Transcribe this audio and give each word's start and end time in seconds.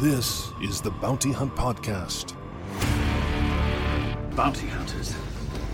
This 0.00 0.50
is 0.62 0.80
the 0.80 0.90
Bounty 0.92 1.30
Hunt 1.30 1.54
Podcast. 1.54 2.32
Bounty 4.34 4.66
hunters. 4.66 5.14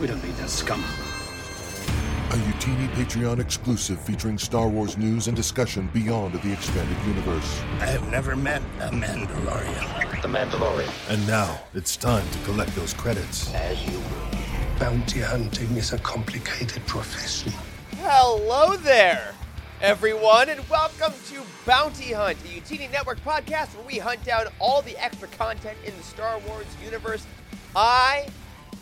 We 0.00 0.08
don't 0.08 0.20
need 0.24 0.34
that 0.38 0.50
scum. 0.50 0.80
A 0.80 2.34
Utini 2.34 2.88
Patreon 2.94 3.38
exclusive 3.38 4.00
featuring 4.00 4.36
Star 4.36 4.66
Wars 4.68 4.98
news 4.98 5.28
and 5.28 5.36
discussion 5.36 5.88
beyond 5.94 6.34
the 6.42 6.52
expanded 6.52 6.98
universe. 7.06 7.60
I 7.78 7.86
have 7.86 8.10
never 8.10 8.34
met 8.34 8.62
a 8.80 8.90
Mandalorian. 8.90 10.20
The 10.22 10.26
Mandalorian. 10.26 10.90
And 11.08 11.24
now 11.28 11.60
it's 11.72 11.96
time 11.96 12.28
to 12.28 12.38
collect 12.40 12.74
those 12.74 12.94
credits. 12.94 13.54
As 13.54 13.80
you 13.86 13.96
will. 13.96 14.80
Bounty 14.80 15.20
hunting 15.20 15.70
is 15.76 15.92
a 15.92 15.98
complicated 15.98 16.84
profession. 16.88 17.52
Hello 17.98 18.74
there, 18.74 19.35
everyone, 19.82 20.48
and 20.48 20.66
welcome 20.70 21.12
to 21.26 21.42
Bounty 21.66 22.12
Hunt, 22.12 22.38
the 22.42 22.48
Utini 22.48 22.90
Network 22.90 23.22
podcast 23.22 23.76
where 23.76 23.86
we 23.86 23.98
hunt 23.98 24.24
down 24.24 24.46
all 24.58 24.80
the 24.80 24.96
extra 24.96 25.28
content 25.28 25.76
in 25.84 25.94
the 25.96 26.02
Star 26.02 26.38
Wars 26.48 26.66
universe. 26.82 27.26
I 27.74 28.26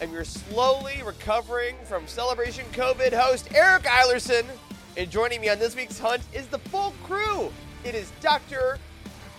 am 0.00 0.12
your 0.12 0.24
slowly 0.24 1.02
recovering 1.04 1.74
from 1.84 2.06
Celebration 2.06 2.64
COVID 2.72 3.12
host, 3.12 3.48
Eric 3.52 3.82
Eilerson, 3.84 4.44
and 4.96 5.10
joining 5.10 5.40
me 5.40 5.48
on 5.48 5.58
this 5.58 5.74
week's 5.74 5.98
hunt 5.98 6.22
is 6.32 6.46
the 6.46 6.58
full 6.58 6.94
crew. 7.02 7.50
It 7.82 7.96
is 7.96 8.12
Dr. 8.20 8.78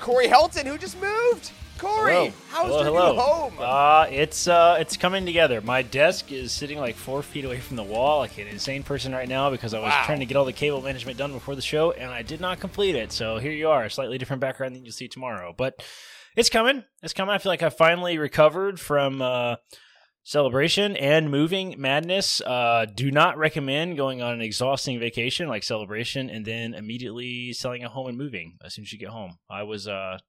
Corey 0.02 0.28
Helton, 0.28 0.66
who 0.66 0.78
just 0.78 1.00
moved. 1.00 1.52
Corey, 1.78 2.14
Hello. 2.14 2.32
how's 2.50 2.68
hello, 2.68 2.78
your 2.78 2.86
hello. 2.86 3.14
new 3.16 3.20
home? 3.20 3.54
Uh, 3.60 4.08
it's 4.10 4.48
uh, 4.48 4.78
it's 4.80 4.96
coming 4.96 5.26
together. 5.26 5.60
My 5.60 5.82
desk 5.82 6.32
is 6.32 6.54
sitting 6.54 6.80
like 6.80 6.96
four 6.96 7.22
feet 7.22 7.44
away 7.44 7.60
from 7.60 7.76
the 7.76 7.84
wall, 7.84 8.20
like 8.20 8.38
an 8.38 8.48
insane 8.48 8.82
person 8.82 9.12
right 9.12 9.28
now, 9.28 9.50
because 9.50 9.74
I 9.74 9.80
was 9.80 9.92
Wow. 9.92 10.04
trying 10.06 10.20
to 10.20 10.26
get 10.26 10.38
all 10.38 10.46
the 10.46 10.54
cable 10.54 10.82
management 10.82 11.18
done 11.18 11.34
before 11.34 11.54
the 11.56 11.62
show, 11.62 11.92
and 11.92 12.10
I 12.12 12.22
did 12.22 12.40
not 12.40 12.62
complete 12.62 12.96
it. 12.96 13.12
So 13.12 13.40
here 13.40 13.52
you 13.52 13.68
are, 13.68 13.84
a 13.84 13.90
slightly 13.90 14.18
different 14.18 14.40
background 14.40 14.74
than 14.76 14.86
you'll 14.86 14.94
see 14.94 15.10
tomorrow, 15.10 15.54
but 15.58 15.84
it's 16.38 16.50
coming. 16.50 16.86
It's 17.04 17.14
coming. 17.14 17.36
I 17.36 17.40
feel 17.40 17.52
like 17.52 17.64
I 17.64 17.70
finally 17.70 18.18
recovered 18.18 18.80
from 18.80 19.22
uh, 19.22 19.58
celebration 20.24 20.96
and 20.96 21.30
moving 21.30 21.76
madness. 21.78 22.40
Uh, 22.40 22.86
do 22.96 23.12
not 23.12 23.38
recommend 23.38 23.98
going 23.98 24.22
on 24.22 24.34
an 24.34 24.42
exhausting 24.42 24.98
vacation 24.98 25.50
like 25.50 25.64
celebration 25.64 26.30
and 26.30 26.46
then 26.46 26.74
immediately 26.74 27.52
selling 27.52 27.84
a 27.84 27.90
home 27.90 28.08
and 28.08 28.18
moving 28.18 28.58
as 28.64 28.74
soon 28.76 28.84
as 28.84 28.94
you 28.94 28.98
get 29.00 29.10
home. 29.10 29.38
I 29.50 29.64
was 29.64 29.90
uh, 29.90 30.20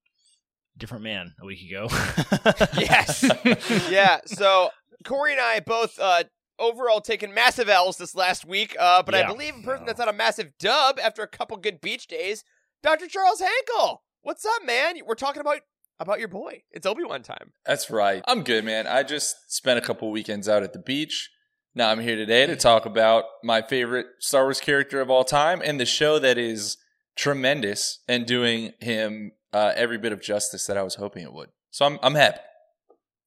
different 0.79 1.05
man 1.05 1.35
a 1.41 1.47
week 1.47 1.69
ago. 1.69 1.89
yes. 2.79 3.25
yeah. 3.91 4.21
So 4.27 4.71
Corey 5.05 5.33
and 5.33 5.41
I 5.41 5.61
both 5.61 5.99
uh, 5.99 6.25
overall 6.59 7.01
taken 7.01 7.33
massive 7.35 7.69
L's 7.69 7.97
this 7.97 8.15
last 8.15 8.45
week, 8.45 8.77
uh, 8.79 9.03
but 9.03 9.15
I 9.15 9.27
believe 9.27 9.55
a 9.57 9.63
person 9.63 9.87
that's 9.87 10.01
on 10.01 10.09
a 10.09 10.13
massive 10.13 10.53
dub 10.59 10.99
after 10.99 11.23
a 11.23 11.29
couple 11.29 11.57
good 11.57 11.81
beach 11.81 12.07
days, 12.07 12.45
Dr. 12.83 13.07
Charles 13.07 13.41
Hankel. 13.41 13.99
What's 14.23 14.45
up, 14.45 14.65
man? 14.65 14.97
We're 15.07 15.15
talking 15.15 15.41
about 15.41 15.61
about 15.99 16.19
your 16.19 16.29
boy. 16.29 16.63
It's 16.71 16.87
Obi 16.87 17.05
Wan 17.05 17.23
time. 17.23 17.53
That's 17.65 17.91
right. 17.91 18.23
I'm 18.27 18.43
good, 18.43 18.65
man. 18.65 18.87
I 18.87 19.03
just 19.03 19.55
spent 19.55 19.79
a 19.79 19.83
couple 19.83 20.11
weekends 20.11 20.49
out 20.49 20.63
at 20.63 20.73
the 20.73 20.79
beach. 20.79 21.31
Now 21.75 21.91
I'm 21.91 22.01
here 22.01 22.17
today 22.17 22.47
to 22.47 22.57
talk 22.57 22.87
about 22.87 23.25
my 23.43 23.63
favorite 23.63 24.07
Star 24.19 24.45
Wars 24.45 24.61
character 24.61 25.01
of 25.01 25.11
all 25.11 25.25
time 25.25 25.61
and 25.65 25.79
the 25.79 25.87
show 25.87 26.19
that 26.19 26.39
is 26.39 26.79
tremendous 27.17 28.01
and 28.09 28.27
doing 28.27 28.73
him 28.81 29.33
uh, 29.53 29.73
every 29.77 29.99
bit 29.99 30.13
of 30.13 30.21
justice 30.21 30.67
that 30.67 30.77
I 30.77 30.83
was 30.83 30.97
hoping 30.97 31.23
it 31.23 31.33
would. 31.33 31.51
So 31.71 31.87
I'm 31.87 31.99
I'm 32.03 32.15
happy. 32.15 32.41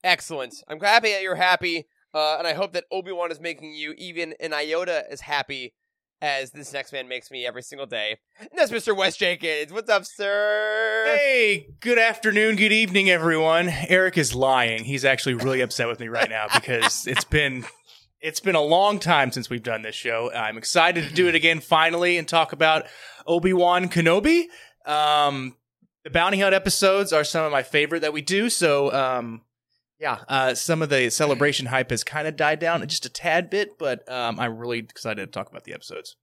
Excellent. 0.04 0.56
I'm 0.68 0.80
happy 0.80 1.12
that 1.12 1.22
you're 1.22 1.36
happy, 1.36 1.88
uh, 2.14 2.38
and 2.38 2.48
I 2.48 2.54
hope 2.54 2.74
that 2.74 2.86
Obi 2.92 3.12
Wan 3.12 3.32
is 3.32 3.40
making 3.40 3.74
you 3.74 3.94
even 3.98 4.34
an 4.40 4.54
iota 4.54 5.06
as 5.12 5.22
happy 5.22 5.74
as 6.22 6.52
this 6.52 6.74
next 6.74 6.92
man 6.92 7.08
makes 7.08 7.32
me 7.32 7.46
every 7.46 7.62
single 7.62 7.88
day. 7.88 8.18
And 8.40 8.50
that's 8.56 8.72
Mr. 8.72 8.96
Wes 8.96 9.16
Jenkins. 9.16 9.72
What's 9.72 9.90
up, 9.90 10.06
sir? 10.06 11.04
Hey, 11.06 11.68
good 11.80 11.98
afternoon, 11.98 12.56
good 12.56 12.72
evening, 12.72 13.10
everyone. 13.10 13.70
Eric 13.70 14.18
is 14.18 14.36
lying. 14.36 14.84
He's 14.84 15.06
actually 15.06 15.36
really 15.36 15.62
upset 15.62 15.88
with 15.88 16.00
me 16.00 16.08
right 16.08 16.30
now 16.30 16.48
because 16.54 17.08
it's 17.08 17.24
been 17.24 17.66
it's 18.22 18.42
been 18.42 18.56
a 18.56 18.62
long 18.62 19.00
time 19.00 19.32
since 19.32 19.50
we've 19.50 19.64
done 19.64 19.82
this 19.82 19.96
show. 19.96 20.32
I'm 20.34 20.58
excited 20.58 21.08
to 21.08 21.14
do 21.14 21.28
it 21.28 21.36
again 21.36 21.62
finally 21.62 22.18
and 22.18 22.28
talk 22.28 22.52
about 22.52 22.86
Obi-Wan 23.26 23.88
Kenobi. 23.88 24.46
Um 24.86 25.56
the 26.04 26.10
Bounty 26.10 26.40
Hunt 26.40 26.54
episodes 26.54 27.14
are 27.14 27.24
some 27.24 27.46
of 27.46 27.52
my 27.52 27.64
favorite 27.64 28.02
that 28.02 28.14
we 28.14 28.22
do, 28.22 28.50
so 28.50 28.94
um 28.94 29.42
yeah, 30.00 30.20
uh, 30.30 30.56
some 30.56 30.82
of 30.82 30.88
the 30.90 31.10
celebration 31.10 31.66
hype 31.66 31.90
has 31.90 32.06
kind 32.06 32.26
of 32.26 32.38
died 32.38 32.60
down 32.60 32.88
just 32.88 33.06
a 33.06 33.10
tad 33.10 33.50
bit, 33.50 33.78
but 33.78 34.10
um, 34.10 34.40
I'm 34.40 34.58
really 34.58 34.80
excited 34.80 35.26
to 35.26 35.28
talk 35.28 35.50
about 35.50 35.66
the 35.66 35.74
episodes. 35.74 36.16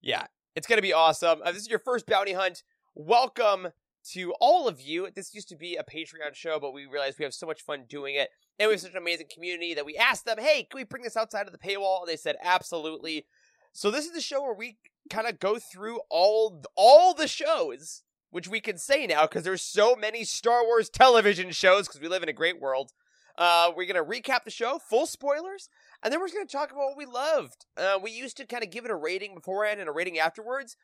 Yeah, 0.00 0.24
it's 0.56 0.66
going 0.66 0.78
to 0.78 0.82
be 0.82 0.94
awesome. 0.94 1.40
Uh, 1.44 1.52
this 1.52 1.60
is 1.60 1.68
your 1.68 1.80
first 1.80 2.06
bounty 2.06 2.32
hunt. 2.32 2.62
Welcome 2.94 3.68
to 4.12 4.32
all 4.40 4.66
of 4.66 4.80
you. 4.80 5.08
This 5.14 5.34
used 5.34 5.50
to 5.50 5.56
be 5.56 5.76
a 5.76 5.84
Patreon 5.84 6.34
show, 6.34 6.58
but 6.58 6.72
we 6.72 6.86
realized 6.86 7.18
we 7.18 7.24
have 7.24 7.34
so 7.34 7.46
much 7.46 7.60
fun 7.60 7.84
doing 7.88 8.14
it. 8.14 8.30
And 8.58 8.68
we 8.68 8.72
have 8.74 8.80
such 8.80 8.92
an 8.92 8.96
amazing 8.96 9.26
community 9.32 9.74
that 9.74 9.84
we 9.84 9.96
asked 9.96 10.24
them, 10.24 10.38
hey, 10.38 10.66
can 10.70 10.78
we 10.78 10.84
bring 10.84 11.02
this 11.02 11.16
outside 11.16 11.46
of 11.46 11.52
the 11.52 11.58
paywall? 11.58 12.00
And 12.00 12.08
they 12.08 12.16
said, 12.16 12.36
absolutely. 12.42 13.26
So 13.72 13.90
this 13.90 14.06
is 14.06 14.12
the 14.12 14.22
show 14.22 14.42
where 14.42 14.54
we 14.54 14.78
kind 15.10 15.28
of 15.28 15.38
go 15.38 15.58
through 15.58 16.00
all 16.08 16.62
all 16.74 17.12
the 17.12 17.28
shows, 17.28 18.02
which 18.30 18.48
we 18.48 18.60
can 18.60 18.78
say 18.78 19.06
now 19.06 19.22
because 19.22 19.42
there's 19.44 19.62
so 19.62 19.94
many 19.96 20.24
Star 20.24 20.64
Wars 20.64 20.88
television 20.88 21.50
shows 21.50 21.86
because 21.86 22.00
we 22.00 22.08
live 22.08 22.22
in 22.22 22.28
a 22.28 22.32
great 22.34 22.60
world. 22.60 22.92
Uh, 23.38 23.70
we're 23.76 23.86
gonna 23.86 24.04
recap 24.04 24.44
the 24.44 24.50
show, 24.50 24.78
full 24.78 25.06
spoilers, 25.06 25.68
and 26.02 26.12
then 26.12 26.20
we're 26.20 26.26
just 26.26 26.34
gonna 26.36 26.46
talk 26.46 26.70
about 26.72 26.88
what 26.88 26.96
we 26.96 27.06
loved. 27.06 27.66
Uh, 27.76 27.98
we 28.02 28.10
used 28.10 28.36
to 28.36 28.46
kind 28.46 28.62
of 28.62 28.70
give 28.70 28.84
it 28.84 28.90
a 28.90 28.96
rating 28.96 29.34
beforehand 29.34 29.80
and 29.80 29.88
a 29.88 29.92
rating 29.92 30.18
afterwards, 30.18 30.76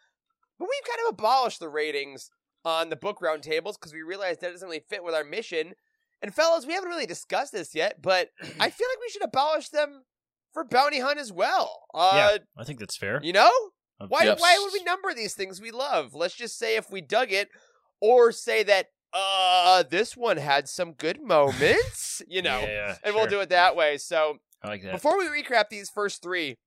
but 0.58 0.68
we've 0.68 0.88
kind 0.88 1.06
of 1.06 1.14
abolished 1.14 1.60
the 1.60 1.68
ratings 1.68 2.30
on 2.64 2.88
the 2.88 2.96
book 2.96 3.20
roundtables 3.20 3.74
because 3.74 3.92
we 3.92 4.02
realized 4.02 4.40
that 4.40 4.52
doesn't 4.52 4.68
really 4.68 4.82
fit 4.88 5.04
with 5.04 5.14
our 5.14 5.24
mission. 5.24 5.74
And 6.22 6.34
fellas, 6.34 6.66
we 6.66 6.72
haven't 6.72 6.88
really 6.88 7.06
discussed 7.06 7.52
this 7.52 7.74
yet, 7.74 8.00
but 8.00 8.30
I 8.42 8.70
feel 8.70 8.88
like 8.88 9.00
we 9.00 9.10
should 9.10 9.24
abolish 9.24 9.68
them 9.68 10.04
for 10.52 10.64
Bounty 10.64 10.98
Hunt 11.00 11.18
as 11.18 11.30
well. 11.30 11.82
Uh, 11.92 12.12
yeah, 12.14 12.38
I 12.56 12.64
think 12.64 12.78
that's 12.78 12.96
fair. 12.96 13.20
you 13.22 13.32
know, 13.34 13.50
why 14.08 14.24
Yes. 14.24 14.40
why 14.40 14.58
would 14.62 14.72
we 14.72 14.82
number 14.82 15.14
these 15.14 15.34
things 15.34 15.60
we 15.60 15.70
love? 15.70 16.14
Let's 16.14 16.34
just 16.34 16.58
say 16.58 16.76
if 16.76 16.90
we 16.90 17.00
dug 17.00 17.32
it, 17.32 17.48
or 18.00 18.32
say 18.32 18.62
that 18.64 18.86
uh 19.12 19.82
this 19.84 20.16
one 20.16 20.36
had 20.36 20.68
some 20.68 20.92
good 20.92 21.22
moments, 21.22 22.20
you 22.28 22.42
know, 22.42 22.60
yeah, 22.60 22.96
and 23.02 23.14
we'll 23.14 23.26
do 23.26 23.40
it 23.40 23.48
that 23.50 23.74
way. 23.76 23.96
So 23.98 24.38
I 24.62 24.68
like 24.68 24.82
that. 24.82 24.92
before 24.92 25.16
we 25.16 25.26
recap 25.26 25.68
these 25.70 25.88
first 25.88 26.22
three, 26.22 26.58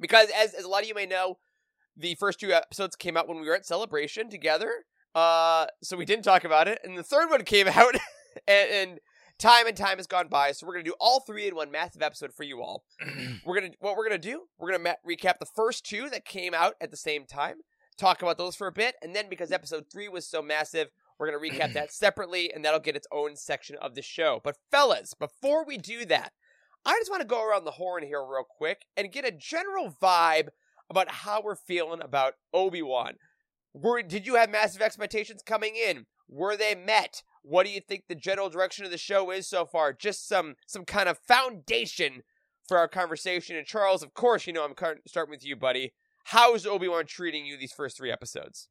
because 0.00 0.28
as, 0.36 0.54
as 0.54 0.64
a 0.64 0.68
lot 0.68 0.82
of 0.82 0.88
you 0.88 0.94
may 0.94 1.06
know, 1.06 1.38
the 1.96 2.14
first 2.16 2.40
two 2.40 2.52
episodes 2.52 2.96
came 2.96 3.16
out 3.16 3.28
when 3.28 3.40
we 3.40 3.46
were 3.46 3.54
at 3.56 3.66
Celebration 3.66 4.28
together. 4.30 4.70
Uh, 5.14 5.66
so 5.82 5.96
we 5.96 6.04
didn't 6.04 6.24
talk 6.24 6.44
about 6.44 6.68
it, 6.68 6.80
and 6.84 6.96
the 6.96 7.02
third 7.02 7.28
one 7.30 7.42
came 7.44 7.66
out, 7.74 7.94
and, 8.46 8.70
and 8.70 9.00
time 9.38 9.66
and 9.66 9.76
time 9.76 9.98
has 9.98 10.06
gone 10.06 10.28
by. 10.28 10.52
So 10.52 10.66
we're 10.66 10.74
gonna 10.74 10.84
do 10.84 10.94
all 11.00 11.20
three 11.20 11.46
in 11.46 11.54
one 11.54 11.70
massive 11.70 12.02
episode 12.02 12.34
for 12.34 12.42
you 12.42 12.62
all. 12.62 12.84
we're 13.44 13.60
gonna 13.60 13.72
what 13.80 13.96
we're 13.96 14.08
gonna 14.08 14.18
do. 14.18 14.42
We're 14.58 14.70
gonna 14.72 14.82
ma- 14.84 15.10
recap 15.10 15.38
the 15.38 15.46
first 15.46 15.84
two 15.84 16.08
that 16.10 16.24
came 16.24 16.54
out 16.54 16.74
at 16.80 16.90
the 16.90 16.96
same 16.96 17.24
time, 17.24 17.58
talk 17.96 18.22
about 18.22 18.38
those 18.38 18.56
for 18.56 18.66
a 18.66 18.72
bit, 18.72 18.96
and 19.02 19.14
then 19.14 19.28
because 19.28 19.52
episode 19.52 19.84
three 19.92 20.08
was 20.08 20.26
so 20.26 20.42
massive, 20.42 20.88
we're 21.18 21.30
gonna 21.30 21.38
recap 21.38 21.72
that 21.74 21.92
separately, 21.92 22.52
and 22.52 22.64
that'll 22.64 22.80
get 22.80 22.96
its 22.96 23.06
own 23.12 23.36
section 23.36 23.76
of 23.80 23.94
the 23.94 24.02
show. 24.02 24.40
But 24.42 24.56
fellas, 24.70 25.14
before 25.14 25.64
we 25.64 25.78
do 25.78 26.04
that, 26.06 26.32
I 26.84 26.98
just 26.98 27.10
want 27.10 27.22
to 27.22 27.28
go 27.28 27.44
around 27.44 27.64
the 27.64 27.72
horn 27.72 28.02
here 28.02 28.20
real 28.24 28.44
quick 28.48 28.86
and 28.96 29.12
get 29.12 29.26
a 29.26 29.30
general 29.30 29.94
vibe 30.00 30.48
about 30.90 31.10
how 31.10 31.42
we're 31.42 31.54
feeling 31.54 32.00
about 32.00 32.34
Obi 32.54 32.82
Wan. 32.82 33.14
Were 33.74 34.02
did 34.02 34.26
you 34.26 34.36
have 34.36 34.50
massive 34.50 34.82
expectations 34.82 35.42
coming 35.44 35.74
in? 35.76 36.06
Were 36.28 36.56
they 36.56 36.74
met? 36.74 37.22
What 37.42 37.66
do 37.66 37.72
you 37.72 37.80
think 37.80 38.04
the 38.08 38.14
general 38.14 38.48
direction 38.48 38.84
of 38.84 38.90
the 38.90 38.98
show 38.98 39.30
is 39.30 39.46
so 39.46 39.64
far? 39.64 39.92
Just 39.92 40.28
some 40.28 40.54
some 40.66 40.84
kind 40.84 41.08
of 41.08 41.18
foundation 41.18 42.22
for 42.66 42.78
our 42.78 42.88
conversation. 42.88 43.56
And 43.56 43.66
Charles, 43.66 44.02
of 44.02 44.14
course, 44.14 44.46
you 44.46 44.52
know 44.52 44.64
I'm 44.64 44.74
starting 45.06 45.30
with 45.30 45.44
you, 45.44 45.56
buddy. 45.56 45.92
How's 46.26 46.66
Obi 46.66 46.88
Wan 46.88 47.06
treating 47.06 47.46
you 47.46 47.56
these 47.56 47.72
first 47.72 47.96
three 47.96 48.12
episodes? 48.12 48.68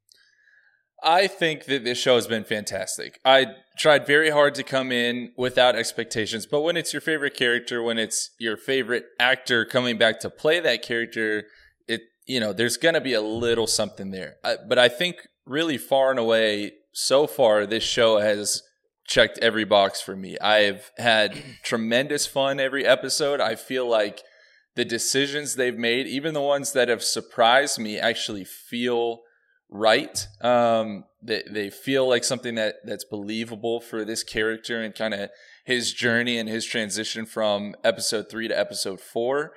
I 1.03 1.27
think 1.27 1.65
that 1.65 1.83
this 1.83 1.97
show 1.97 2.15
has 2.15 2.27
been 2.27 2.43
fantastic. 2.43 3.19
I 3.23 3.47
tried 3.77 4.07
very 4.07 4.31
hard 4.31 4.55
to 4.55 4.63
come 4.63 4.91
in 4.91 5.31
without 5.37 5.75
expectations, 5.75 6.47
but 6.47 6.61
when 6.61 6.75
it's 6.75 6.91
your 6.91 7.01
favorite 7.01 7.35
character, 7.35 7.83
when 7.83 7.99
it's 7.99 8.31
your 8.39 8.57
favorite 8.57 9.05
actor 9.19 9.63
coming 9.63 9.97
back 9.97 10.19
to 10.21 10.29
play 10.29 10.59
that 10.59 10.81
character, 10.81 11.43
it 11.87 12.01
you 12.25 12.39
know 12.39 12.51
there's 12.51 12.77
going 12.77 12.95
to 12.95 13.01
be 13.01 13.13
a 13.13 13.21
little 13.21 13.67
something 13.67 14.11
there. 14.11 14.35
I, 14.43 14.57
but 14.67 14.79
I 14.79 14.89
think 14.89 15.27
really 15.45 15.77
far 15.77 16.09
and 16.09 16.19
away 16.19 16.73
so 16.97 17.27
far 17.27 17.67
this 17.67 17.83
show 17.83 18.17
has 18.17 18.63
checked 19.05 19.37
every 19.37 19.63
box 19.63 20.01
for 20.01 20.15
me. 20.15 20.35
I've 20.39 20.91
had 20.97 21.37
tremendous 21.63 22.25
fun 22.25 22.59
every 22.59 22.87
episode. 22.87 23.39
I 23.39 23.53
feel 23.53 23.87
like 23.87 24.23
the 24.73 24.83
decisions 24.83 25.53
they've 25.53 25.77
made, 25.77 26.07
even 26.07 26.33
the 26.33 26.41
ones 26.41 26.73
that 26.73 26.89
have 26.89 27.03
surprised 27.03 27.77
me, 27.77 27.99
actually 27.99 28.45
feel 28.45 29.21
right. 29.69 30.27
Um, 30.41 31.03
they 31.21 31.43
they 31.47 31.69
feel 31.69 32.09
like 32.09 32.23
something 32.23 32.55
that 32.55 32.77
that's 32.83 33.05
believable 33.05 33.79
for 33.79 34.03
this 34.03 34.23
character 34.23 34.81
and 34.81 34.95
kind 34.95 35.13
of 35.13 35.29
his 35.65 35.93
journey 35.93 36.39
and 36.39 36.49
his 36.49 36.65
transition 36.65 37.27
from 37.27 37.75
episode 37.83 38.25
three 38.27 38.47
to 38.47 38.59
episode 38.59 38.99
four. 38.99 39.53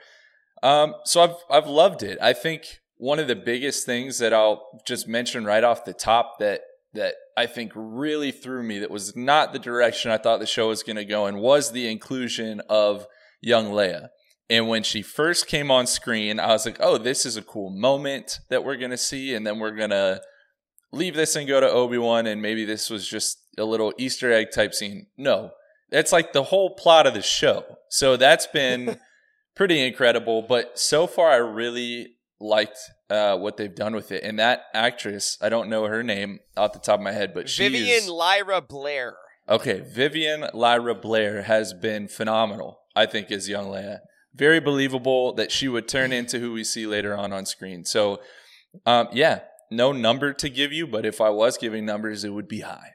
Um, 0.63 0.95
so 1.07 1.23
I've 1.23 1.37
I've 1.51 1.69
loved 1.69 2.03
it. 2.03 2.19
I 2.21 2.35
think 2.35 2.81
one 2.99 3.19
of 3.19 3.29
the 3.29 3.37
biggest 3.37 3.87
things 3.87 4.19
that 4.19 4.35
I'll 4.35 4.83
just 4.87 5.09
mention 5.09 5.47
right 5.47 5.65
off 5.65 5.87
the 5.87 5.95
top 5.95 6.39
that 6.41 6.61
that 6.95 7.15
I 7.37 7.47
think 7.47 7.73
really 7.75 8.33
threw 8.33 8.63
me 8.63 8.79
that 8.81 8.91
was 8.91 9.17
not 9.17 9.53
the 9.53 9.59
direction 9.59 10.11
I 10.11 10.19
thought 10.19 10.41
the 10.41 10.47
show 10.47 10.69
was 10.69 10.83
going 10.83 10.97
to 10.97 11.05
go 11.05 11.27
and 11.27 11.41
was 11.41 11.73
the 11.73 11.89
inclusion 11.89 12.61
of 12.69 13.07
young 13.41 13.67
Leia. 13.67 14.09
And 14.49 14.67
when 14.67 14.83
she 14.83 15.01
first 15.01 15.47
came 15.47 15.71
on 15.71 15.87
screen, 15.87 16.41
I 16.41 16.49
was 16.49 16.67
like, 16.67 16.79
oh, 16.81 16.99
this 16.99 17.25
is 17.25 17.37
a 17.37 17.43
cool 17.43 17.71
moment 17.71 18.41
that 18.49 18.65
we're 18.65 18.77
going 18.77 18.91
to 18.91 18.97
see. 18.97 19.33
And 19.33 19.47
then 19.47 19.61
we're 19.61 19.71
going 19.71 19.91
to 19.91 20.21
leave 20.91 21.15
this 21.15 21.37
and 21.37 21.47
go 21.47 21.61
to 21.61 21.71
Obi 21.71 21.99
Wan. 21.99 22.27
And 22.27 22.43
maybe 22.43 22.65
this 22.65 22.91
was 22.91 23.07
just 23.07 23.39
a 23.57 23.65
little 23.65 23.95
Easter 23.97 24.33
egg 24.33 24.49
type 24.53 24.75
scene. 24.75 25.07
No, 25.17 25.53
that's 25.91 26.11
like 26.11 26.33
the 26.33 26.43
whole 26.43 26.75
plot 26.75 27.07
of 27.07 27.15
the 27.15 27.23
show. 27.23 27.65
So 27.91 28.17
that's 28.17 28.49
been 28.49 28.99
pretty 29.55 29.87
incredible. 29.87 30.43
But 30.43 30.81
so 30.81 31.07
far, 31.07 31.31
I 31.31 31.37
really 31.37 32.17
liked 32.41 32.79
uh, 33.11 33.37
what 33.37 33.57
they've 33.57 33.75
done 33.75 33.95
with 33.95 34.13
it. 34.13 34.23
And 34.23 34.39
that 34.39 34.65
actress, 34.73 35.37
I 35.43 35.49
don't 35.49 35.69
know 35.69 35.85
her 35.87 36.03
name 36.03 36.41
off 36.57 36.73
the 36.73 36.79
top 36.79 37.01
of 37.01 37.05
my 37.05 37.13
head, 37.13 37.35
but 37.35 37.49
she's 37.49 37.71
Vivian 37.71 38.09
Lyra 38.09 38.61
Blair. 38.61 39.17
okay. 39.49 39.81
Vivian 39.81 40.47
Lyra 40.55 40.95
Blair 40.95 41.43
has 41.43 41.75
been 41.75 42.09
phenomenal. 42.09 42.81
I 42.95 43.07
think 43.07 43.31
as 43.31 43.49
young 43.49 43.67
Leia, 43.67 43.99
very 44.35 44.61
believable 44.61 45.33
that 45.35 45.51
she 45.53 45.69
would 45.69 45.89
turn 45.89 46.13
into 46.13 46.39
who 46.39 46.53
we 46.53 46.65
see 46.65 46.87
later 46.87 47.17
on 47.17 47.33
on 47.33 47.47
screen. 47.47 47.85
So, 47.85 48.21
um, 48.87 49.09
yeah, 49.13 49.41
no 49.71 49.93
number 49.93 50.33
to 50.33 50.49
give 50.49 50.73
you, 50.73 50.87
but 50.87 51.05
if 51.05 51.21
I 51.21 51.31
was 51.31 51.57
giving 51.57 51.85
numbers, 51.85 52.25
it 52.25 52.31
would 52.31 52.49
be 52.49 52.61
high. 52.61 52.95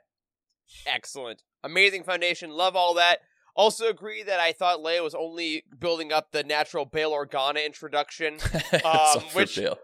Excellent. 0.86 1.42
Amazing 1.64 2.04
foundation. 2.04 2.52
Love 2.52 2.76
all 2.76 2.94
that. 2.96 3.20
Also 3.56 3.88
agree 3.88 4.22
that 4.24 4.40
I 4.40 4.52
thought 4.52 4.80
Leia 4.80 5.02
was 5.02 5.16
only 5.16 5.64
building 5.80 6.12
up 6.12 6.32
the 6.32 6.44
natural 6.44 6.84
Bail 6.84 7.12
Organa 7.12 7.66
introduction, 7.66 8.38
um, 8.84 9.22
which 9.34 9.56
Bill. 9.56 9.78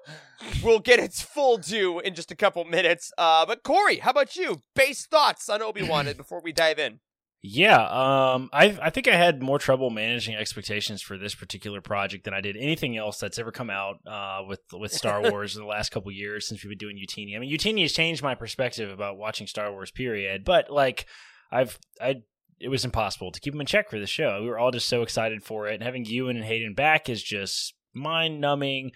will 0.61 0.79
get 0.79 0.99
its 0.99 1.21
full 1.21 1.57
due 1.57 1.99
in 1.99 2.13
just 2.13 2.31
a 2.31 2.35
couple 2.35 2.65
minutes. 2.65 3.13
Uh, 3.17 3.45
but 3.45 3.63
Corey, 3.63 3.97
how 3.97 4.11
about 4.11 4.35
you? 4.35 4.61
Base 4.75 5.05
thoughts 5.05 5.47
on 5.47 5.61
Obi 5.61 5.83
Wan 5.83 6.11
before 6.17 6.41
we 6.41 6.51
dive 6.51 6.79
in. 6.79 6.99
Yeah, 7.43 7.81
um, 7.85 8.49
I 8.53 8.77
I 8.79 8.89
think 8.91 9.07
I 9.07 9.15
had 9.15 9.41
more 9.41 9.57
trouble 9.57 9.89
managing 9.89 10.35
expectations 10.35 11.01
for 11.01 11.17
this 11.17 11.33
particular 11.33 11.81
project 11.81 12.25
than 12.25 12.35
I 12.35 12.41
did 12.41 12.55
anything 12.55 12.97
else 12.97 13.17
that's 13.17 13.39
ever 13.39 13.51
come 13.51 13.71
out 13.71 13.95
uh, 14.05 14.43
with 14.47 14.59
with 14.73 14.91
Star 14.91 15.21
Wars 15.31 15.55
in 15.55 15.61
the 15.63 15.67
last 15.67 15.89
couple 15.89 16.11
years 16.11 16.47
since 16.47 16.63
we've 16.63 16.69
been 16.69 16.77
doing 16.77 16.97
Utini. 16.97 17.35
I 17.35 17.39
mean, 17.39 17.51
Utini 17.51 17.81
has 17.81 17.93
changed 17.93 18.21
my 18.21 18.35
perspective 18.35 18.91
about 18.91 19.17
watching 19.17 19.47
Star 19.47 19.71
Wars. 19.71 19.89
Period. 19.89 20.43
But 20.45 20.69
like, 20.69 21.07
I've 21.51 21.79
I 21.99 22.21
it 22.61 22.69
was 22.69 22.85
impossible 22.85 23.31
to 23.31 23.39
keep 23.39 23.53
them 23.53 23.61
in 23.61 23.67
check 23.67 23.89
for 23.89 23.99
the 23.99 24.07
show. 24.07 24.41
We 24.41 24.49
were 24.49 24.59
all 24.59 24.71
just 24.71 24.89
so 24.89 25.01
excited 25.01 25.43
for 25.43 25.67
it, 25.67 25.75
and 25.75 25.83
having 25.83 26.05
Ewan 26.05 26.37
and 26.37 26.45
Hayden 26.45 26.73
back 26.73 27.09
is 27.09 27.23
just 27.23 27.73
mind 27.93 28.39
numbing. 28.39 28.91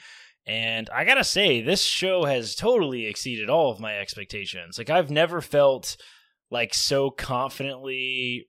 And 0.48 0.90
I 0.92 1.06
gotta 1.06 1.24
say, 1.24 1.62
this 1.62 1.84
show 1.84 2.26
has 2.26 2.56
totally 2.56 3.08
exceeded 3.08 3.50
all 3.50 3.72
of 3.72 3.80
my 3.80 3.98
expectations. 3.98 4.78
Like 4.78 4.90
I've 4.90 5.10
never 5.10 5.42
felt 5.42 5.98
like 6.52 6.74
so 6.74 7.10
confidently 7.10 8.48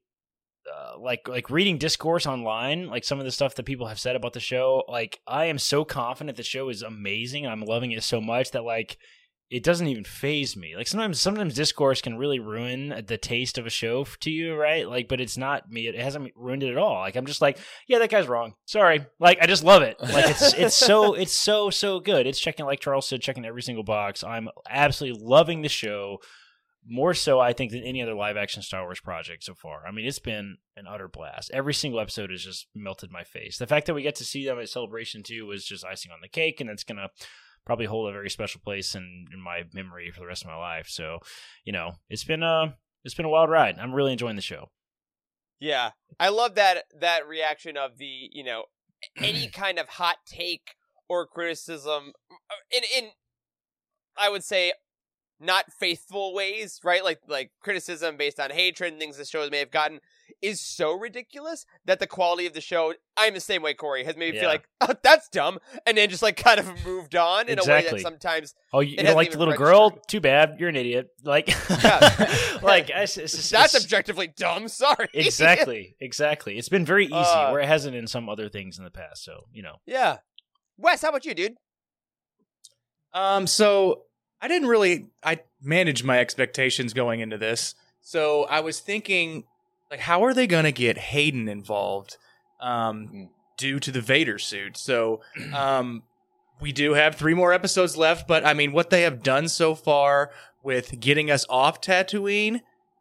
uh, 0.72 0.98
like 0.98 1.28
like 1.28 1.48
reading 1.48 1.78
discourse 1.78 2.26
online 2.26 2.88
like 2.88 3.04
some 3.04 3.18
of 3.20 3.24
the 3.24 3.30
stuff 3.30 3.54
that 3.54 3.64
people 3.64 3.86
have 3.86 4.00
said 4.00 4.16
about 4.16 4.32
the 4.32 4.40
show 4.40 4.82
like 4.88 5.20
i 5.26 5.44
am 5.44 5.58
so 5.58 5.84
confident 5.84 6.36
the 6.36 6.42
show 6.42 6.68
is 6.68 6.82
amazing 6.82 7.46
i'm 7.46 7.60
loving 7.60 7.92
it 7.92 8.02
so 8.02 8.20
much 8.20 8.50
that 8.50 8.64
like 8.64 8.98
it 9.48 9.62
doesn't 9.62 9.86
even 9.86 10.04
phase 10.04 10.56
me. 10.56 10.74
Like 10.76 10.88
sometimes 10.88 11.20
sometimes 11.20 11.54
discourse 11.54 12.00
can 12.00 12.18
really 12.18 12.40
ruin 12.40 13.04
the 13.06 13.16
taste 13.16 13.58
of 13.58 13.66
a 13.66 13.70
show 13.70 14.04
to 14.20 14.30
you 14.30 14.56
right? 14.56 14.88
Like 14.88 15.08
but 15.08 15.20
it's 15.20 15.36
not 15.36 15.70
me 15.70 15.86
it 15.86 15.98
hasn't 15.98 16.32
ruined 16.34 16.62
it 16.62 16.70
at 16.70 16.78
all. 16.78 17.00
Like 17.00 17.16
i'm 17.16 17.26
just 17.26 17.40
like 17.40 17.58
yeah 17.86 17.98
that 17.98 18.10
guy's 18.10 18.28
wrong. 18.28 18.54
Sorry. 18.64 19.06
Like 19.20 19.38
i 19.40 19.46
just 19.46 19.64
love 19.64 19.82
it. 19.82 20.00
Like 20.00 20.28
it's 20.28 20.52
it's 20.58 20.76
so 20.76 21.14
it's 21.14 21.32
so 21.32 21.70
so 21.70 22.00
good. 22.00 22.26
It's 22.26 22.40
checking 22.40 22.66
like 22.66 22.80
charles 22.80 23.08
said 23.08 23.22
checking 23.22 23.44
every 23.44 23.62
single 23.62 23.84
box. 23.84 24.24
I'm 24.24 24.48
absolutely 24.68 25.20
loving 25.24 25.62
the 25.62 25.68
show 25.68 26.18
more 26.88 27.14
so 27.14 27.40
I 27.40 27.52
think 27.52 27.72
than 27.72 27.82
any 27.82 28.00
other 28.00 28.14
live 28.14 28.36
action 28.36 28.62
Star 28.62 28.82
Wars 28.82 29.00
project 29.00 29.42
so 29.44 29.54
far. 29.54 29.82
I 29.86 29.90
mean, 29.90 30.06
it's 30.06 30.20
been 30.20 30.58
an 30.76 30.86
utter 30.88 31.08
blast. 31.08 31.50
Every 31.52 31.74
single 31.74 32.00
episode 32.00 32.30
has 32.30 32.44
just 32.44 32.68
melted 32.74 33.10
my 33.10 33.24
face. 33.24 33.58
The 33.58 33.66
fact 33.66 33.86
that 33.86 33.94
we 33.94 34.02
get 34.02 34.14
to 34.16 34.24
see 34.24 34.44
them 34.44 34.60
at 34.60 34.68
Celebration 34.68 35.22
too 35.24 35.46
was 35.46 35.64
just 35.64 35.84
icing 35.84 36.12
on 36.12 36.18
the 36.22 36.28
cake, 36.28 36.60
and 36.60 36.70
it's 36.70 36.84
gonna 36.84 37.08
probably 37.66 37.86
hold 37.86 38.08
a 38.08 38.12
very 38.12 38.30
special 38.30 38.60
place 38.64 38.94
in, 38.94 39.26
in 39.32 39.40
my 39.40 39.64
memory 39.74 40.10
for 40.10 40.20
the 40.20 40.26
rest 40.26 40.42
of 40.42 40.48
my 40.48 40.56
life. 40.56 40.86
So, 40.88 41.18
you 41.64 41.72
know, 41.72 41.96
it's 42.08 42.24
been 42.24 42.42
a 42.42 42.76
it's 43.04 43.14
been 43.14 43.26
a 43.26 43.30
wild 43.30 43.50
ride. 43.50 43.76
I'm 43.78 43.92
really 43.92 44.12
enjoying 44.12 44.36
the 44.36 44.42
show. 44.42 44.70
Yeah, 45.60 45.90
I 46.18 46.28
love 46.28 46.54
that 46.54 46.84
that 46.98 47.26
reaction 47.26 47.76
of 47.76 47.98
the 47.98 48.30
you 48.32 48.44
know 48.44 48.64
any 49.18 49.48
kind 49.52 49.78
of 49.78 49.88
hot 49.88 50.16
take 50.26 50.74
or 51.08 51.26
criticism 51.26 52.12
uh, 52.30 52.54
in 52.74 52.82
in 52.96 53.10
I 54.16 54.30
would 54.30 54.44
say 54.44 54.72
not 55.38 55.70
faithful 55.72 56.32
ways, 56.34 56.80
right? 56.82 57.04
Like 57.04 57.20
like 57.28 57.50
criticism 57.60 58.16
based 58.16 58.40
on 58.40 58.50
hatred 58.50 58.92
and 58.92 59.00
things 59.00 59.16
the 59.18 59.24
show 59.24 59.48
may 59.50 59.58
have 59.58 59.70
gotten 59.70 60.00
is 60.42 60.60
so 60.60 60.92
ridiculous 60.92 61.64
that 61.84 61.98
the 61.98 62.06
quality 62.06 62.46
of 62.46 62.52
the 62.52 62.60
show 62.60 62.94
I'm 63.16 63.32
the 63.34 63.40
same 63.40 63.62
way 63.62 63.74
Corey 63.74 64.04
has 64.04 64.16
made 64.16 64.30
me 64.30 64.36
Yeah. 64.36 64.40
feel 64.42 64.48
like 64.50 64.68
oh, 64.80 64.94
that's 65.02 65.28
dumb 65.28 65.58
and 65.86 65.96
then 65.96 66.10
just 66.10 66.22
like 66.22 66.36
kind 66.36 66.58
of 66.58 66.66
moved 66.86 67.14
on 67.16 67.48
in 67.48 67.58
a 67.58 67.62
way 67.64 67.78
Exactly. 67.78 67.98
that 67.98 68.02
sometimes 68.02 68.54
Oh, 68.72 68.80
you, 68.80 68.92
you 68.92 69.02
don't 69.04 69.14
like 69.14 69.30
the 69.30 69.38
little 69.38 69.52
registered. 69.52 69.66
girl? 69.72 69.90
Too 70.08 70.20
bad. 70.20 70.56
You're 70.58 70.68
an 70.68 70.76
idiot. 70.76 71.08
Like, 71.22 71.48
Yeah. 71.70 72.58
like 72.62 72.90
it's, 72.90 73.16
it's 73.16 73.34
just, 73.34 73.50
that's 73.50 73.74
it's- 73.74 73.84
objectively 73.84 74.28
dumb. 74.36 74.68
Sorry. 74.82 75.08
exactly, 75.14 75.96
exactly. 76.00 76.58
It's 76.58 76.68
been 76.68 76.84
very 76.84 77.06
easy 77.06 77.14
Uh, 77.14 77.50
where 77.52 77.60
it 77.60 77.68
hasn't 77.68 77.94
in 77.94 78.06
some 78.06 78.28
other 78.28 78.48
things 78.48 78.78
in 78.78 78.84
the 78.84 78.90
past. 78.90 79.22
So 79.24 79.44
you 79.52 79.62
know, 79.62 79.76
yeah. 79.86 80.18
Wes, 80.78 81.02
how 81.02 81.08
about 81.10 81.24
you, 81.24 81.34
dude? 81.34 81.54
Um, 83.14 83.46
so 83.46 84.02
I 84.40 84.48
didn't 84.48 84.68
really 84.68 85.06
I 85.24 85.40
managed 85.62 86.04
my 86.04 86.18
expectations 86.18 86.92
going 86.92 87.20
into 87.20 87.38
this. 87.38 87.74
So 88.02 88.44
I 88.44 88.60
was 88.60 88.80
thinking, 88.80 89.44
like, 89.90 90.00
how 90.00 90.24
are 90.24 90.34
they 90.34 90.46
gonna 90.46 90.72
get 90.72 90.98
Hayden 90.98 91.48
involved? 91.48 92.16
Um, 92.60 93.08
Mm. 93.12 93.28
due 93.58 93.80
to 93.80 93.90
the 93.90 94.00
Vader 94.02 94.38
suit. 94.38 94.76
So, 94.76 95.20
um, 95.54 96.02
we 96.60 96.72
do 96.72 96.92
have 96.94 97.14
three 97.14 97.32
more 97.34 97.52
episodes 97.54 97.96
left, 97.96 98.26
but 98.28 98.44
I 98.46 98.52
mean, 98.54 98.72
what 98.72 98.90
they 98.90 99.02
have 99.02 99.22
done 99.22 99.48
so 99.48 99.74
far 99.74 100.30
with 100.62 101.00
getting 101.00 101.30
us 101.30 101.44
off 101.48 101.80
Tatooine 101.80 102.60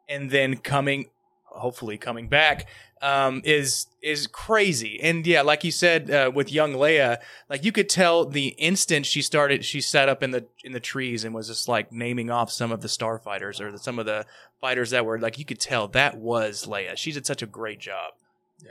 and 0.10 0.30
then 0.32 0.58
coming, 0.58 1.10
hopefully 1.44 1.98
coming 1.98 2.28
back, 2.30 2.68
um, 3.06 3.42
is 3.46 3.86
is 4.02 4.26
crazy. 4.26 5.00
And 5.00 5.26
yeah, 5.28 5.44
like 5.44 5.64
you 5.64 5.70
said 5.70 6.10
uh, 6.10 6.32
with 6.34 6.52
young 6.52 6.74
Leia, 6.74 7.20
like 7.50 7.64
you 7.64 7.72
could 7.72 7.88
tell 7.88 8.26
the 8.26 8.48
instant 8.58 9.06
she 9.06 9.22
started, 9.22 9.64
she 9.64 9.80
sat 9.80 10.10
up 10.10 10.24
in 10.24 10.32
the 10.32 10.48
in 10.64 10.72
the 10.72 10.80
trees 10.80 11.24
and 11.24 11.34
was 11.34 11.48
just 11.48 11.68
like 11.68 11.92
naming 11.92 12.32
off 12.32 12.52
some 12.52 12.72
of 12.72 12.82
the 12.82 12.88
starfighters 12.88 13.62
or 13.62 13.72
the, 13.72 13.78
some 13.78 14.00
of 14.00 14.08
the 14.08 14.26
fighters 14.60 14.90
that 14.90 15.06
were 15.06 15.20
like 15.20 15.38
you 15.38 15.46
could 15.46 15.60
tell 15.60 15.88
that 15.90 16.18
was 16.18 16.66
Leia. 16.66 16.98
She 16.98 17.12
did 17.12 17.28
such 17.28 17.44
a 17.44 17.46
great 17.46 17.80
job. 17.80 18.14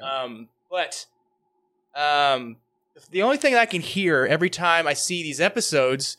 Um, 0.02 0.48
but 0.68 1.06
um, 1.94 2.56
the 3.12 3.22
only 3.22 3.36
thing 3.36 3.54
I 3.54 3.66
can 3.66 3.82
hear 3.82 4.26
every 4.26 4.50
time 4.50 4.88
I 4.88 4.94
see 4.94 5.22
these 5.22 5.40
episodes, 5.40 6.16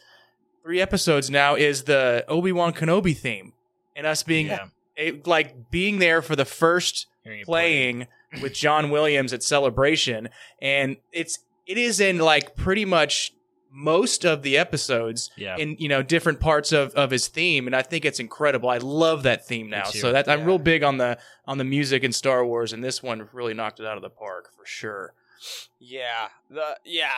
three 0.63 0.79
episodes 0.79 1.29
now, 1.29 1.55
is 1.55 1.83
the 1.83 2.23
Obi 2.29 2.53
Wan 2.53 2.71
Kenobi 2.71 3.17
theme, 3.17 3.51
and 3.93 4.07
us 4.07 4.23
being 4.23 4.47
yeah, 4.47 4.67
a, 4.97 5.21
like 5.25 5.69
being 5.69 5.99
there 5.99 6.21
for 6.21 6.37
the 6.37 6.45
first 6.45 7.07
hearing 7.25 7.41
it 7.41 7.45
play. 7.45 7.61
playing 7.61 8.07
with 8.41 8.53
John 8.53 8.89
Williams 8.89 9.33
at 9.33 9.43
Celebration, 9.43 10.29
and 10.61 10.95
it's 11.11 11.39
it 11.67 11.77
is 11.77 11.99
in 11.99 12.19
like 12.19 12.55
pretty 12.55 12.85
much 12.85 13.33
most 13.77 14.23
of 14.25 14.41
the 14.41 14.57
episodes 14.57 15.31
Yeah, 15.35 15.57
in 15.57 15.75
you 15.79 15.89
know 15.89 16.01
different 16.01 16.39
parts 16.39 16.71
of, 16.71 16.93
of 16.93 17.11
his 17.11 17.27
theme, 17.27 17.67
and 17.67 17.75
I 17.75 17.81
think 17.81 18.05
it's 18.05 18.21
incredible. 18.21 18.69
I 18.69 18.77
love 18.77 19.23
that 19.23 19.45
theme 19.45 19.69
now, 19.69 19.83
so 19.83 20.13
that 20.13 20.29
I'm 20.29 20.45
real 20.45 20.59
big 20.59 20.81
on 20.81 20.97
the 20.97 21.17
on 21.45 21.57
the 21.57 21.65
music 21.65 22.03
in 22.03 22.13
Star 22.13 22.45
Wars, 22.45 22.71
and 22.71 22.81
this 22.81 23.03
one 23.03 23.27
really 23.33 23.53
knocked 23.53 23.81
it 23.81 23.85
out 23.85 23.97
of 23.97 24.01
the 24.01 24.09
park 24.09 24.49
for 24.57 24.65
sure. 24.65 25.13
Yeah, 25.79 26.29
the 26.49 26.77
yeah, 26.85 27.11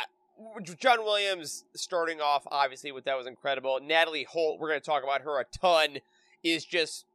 John 0.80 1.04
Williams 1.04 1.66
starting 1.76 2.22
off 2.22 2.44
obviously 2.50 2.92
with 2.92 3.06
that 3.06 3.18
was 3.18 3.28
incredible. 3.28 3.80
Natalie 3.82 4.24
Holt, 4.30 4.60
we're 4.60 4.70
going 4.70 4.80
to 4.80 4.86
talk 4.86 5.04
about 5.04 5.22
her 5.22 5.40
a 5.40 5.46
ton, 5.46 5.98
is 6.44 6.66
just 6.66 7.06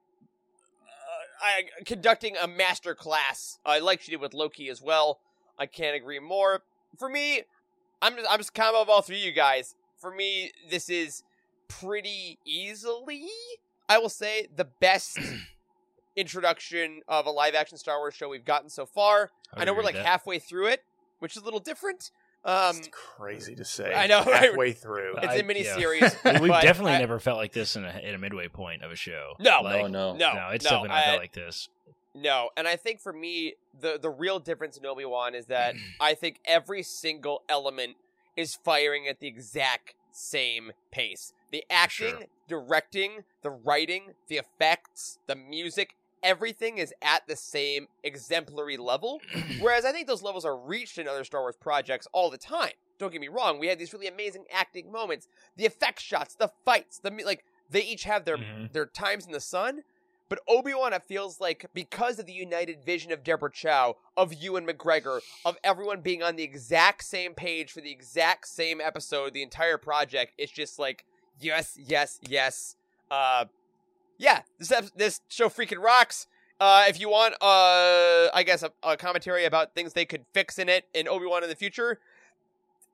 uh, 1.42 1.84
conducting 1.84 2.37
a 2.37 2.46
master 2.46 2.94
class, 2.94 3.58
uh, 3.66 3.78
like 3.82 4.00
she 4.00 4.11
did 4.12 4.20
with 4.20 4.34
Loki 4.34 4.68
as 4.68 4.80
well. 4.80 5.18
I 5.58 5.66
can't 5.66 5.96
agree 5.96 6.18
more. 6.18 6.62
For 6.99 7.08
me, 7.08 7.42
I'm 8.00 8.16
just, 8.16 8.30
I'm 8.30 8.38
just 8.38 8.54
kind 8.54 8.75
of 8.75 8.88
all 8.88 9.02
three 9.02 9.16
of 9.16 9.22
you 9.22 9.32
guys. 9.32 9.75
For 9.99 10.11
me, 10.11 10.50
this 10.70 10.88
is 10.88 11.22
pretty 11.68 12.38
easily, 12.44 13.28
I 13.88 13.99
will 13.99 14.08
say, 14.08 14.49
the 14.54 14.64
best 14.80 15.18
introduction 16.16 17.02
of 17.08 17.26
a 17.26 17.30
live 17.30 17.54
action 17.54 17.78
Star 17.78 17.99
Wars 17.99 18.14
show 18.14 18.28
we've 18.28 18.44
gotten 18.44 18.68
so 18.68 18.87
far. 18.87 19.30
I, 19.54 19.64
know 19.64 19.75
we're 19.75 19.82
like 19.82 19.94
halfway 19.94 20.38
through 20.38 20.68
it, 20.68 20.84
which 21.18 21.37
is 21.37 21.42
a 21.42 21.44
little 21.44 21.61
different. 21.61 22.11
Um, 22.44 22.76
it's 22.76 22.88
crazy 22.90 23.54
to 23.54 23.64
say. 23.64 23.94
I 23.94 24.06
know, 24.08 24.25
right? 24.25 24.50
halfway 24.50 24.72
through. 24.72 25.14
it's 25.18 25.26
I- 25.26 25.34
a 25.37 25.44
mini 25.44 25.64
yeah. 25.64 25.76
series. 25.76 26.02
We've 26.40 26.50
definitely 26.50 26.92
I- 26.94 26.99
never 26.99 27.18
felt 27.20 27.38
like 27.38 27.52
this 27.52 27.76
in 27.76 27.84
a, 27.84 28.00
in 28.02 28.14
a 28.14 28.18
midway 28.18 28.49
point 28.49 28.82
of 28.82 28.90
a 28.90 28.96
show. 28.96 29.34
No, 29.38 29.61
like, 29.62 29.82
no, 29.90 30.14
no, 30.14 30.16
no, 30.16 30.49
it's 30.52 30.64
no, 30.64 30.70
definitely 30.70 30.88
not 30.88 30.96
I- 30.99 31.04
felt 31.06 31.18
like 31.20 31.32
this. 31.32 31.68
No, 32.14 32.50
and 32.58 32.68
I 32.68 32.76
think 32.76 33.00
for 33.00 33.12
me, 33.12 33.54
the 33.80 33.99
the 34.00 34.11
real 34.11 34.38
difference 34.38 34.76
in 34.76 34.84
Obi 34.84 35.04
Wan 35.06 35.34
is 35.34 35.46
that 35.46 35.75
I 36.00 36.14
think 36.14 36.40
every 36.44 36.82
single 36.82 37.42
element 37.49 37.96
is 38.37 38.54
firing 38.54 39.06
at 39.08 39.20
the 39.20 39.26
exact 39.28 39.94
same 40.11 40.72
pace. 40.90 41.32
The 41.52 41.64
acting, 41.70 42.08
Sure. 42.08 42.26
directing, 42.49 43.25
the 43.42 43.50
writing, 43.50 44.12
the 44.28 44.37
effects, 44.38 45.18
the 45.26 45.34
music, 45.37 45.96
everything 46.23 46.79
is 46.79 46.93
at 47.02 47.26
the 47.26 47.37
same 47.37 47.88
exemplary 48.05 48.76
level. 48.76 49.21
Whereas 49.61 49.85
I 49.85 49.93
think 49.93 50.07
those 50.07 50.23
levels 50.23 50.45
are 50.45 50.57
reached 50.57 50.99
in 50.99 51.09
other 51.09 51.25
Star 51.25 51.41
Wars 51.41 51.57
projects 51.57 52.07
all 52.12 52.31
the 52.31 52.38
time. 52.38 52.73
Don't 52.99 53.12
get 53.12 53.21
me 53.21 53.29
wrong, 53.29 53.59
we 53.59 53.67
had 53.67 53.79
these 53.79 53.93
really 53.93 54.07
amazing 54.07 54.45
acting 54.52 54.93
moments, 54.93 55.26
the 55.57 55.67
effect 55.67 56.00
shots, 56.00 56.35
the 56.35 56.50
fights, 56.64 56.99
the 56.99 57.11
like 57.25 57.45
they 57.69 57.83
each 57.83 58.05
have 58.05 58.25
their 58.25 58.38
Mhm. 58.38 58.73
their 58.73 58.87
times 58.87 59.26
in 59.26 59.33
the 59.33 59.41
sun. 59.41 59.83
But 60.29 60.38
Obi 60.49 60.73
Wan, 60.73 60.95
it 60.95 61.02
feels 61.02 61.41
like 61.41 61.67
because 61.75 62.19
of 62.19 62.25
the 62.26 62.33
united 62.33 62.85
vision 62.85 63.12
of 63.12 63.23
Deborah 63.23 63.50
Chow, 63.52 63.97
of 64.17 64.33
Ewan 64.33 64.67
McGregor, 64.67 65.21
of 65.45 65.59
everyone 65.62 66.00
being 66.00 66.23
on 66.23 66.37
the 66.37 66.43
exact 66.43 67.05
same 67.05 67.35
page 67.35 67.71
for 67.73 67.83
the 67.83 67.91
exact 67.91 68.49
same 68.49 68.81
episode, 68.81 69.35
the 69.35 69.43
entire 69.43 69.76
project, 69.79 70.33
it's 70.38 70.52
just 70.52 70.79
like 70.79 71.05
yes, 71.41 71.76
yes, 71.76 72.19
yes. 72.23 72.76
Uh, 73.11 73.47
yeah, 74.23 74.43
this 74.59 74.91
this 74.97 75.21
show 75.29 75.49
freaking 75.49 75.83
rocks. 75.83 76.29
Uh, 76.61 76.85
if 76.87 77.00
you 77.00 77.09
want, 77.09 77.35
uh, 77.41 78.31
I 78.33 78.45
guess 78.47 78.62
a, 78.62 78.71
a 78.85 78.97
commentary 78.97 79.45
about 79.45 79.75
things 79.75 79.95
they 79.95 80.05
could 80.05 80.25
fix 80.33 80.61
in 80.61 80.69
it 80.69 80.85
in 80.95 81.09
Obi 81.09 81.26
Wan 81.26 81.43
in 81.43 81.49
the 81.49 81.57
future, 81.57 81.99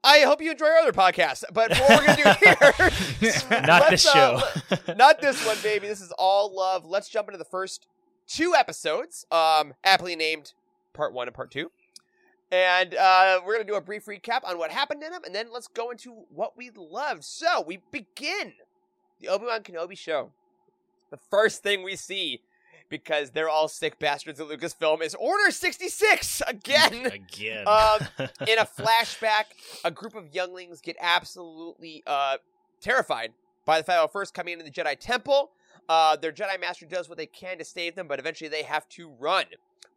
I 0.02 0.20
hope 0.20 0.40
you 0.40 0.50
enjoy 0.50 0.64
our 0.68 0.78
other 0.78 0.92
podcasts. 0.92 1.44
But 1.52 1.72
what 1.72 2.00
we're 2.00 2.06
gonna 2.06 2.38
do 2.40 2.46
here, 3.20 3.60
Not 3.66 3.82
let's, 3.90 3.90
this 3.90 4.06
uh, 4.06 4.12
show. 4.14 4.94
not 4.94 5.20
this 5.20 5.44
one, 5.46 5.58
baby. 5.62 5.86
This 5.86 6.00
is 6.00 6.12
all 6.18 6.56
love. 6.56 6.86
Let's 6.86 7.10
jump 7.10 7.28
into 7.28 7.36
the 7.36 7.44
first 7.44 7.86
two 8.26 8.54
episodes, 8.56 9.26
um, 9.30 9.74
aptly 9.84 10.16
named 10.16 10.54
Part 10.94 11.12
One 11.12 11.28
and 11.28 11.34
Part 11.34 11.50
Two, 11.50 11.70
and 12.50 12.94
uh, 12.94 13.40
we're 13.44 13.52
gonna 13.52 13.64
do 13.66 13.74
a 13.74 13.82
brief 13.82 14.06
recap 14.06 14.44
on 14.44 14.56
what 14.56 14.70
happened 14.70 15.02
in 15.02 15.10
them, 15.10 15.24
and 15.26 15.34
then 15.34 15.48
let's 15.52 15.68
go 15.68 15.90
into 15.90 16.24
what 16.34 16.56
we 16.56 16.70
loved. 16.74 17.22
So 17.22 17.60
we 17.60 17.80
begin 17.92 18.54
the 19.20 19.28
Obi 19.28 19.44
Wan 19.44 19.62
Kenobi 19.62 19.98
show. 19.98 20.32
The 21.10 21.16
first 21.16 21.62
thing 21.62 21.82
we 21.82 21.96
see, 21.96 22.40
because 22.88 23.30
they're 23.30 23.48
all 23.48 23.68
sick 23.68 23.98
bastards 23.98 24.40
at 24.40 24.48
Lucasfilm, 24.48 25.02
is 25.02 25.14
Order 25.14 25.50
sixty 25.50 25.88
six 25.88 26.42
again. 26.46 27.06
Again. 27.06 27.64
Um, 27.66 28.06
in 28.46 28.58
a 28.58 28.66
flashback, 28.66 29.44
a 29.84 29.90
group 29.90 30.14
of 30.14 30.34
younglings 30.34 30.80
get 30.80 30.96
absolutely 31.00 32.02
uh, 32.06 32.38
terrified 32.80 33.32
by 33.64 33.78
the 33.78 33.84
fact 33.84 33.98
of 33.98 34.12
first 34.12 34.34
coming 34.34 34.54
into 34.54 34.64
the 34.64 34.70
Jedi 34.70 34.98
Temple. 34.98 35.50
Uh, 35.88 36.16
their 36.16 36.32
Jedi 36.32 36.60
Master 36.60 36.86
does 36.86 37.08
what 37.08 37.16
they 37.18 37.26
can 37.26 37.58
to 37.58 37.64
save 37.64 37.94
them, 37.94 38.08
but 38.08 38.18
eventually 38.18 38.48
they 38.48 38.62
have 38.62 38.88
to 38.90 39.10
run. 39.18 39.44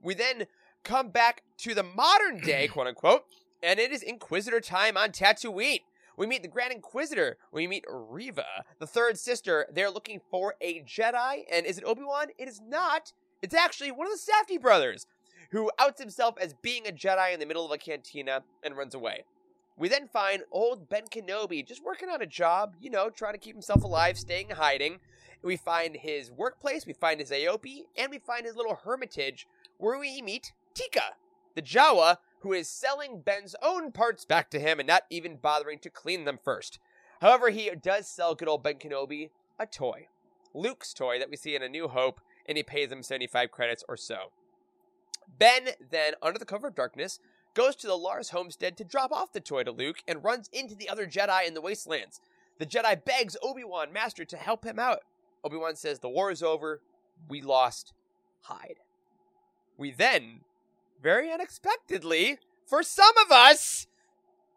We 0.01 0.13
then 0.13 0.45
come 0.83 1.09
back 1.09 1.43
to 1.59 1.73
the 1.73 1.83
modern 1.83 2.39
day, 2.39 2.67
quote 2.71 2.87
unquote, 2.87 3.25
and 3.61 3.79
it 3.79 3.91
is 3.91 4.01
Inquisitor 4.01 4.59
time 4.61 4.97
on 4.97 5.09
Tatooine. 5.09 5.81
We 6.17 6.27
meet 6.27 6.41
the 6.41 6.47
Grand 6.47 6.73
Inquisitor. 6.73 7.37
We 7.51 7.67
meet 7.67 7.85
Reva, 7.89 8.45
the 8.79 8.87
third 8.87 9.17
sister. 9.17 9.67
They're 9.71 9.89
looking 9.89 10.19
for 10.29 10.55
a 10.61 10.81
Jedi, 10.81 11.43
and 11.51 11.65
is 11.65 11.77
it 11.77 11.85
Obi 11.85 12.03
Wan? 12.03 12.27
It 12.37 12.47
is 12.47 12.61
not. 12.61 13.13
It's 13.41 13.55
actually 13.55 13.91
one 13.91 14.07
of 14.07 14.13
the 14.13 14.31
Safdie 14.31 14.61
brothers 14.61 15.07
who 15.51 15.71
outs 15.79 16.01
himself 16.01 16.35
as 16.39 16.53
being 16.53 16.87
a 16.87 16.91
Jedi 16.91 17.33
in 17.33 17.39
the 17.39 17.45
middle 17.45 17.65
of 17.65 17.71
a 17.71 17.77
cantina 17.77 18.43
and 18.63 18.77
runs 18.77 18.95
away. 18.95 19.23
We 19.77 19.89
then 19.89 20.07
find 20.07 20.43
old 20.51 20.89
Ben 20.89 21.05
Kenobi 21.07 21.65
just 21.65 21.83
working 21.83 22.09
on 22.09 22.21
a 22.21 22.27
job, 22.27 22.75
you 22.79 22.89
know, 22.89 23.09
trying 23.09 23.33
to 23.33 23.39
keep 23.39 23.55
himself 23.55 23.83
alive, 23.83 24.17
staying 24.17 24.49
hiding. 24.51 24.99
We 25.43 25.57
find 25.57 25.95
his 25.95 26.31
workplace, 26.31 26.85
we 26.85 26.93
find 26.93 27.19
his 27.19 27.31
eopie, 27.31 27.85
and 27.97 28.11
we 28.11 28.19
find 28.19 28.45
his 28.45 28.55
little 28.55 28.79
hermitage 28.83 29.47
where 29.77 29.97
we 29.97 30.21
meet 30.21 30.53
Teeka, 30.75 31.15
the 31.55 31.61
Jawa, 31.63 32.17
who 32.41 32.53
is 32.53 32.67
selling 32.67 33.21
Ben's 33.21 33.55
own 33.61 33.91
parts 33.91 34.25
back 34.25 34.49
to 34.51 34.59
him 34.59 34.79
and 34.79 34.87
not 34.87 35.03
even 35.09 35.37
bothering 35.37 35.79
to 35.79 35.89
clean 35.89 36.25
them 36.25 36.39
first. 36.43 36.79
However, 37.21 37.49
he 37.49 37.69
does 37.81 38.07
sell 38.07 38.35
good 38.35 38.47
old 38.47 38.63
Ben 38.63 38.75
Kenobi 38.75 39.29
a 39.59 39.65
toy. 39.65 40.07
Luke's 40.53 40.93
toy 40.93 41.19
that 41.19 41.29
we 41.29 41.37
see 41.37 41.55
in 41.55 41.61
A 41.61 41.69
New 41.69 41.87
Hope, 41.87 42.19
and 42.47 42.57
he 42.57 42.63
pays 42.63 42.91
him 42.91 43.03
75 43.03 43.51
credits 43.51 43.83
or 43.87 43.95
so. 43.95 44.31
Ben 45.37 45.69
then, 45.91 46.13
under 46.21 46.39
the 46.39 46.45
cover 46.45 46.67
of 46.67 46.75
darkness, 46.75 47.19
goes 47.53 47.75
to 47.75 47.87
the 47.87 47.97
Lars 47.97 48.31
homestead 48.31 48.75
to 48.77 48.83
drop 48.83 49.11
off 49.11 49.33
the 49.33 49.39
toy 49.39 49.63
to 49.63 49.71
Luke 49.71 50.03
and 50.07 50.23
runs 50.23 50.49
into 50.51 50.75
the 50.75 50.89
other 50.89 51.05
Jedi 51.05 51.47
in 51.47 51.53
the 51.53 51.61
wastelands. 51.61 52.19
The 52.57 52.65
Jedi 52.65 53.03
begs 53.03 53.37
Obi-Wan, 53.41 53.93
Master, 53.93 54.25
to 54.25 54.37
help 54.37 54.65
him 54.65 54.79
out. 54.79 54.99
Obi-Wan 55.43 55.75
says, 55.75 55.99
The 55.99 56.09
war 56.09 56.31
is 56.31 56.43
over. 56.43 56.81
We 57.29 57.41
lost. 57.41 57.93
Hide. 58.41 58.79
We 59.77 59.91
then, 59.91 60.41
very 61.01 61.31
unexpectedly, 61.31 62.37
for 62.67 62.83
some 62.83 63.13
of 63.25 63.31
us, 63.31 63.87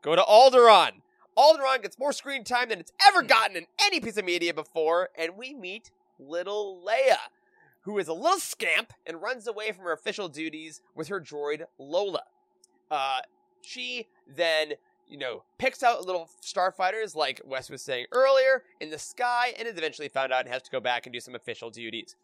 go 0.02 0.14
to 0.14 0.22
Alderaan. 0.22 1.02
Alderaan 1.36 1.82
gets 1.82 1.98
more 1.98 2.12
screen 2.12 2.44
time 2.44 2.68
than 2.68 2.78
it's 2.78 2.92
ever 3.06 3.22
gotten 3.22 3.56
in 3.56 3.66
any 3.82 4.00
piece 4.00 4.16
of 4.16 4.24
media 4.24 4.54
before, 4.54 5.08
and 5.18 5.36
we 5.36 5.52
meet 5.52 5.90
little 6.18 6.82
Leia, 6.86 7.16
who 7.82 7.98
is 7.98 8.08
a 8.08 8.12
little 8.12 8.38
scamp 8.38 8.92
and 9.06 9.20
runs 9.20 9.46
away 9.46 9.72
from 9.72 9.84
her 9.84 9.92
official 9.92 10.28
duties 10.28 10.80
with 10.94 11.08
her 11.08 11.20
droid 11.20 11.64
Lola. 11.78 12.22
Uh, 12.90 13.20
she 13.62 14.06
then, 14.28 14.74
you 15.08 15.18
know, 15.18 15.42
picks 15.58 15.82
out 15.82 16.06
little 16.06 16.30
starfighters, 16.40 17.16
like 17.16 17.40
Wes 17.44 17.68
was 17.68 17.82
saying 17.82 18.06
earlier, 18.12 18.62
in 18.80 18.90
the 18.90 18.98
sky, 18.98 19.54
and 19.58 19.66
is 19.66 19.76
eventually 19.76 20.08
found 20.08 20.32
out 20.32 20.44
and 20.44 20.52
has 20.52 20.62
to 20.62 20.70
go 20.70 20.80
back 20.80 21.06
and 21.06 21.12
do 21.12 21.20
some 21.20 21.34
official 21.34 21.70
duties. 21.70 22.14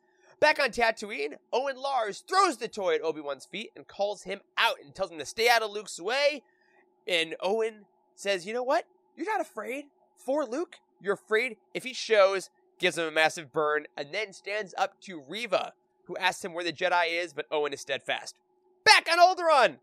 Back 0.40 0.58
on 0.58 0.70
Tatooine, 0.70 1.34
Owen 1.52 1.76
Lars 1.76 2.24
throws 2.26 2.56
the 2.56 2.66
toy 2.66 2.94
at 2.94 3.02
Obi 3.02 3.20
Wan's 3.20 3.44
feet 3.44 3.72
and 3.76 3.86
calls 3.86 4.22
him 4.22 4.40
out 4.56 4.76
and 4.82 4.94
tells 4.94 5.10
him 5.10 5.18
to 5.18 5.26
stay 5.26 5.50
out 5.50 5.62
of 5.62 5.70
Luke's 5.70 6.00
way. 6.00 6.42
And 7.06 7.36
Owen 7.40 7.84
says, 8.14 8.46
You 8.46 8.54
know 8.54 8.62
what? 8.62 8.86
You're 9.16 9.30
not 9.30 9.42
afraid 9.42 9.84
for 10.16 10.46
Luke. 10.46 10.76
You're 10.98 11.14
afraid 11.14 11.58
if 11.74 11.84
he 11.84 11.92
shows, 11.92 12.48
gives 12.78 12.96
him 12.96 13.04
a 13.04 13.10
massive 13.10 13.52
burn, 13.52 13.84
and 13.98 14.14
then 14.14 14.32
stands 14.32 14.74
up 14.78 14.98
to 15.02 15.22
Reva, 15.28 15.74
who 16.04 16.16
asks 16.16 16.42
him 16.42 16.54
where 16.54 16.64
the 16.64 16.72
Jedi 16.72 17.22
is, 17.22 17.34
but 17.34 17.46
Owen 17.50 17.74
is 17.74 17.82
steadfast. 17.82 18.36
Back 18.82 19.08
on 19.12 19.18
Alderaan! 19.18 19.76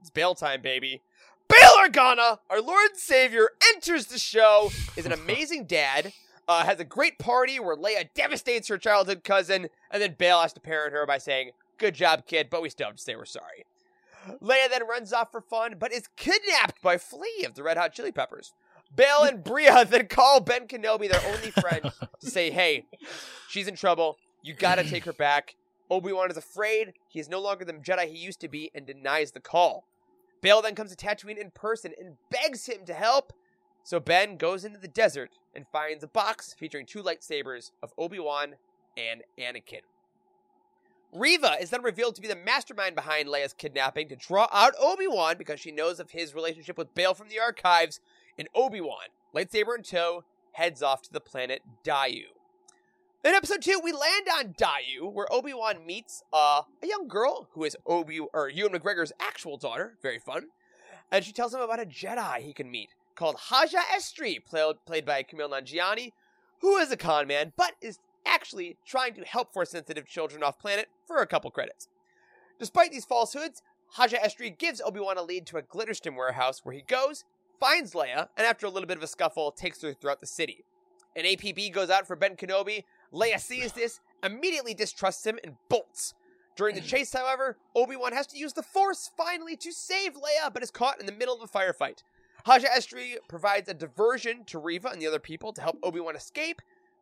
It's 0.00 0.10
bail 0.10 0.36
time, 0.36 0.62
baby. 0.62 1.02
Bail 1.48 1.70
Organa, 1.84 2.38
our 2.48 2.60
Lord 2.60 2.90
and 2.90 2.98
Savior, 2.98 3.50
enters 3.74 4.06
the 4.06 4.18
show, 4.18 4.70
is 4.96 5.06
an 5.06 5.12
amazing 5.12 5.64
dad, 5.64 6.12
uh, 6.48 6.64
has 6.64 6.80
a 6.80 6.84
great 6.84 7.18
party 7.18 7.58
where 7.60 7.76
Leia 7.76 8.08
devastates 8.14 8.68
her 8.68 8.78
childhood 8.78 9.24
cousin, 9.24 9.68
and 9.90 10.02
then 10.02 10.16
Bail 10.18 10.40
has 10.40 10.52
to 10.54 10.60
parent 10.60 10.92
her 10.92 11.06
by 11.06 11.18
saying, 11.18 11.50
Good 11.78 11.94
job, 11.94 12.26
kid, 12.26 12.48
but 12.50 12.62
we 12.62 12.68
still 12.68 12.88
have 12.88 12.96
to 12.96 13.02
say 13.02 13.16
we're 13.16 13.24
sorry. 13.24 13.64
Leia 14.40 14.70
then 14.70 14.86
runs 14.86 15.12
off 15.12 15.32
for 15.32 15.40
fun, 15.40 15.76
but 15.78 15.92
is 15.92 16.08
kidnapped 16.16 16.80
by 16.82 16.96
Flea 16.96 17.44
of 17.44 17.54
the 17.54 17.62
Red 17.62 17.76
Hot 17.76 17.92
Chili 17.92 18.12
Peppers. 18.12 18.52
Bail 18.94 19.22
and 19.24 19.38
Breha 19.44 19.88
then 19.88 20.06
call 20.06 20.40
Ben 20.40 20.68
Kenobi, 20.68 21.10
their 21.10 21.34
only 21.34 21.50
friend, 21.50 21.90
to 22.20 22.30
say, 22.30 22.50
Hey, 22.52 22.86
she's 23.48 23.68
in 23.68 23.74
trouble. 23.74 24.18
You 24.42 24.54
gotta 24.54 24.84
take 24.84 25.04
her 25.04 25.12
back. 25.12 25.56
Obi 25.90 26.12
Wan 26.12 26.30
is 26.30 26.36
afraid. 26.36 26.94
He 27.08 27.20
is 27.20 27.28
no 27.28 27.40
longer 27.40 27.64
the 27.64 27.74
Jedi 27.74 28.06
he 28.06 28.18
used 28.18 28.40
to 28.40 28.48
be 28.48 28.70
and 28.74 28.86
denies 28.86 29.32
the 29.32 29.40
call. 29.40 29.84
Bail 30.40 30.62
then 30.62 30.74
comes 30.74 30.94
to 30.94 30.96
Tatooine 30.96 31.38
in 31.38 31.50
person 31.50 31.92
and 31.98 32.16
begs 32.30 32.66
him 32.66 32.84
to 32.86 32.94
help. 32.94 33.32
So 33.84 33.98
Ben 33.98 34.36
goes 34.36 34.64
into 34.64 34.78
the 34.78 34.88
desert 34.88 35.38
and 35.54 35.66
finds 35.66 36.04
a 36.04 36.08
box 36.08 36.54
featuring 36.56 36.86
two 36.86 37.02
lightsabers 37.02 37.72
of 37.82 37.92
Obi 37.98 38.18
Wan 38.18 38.54
and 38.96 39.22
Anakin. 39.38 39.80
Reva 41.12 41.56
is 41.60 41.70
then 41.70 41.82
revealed 41.82 42.14
to 42.14 42.22
be 42.22 42.28
the 42.28 42.36
mastermind 42.36 42.94
behind 42.94 43.28
Leia's 43.28 43.52
kidnapping 43.52 44.08
to 44.08 44.16
draw 44.16 44.48
out 44.50 44.72
Obi 44.80 45.06
Wan 45.06 45.36
because 45.36 45.60
she 45.60 45.70
knows 45.70 46.00
of 46.00 46.12
his 46.12 46.34
relationship 46.34 46.78
with 46.78 46.94
Bail 46.94 47.12
from 47.12 47.28
the 47.28 47.38
archives. 47.38 48.00
And 48.38 48.48
Obi 48.54 48.80
Wan, 48.80 49.08
lightsaber 49.34 49.76
in 49.76 49.82
tow, 49.82 50.24
heads 50.52 50.82
off 50.82 51.02
to 51.02 51.12
the 51.12 51.20
planet 51.20 51.60
Daiyu. 51.84 52.24
In 53.24 53.34
episode 53.34 53.60
two, 53.60 53.78
we 53.84 53.92
land 53.92 54.26
on 54.38 54.54
Daiyu, 54.54 55.12
where 55.12 55.30
Obi 55.30 55.52
Wan 55.52 55.84
meets 55.84 56.22
uh, 56.32 56.62
a 56.82 56.86
young 56.86 57.08
girl 57.08 57.48
who 57.52 57.64
is 57.64 57.76
Obi 57.84 58.18
or 58.18 58.48
Ewan 58.48 58.72
McGregor's 58.72 59.12
actual 59.20 59.58
daughter. 59.58 59.98
Very 60.02 60.18
fun. 60.18 60.46
And 61.10 61.22
she 61.22 61.32
tells 61.32 61.52
him 61.52 61.60
about 61.60 61.78
a 61.78 61.84
Jedi 61.84 62.38
he 62.38 62.54
can 62.54 62.70
meet 62.70 62.88
called 63.14 63.36
Haja 63.38 63.80
Estree, 63.96 64.38
played, 64.44 64.76
played 64.86 65.04
by 65.04 65.22
Kumail 65.22 65.50
Nanjiani, 65.50 66.12
who 66.60 66.76
is 66.76 66.90
a 66.90 66.96
con 66.96 67.26
man, 67.26 67.52
but 67.56 67.72
is 67.80 67.98
actually 68.24 68.76
trying 68.86 69.14
to 69.14 69.24
help 69.24 69.52
force 69.52 69.70
sensitive 69.70 70.06
children 70.06 70.42
off 70.42 70.58
planet 70.58 70.88
for 71.06 71.18
a 71.18 71.26
couple 71.26 71.50
credits. 71.50 71.88
Despite 72.58 72.92
these 72.92 73.04
falsehoods, 73.04 73.62
Haja 73.94 74.18
Estree 74.24 74.56
gives 74.56 74.80
Obi-Wan 74.80 75.18
a 75.18 75.22
lead 75.22 75.46
to 75.46 75.58
a 75.58 75.62
Glitterstim 75.62 76.16
warehouse 76.16 76.60
where 76.62 76.74
he 76.74 76.82
goes, 76.82 77.24
finds 77.60 77.92
Leia, 77.92 78.28
and 78.36 78.46
after 78.46 78.66
a 78.66 78.70
little 78.70 78.86
bit 78.86 78.96
of 78.96 79.02
a 79.02 79.08
scuffle, 79.08 79.52
takes 79.52 79.82
her 79.82 79.92
throughout 79.92 80.20
the 80.20 80.26
city. 80.26 80.64
An 81.14 81.24
APB 81.24 81.72
goes 81.72 81.90
out 81.90 82.06
for 82.06 82.16
Ben 82.16 82.36
Kenobi. 82.36 82.84
Leia 83.12 83.38
sees 83.38 83.72
this, 83.72 84.00
immediately 84.22 84.74
distrusts 84.74 85.26
him, 85.26 85.38
and 85.44 85.56
bolts. 85.68 86.14
During 86.56 86.74
the 86.74 86.80
chase, 86.80 87.12
however, 87.12 87.58
Obi-Wan 87.74 88.12
has 88.12 88.26
to 88.28 88.38
use 88.38 88.52
the 88.52 88.62
Force 88.62 89.10
finally 89.16 89.56
to 89.56 89.72
save 89.72 90.14
Leia, 90.14 90.52
but 90.52 90.62
is 90.62 90.70
caught 90.70 91.00
in 91.00 91.06
the 91.06 91.12
middle 91.12 91.40
of 91.40 91.42
a 91.42 91.58
firefight. 91.58 92.02
Haja 92.44 92.68
Estree 92.76 93.16
provides 93.28 93.68
a 93.68 93.74
diversion 93.74 94.44
to 94.46 94.58
Reva 94.58 94.88
and 94.88 95.00
the 95.00 95.06
other 95.06 95.18
people 95.18 95.52
to 95.52 95.60
help 95.60 95.78
Obi-Wan 95.82 96.16
escape, 96.16 96.60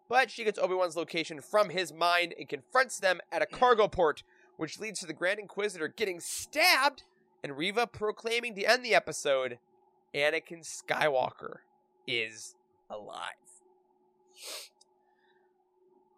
but 0.08 0.30
she 0.30 0.44
gets 0.44 0.58
Obi-Wan's 0.58 0.96
location 0.96 1.40
from 1.40 1.70
his 1.70 1.92
mind 1.92 2.34
and 2.38 2.48
confronts 2.48 2.98
them 2.98 3.20
at 3.32 3.42
a 3.42 3.46
cargo 3.46 3.88
port, 3.88 4.22
which 4.56 4.78
leads 4.78 5.00
to 5.00 5.06
the 5.06 5.12
Grand 5.12 5.38
Inquisitor 5.38 5.88
getting 5.88 6.20
stabbed 6.20 7.04
and 7.42 7.56
Reva 7.56 7.86
proclaiming 7.86 8.54
to 8.56 8.64
end 8.64 8.84
the 8.84 8.94
episode, 8.94 9.58
Anakin 10.14 10.62
Skywalker 10.62 11.58
is 12.06 12.54
alive. 12.90 13.34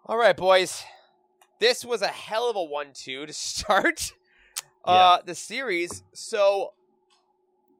All 0.07 0.17
right, 0.17 0.37
boys. 0.37 0.83
This 1.61 1.85
was 1.85 2.02
a 2.02 2.09
hell 2.09 2.50
of 2.50 2.57
a 2.57 2.62
one-two 2.64 3.26
to 3.26 3.33
start 3.33 4.12
uh, 4.85 5.19
the 5.25 5.35
series. 5.35 6.02
So, 6.12 6.73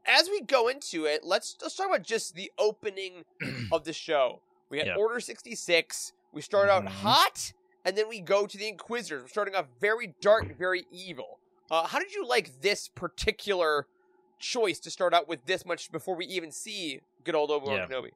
as 0.07 0.29
we 0.29 0.41
go 0.41 0.69
into 0.69 1.05
it, 1.05 1.25
let's 1.25 1.57
let's 1.63 1.75
talk 1.77 1.87
about 1.89 2.03
just 2.03 2.35
the 2.35 2.51
opening 2.59 3.25
of 3.73 3.85
the 3.85 3.93
show. 3.93 4.41
We 4.71 4.79
had 4.79 4.87
Yeah. 4.89 4.97
Order 4.97 5.21
sixty 5.21 5.55
six. 5.55 6.13
We 6.33 6.41
start 6.43 6.69
out 6.69 6.85
Mhm. 6.85 6.89
hot, 6.89 7.53
and 7.85 7.97
then 7.97 8.09
we 8.09 8.21
go 8.21 8.47
to 8.47 8.57
the 8.59 8.69
Inquisitors. 8.69 9.23
We're 9.23 9.29
starting 9.29 9.55
off 9.55 9.67
very 9.81 10.15
dark, 10.21 10.57
very 10.57 10.87
evil. 10.91 11.39
Uh, 11.71 11.87
how 11.87 11.99
did 11.99 12.13
you 12.15 12.27
like 12.27 12.61
this 12.61 12.89
particular 12.89 13.87
choice 14.39 14.79
to 14.81 14.91
start 14.91 15.15
out 15.15 15.29
with 15.29 15.45
this 15.47 15.65
much 15.65 15.91
before 15.93 16.17
we 16.17 16.27
even 16.27 16.51
see 16.51 17.01
good 17.25 17.35
old 17.35 17.51
Obi 17.51 17.67
Wan 17.67 17.77
Yeah. 17.77 17.87
Kenobi? 17.87 18.11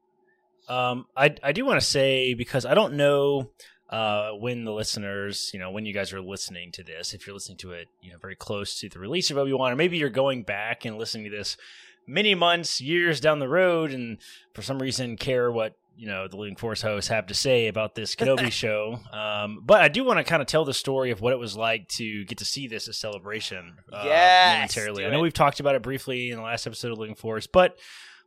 Um, 0.69 1.05
I 1.15 1.33
I 1.43 1.51
do 1.53 1.65
want 1.65 1.79
to 1.79 1.85
say 1.85 2.33
because 2.33 2.65
I 2.65 2.73
don't 2.73 2.95
know 2.95 3.51
uh, 3.89 4.31
when 4.31 4.65
the 4.65 4.73
listeners, 4.73 5.51
you 5.53 5.59
know, 5.59 5.71
when 5.71 5.85
you 5.85 5.93
guys 5.93 6.11
are 6.13 6.21
listening 6.21 6.71
to 6.73 6.83
this, 6.83 7.13
if 7.13 7.25
you're 7.25 7.33
listening 7.33 7.57
to 7.59 7.71
it, 7.71 7.87
you 8.01 8.11
know, 8.11 8.17
very 8.17 8.35
close 8.35 8.79
to 8.79 8.89
the 8.89 8.99
release 8.99 9.31
of 9.31 9.37
Obi 9.37 9.53
Wan, 9.53 9.71
or 9.71 9.75
maybe 9.75 9.97
you're 9.97 10.09
going 10.09 10.43
back 10.43 10.85
and 10.85 10.97
listening 10.97 11.29
to 11.29 11.35
this 11.37 11.57
many 12.05 12.35
months, 12.35 12.81
years 12.81 13.19
down 13.19 13.39
the 13.39 13.47
road, 13.49 13.91
and 13.91 14.17
for 14.53 14.61
some 14.61 14.79
reason 14.79 15.15
care 15.17 15.51
what 15.51 15.75
you 15.99 16.07
know 16.07 16.27
the 16.27 16.37
Living 16.37 16.55
Force 16.55 16.81
hosts 16.81 17.09
have 17.09 17.25
to 17.27 17.33
say 17.33 17.67
about 17.67 17.95
this 17.95 18.15
Kenobi 18.15 18.51
show. 18.63 18.99
Um, 19.11 19.63
but 19.65 19.81
I 19.81 19.87
do 19.87 20.03
want 20.03 20.19
to 20.19 20.23
kind 20.23 20.41
of 20.41 20.47
tell 20.47 20.63
the 20.63 20.73
story 20.73 21.11
of 21.11 21.21
what 21.21 21.33
it 21.33 21.39
was 21.39 21.57
like 21.57 21.87
to 21.89 22.23
get 22.25 22.37
to 22.37 22.45
see 22.45 22.67
this 22.67 22.87
as 22.87 22.97
celebration. 22.97 23.77
Uh, 23.91 24.03
Yes, 24.05 24.75
momentarily. 24.75 25.05
I 25.05 25.09
know 25.09 25.19
we've 25.21 25.33
talked 25.33 25.59
about 25.59 25.75
it 25.75 25.81
briefly 25.81 26.29
in 26.29 26.37
the 26.37 26.43
last 26.43 26.67
episode 26.67 26.91
of 26.91 26.99
Living 26.99 27.15
Force, 27.15 27.47
but 27.47 27.77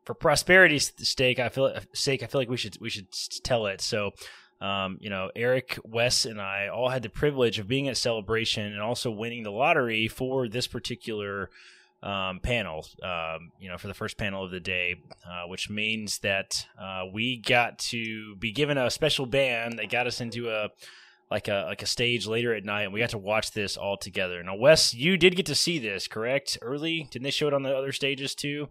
for 0.04 0.14
prosperity's 0.14 0.92
sake, 0.98 1.38
I 1.38 1.48
feel 1.48 1.72
sake, 1.94 2.22
I 2.22 2.26
feel 2.26 2.40
like 2.40 2.48
we 2.48 2.56
should 2.56 2.76
we 2.80 2.90
should 2.90 3.06
tell 3.44 3.66
it. 3.66 3.80
So, 3.80 4.10
um, 4.60 4.98
you 5.00 5.10
know, 5.10 5.30
Eric, 5.34 5.78
Wes, 5.84 6.24
and 6.24 6.40
I 6.40 6.68
all 6.68 6.90
had 6.90 7.02
the 7.02 7.08
privilege 7.08 7.58
of 7.58 7.66
being 7.68 7.88
at 7.88 7.96
Celebration 7.96 8.66
and 8.66 8.80
also 8.80 9.10
winning 9.10 9.42
the 9.42 9.50
lottery 9.50 10.06
for 10.08 10.48
this 10.48 10.66
particular 10.66 11.50
um, 12.02 12.40
panel. 12.40 12.86
Um, 13.02 13.52
you 13.58 13.68
know, 13.68 13.78
for 13.78 13.88
the 13.88 13.94
first 13.94 14.18
panel 14.18 14.44
of 14.44 14.50
the 14.50 14.60
day, 14.60 15.02
uh, 15.26 15.46
which 15.48 15.70
means 15.70 16.18
that 16.18 16.66
uh, 16.80 17.04
we 17.12 17.38
got 17.38 17.78
to 17.78 18.36
be 18.36 18.52
given 18.52 18.76
a 18.78 18.90
special 18.90 19.26
band 19.26 19.78
that 19.78 19.90
got 19.90 20.06
us 20.06 20.20
into 20.20 20.50
a 20.50 20.68
like 21.30 21.48
a 21.48 21.64
like 21.66 21.82
a 21.82 21.86
stage 21.86 22.26
later 22.26 22.54
at 22.54 22.64
night, 22.64 22.82
and 22.82 22.92
we 22.92 23.00
got 23.00 23.10
to 23.10 23.18
watch 23.18 23.52
this 23.52 23.76
all 23.76 23.96
together. 23.96 24.42
Now, 24.42 24.56
Wes, 24.56 24.92
you 24.92 25.16
did 25.16 25.36
get 25.36 25.46
to 25.46 25.54
see 25.54 25.78
this, 25.78 26.08
correct? 26.08 26.58
Early? 26.60 27.06
Didn't 27.10 27.24
they 27.24 27.30
show 27.30 27.48
it 27.48 27.54
on 27.54 27.62
the 27.62 27.76
other 27.76 27.92
stages 27.92 28.34
too? 28.34 28.68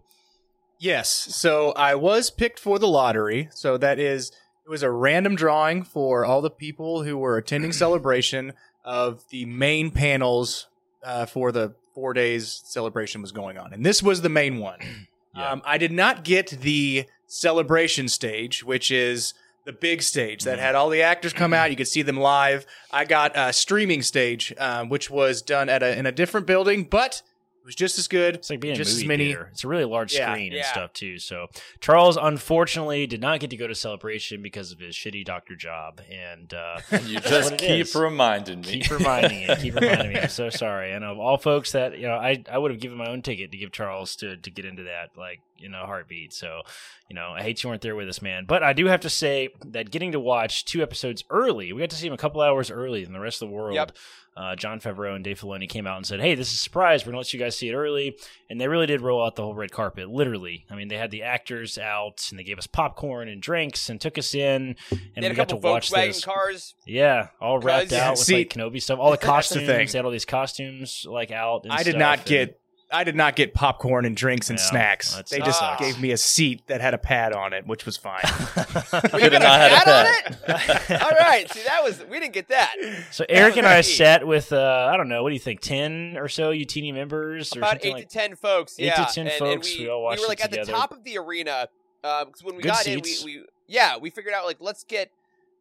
Yes. 0.78 1.10
So 1.10 1.72
I 1.72 1.94
was 1.94 2.30
picked 2.30 2.58
for 2.58 2.78
the 2.78 2.88
lottery. 2.88 3.48
So 3.52 3.76
that 3.76 3.98
is, 3.98 4.32
it 4.70 4.74
was 4.74 4.84
a 4.84 4.90
random 4.90 5.34
drawing 5.34 5.82
for 5.82 6.24
all 6.24 6.40
the 6.40 6.48
people 6.48 7.02
who 7.02 7.18
were 7.18 7.36
attending 7.36 7.72
celebration 7.72 8.52
of 8.84 9.28
the 9.30 9.44
main 9.44 9.90
panels 9.90 10.68
uh, 11.02 11.26
for 11.26 11.50
the 11.50 11.74
four 11.92 12.12
days 12.12 12.62
celebration 12.66 13.20
was 13.20 13.32
going 13.32 13.58
on. 13.58 13.72
And 13.72 13.84
this 13.84 14.00
was 14.00 14.22
the 14.22 14.28
main 14.28 14.58
one. 14.58 14.78
Yeah. 15.32 15.52
Um, 15.52 15.62
I 15.64 15.78
did 15.78 15.92
not 15.92 16.24
get 16.24 16.48
the 16.48 17.06
celebration 17.28 18.08
stage, 18.08 18.64
which 18.64 18.90
is 18.90 19.32
the 19.64 19.72
big 19.72 20.02
stage 20.02 20.42
that 20.42 20.58
had 20.58 20.74
all 20.74 20.88
the 20.88 21.02
actors 21.02 21.32
come 21.32 21.54
out. 21.54 21.70
You 21.70 21.76
could 21.76 21.86
see 21.86 22.02
them 22.02 22.16
live. 22.16 22.66
I 22.90 23.04
got 23.04 23.30
a 23.36 23.52
streaming 23.52 24.02
stage, 24.02 24.52
um, 24.58 24.88
which 24.88 25.08
was 25.08 25.40
done 25.40 25.68
at 25.68 25.84
a, 25.84 25.96
in 25.96 26.04
a 26.04 26.10
different 26.10 26.48
building, 26.48 26.82
but 26.82 27.22
it 27.60 27.66
was 27.66 27.74
just 27.74 27.98
as 27.98 28.08
good. 28.08 28.36
It's 28.36 28.48
like 28.50 28.60
being 28.60 28.74
just 28.74 28.90
in 28.90 28.94
a 28.94 28.96
as 28.96 28.98
movie 28.98 29.08
many. 29.08 29.24
theater. 29.26 29.48
It's 29.52 29.64
a 29.64 29.68
really 29.68 29.84
large 29.84 30.14
Yeah. 30.14 30.30
screen 30.32 30.46
and 30.52 30.56
Yeah. 30.56 30.72
stuff 30.72 30.92
too. 30.94 31.18
So 31.18 31.48
Charles 31.80 32.16
unfortunately 32.16 33.06
did 33.06 33.20
not 33.20 33.38
get 33.40 33.50
to 33.50 33.56
go 33.56 33.66
to 33.66 33.74
celebration 33.74 34.40
because 34.42 34.72
of 34.72 34.78
his 34.78 34.94
shitty 34.94 35.24
doctor 35.24 35.54
job, 35.54 36.00
and 36.10 36.52
uh, 36.54 36.80
You 37.06 37.20
just 37.20 37.58
keep 37.58 37.70
is. 37.86 37.94
reminding 37.94 38.62
me. 38.62 38.80
keep 38.80 38.90
reminding 38.90 39.46
me. 39.46 39.56
Keep 39.56 39.74
reminding 39.74 40.12
me. 40.14 40.20
I'm 40.20 40.28
so 40.28 40.48
sorry. 40.50 40.92
And 40.92 41.04
of 41.04 41.18
all 41.18 41.36
folks 41.36 41.72
that 41.72 41.98
you 41.98 42.06
know, 42.08 42.14
I 42.14 42.42
I 42.50 42.56
would 42.58 42.70
have 42.70 42.80
given 42.80 42.96
my 42.96 43.08
own 43.08 43.22
ticket 43.22 43.52
to 43.52 43.58
give 43.58 43.72
Charles 43.72 44.16
to 44.16 44.36
to 44.38 44.50
get 44.50 44.64
into 44.64 44.84
that 44.84 45.10
like 45.16 45.40
in 45.58 45.74
a 45.74 45.84
heartbeat. 45.84 46.32
So 46.32 46.62
you 47.10 47.14
know, 47.14 47.32
I 47.36 47.42
hate 47.42 47.62
you 47.62 47.68
weren't 47.68 47.82
there 47.82 47.94
with 47.96 48.08
us, 48.08 48.22
man. 48.22 48.44
But 48.46 48.62
I 48.62 48.72
do 48.72 48.86
have 48.86 49.00
to 49.00 49.10
say 49.10 49.50
that 49.66 49.90
getting 49.90 50.12
to 50.12 50.20
watch 50.20 50.64
two 50.64 50.82
episodes 50.82 51.24
early, 51.28 51.72
we 51.72 51.80
got 51.80 51.90
to 51.90 51.96
see 51.96 52.06
him 52.06 52.12
a 52.12 52.16
couple 52.18 52.40
hours 52.40 52.70
early 52.70 53.04
than 53.04 53.12
the 53.12 53.20
rest 53.20 53.42
of 53.42 53.48
the 53.48 53.54
world. 53.54 53.74
Yep. 53.74 53.92
Uh, 54.36 54.54
Jon 54.56 54.80
Favreau 54.80 55.14
and 55.16 55.24
Dave 55.24 55.40
Filoni 55.40 55.68
came 55.68 55.86
out 55.86 55.96
and 55.96 56.06
said, 56.06 56.20
"Hey, 56.20 56.34
this 56.34 56.48
is 56.48 56.54
a 56.54 56.58
surprise. 56.58 57.04
We're 57.04 57.10
gonna 57.10 57.18
let 57.18 57.32
you 57.34 57.38
guys 57.40 57.56
see 57.58 57.68
it 57.68 57.74
early," 57.74 58.16
and 58.48 58.60
they 58.60 58.68
really 58.68 58.86
did 58.86 59.00
roll 59.00 59.22
out 59.24 59.36
the 59.36 59.42
whole 59.42 59.54
red 59.54 59.72
carpet. 59.72 60.08
Literally, 60.08 60.64
I 60.70 60.76
mean, 60.76 60.88
they 60.88 60.96
had 60.96 61.10
the 61.10 61.22
actors 61.24 61.76
out 61.76 62.26
and 62.30 62.38
they 62.38 62.44
gave 62.44 62.56
us 62.56 62.66
popcorn 62.66 63.28
and 63.28 63.42
drinks 63.42 63.90
and 63.90 64.00
took 64.00 64.16
us 64.16 64.34
in, 64.34 64.76
and 65.16 65.24
we 65.24 65.30
got 65.30 65.48
to 65.50 65.56
watch 65.56 65.90
Volkswagen 65.90 66.06
this. 66.06 66.24
cars. 66.24 66.74
Yeah, 66.86 67.28
all 67.40 67.58
wrapped 67.58 67.90
Cause- 67.90 67.98
out 67.98 68.10
with 68.12 68.20
See, 68.20 68.36
like 68.36 68.50
Kenobi 68.50 68.80
stuff. 68.80 68.98
All 69.00 69.10
the 69.10 69.16
that's 69.16 69.22
the 69.22 69.26
costumes. 69.26 69.66
thing. 69.66 69.88
They 69.88 69.98
had 69.98 70.04
all 70.04 70.10
these 70.12 70.24
costumes 70.24 71.04
like 71.08 71.32
out. 71.32 71.64
And 71.64 71.72
I 71.72 71.78
did 71.82 71.90
stuff, 71.90 71.98
not 71.98 72.18
and- 72.20 72.26
get 72.28 72.59
I 72.92 73.04
did 73.04 73.14
not 73.14 73.36
get 73.36 73.54
popcorn 73.54 74.04
and 74.04 74.16
drinks 74.16 74.50
and 74.50 74.58
Yeah, 74.58 74.64
snacks. 74.64 75.14
that 75.14 75.26
They 75.28 75.38
just 75.38 75.58
sucks. 75.60 75.80
gave 75.80 76.00
me 76.00 76.10
a 76.10 76.16
seat 76.16 76.66
that 76.66 76.80
had 76.80 76.92
a 76.92 76.98
pad 76.98 77.32
on 77.32 77.52
it, 77.52 77.66
which 77.66 77.86
was 77.86 77.96
fine. 77.96 78.20
We 78.24 79.20
Could 79.20 79.32
have 79.32 79.42
not 79.42 79.60
had 79.60 79.72
a 79.72 79.76
hat 79.76 80.42
pet. 80.88 81.02
All 81.02 81.10
right, 81.18 81.50
see 81.52 81.62
that 81.64 81.82
was 81.84 82.02
we 82.10 82.18
didn't 82.18 82.32
get 82.34 82.48
that. 82.48 82.74
so 83.12 83.24
Eric 83.28 83.56
and 83.56 83.66
I 83.66 83.76
neat. 83.76 83.82
sat 83.84 84.26
with 84.26 84.52
uh, 84.52 84.88
I 84.92 84.96
don't 84.96 85.08
know 85.08 85.22
what 85.22 85.28
do 85.30 85.34
you 85.34 85.40
think 85.40 85.60
ten 85.60 86.16
or 86.18 86.28
so 86.28 86.50
UTini 86.52 86.92
members 86.92 87.54
or 87.54 87.60
About 87.60 87.70
something 87.72 87.90
eight 87.90 87.94
like 87.94 88.08
to 88.08 88.18
ten 88.18 88.34
folks. 88.36 88.74
Eight 88.78 88.86
yeah, 88.86 89.04
to 89.04 89.12
10 89.14 89.26
and, 89.28 89.38
folks, 89.38 89.68
And 89.70 89.78
we, 89.78 89.84
we 89.86 89.90
all 89.90 90.02
watched 90.02 90.20
were 90.20 90.26
it 90.26 90.28
like 90.28 90.44
at 90.44 90.50
the 90.50 90.64
top 90.64 90.90
of 90.92 91.04
the 91.04 91.18
arena 91.18 91.68
because 92.02 92.42
when 92.42 92.56
we 92.56 92.62
Good 92.62 92.68
got 92.70 92.78
seats. 92.78 93.20
in, 93.20 93.26
we, 93.26 93.38
we 93.38 93.44
yeah 93.68 93.96
we 93.98 94.10
figured 94.10 94.34
out 94.34 94.46
like 94.46 94.56
let's 94.60 94.82
get 94.84 95.10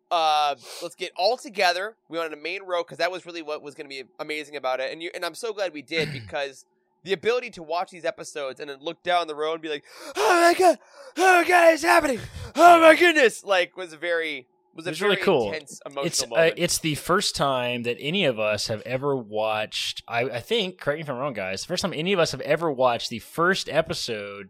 uh 0.09 0.55
let's 0.81 0.95
get 0.95 1.11
all 1.15 1.37
together. 1.37 1.95
We 2.09 2.17
wanted 2.17 2.33
a 2.33 2.41
main 2.41 2.63
row 2.63 2.81
because 2.83 2.97
that 2.97 3.11
was 3.11 3.25
really 3.27 3.43
what 3.43 3.61
was 3.61 3.75
going 3.75 3.85
to 3.85 3.89
be 3.89 4.03
amazing 4.19 4.55
about 4.55 4.79
it. 4.79 4.91
And 4.91 5.03
you 5.03 5.11
and 5.13 5.23
I'm 5.23 5.35
so 5.35 5.53
glad 5.53 5.73
we 5.73 5.83
did 5.83 6.11
because. 6.13 6.65
The 7.03 7.13
ability 7.13 7.51
to 7.51 7.63
watch 7.63 7.91
these 7.91 8.05
episodes 8.05 8.59
and 8.59 8.69
then 8.69 8.79
look 8.81 9.03
down 9.03 9.27
the 9.27 9.35
road 9.35 9.53
and 9.53 9.61
be 9.61 9.69
like, 9.69 9.83
"Oh 10.17 10.41
my 10.41 10.53
god, 10.57 10.77
oh 11.17 11.41
my 11.41 11.47
god, 11.47 11.73
it's 11.73 11.83
happening! 11.83 12.19
Oh 12.55 12.81
my 12.81 12.95
goodness!" 12.95 13.43
Like 13.43 13.77
was 13.77 13.93
very 13.93 14.47
was 14.75 14.85
a 14.85 14.89
It 14.91 14.97
very 14.97 15.11
really 15.11 15.21
cool. 15.23 15.51
intense 15.53 15.81
emotional 15.85 16.05
it's 16.05 16.51
uh, 16.51 16.51
it's 16.57 16.77
the 16.79 16.95
first 16.95 17.35
time 17.35 17.83
that 17.83 17.97
any 17.99 18.25
of 18.25 18.39
us 18.39 18.67
have 18.67 18.81
ever 18.81 19.15
watched. 19.15 20.03
I, 20.07 20.21
I 20.23 20.39
think, 20.39 20.79
correct 20.79 20.97
me 20.97 21.01
if 21.01 21.09
I'm 21.09 21.17
wrong, 21.17 21.33
guys. 21.33 21.61
The 21.61 21.67
first 21.67 21.81
time 21.81 21.93
any 21.93 22.13
of 22.13 22.19
us 22.19 22.31
have 22.31 22.41
ever 22.41 22.71
watched 22.71 23.09
the 23.09 23.19
first 23.19 23.69
episode. 23.69 24.49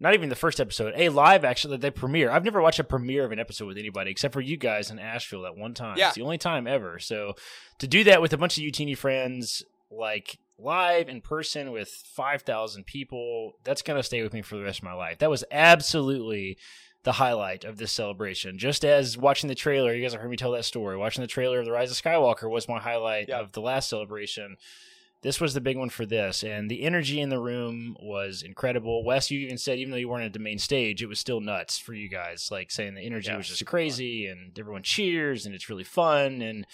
Not 0.00 0.14
even 0.14 0.28
the 0.28 0.36
first 0.36 0.60
episode, 0.60 0.92
a 0.96 1.08
live 1.08 1.44
actually 1.44 1.72
that 1.72 1.80
they 1.80 1.90
premiere. 1.90 2.30
I've 2.30 2.44
never 2.44 2.62
watched 2.62 2.78
a 2.78 2.84
premiere 2.84 3.24
of 3.24 3.32
an 3.32 3.40
episode 3.40 3.66
with 3.66 3.78
anybody 3.78 4.12
except 4.12 4.32
for 4.32 4.40
you 4.40 4.56
guys 4.56 4.92
in 4.92 5.00
Asheville 5.00 5.44
at 5.44 5.56
one 5.56 5.74
time. 5.74 5.96
Yeah. 5.98 6.06
It's 6.06 6.14
the 6.14 6.22
only 6.22 6.38
time 6.38 6.68
ever. 6.68 7.00
So 7.00 7.34
to 7.80 7.88
do 7.88 8.04
that 8.04 8.22
with 8.22 8.32
a 8.32 8.36
bunch 8.36 8.56
of 8.56 8.62
Utini 8.62 8.96
friends, 8.96 9.64
like 9.90 10.38
live 10.58 11.08
in 11.08 11.20
person 11.20 11.70
with 11.70 11.88
5,000 11.88 12.84
people, 12.84 13.52
that's 13.64 13.82
going 13.82 13.96
to 13.98 14.02
stay 14.02 14.22
with 14.22 14.32
me 14.32 14.42
for 14.42 14.56
the 14.56 14.64
rest 14.64 14.80
of 14.80 14.84
my 14.84 14.92
life. 14.92 15.18
That 15.18 15.30
was 15.30 15.44
absolutely 15.50 16.58
the 17.04 17.12
highlight 17.12 17.64
of 17.64 17.76
this 17.78 17.92
celebration. 17.92 18.58
Just 18.58 18.84
as 18.84 19.16
watching 19.16 19.48
the 19.48 19.54
trailer, 19.54 19.94
you 19.94 20.02
guys 20.02 20.12
have 20.12 20.20
heard 20.20 20.30
me 20.30 20.36
tell 20.36 20.50
that 20.52 20.64
story. 20.64 20.96
Watching 20.96 21.22
the 21.22 21.28
trailer 21.28 21.60
of 21.60 21.64
The 21.64 21.72
Rise 21.72 21.90
of 21.90 21.96
Skywalker 22.02 22.50
was 22.50 22.68
my 22.68 22.80
highlight 22.80 23.28
Yeah. 23.28 23.38
of 23.40 23.52
the 23.52 23.60
last 23.60 23.88
celebration. 23.88 24.56
This 25.22 25.40
was 25.40 25.52
the 25.54 25.60
big 25.60 25.76
one 25.76 25.90
for 25.90 26.06
this, 26.06 26.44
and 26.44 26.70
the 26.70 26.82
energy 26.82 27.20
in 27.20 27.28
the 27.28 27.40
room 27.40 27.96
was 28.00 28.42
incredible. 28.42 29.02
Wes, 29.04 29.30
you 29.32 29.40
even 29.40 29.58
said 29.58 29.78
even 29.78 29.90
though 29.90 29.96
you 29.96 30.08
weren't 30.08 30.24
at 30.26 30.32
the 30.32 30.38
main 30.38 30.58
stage, 30.58 31.02
it 31.02 31.06
was 31.08 31.18
still 31.18 31.40
nuts 31.40 31.76
for 31.76 31.92
you 31.92 32.08
guys. 32.08 32.50
Like 32.52 32.70
saying 32.70 32.94
the 32.94 33.00
energy 33.02 33.28
Yeah, 33.28 33.36
was 33.36 33.48
just 33.48 33.64
crazy, 33.66 34.26
and 34.28 34.56
everyone 34.58 34.84
cheers, 34.84 35.44
and 35.44 35.54
it's 35.56 35.68
really 35.68 35.82
fun, 35.84 36.40
and 36.40 36.66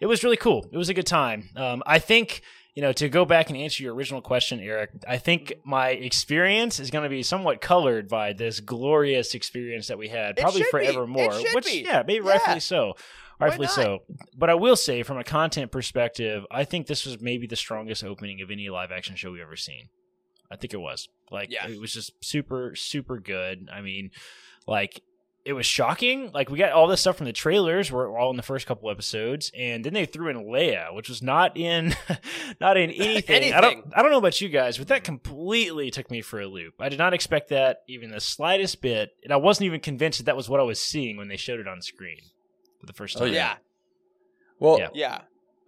it 0.00 0.06
was 0.06 0.24
really 0.24 0.38
cool. 0.38 0.66
It 0.72 0.78
was 0.78 0.88
a 0.88 0.94
good 0.94 1.06
time. 1.06 1.50
Um, 1.54 1.82
I 1.86 1.98
think 1.98 2.40
you 2.74 2.82
know 2.82 2.92
to 2.92 3.08
go 3.08 3.24
back 3.24 3.48
and 3.50 3.56
answer 3.58 3.82
your 3.82 3.94
original 3.94 4.20
question, 4.22 4.60
Eric. 4.60 4.90
I 5.06 5.18
think 5.18 5.54
my 5.64 5.90
experience 5.90 6.80
is 6.80 6.90
going 6.90 7.04
to 7.04 7.10
be 7.10 7.22
somewhat 7.22 7.60
colored 7.60 8.08
by 8.08 8.32
this 8.32 8.60
glorious 8.60 9.34
experience 9.34 9.88
that 9.88 9.98
we 9.98 10.08
had, 10.08 10.36
probably 10.36 10.62
should 10.62 10.72
be. 10.72 10.78
It 10.86 10.92
forevermore. 10.92 11.32
which, 11.54 11.66
be. 11.66 11.82
yeah, 11.86 12.02
maybe 12.06 12.24
Yeah. 12.24 12.30
rightfully 12.32 12.60
so. 12.60 12.94
Rightfully 13.40 13.66
so. 13.66 14.00
But 14.38 14.50
I 14.50 14.54
will 14.54 14.76
say, 14.76 15.02
from 15.02 15.18
a 15.18 15.24
content 15.24 15.72
perspective, 15.72 16.44
I 16.50 16.64
think 16.64 16.86
this 16.86 17.04
was 17.04 17.20
maybe 17.20 17.46
the 17.48 17.56
strongest 17.56 18.04
opening 18.04 18.40
of 18.40 18.50
any 18.52 18.68
live 18.68 18.92
action 18.92 19.16
show 19.16 19.32
we've 19.32 19.40
ever 19.42 19.56
seen. 19.56 19.88
I 20.50 20.56
think 20.56 20.72
it 20.72 20.80
was. 20.80 21.08
Like, 21.30 21.50
Yeah. 21.50 21.66
it 21.66 21.80
was 21.80 21.92
just 21.92 22.12
super, 22.22 22.74
super 22.76 23.18
good. 23.18 23.68
I 23.72 23.80
mean, 23.80 24.10
like, 24.66 25.00
it 25.44 25.54
was 25.54 25.66
shocking. 25.66 26.30
Like, 26.32 26.50
we 26.50 26.58
got 26.58 26.72
all 26.72 26.86
this 26.86 27.00
stuff 27.00 27.16
from 27.16 27.26
the 27.26 27.32
trailers, 27.32 27.90
were 27.90 28.16
all 28.16 28.30
in 28.30 28.36
the 28.36 28.42
first 28.42 28.66
couple 28.66 28.90
episodes, 28.90 29.50
and 29.58 29.84
then 29.84 29.92
they 29.92 30.06
threw 30.06 30.28
in 30.28 30.36
Leia, 30.44 30.94
which 30.94 31.08
was 31.08 31.20
not 31.22 31.56
in, 31.56 31.94
not 32.60 32.76
in 32.76 32.90
anything. 32.90 33.52
I 33.52 33.60
don't, 33.60 33.84
I 33.96 34.02
don't 34.02 34.10
know 34.12 34.18
about 34.18 34.40
you 34.40 34.48
guys, 34.48 34.78
but 34.78 34.88
that 34.88 35.02
completely 35.04 35.90
took 35.90 36.10
me 36.10 36.20
for 36.22 36.40
a 36.40 36.46
loop. 36.46 36.74
I 36.78 36.88
did 36.88 36.98
not 36.98 37.12
expect 37.14 37.48
that 37.48 37.78
even 37.88 38.10
the 38.10 38.20
slightest 38.20 38.80
bit, 38.82 39.10
and 39.24 39.32
I 39.32 39.36
wasn't 39.36 39.66
even 39.66 39.80
convinced 39.80 40.18
that 40.18 40.24
that 40.26 40.36
was 40.36 40.48
what 40.48 40.60
I 40.60 40.64
was 40.64 40.80
seeing 40.80 41.16
when 41.16 41.28
they 41.28 41.36
showed 41.36 41.58
it 41.60 41.66
on 41.66 41.82
screen 41.82 42.18
for 42.80 42.86
the 42.86 42.92
first 42.92 43.14
time. 43.18 43.24
Oh, 43.24 43.26
time. 43.26 43.34
yeah, 43.34 43.54
Well, 44.60 44.78
Yeah. 44.78 44.88
yeah. 44.94 45.18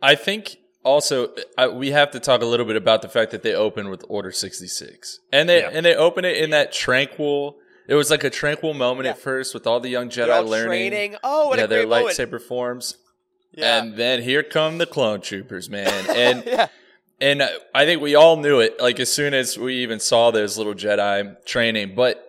I 0.03 0.15
think 0.15 0.59
also 0.85 1.35
uh, 1.57 1.71
we 1.73 1.91
have 1.91 2.11
to 2.13 2.21
talk 2.21 2.43
a 2.43 2.47
little 2.47 2.67
bit 2.67 2.77
about 2.77 3.03
the 3.03 3.09
fact 3.09 3.31
that 3.33 3.43
they 3.43 3.55
open 3.55 3.89
with 3.89 4.05
Order 4.09 4.31
66. 4.31 5.19
And 5.33 5.49
they 5.49 5.61
Yeah. 5.63 5.71
and 5.73 5.85
they 5.85 5.95
open 5.97 6.25
it 6.27 6.37
in 6.37 6.51
that 6.51 6.73
tranquil 6.73 7.57
It 7.87 7.95
was 7.95 8.11
like 8.11 8.25
a 8.25 8.31
tranquil 8.31 8.75
moment 8.75 9.05
Yeah. 9.07 9.13
at 9.13 9.19
first 9.19 9.53
with 9.55 9.67
all 9.67 9.79
the 9.81 9.91
young 9.91 10.09
Jedi 10.09 10.35
all 10.35 10.45
learning. 10.45 10.91
training. 10.91 11.17
Oh, 11.23 11.49
what 11.49 11.59
yeah, 11.59 11.65
a 11.65 11.69
great 11.69 11.77
their 11.81 11.87
moment. 11.87 12.17
lightsaber 12.17 12.41
forms. 12.41 12.97
Yeah. 13.53 13.83
And 13.83 13.97
then 13.97 14.23
here 14.23 14.43
come 14.43 14.79
the 14.79 14.87
clone 14.87 15.21
troopers, 15.21 15.69
man. 15.71 15.93
And 16.17 16.45
yeah. 16.47 16.69
and 17.21 17.43
I 17.75 17.85
think 17.85 18.01
we 18.03 18.15
all 18.15 18.37
knew 18.37 18.61
it 18.61 18.81
like 18.81 18.99
as 19.01 19.13
soon 19.13 19.35
as 19.35 19.59
we 19.59 19.77
even 19.77 20.01
saw 20.01 20.31
those 20.31 20.57
little 20.59 20.75
Jedi 20.75 21.37
training, 21.45 21.95
but 21.95 22.27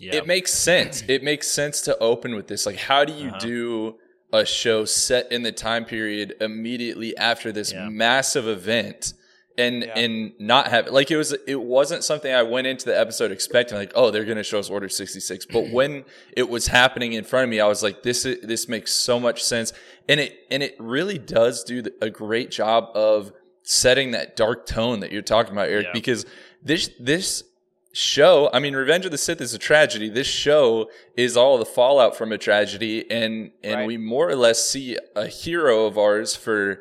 Yeah. 0.00 0.14
it 0.16 0.26
makes 0.26 0.52
sense. 0.54 1.02
It 1.06 1.22
makes 1.22 1.46
sense 1.48 1.80
to 1.82 1.96
open 1.98 2.34
with 2.34 2.48
this. 2.48 2.66
Like 2.66 2.76
how 2.76 3.04
do 3.04 3.12
you 3.12 3.28
Uh-huh. 3.28 3.38
do 3.38 3.94
a 4.32 4.44
show 4.44 4.84
set 4.84 5.30
in 5.30 5.42
the 5.44 5.52
time 5.52 5.84
period 5.84 6.34
immediately 6.40 7.16
after 7.16 7.52
this 7.52 7.72
Yeah. 7.72 7.88
massive 7.88 8.48
event? 8.48 9.12
And 9.56 9.84
Yeah. 9.84 9.96
and 9.98 10.32
not 10.40 10.66
have 10.68 10.88
like 10.88 11.12
it 11.12 11.16
was 11.16 11.32
it 11.46 11.60
wasn't 11.60 12.02
something 12.02 12.32
I 12.34 12.42
went 12.42 12.66
into 12.66 12.86
the 12.86 12.98
episode 12.98 13.30
expecting 13.30 13.78
like 13.78 13.92
oh 13.94 14.10
they're 14.10 14.24
gonna 14.24 14.42
show 14.42 14.58
us 14.58 14.68
Order 14.68 14.88
sixty 14.88 15.20
six 15.20 15.46
but 15.46 15.68
when 15.70 16.04
it 16.36 16.48
was 16.48 16.66
happening 16.66 17.12
in 17.12 17.22
front 17.22 17.44
of 17.44 17.50
me 17.50 17.60
I 17.60 17.68
was 17.68 17.80
like 17.80 18.02
this 18.02 18.26
is, 18.26 18.40
this 18.42 18.68
makes 18.68 18.92
so 18.92 19.20
much 19.20 19.44
sense 19.44 19.72
and 20.08 20.18
it 20.18 20.36
and 20.50 20.60
it 20.64 20.74
really 20.80 21.18
does 21.18 21.62
do 21.62 21.82
the- 21.82 21.94
a 22.02 22.10
great 22.10 22.50
job 22.50 22.88
of 22.96 23.32
setting 23.62 24.10
that 24.10 24.34
dark 24.34 24.66
tone 24.66 24.98
that 25.00 25.12
you're 25.12 25.22
talking 25.22 25.52
about 25.52 25.68
Eric 25.68 25.86
Yeah. 25.86 25.92
because 25.92 26.26
this 26.60 26.90
this 26.98 27.44
show 27.92 28.50
I 28.52 28.58
mean 28.58 28.74
Revenge 28.74 29.04
of 29.04 29.12
the 29.12 29.18
Sith 29.18 29.40
is 29.40 29.54
a 29.54 29.58
tragedy 29.58 30.08
this 30.08 30.26
show 30.26 30.90
is 31.16 31.36
all 31.36 31.58
the 31.58 31.64
fallout 31.64 32.16
from 32.16 32.32
a 32.32 32.38
tragedy 32.38 33.08
and 33.08 33.52
and 33.62 33.74
Right. 33.76 33.86
we 33.86 33.98
more 33.98 34.28
or 34.28 34.34
less 34.34 34.64
see 34.68 34.98
a 35.14 35.28
hero 35.28 35.86
of 35.86 35.96
ours 35.96 36.34
for 36.34 36.80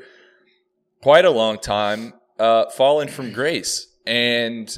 quite 1.03 1.23
a 1.25 1.29
long 1.29 1.59
time 1.59 2.13
uh, 2.43 2.69
fallen 2.69 3.07
from 3.07 3.31
grace. 3.31 3.87
And 4.05 4.77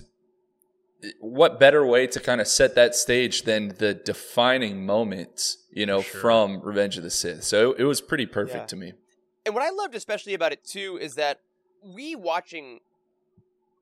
what 1.20 1.60
better 1.60 1.86
way 1.86 2.08
to 2.08 2.20
kind 2.20 2.42
of 2.42 2.48
set 2.48 2.76
that 2.76 2.96
stage 2.96 3.44
than 3.44 3.70
the 3.78 3.94
defining 3.94 4.86
moment, 4.86 5.58
you 5.72 5.86
know, 5.86 6.02
Sure. 6.02 6.22
from 6.22 6.62
Revenge 6.62 6.98
of 6.98 7.04
the 7.04 7.10
Sith? 7.10 7.44
So 7.44 7.74
it 7.74 7.84
was 7.84 8.02
pretty 8.02 8.26
perfect 8.26 8.64
Yeah. 8.64 8.66
to 8.68 8.76
me. 8.76 8.94
And 9.46 9.54
what 9.54 9.64
I 9.64 9.70
loved 9.70 9.96
especially 9.96 10.34
about 10.34 10.52
it 10.52 10.64
too 10.64 10.98
is 11.02 11.16
that 11.16 11.40
we 11.84 12.16
watching 12.16 12.80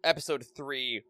episode 0.03 0.45
three 0.45 1.03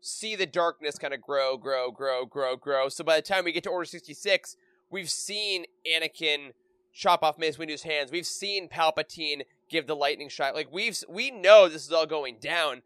see 0.00 0.34
the 0.34 0.46
darkness 0.46 0.98
kind 0.98 1.12
of 1.12 1.20
grow, 1.20 1.58
grow, 1.58 1.90
grow, 1.90 2.24
grow, 2.24 2.56
grow. 2.56 2.88
So 2.88 3.04
by 3.04 3.16
the 3.16 3.22
time 3.22 3.44
we 3.44 3.52
get 3.52 3.62
to 3.64 3.70
Order 3.70 3.84
sixty 3.84 4.14
six, 4.14 4.56
we've 4.90 5.10
seen 5.10 5.66
Anakin 5.86 6.52
chop 6.92 7.22
off 7.22 7.38
Mace 7.38 7.58
Windu's 7.58 7.82
hands. 7.82 8.10
We've 8.10 8.26
seen 8.26 8.68
Palpatine 8.68 9.42
give 9.68 9.86
the 9.86 9.96
lightning 9.96 10.28
shot. 10.28 10.54
Like 10.54 10.72
we've 10.72 10.98
we 11.08 11.30
know 11.30 11.68
this 11.68 11.86
is 11.86 11.92
all 11.92 12.06
going 12.06 12.36
down, 12.40 12.82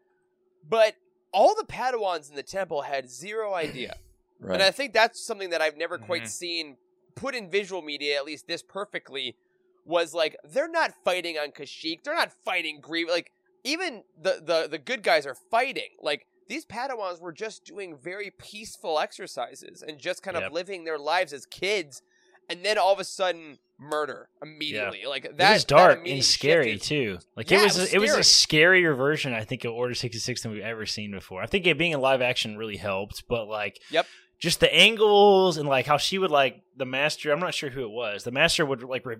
but 0.67 0.95
all 1.31 1.55
the 1.55 1.65
Padawans 1.65 2.29
in 2.29 2.35
the 2.35 2.43
temple 2.43 2.83
had 2.83 3.09
zero 3.09 3.53
idea. 3.53 3.89
Right. 3.89 3.99
And 4.53 4.61
I 4.61 4.69
think 4.69 4.93
that's 4.93 5.25
something 5.25 5.51
that 5.51 5.61
I've 5.61 5.77
never 5.77 5.97
quite 5.97 6.23
mm-hmm. 6.23 6.27
seen 6.27 6.77
put 7.15 7.33
in 7.35 7.49
visual 7.49 7.81
media, 7.81 8.17
at 8.17 8.25
least 8.25 8.47
this 8.47 8.61
perfectly, 8.61 9.37
was 9.85 10.13
like 10.13 10.35
they're 10.43 10.69
not 10.69 10.91
fighting 11.03 11.37
on 11.37 11.51
Kashyyyk. 11.51 12.03
They're 12.03 12.15
not 12.15 12.31
fighting 12.43 12.79
Grievous. 12.81 13.13
Like 13.13 13.31
even 13.63 14.03
the, 14.21 14.41
the 14.43 14.67
the 14.69 14.77
good 14.77 15.03
guys 15.03 15.25
are 15.25 15.35
fighting. 15.49 15.89
Like 16.01 16.27
these 16.47 16.65
Padawans 16.65 17.21
were 17.21 17.31
just 17.31 17.63
doing 17.65 17.97
very 17.97 18.31
peaceful 18.37 18.99
exercises 18.99 19.81
and 19.81 19.97
just 19.97 20.21
kind 20.21 20.35
Yep. 20.35 20.47
of 20.47 20.53
living 20.53 20.83
their 20.83 20.99
lives 20.99 21.33
as 21.33 21.45
kids, 21.45 22.01
and 22.49 22.63
then 22.63 22.77
all 22.77 22.93
of 22.93 22.99
a 22.99 23.03
sudden 23.03 23.59
murder 23.77 24.29
immediately. 24.41 25.03
Like 25.07 25.23
that. 25.23 25.51
it 25.51 25.53
was 25.55 25.65
that 25.65 25.67
dark 25.67 26.07
and 26.07 26.23
scary 26.23 26.73
is- 26.73 26.81
too. 26.81 27.17
Like 27.35 27.51
Yeah, 27.51 27.57
it 27.57 27.61
it 27.61 27.63
was, 27.65 27.77
was 27.79 27.93
a, 27.93 27.95
it 27.95 27.99
was 28.01 28.13
a 28.13 28.19
scarier 28.19 28.95
version, 28.95 29.33
I 29.33 29.43
think, 29.43 29.65
of 29.65 29.73
Order 29.73 29.93
sixty 29.93 30.19
six 30.19 30.41
than 30.43 30.51
we've 30.51 30.61
ever 30.63 30.85
seen 30.85 31.11
before. 31.11 31.41
I 31.41 31.45
think 31.47 31.65
it 31.67 31.77
being 31.77 31.91
in 31.91 31.99
live 32.01 32.21
action 32.21 32.57
really 32.57 32.77
helped, 32.77 33.23
but 33.27 33.47
like, 33.47 33.79
Yep. 33.91 34.05
just 34.39 34.59
the 34.59 34.73
angles 34.73 35.57
and 35.57 35.67
like 35.67 35.85
how 35.85 35.97
she 35.97 36.17
would 36.17 36.31
like 36.31 36.61
the 36.77 36.85
master. 36.85 37.31
I'm 37.31 37.39
not 37.39 37.53
sure 37.53 37.69
who 37.69 37.83
it 37.83 37.91
was. 37.91 38.23
The 38.23 38.31
master 38.31 38.65
would 38.65 38.83
like. 38.83 39.05
Re- 39.05 39.17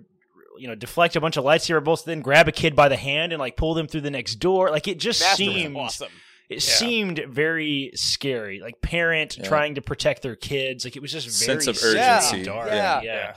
you 0.58 0.66
know, 0.68 0.74
deflect 0.74 1.14
a 1.16 1.20
bunch 1.20 1.36
of 1.36 1.44
lightsaber 1.44 1.84
bolts, 1.84 2.00
then 2.04 2.22
grab 2.22 2.48
a 2.48 2.52
kid 2.52 2.74
by 2.74 2.88
the 2.88 2.96
hand 2.96 3.30
and 3.34 3.38
like 3.38 3.58
pull 3.58 3.74
them 3.74 3.86
through 3.86 4.00
the 4.00 4.10
next 4.10 4.36
door. 4.36 4.70
Like 4.70 4.88
it 4.88 4.98
just 4.98 5.20
Master 5.20 5.36
seemed 5.36 5.76
awesome. 5.76 6.08
It 6.48 6.54
Yeah. 6.66 6.74
seemed 6.74 7.18
very 7.28 7.90
scary, 7.94 8.60
like 8.60 8.80
parent 8.80 9.36
Yeah. 9.38 9.44
trying 9.44 9.74
to 9.76 9.82
protect 9.82 10.22
their 10.22 10.36
kids. 10.36 10.84
Like 10.84 10.96
it 10.96 11.02
was 11.02 11.12
just 11.12 11.26
very 11.44 11.60
Sense 11.62 11.66
of 11.66 11.76
urgency. 11.84 12.36
and 12.36 12.44
dark. 12.44 12.68
Yeah. 12.68 13.00
yeah. 13.02 13.34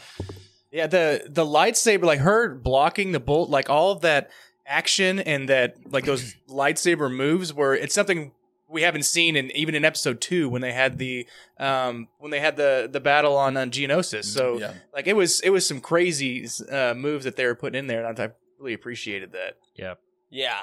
Yeah, 0.72 0.86
the 0.88 1.24
the 1.28 1.44
lightsaber, 1.46 2.04
like 2.04 2.20
her 2.20 2.54
blocking 2.54 3.12
the 3.12 3.20
bolt, 3.20 3.50
like 3.50 3.70
all 3.70 3.92
of 3.92 4.02
that 4.02 4.30
action 4.68 5.20
and 5.20 5.50
that 5.50 5.78
like 5.92 6.06
those 6.06 6.36
lightsaber 6.50 7.12
moves 7.12 7.52
were 7.52 7.74
it's 7.74 7.96
something 7.96 8.32
we 8.72 8.84
haven't 8.84 9.02
seen 9.02 9.36
in 9.36 9.50
even 9.58 9.74
in 9.74 9.84
episode 9.84 10.22
two 10.22 10.48
when 10.48 10.62
they 10.62 10.72
had 10.72 11.00
the 11.00 11.26
um 11.60 12.08
when 12.20 12.30
they 12.30 12.40
had 12.40 12.56
the 12.56 12.88
the 12.92 13.00
battle 13.00 13.36
on, 13.36 13.58
on 13.58 13.72
Geonosis. 13.72 14.26
So 14.26 14.60
yeah. 14.60 14.74
like 14.94 15.08
it 15.08 15.16
was 15.16 15.40
it 15.42 15.50
was 15.50 15.66
some 15.66 15.82
crazy 15.82 16.48
uh, 16.72 16.94
moves 16.94 17.24
that 17.26 17.36
they 17.36 17.48
were 17.48 17.56
putting 17.56 17.80
in 17.80 17.88
there, 17.88 18.06
and 18.06 18.20
I 18.20 18.30
really 18.60 18.74
appreciated 18.74 19.32
that. 19.32 19.58
Yeah, 19.76 19.96
yeah. 20.30 20.60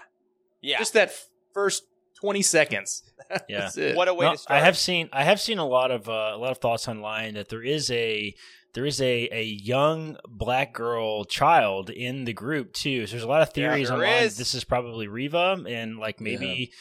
Yeah. 0.63 0.79
Just 0.79 0.93
that 0.93 1.09
f- 1.09 1.27
first 1.53 1.83
twenty 2.21 2.43
seconds. 2.43 3.03
Yeah. 3.49 3.61
That's 3.63 3.77
it. 3.77 3.97
what 3.97 4.07
a 4.07 4.15
way 4.15 4.27
No, 4.27 4.33
to 4.33 4.39
start. 4.39 4.61
I 4.61 4.65
have 4.65 4.77
seen 4.79 5.09
I 5.13 5.25
have 5.25 5.41
seen 5.41 5.59
a 5.59 5.67
lot 5.67 5.91
of 5.91 6.09
uh, 6.09 6.31
a 6.35 6.39
lot 6.39 6.53
of 6.53 6.59
thoughts 6.59 6.87
online 6.87 7.35
that 7.35 7.49
there 7.49 7.63
is 7.63 7.91
a 7.91 8.35
there 8.75 8.87
is 8.87 9.01
a, 9.01 9.29
a 9.33 9.43
young 9.43 10.17
black 10.29 10.73
girl 10.75 11.25
child 11.25 11.91
in 11.91 12.25
the 12.25 12.33
group 12.33 12.73
too. 12.73 13.07
So 13.07 13.13
there's 13.13 13.25
a 13.25 13.29
lot 13.29 13.43
of 13.43 13.53
theories 13.53 13.89
there 13.89 13.97
online. 13.97 14.23
is. 14.23 14.37
This 14.37 14.55
is 14.55 14.63
probably 14.63 15.09
Reva, 15.09 15.65
and 15.67 15.99
like 15.99 16.21
maybe 16.21 16.73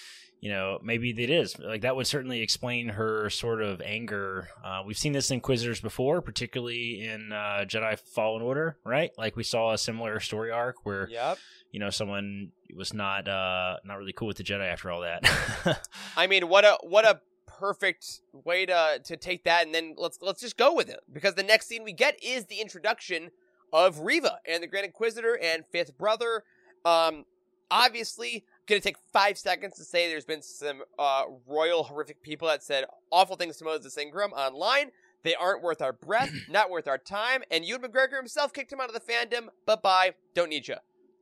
you 0.41 0.51
know 0.51 0.77
maybe 0.83 1.09
it 1.11 1.29
is 1.31 1.57
like 1.57 1.81
that 1.81 1.95
would 1.95 2.05
certainly 2.05 2.41
explain 2.41 2.89
her 2.89 3.29
sort 3.31 3.63
of 3.63 3.81
anger. 3.81 4.49
Uh, 4.63 4.81
we've 4.85 4.97
seen 4.97 5.13
this 5.13 5.31
in 5.31 5.35
Inquisitors 5.35 5.79
before, 5.81 6.21
particularly 6.21 7.01
in 7.07 7.31
uh, 7.31 7.63
Jedi 7.65 7.97
Fallen 7.97 8.43
Order, 8.43 8.77
right? 8.85 9.09
Like 9.17 9.35
we 9.35 9.43
saw 9.43 9.71
a 9.73 9.77
similar 9.79 10.19
story 10.19 10.51
arc 10.51 10.85
where 10.85 11.07
Yep. 11.09 11.37
You 11.75 11.79
know 11.79 11.89
someone 11.89 12.53
was 12.73 12.93
not 12.93 13.27
uh, 13.27 13.75
not 13.83 13.97
really 13.97 14.13
cool 14.13 14.29
with 14.29 14.37
the 14.37 14.45
Jedi 14.45 14.65
after 14.65 14.89
all 14.89 15.01
that. 15.01 15.85
I 16.15 16.25
mean, 16.25 16.47
what 16.47 16.63
a 16.63 16.77
what 16.83 17.03
a 17.03 17.19
perfect 17.47 18.21
way 18.31 18.65
to 18.65 19.01
to 19.03 19.17
take 19.17 19.43
that, 19.43 19.65
and 19.65 19.75
then 19.75 19.93
let's 19.97 20.17
let's 20.21 20.39
just 20.39 20.55
go 20.55 20.73
with 20.73 20.87
it 20.87 21.01
because 21.11 21.35
the 21.35 21.43
next 21.43 21.67
scene 21.67 21.83
we 21.83 21.91
get 21.91 22.17
is 22.23 22.45
the 22.45 22.61
introduction 22.61 23.29
of 23.73 23.99
Reva 23.99 24.37
and 24.47 24.63
the 24.63 24.67
Grand 24.67 24.85
Inquisitor 24.85 25.37
and 25.37 25.65
Fifth 25.69 25.97
Brother. 25.97 26.45
Um, 26.85 27.25
obviously, 27.69 28.45
gonna 28.67 28.79
take 28.79 28.95
five 29.11 29.37
seconds 29.37 29.75
to 29.75 29.83
say 29.83 30.07
there's 30.07 30.23
been 30.23 30.43
some 30.43 30.81
uh, 30.97 31.23
royal 31.45 31.83
horrific 31.83 32.21
people 32.21 32.47
that 32.47 32.63
said 32.63 32.85
awful 33.11 33.35
things 33.35 33.57
to 33.57 33.65
Moses 33.65 33.97
Ingram 33.97 34.31
online. 34.31 34.91
They 35.23 35.35
aren't 35.35 35.61
worth 35.61 35.81
our 35.81 35.91
breath, 35.91 36.31
not 36.49 36.69
worth 36.69 36.87
our 36.87 36.97
time, 36.97 37.43
and 37.51 37.65
Ewan 37.65 37.81
McGregor 37.81 38.15
himself 38.15 38.53
kicked 38.53 38.71
him 38.71 38.79
out 38.79 38.87
of 38.87 38.93
the 38.93 39.01
fandom. 39.01 39.49
Bye 39.65 39.75
bye, 39.75 40.13
don't 40.35 40.49
need 40.49 40.69
you. 40.69 40.75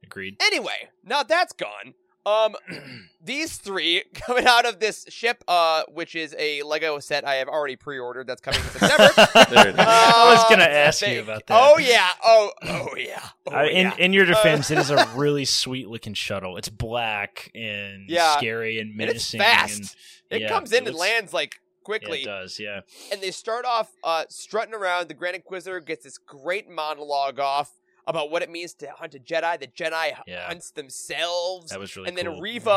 Agreed. 0.04 0.38
Anyway, 0.42 0.90
now 1.04 1.24
that's 1.24 1.54
gone. 1.54 1.94
Um, 2.26 2.56
these 3.22 3.58
three 3.58 4.04
coming 4.14 4.46
out 4.46 4.66
of 4.66 4.80
this 4.80 5.06
ship, 5.10 5.44
uh, 5.48 5.84
which 5.90 6.16
is 6.16 6.34
a 6.40 6.62
Lego 6.64 7.00
set 7.00 7.28
I 7.28 7.36
have 7.36 7.50
already 7.50 7.76
pre-ordered. 7.76 8.28
That's 8.28 8.40
coming 8.42 8.62
in 8.62 8.66
September. 8.70 9.12
There 9.50 9.68
it 9.68 9.74
is. 9.74 9.80
I 9.80 10.34
was 10.34 10.44
gonna 10.50 10.64
Uh, 10.64 10.68
ask 10.68 11.02
they- 11.02 11.16
you 11.16 11.22
about 11.22 11.46
that. 11.48 11.60
Oh 11.62 11.78
yeah. 11.78 12.10
Oh 12.24 12.52
oh 12.64 12.96
yeah. 12.96 13.28
Oh, 13.48 13.52
I- 13.52 13.66
in 13.66 13.88
yeah. 13.88 13.96
in 13.98 14.14
your 14.14 14.26
defense, 14.26 14.72
Uh, 14.72 14.76
it 14.76 14.80
is 14.80 14.90
a 14.90 15.06
really 15.16 15.44
sweet 15.46 15.90
looking 15.90 16.14
shuttle. 16.14 16.56
It's 16.56 16.70
black 16.70 17.52
and 17.54 18.10
Yeah. 18.10 18.38
scary 18.38 18.80
and 18.80 18.92
And 18.92 19.10
it's 19.10 19.34
menacing. 19.34 19.40
fast. 19.42 19.96
and- 20.32 20.42
it 20.44 20.48
comes 20.48 20.72
in 20.72 20.80
and 20.80 20.88
looks- 20.88 21.00
lands 21.00 21.34
like 21.34 21.56
Yeah, 21.56 21.84
quickly, 21.84 22.22
it 22.22 22.26
does. 22.26 22.58
Yeah. 22.60 22.82
and 23.12 23.20
they 23.22 23.32
start 23.32 23.66
off 23.66 23.92
uh, 24.04 24.24
strutting 24.30 24.74
around. 24.74 25.10
The 25.10 25.14
Grand 25.14 25.36
Inquisitor 25.36 25.82
gets 25.82 26.06
this 26.06 26.18
great 26.18 26.70
monologue 26.70 27.38
off 27.40 27.72
about 28.08 28.30
what 28.32 28.42
it 28.42 28.50
means 28.50 28.74
to 28.76 28.88
hunt 28.92 29.16
a 29.16 29.20
Jedi. 29.20 29.60
The 29.60 29.68
Jedi 29.68 30.14
Yeah. 30.28 30.48
hunts 30.48 30.72
themselves. 30.72 31.72
That 31.72 31.80
was 31.80 31.96
really 31.96 32.10
and 32.10 32.18
then 32.18 32.26
cool. 32.26 32.42
Reva 32.42 32.70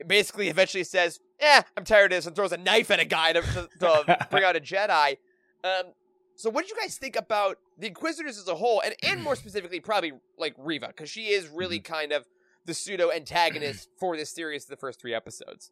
Mhm. 0.00 0.08
basically 0.08 0.48
eventually 0.48 0.84
says, 0.84 1.20
"Eh, 1.40 1.62
I'm 1.76 1.84
tired 1.84 2.12
of 2.12 2.16
this," 2.18 2.26
and 2.26 2.34
throws 2.34 2.52
a 2.52 2.56
knife 2.56 2.90
at 2.90 3.00
a 3.00 3.04
guy 3.04 3.32
to, 3.32 3.42
to, 3.42 3.68
to 3.80 4.26
bring 4.30 4.44
out 4.44 4.56
a 4.56 4.60
Jedi. 4.60 5.18
Um, 5.62 5.92
so, 6.36 6.50
what 6.50 6.62
did 6.66 6.70
you 6.76 6.80
guys 6.80 6.98
think 6.98 7.16
about 7.16 7.58
the 7.78 7.86
Inquisitors 7.88 8.38
as 8.38 8.48
a 8.48 8.54
whole, 8.56 8.80
and 8.80 8.94
and 9.02 9.22
more 9.22 9.36
specifically, 9.44 9.80
probably 9.80 10.12
like 10.38 10.54
Reva, 10.58 10.88
because 10.88 11.08
she 11.10 11.28
is 11.28 11.48
really 11.48 11.78
Mm-hmm. 11.80 11.92
kind 11.92 12.12
of 12.12 12.26
the 12.66 12.74
pseudo 12.74 13.10
antagonist 13.12 13.88
for 14.00 14.16
this 14.16 14.30
series, 14.30 14.64
the 14.64 14.76
first 14.76 14.98
three 15.00 15.14
episodes. 15.14 15.70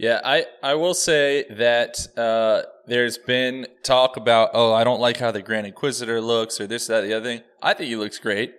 Yeah, 0.00 0.20
I, 0.24 0.46
I 0.62 0.76
will 0.76 0.94
say 0.94 1.44
that 1.50 2.06
uh, 2.16 2.62
there's 2.86 3.18
been 3.18 3.66
talk 3.82 4.16
about, 4.16 4.48
oh, 4.54 4.72
I 4.72 4.82
don't 4.82 4.98
like 4.98 5.18
how 5.18 5.30
the 5.30 5.42
Grand 5.42 5.66
Inquisitor 5.66 6.22
looks 6.22 6.58
or 6.58 6.66
this, 6.66 6.86
that, 6.86 7.02
the 7.02 7.12
other 7.12 7.24
thing. 7.26 7.42
I 7.62 7.74
think 7.74 7.88
he 7.90 7.96
looks 7.96 8.18
great. 8.18 8.54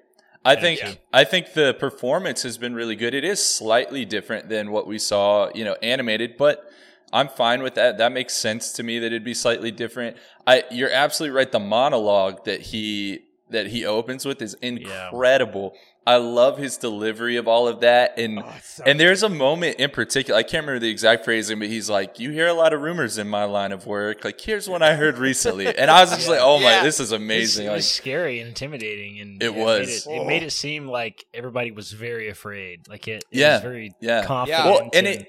I 0.45 0.55
think 0.55 0.83
you. 0.83 0.93
I 1.11 1.23
think 1.23 1.53
the 1.53 1.73
performance 1.73 2.43
has 2.43 2.59
been 2.59 2.75
really 2.75 2.95
good. 2.95 3.15
It 3.15 3.23
is 3.23 3.43
slightly 3.43 4.05
different 4.05 4.49
than 4.49 4.69
what 4.69 4.85
we 4.85 4.99
saw, 4.99 5.49
you 5.55 5.65
know, 5.65 5.75
animated, 5.81 6.37
but 6.37 6.63
I'm 7.11 7.27
fine 7.27 7.63
with 7.63 7.73
that. 7.73 7.97
That 7.97 8.11
makes 8.11 8.35
sense 8.35 8.71
to 8.73 8.83
me 8.83 8.99
that 8.99 9.07
it'd 9.07 9.23
be 9.23 9.33
slightly 9.33 9.71
different. 9.71 10.17
I 10.45 10.63
you're 10.69 10.91
absolutely 10.91 11.35
right. 11.35 11.51
The 11.51 11.59
monologue 11.59 12.45
that 12.45 12.61
he 12.61 13.21
that 13.49 13.67
he 13.67 13.85
opens 13.85 14.25
with 14.25 14.41
is 14.41 14.53
incredible. 14.55 15.73
I 16.05 16.15
love 16.15 16.57
his 16.57 16.77
delivery 16.77 17.35
of 17.35 17.47
all 17.47 17.67
of 17.67 17.81
that, 17.81 18.17
and 18.17 18.39
Oh, 18.39 18.53
so 18.63 18.83
and 18.87 18.99
there's 18.99 19.21
a 19.21 19.29
moment 19.29 19.75
in 19.77 19.91
particular. 19.91 20.39
I 20.39 20.41
can't 20.41 20.65
remember 20.65 20.79
the 20.79 20.89
exact 20.89 21.23
phrasing, 21.23 21.59
but 21.59 21.67
he's 21.67 21.91
like, 21.91 22.19
"You 22.19 22.31
hear 22.31 22.47
a 22.47 22.53
lot 22.53 22.73
of 22.73 22.81
rumors 22.81 23.19
in 23.19 23.27
my 23.29 23.43
line 23.43 23.71
of 23.71 23.85
work. 23.85 24.23
Like, 24.25 24.41
here's 24.41 24.67
one 24.67 24.81
I 24.81 24.95
heard 24.95 25.19
recently," 25.19 25.67
and 25.67 25.91
I 25.91 26.01
was 26.01 26.09
just 26.09 26.27
like, 26.27 26.39
"Oh 26.41 26.57
my, 26.59 26.71
Yeah. 26.71 26.83
this 26.83 26.99
is 26.99 27.11
It 27.11 27.15
was, 27.15 27.21
amazing!" 27.21 27.65
it 27.67 27.69
Like, 27.69 27.75
was 27.77 27.91
scary 27.91 28.39
and 28.39 28.47
intimidating, 28.49 29.19
and 29.19 29.43
It 29.43 29.53
yeah, 29.53 29.63
was. 29.63 30.07
Made 30.07 30.13
it, 30.15 30.21
it 30.21 30.25
made 30.27 30.43
it 30.43 30.51
seem 30.51 30.87
like 30.87 31.25
everybody 31.35 31.69
was 31.69 31.91
very 31.91 32.29
afraid. 32.29 32.87
Like 32.89 33.07
it, 33.07 33.23
it 33.31 33.37
Yeah, 33.39 33.53
was 33.53 33.61
very 33.61 33.93
yeah. 33.99 34.25
confident. 34.25 34.65
Well, 34.65 34.79
and 34.93 34.95
and 34.95 35.07
it 35.07 35.27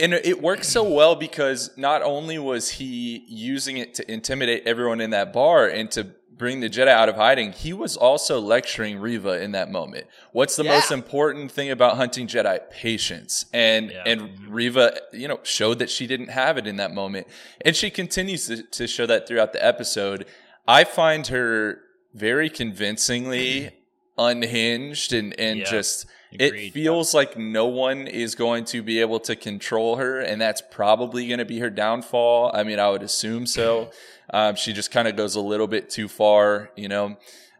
and 0.00 0.12
it 0.14 0.40
worked 0.42 0.64
so 0.64 0.82
well 0.84 1.14
because 1.16 1.70
not 1.76 2.02
only 2.02 2.38
was 2.38 2.68
he 2.70 3.24
using 3.28 3.78
it 3.78 3.94
to 3.94 4.12
intimidate 4.12 4.62
everyone 4.66 5.00
in 5.00 5.10
that 5.10 5.32
bar 5.32 5.66
and 5.68 5.90
to 5.92 6.08
bring 6.36 6.60
the 6.60 6.68
Jedi 6.68 6.88
out 6.88 7.08
of 7.08 7.16
hiding, 7.16 7.52
he 7.52 7.72
was 7.72 7.96
also 7.96 8.40
lecturing 8.40 8.98
Reva 8.98 9.40
in 9.42 9.52
that 9.52 9.70
moment. 9.70 10.06
What's 10.32 10.56
the 10.56 10.64
Yeah. 10.64 10.74
most 10.74 10.90
important 10.90 11.52
thing 11.52 11.70
about 11.70 11.96
hunting 11.96 12.26
Jedi? 12.26 12.58
Patience. 12.70 13.46
And 13.52 13.90
Yeah. 13.90 14.02
and 14.06 14.48
Reva, 14.48 14.98
you 15.12 15.28
know, 15.28 15.40
showed 15.42 15.78
that 15.78 15.90
she 15.90 16.06
didn't 16.06 16.28
have 16.30 16.58
it 16.58 16.66
in 16.66 16.76
that 16.76 16.92
moment. 16.92 17.26
And 17.64 17.76
she 17.76 17.90
continues 17.90 18.46
to, 18.48 18.62
to 18.62 18.86
show 18.86 19.06
that 19.06 19.26
throughout 19.28 19.52
the 19.52 19.64
episode. 19.64 20.26
I 20.66 20.84
find 20.84 21.26
her 21.28 21.80
very 22.14 22.48
convincingly 22.50 23.70
unhinged 24.18 25.12
and, 25.12 25.38
and 25.38 25.58
Yeah. 25.60 25.64
just 25.70 26.06
Agreed. 26.32 26.68
it 26.68 26.72
feels 26.72 27.14
like 27.14 27.36
no 27.38 27.66
one 27.66 28.06
is 28.06 28.34
going 28.34 28.64
to 28.66 28.82
be 28.82 29.00
able 29.00 29.20
to 29.20 29.36
control 29.36 29.96
her, 29.96 30.20
and 30.20 30.40
that's 30.40 30.62
probably 30.70 31.26
going 31.28 31.38
to 31.38 31.44
be 31.44 31.58
her 31.60 31.70
downfall. 31.70 32.50
I 32.54 32.64
mean, 32.64 32.78
I 32.78 32.90
would 32.90 33.02
assume 33.02 33.46
so. 33.46 33.90
Um, 34.32 34.56
she 34.56 34.72
just 34.72 34.90
kind 34.90 35.06
of 35.08 35.16
goes 35.16 35.34
a 35.34 35.40
little 35.40 35.66
bit 35.66 35.90
too 35.90 36.08
far, 36.08 36.70
you 36.76 36.88
know. 36.88 37.16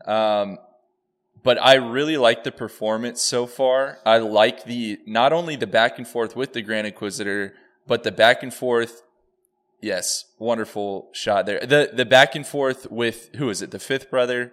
Um, 0.06 0.58
but 1.42 1.62
I 1.62 1.74
really 1.74 2.16
like 2.16 2.44
the 2.44 2.52
performance 2.52 3.20
so 3.20 3.46
far. 3.46 3.98
I 4.06 4.18
like 4.18 4.64
the 4.64 4.98
not 5.06 5.32
only 5.32 5.56
the 5.56 5.66
back 5.66 5.98
and 5.98 6.08
forth 6.08 6.34
with 6.34 6.54
the 6.54 6.62
Grand 6.62 6.86
Inquisitor, 6.86 7.54
but 7.86 8.02
the 8.02 8.12
back 8.12 8.42
and 8.42 8.52
forth. 8.52 9.02
Yes, 9.82 10.24
wonderful 10.38 11.10
shot 11.12 11.44
there. 11.44 11.60
The 11.60 11.90
the 11.92 12.06
back 12.06 12.34
and 12.34 12.46
forth 12.46 12.90
with 12.90 13.28
who 13.36 13.50
is 13.50 13.60
it? 13.60 13.70
The 13.70 13.78
fifth 13.78 14.10
brother. 14.10 14.52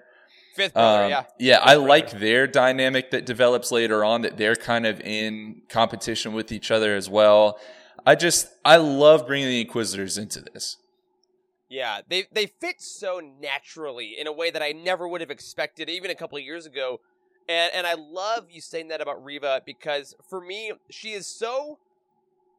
Fifth 0.58 0.74
brother, 0.74 1.06
Um, 1.06 1.10
yeah. 1.10 1.24
yeah, 1.40 1.60
I 1.62 1.76
like 1.76 2.12
their 2.20 2.46
dynamic 2.46 3.12
that 3.12 3.26
develops 3.26 3.72
later 3.72 4.04
on. 4.04 4.24
That 4.24 4.36
they're 4.36 4.58
kind 4.58 4.86
of 4.86 5.00
in 5.00 5.62
competition 5.70 6.34
with 6.34 6.52
each 6.52 6.72
other 6.72 6.94
as 6.98 7.10
well. 7.10 7.58
I 8.06 8.16
just 8.16 8.50
I 8.66 8.76
love 8.76 9.26
bringing 9.26 9.48
the 9.48 9.62
Inquisitors 9.62 10.18
into 10.18 10.42
this. 10.42 10.76
Yeah, 11.72 12.02
they 12.06 12.26
they 12.34 12.48
fit 12.48 12.82
so 12.82 13.22
naturally 13.40 14.18
in 14.20 14.28
a 14.28 14.34
way 14.34 14.52
that 14.52 14.62
I 14.62 14.74
never 14.74 15.08
would 15.08 15.22
have 15.22 15.32
expected 15.32 15.90
even 15.90 16.12
a 16.12 16.16
couple 16.16 16.38
of 16.38 16.44
years 16.44 16.66
ago. 16.66 17.00
And 17.48 17.72
and 17.74 17.88
I 17.88 17.94
love 17.94 18.48
you 18.52 18.60
saying 18.60 18.90
that 18.90 19.00
about 19.00 19.24
Reva 19.24 19.62
because 19.66 20.14
for 20.30 20.42
me 20.42 20.74
she 20.90 21.14
is 21.14 21.26
so 21.26 21.80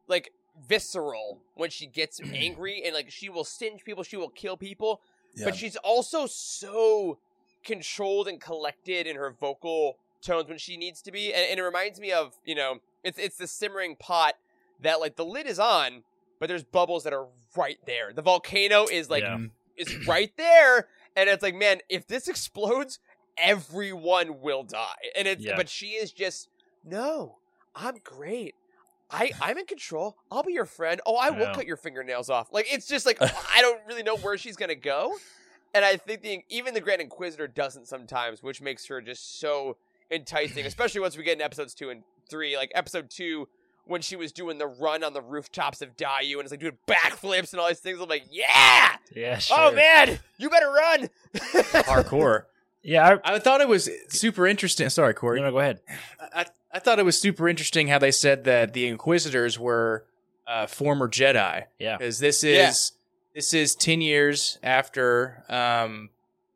like 0.07 0.31
visceral 0.67 1.41
when 1.53 1.69
she 1.69 1.85
gets 1.85 2.19
angry 2.33 2.81
and 2.83 2.95
like 2.95 3.11
she 3.11 3.29
will 3.29 3.43
singe 3.43 3.83
people, 3.83 4.01
she 4.01 4.17
will 4.17 4.29
kill 4.29 4.57
people, 4.57 4.99
but 5.43 5.55
she's 5.55 5.75
also 5.75 6.25
so 6.25 7.19
controlled 7.63 8.27
and 8.27 8.41
collected 8.41 9.05
in 9.05 9.15
her 9.15 9.29
vocal 9.29 9.97
tones 10.23 10.49
when 10.49 10.57
she 10.57 10.75
needs 10.75 11.03
to 11.03 11.11
be. 11.11 11.31
And, 11.31 11.45
and 11.51 11.59
it 11.59 11.63
reminds 11.63 11.99
me 11.99 12.11
of, 12.11 12.33
you 12.45 12.55
know, 12.55 12.79
it's 13.03 13.19
it's 13.19 13.37
the 13.37 13.45
simmering 13.45 13.95
pot 13.95 14.33
that 14.81 14.99
like 14.99 15.17
the 15.17 15.25
lid 15.25 15.45
is 15.45 15.59
on, 15.59 16.01
but 16.39 16.49
there's 16.49 16.63
bubbles 16.63 17.03
that 17.03 17.13
are 17.13 17.27
right 17.55 17.77
there. 17.85 18.13
The 18.13 18.21
volcano 18.21 18.85
is 18.87 19.09
like 19.09 19.23
Yeah. 19.23 19.37
is 19.77 20.07
right 20.07 20.31
there, 20.37 20.87
and 21.15 21.29
it's 21.29 21.43
like, 21.43 21.55
man, 21.55 21.79
if 21.89 22.07
this 22.07 22.27
explodes, 22.27 22.99
everyone 23.37 24.41
will 24.41 24.63
die. 24.63 24.95
And 25.15 25.27
it's 25.27 25.43
Yeah. 25.43 25.55
but 25.55 25.69
she 25.69 25.87
is 25.91 26.11
just 26.11 26.49
no, 26.83 27.37
I'm 27.75 27.97
great. 28.03 28.55
I, 29.09 29.31
I'm 29.39 29.57
in 29.59 29.65
control. 29.65 30.17
I'll 30.31 30.43
be 30.43 30.53
your 30.53 30.65
friend. 30.65 30.99
Oh, 31.05 31.15
I 31.15 31.29
will 31.29 31.47
cut 31.53 31.67
your 31.67 31.77
fingernails 31.77 32.29
off. 32.29 32.51
Like 32.51 32.65
it's 32.71 32.87
just 32.87 33.05
like 33.05 33.17
I 33.21 33.61
don't 33.61 33.79
really 33.87 34.03
know 34.03 34.17
where 34.17 34.37
she's 34.37 34.55
gonna 34.55 34.75
go, 34.75 35.15
and 35.73 35.85
I 35.85 35.97
think 35.97 36.21
the 36.23 36.43
even 36.49 36.73
the 36.73 36.81
Grand 36.81 37.01
Inquisitor 37.01 37.47
doesn't 37.47 37.87
sometimes, 37.87 38.41
which 38.41 38.61
makes 38.61 38.87
her 38.87 39.01
just 39.01 39.39
so 39.39 39.77
enticing. 40.11 40.65
Especially 40.65 40.99
once 41.01 41.15
we 41.17 41.23
get 41.23 41.37
in 41.37 41.41
episodes 41.41 41.73
two 41.73 41.89
and 41.89 42.03
three. 42.29 42.57
Like 42.57 42.71
episode 42.73 43.09
two, 43.11 43.47
when 43.85 44.01
she 44.01 44.15
was 44.15 44.31
doing 44.31 44.57
the 44.57 44.67
run 44.67 45.03
on 45.03 45.13
the 45.13 45.21
rooftops 45.21 45.81
of 45.81 45.95
Daiyu 45.97 46.33
and 46.33 46.41
it's 46.41 46.51
like 46.51 46.59
doing 46.59 46.77
backflips 46.87 47.51
and 47.51 47.59
all 47.59 47.67
these 47.67 47.79
things. 47.79 47.99
I'm 47.99 48.07
like, 48.09 48.25
yeah, 48.31 48.95
yeah, 49.15 49.37
sure. 49.37 49.57
oh 49.59 49.71
man, 49.73 50.19
you 50.37 50.49
better 50.49 50.71
run. 50.71 51.09
Hardcore. 51.33 52.43
yeah. 52.81 53.17
I, 53.25 53.35
I 53.35 53.39
thought 53.39 53.61
it 53.61 53.67
was 53.67 53.89
super 54.09 54.47
interesting. 54.47 54.89
Sorry, 54.89 55.13
Corey. 55.13 55.39
no, 55.39 55.45
no, 55.47 55.51
go 55.51 55.59
ahead. 55.59 55.81
I, 56.33 56.45
I 56.71 56.79
thought 56.79 56.99
it 56.99 57.05
was 57.05 57.19
super 57.19 57.47
interesting 57.49 57.87
how 57.87 57.99
they 57.99 58.11
said 58.11 58.45
that 58.45 58.73
the 58.73 58.87
Inquisitors 58.87 59.59
were 59.59 60.05
uh, 60.47 60.65
former 60.67 61.07
Jedi. 61.07 61.65
Yeah. 61.79 61.97
because 61.97 62.19
this 62.19 62.43
is 62.43 62.93
this 63.35 63.53
is 63.53 63.75
ten 63.75 64.01
years 64.01 64.59
after 64.63 65.43
um, 65.49 66.09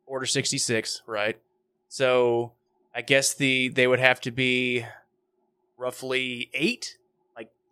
Order 0.06 0.26
sixty 0.26 0.58
six, 0.58 1.02
right? 1.06 1.38
So 1.88 2.52
I 2.94 3.02
guess 3.02 3.34
the 3.34 3.68
they 3.68 3.86
would 3.86 4.00
have 4.00 4.20
to 4.22 4.30
be 4.30 4.86
roughly 5.76 6.50
eight. 6.54 6.96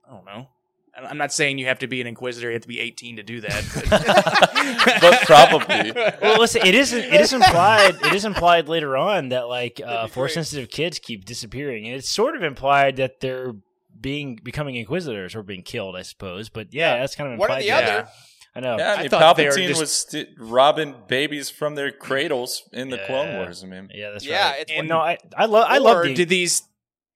Like 0.07 0.13
I 0.13 0.15
don't 0.17 0.25
know. 0.25 0.49
I- 0.97 1.07
I'm 1.11 1.19
not 1.19 1.33
saying 1.33 1.59
you 1.59 1.67
have 1.67 1.81
to 1.81 1.87
be 1.87 2.01
an 2.01 2.07
Inquisitor; 2.07 2.49
you 2.49 2.55
have 2.55 2.63
to 2.63 2.69
be 2.69 2.81
18 2.81 3.17
to 3.17 3.23
do 3.23 3.41
that. 3.43 4.99
But 5.01 5.21
probably. 5.27 5.93
Well, 6.23 6.39
listen, 6.41 6.63
it 6.65 6.75
isn't. 6.75 6.99
It 7.05 7.21
is 7.21 7.33
implied. 7.33 7.97
It 8.03 8.15
is 8.15 8.25
implied 8.25 8.69
later 8.69 8.97
on 8.97 9.29
that 9.31 9.49
like 9.49 9.81
uh, 9.85 10.07
force-sensitive 10.09 10.71
kids 10.71 10.99
keep 10.99 11.25
disappearing, 11.25 11.87
and 11.87 11.97
it's 11.97 12.09
sort 12.09 12.37
of 12.37 12.43
implied 12.43 12.97
that 12.97 13.21
they're 13.21 13.55
being 14.01 14.39
becoming 14.43 14.77
inquisitors 14.77 15.35
or 15.35 15.43
being 15.43 15.63
killed, 15.63 15.97
I 15.97 16.03
suppose. 16.03 16.49
But 16.49 16.73
yeah, 16.73 16.95
Yeah. 16.95 17.01
that's 17.01 17.15
kind 17.15 17.33
of 17.33 17.39
One 17.39 17.51
or 17.51 17.59
implied. 17.59 17.63
the 17.63 17.85
there. 17.87 17.99
other. 18.01 18.09
I 18.55 18.61
know. 18.61 18.79
Yeah, 18.79 18.91
I 18.93 18.95
I 18.95 19.01
mean, 19.03 19.09
thought 19.11 19.37
they 19.37 19.45
Palpatine 19.45 19.69
just- 19.69 19.81
was 19.81 19.93
st- 19.95 20.29
robbing 20.39 20.95
babies 21.09 21.51
from 21.51 21.75
their 21.75 21.93
cradles 21.93 22.63
in 22.73 22.89
the 22.89 22.97
Clone 23.07 23.35
Wars. 23.37 23.63
I 23.63 23.67
mean, 23.67 23.91
Yeah, 23.95 24.13
that's 24.13 24.25
yeah, 24.25 24.51
right. 24.53 24.61
it's 24.63 24.73
And 24.73 24.89
no, 24.89 24.99
I 24.99 25.19
I 25.37 25.45
love 25.45 25.67
I 25.69 25.77
love 25.77 25.99
or 25.99 26.05
the 26.05 26.15
did 26.15 26.31
these 26.31 26.63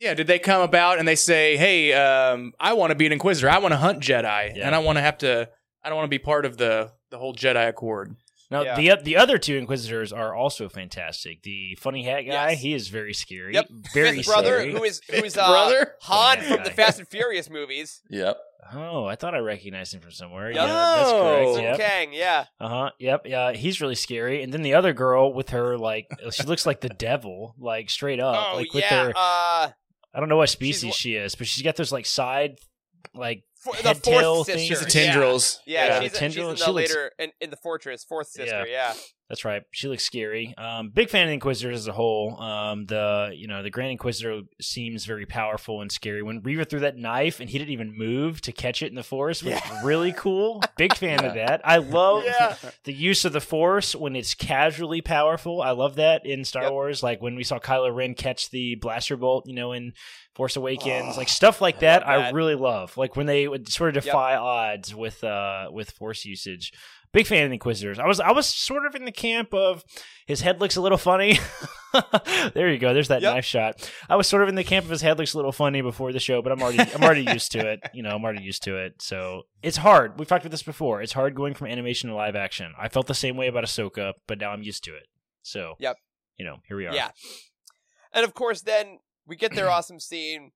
yeah 0.01 0.15
did 0.15 0.27
they 0.27 0.39
come 0.39 0.63
about 0.63 0.99
and 0.99 1.07
they 1.07 1.15
say 1.17 1.57
hey 1.57 1.93
um, 1.93 2.53
i 2.59 2.73
want 2.73 2.91
to 2.91 2.95
be 2.95 3.07
an 3.07 3.13
inquisitor 3.13 3.49
i 3.51 3.59
want 3.59 3.73
to 3.73 3.77
hunt 3.79 4.01
jedi 4.03 4.57
Yeah. 4.57 4.67
and 4.67 4.75
i 4.75 4.79
want 4.79 4.97
to 4.99 5.03
have 5.03 5.19
to 5.19 5.49
i 5.85 5.89
don't 5.89 5.97
want 5.97 6.07
to 6.07 6.11
be 6.11 6.19
part 6.19 6.45
of 6.45 6.57
the 6.57 6.93
the 7.11 7.19
whole 7.19 7.35
jedi 7.35 7.69
accord 7.69 8.15
Now 8.51 8.63
Yeah. 8.63 8.75
the 8.77 9.03
the 9.03 9.17
other 9.17 9.39
two 9.39 9.57
Inquisitors 9.57 10.13
are 10.13 10.35
also 10.35 10.69
fantastic. 10.69 11.43
The 11.45 11.77
funny 11.81 12.03
hat 12.03 12.23
guy, 12.23 12.51
Yes. 12.51 12.61
he 12.61 12.75
is 12.75 12.89
very 12.89 13.15
scary. 13.15 13.55
Yep. 13.55 13.67
very 13.95 14.17
Fifth 14.17 14.27
brother, 14.27 14.59
scary. 14.59 14.73
who 14.73 14.83
is 14.83 15.01
who 15.09 15.23
is 15.25 15.35
Fifth 15.35 15.39
uh, 15.39 15.49
brother? 15.49 15.93
Han 16.03 16.39
Yeah, 16.39 16.55
from 16.57 16.65
the. 16.65 16.71
Fast 16.73 16.99
and 16.99 17.07
Furious 17.09 17.49
movies. 17.49 18.03
yep. 18.11 18.39
Oh, 18.75 19.05
I 19.05 19.15
thought 19.17 19.35
I 19.37 19.39
recognized 19.39 19.95
him 19.95 20.01
from 20.01 20.11
somewhere. 20.13 20.51
Yep. 20.51 20.67
Yeah, 20.67 20.67
that's 20.67 21.11
Oh. 21.11 21.23
correct. 21.55 21.63
Yep. 21.63 21.89
Kang, 21.89 22.13
yeah. 22.13 22.45
Uh 22.61 22.69
huh. 22.69 22.91
Yep. 22.99 23.21
Yeah, 23.27 23.53
he's 23.53 23.81
really 23.81 23.95
scary. 23.95 24.43
And 24.43 24.53
then 24.53 24.63
the 24.63 24.75
other 24.75 24.93
girl 24.93 25.33
with 25.33 25.51
her, 25.51 25.79
like, 25.79 26.07
she 26.33 26.43
looks 26.43 26.67
like 26.67 26.81
the 26.81 26.89
devil, 26.91 27.55
like 27.59 27.89
straight 27.89 28.19
up, 28.21 28.35
oh 28.53 28.57
like 28.57 28.73
with 28.75 28.83
yeah. 28.85 29.05
her. 29.07 29.13
uh, 29.17 29.71
I 30.15 30.21
don't 30.21 30.29
know 30.29 30.37
what 30.39 30.49
species 30.49 30.85
wha- 30.87 30.93
she 30.93 31.15
is, 31.15 31.35
but 31.35 31.47
she's 31.47 31.63
got 31.63 31.77
those 31.77 31.93
like 31.93 32.07
side, 32.07 32.59
like 33.15 33.45
for, 33.57 33.75
the 33.77 33.89
head 33.89 34.03
tail 34.03 34.37
fourth 34.37 34.47
thing. 34.49 34.59
sister. 34.69 34.75
She's 34.75 34.83
a 34.87 34.91
tendrils 34.91 35.61
Yeah, 35.67 35.87
Yeah, 35.87 36.01
she's, 36.01 36.13
the 36.13 36.19
she's 36.19 36.19
tendril- 36.19 36.51
in 36.51 36.57
she 36.57 36.65
the 36.65 36.73
looks- 36.73 36.89
later 36.91 37.13
in, 37.19 37.31
in 37.41 37.51
the 37.51 37.57
fortress, 37.57 38.05
fourth 38.05 38.29
sister. 38.29 38.67
Yeah. 38.67 38.93
Yeah. 38.95 38.95
That's 39.31 39.45
right. 39.45 39.63
She 39.71 39.87
looks 39.87 40.03
scary. 40.03 40.55
Um, 40.59 40.91
big 40.91 41.09
fan 41.09 41.23
of 41.23 41.29
the 41.29 41.35
Inquisitors 41.35 41.79
as 41.79 41.87
a 41.87 41.93
whole. 41.93 42.37
Um, 42.43 42.87
the 42.87 43.31
you 43.33 43.47
know 43.47 43.63
the 43.63 43.71
Grand 43.71 43.93
Inquisitor 43.93 44.41
seems 44.61 45.05
very 45.07 45.25
powerful 45.25 45.81
and 45.81 45.91
scary. 45.93 46.21
When 46.21 46.43
Reva 46.43 46.65
threw 46.65 46.81
that 46.81 46.97
knife 46.97 47.39
and 47.39 47.49
he 47.49 47.57
didn't 47.57 47.71
even 47.71 47.97
move 47.97 48.41
to 48.43 48.51
catch 48.53 48.83
it 48.83 48.89
in 48.89 48.97
the 48.97 49.05
forest 49.05 49.45
was 49.45 49.59
really 49.85 50.13
cool. 50.13 50.61
Big 50.77 50.97
fan 50.97 51.25
of 51.25 51.35
that. 51.35 51.61
I 51.65 51.77
love 51.79 52.25
Yeah. 52.25 52.57
the 52.83 52.93
use 52.93 53.25
of 53.25 53.33
the 53.33 53.41
Force 53.41 53.95
when 53.95 54.17
it's 54.17 54.35
casually 54.35 55.01
powerful. 55.01 55.63
I 55.63 55.71
love 55.71 55.95
that 55.95 56.27
in 56.27 56.45
Star 56.45 56.65
Yep. 56.65 56.73
Wars. 56.73 57.03
Like 57.03 57.23
when 57.23 57.37
we 57.37 57.45
saw 57.45 57.61
Kylo 57.61 57.95
Ren 57.95 58.15
catch 58.15 58.51
the 58.51 58.75
blaster 58.75 59.17
bolt, 59.17 59.47
you 59.47 59.55
know, 59.55 59.71
in 59.71 59.93
Force 60.35 60.57
Awakens, 60.57 61.17
like 61.17 61.29
stuff 61.29 61.61
like 61.61 61.79
that. 61.81 62.05
I, 62.05 62.19
that. 62.19 62.35
really 62.35 62.57
love. 62.57 62.97
Like 62.97 63.15
when 63.15 63.27
they 63.27 63.47
would 63.47 63.69
sort 63.69 63.91
of 63.97 64.05
Yep. 64.05 64.13
defy 64.13 64.35
odds 64.35 64.93
with 64.93 65.23
uh 65.23 65.69
with 65.71 65.93
Force 65.93 66.25
usage. 66.25 66.73
Big 67.13 67.27
fan 67.27 67.45
of 67.45 67.51
the 67.51 67.55
Inquisitors. 67.55 67.99
I 67.99 68.07
was 68.07 68.21
I 68.21 68.31
was 68.33 68.47
sort 68.47 68.87
of 68.87 68.95
in 68.95 69.05
the 69.05 69.11
camp 69.13 69.53
of 69.53 69.85
his 70.27 70.43
head 70.43 70.61
looks 70.61 70.77
a 70.77 70.81
little 70.81 70.99
funny. 70.99 71.39
there 72.55 72.71
you 72.71 72.79
go. 72.79 72.95
There's 72.95 73.09
that 73.09 73.21
Yep. 73.23 73.35
knife 73.35 73.45
shot. 73.45 73.93
I 74.09 74.15
was 74.17 74.29
sort 74.29 74.43
of 74.45 74.49
in 74.49 74.55
the 74.55 74.63
camp 74.65 74.85
of 74.85 74.91
his 74.91 75.03
head 75.03 75.19
looks 75.19 75.35
a 75.35 75.37
little 75.39 75.51
funny 75.53 75.81
before 75.81 76.13
the 76.13 76.21
show, 76.21 76.41
but 76.41 76.53
I'm 76.53 76.63
already 76.63 76.79
I'm 76.95 77.03
already 77.03 77.25
used 77.25 77.51
to 77.53 77.67
it. 77.69 77.81
You 77.95 78.05
know, 78.05 78.11
I'm 78.15 78.23
already 78.25 78.43
used 78.45 78.63
to 78.65 78.77
it. 78.77 79.03
So 79.03 79.43
it's 79.63 79.79
hard. 79.79 80.19
We've 80.19 80.29
talked 80.29 80.45
about 80.45 80.53
this 80.53 80.63
before. 80.63 81.03
It's 81.03 81.13
hard 81.13 81.35
going 81.35 81.55
from 81.55 81.67
animation 81.67 82.09
to 82.11 82.15
live 82.17 82.37
action. 82.37 82.73
I 82.79 82.89
felt 82.89 83.07
the 83.09 83.15
same 83.15 83.37
way 83.37 83.49
about 83.49 83.65
Ahsoka, 83.65 84.13
but 84.29 84.39
now 84.39 84.51
I'm 84.53 84.63
used 84.63 84.85
to 84.85 84.95
it. 84.95 85.09
So 85.43 85.75
Yep. 85.81 85.97
You 86.39 86.45
know, 86.47 86.57
here 86.69 86.77
we 86.77 86.87
are. 86.87 86.95
Yeah. 86.95 87.11
And 88.13 88.25
of 88.25 88.35
course, 88.35 88.63
then 88.63 89.01
we 89.27 89.35
get 89.37 89.55
their 89.55 89.69
awesome 89.77 89.99
scene. 90.01 90.53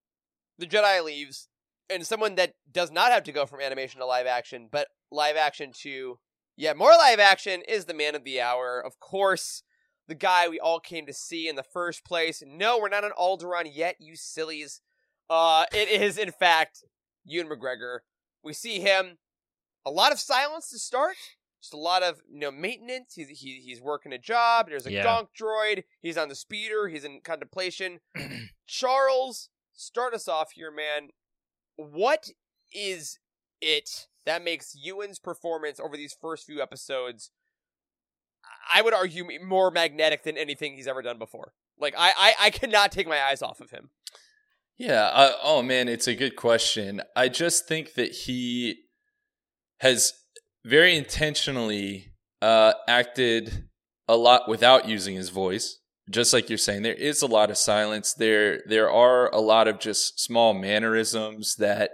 The 0.59 0.67
Jedi 0.67 1.03
leaves, 1.05 1.49
and 1.91 2.07
someone 2.07 2.37
that 2.37 2.53
does 2.71 2.93
not 2.93 3.11
have 3.11 3.25
to 3.25 3.33
go 3.33 3.45
from 3.45 3.61
animation 3.61 3.99
to 4.01 4.07
live 4.07 4.27
action, 4.27 4.69
but 4.71 4.87
live 5.11 5.37
action 5.37 5.73
to, 5.83 6.19
yeah, 6.57 6.73
more 6.73 6.93
live 6.93 7.19
action 7.19 7.63
is 7.69 7.85
the 7.85 7.95
man 7.95 8.15
of 8.15 8.25
the 8.25 8.41
hour. 8.41 8.81
Of 8.81 9.01
course, 9.01 9.63
the 10.07 10.15
guy 10.15 10.49
we 10.49 10.61
all 10.61 10.81
came 10.81 11.07
to 11.07 11.13
see 11.13 11.49
in 11.49 11.57
the 11.57 11.63
first 11.63 12.05
place. 12.05 12.43
No, 12.47 12.79
we're 12.79 12.89
not 12.89 13.05
on 13.05 13.11
Alderaan 13.19 13.71
yet, 13.73 13.97
you 13.99 14.17
sillies. 14.17 14.81
Uh, 15.31 15.65
it 15.73 15.89
is 15.89 16.19
in 16.19 16.31
fact 16.31 16.85
Ewan 17.25 17.49
McGregor. 17.49 18.01
We 18.43 18.53
see 18.53 18.81
him. 18.81 19.19
A 19.87 19.91
lot 19.91 20.13
of 20.13 20.21
silence 20.21 20.71
to 20.71 20.79
start. 20.79 21.17
Just 21.61 21.75
a 21.75 21.79
lot 21.79 22.03
of 22.03 22.21
you 22.31 22.41
know 22.41 22.51
maintenance. 22.51 23.15
He's 23.15 23.29
he, 23.29 23.63
he's 23.65 23.81
working 23.81 24.13
a 24.13 24.19
job. 24.19 24.69
There's 24.69 24.87
a 24.87 24.93
Yeah. 24.93 25.05
gonk 25.05 25.29
droid. 25.39 25.85
He's 26.01 26.19
on 26.19 26.29
the 26.29 26.35
speeder. 26.35 26.89
He's 26.89 27.05
in 27.05 27.21
contemplation. 27.25 28.01
Charles, 28.67 29.49
start 29.73 30.13
us 30.15 30.29
off 30.29 30.53
here, 30.53 30.71
man. 30.71 31.09
What 31.77 32.29
is 32.73 33.19
it 33.61 34.09
that 34.27 34.45
makes 34.45 34.75
Ewan's 34.75 35.19
performance 35.19 35.81
over 35.81 35.97
these 35.97 36.17
first 36.21 36.47
few 36.47 36.63
episodes? 36.63 37.31
I 38.73 38.83
would 38.83 38.95
argue 38.95 39.27
more 39.45 39.71
magnetic 39.71 40.25
than 40.25 40.37
anything 40.37 40.75
he's 40.75 40.87
ever 40.87 41.03
done 41.03 41.19
before. 41.19 41.53
Like 41.79 41.95
I, 41.97 42.13
I, 42.17 42.35
I 42.47 42.51
cannot 42.51 42.93
take 42.93 43.09
my 43.09 43.23
eyes 43.23 43.43
off 43.43 43.61
of 43.61 43.71
him. 43.71 43.91
Yeah. 44.77 45.11
I, 45.13 45.35
oh 45.43 45.63
man, 45.63 45.89
it's 45.89 46.09
a 46.09 46.15
good 46.15 46.37
question. 46.37 47.03
I 47.17 47.29
just 47.29 47.67
think 47.67 47.95
that 47.95 48.13
he 48.13 48.77
has 49.81 50.13
very 50.65 50.97
intentionally 50.97 52.13
uh, 52.41 52.75
acted 52.89 53.69
a 54.09 54.17
lot 54.17 54.49
without 54.49 54.89
using 54.89 55.17
his 55.17 55.31
voice. 55.31 55.79
Just 56.11 56.35
like 56.35 56.51
you're 56.51 56.59
saying, 56.59 56.83
there 56.83 56.93
is 56.93 57.23
a 57.23 57.27
lot 57.27 57.51
of 57.51 57.57
silence. 57.57 58.13
There, 58.13 58.63
there 58.67 58.91
are 58.91 59.33
a 59.35 59.41
lot 59.41 59.69
of 59.69 59.81
just 59.81 60.21
small 60.21 60.53
mannerisms 60.53 61.57
that 61.57 61.93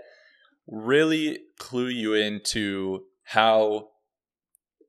really 0.66 1.38
clue 1.58 1.88
you 1.88 2.14
into 2.14 3.04
how 3.24 3.88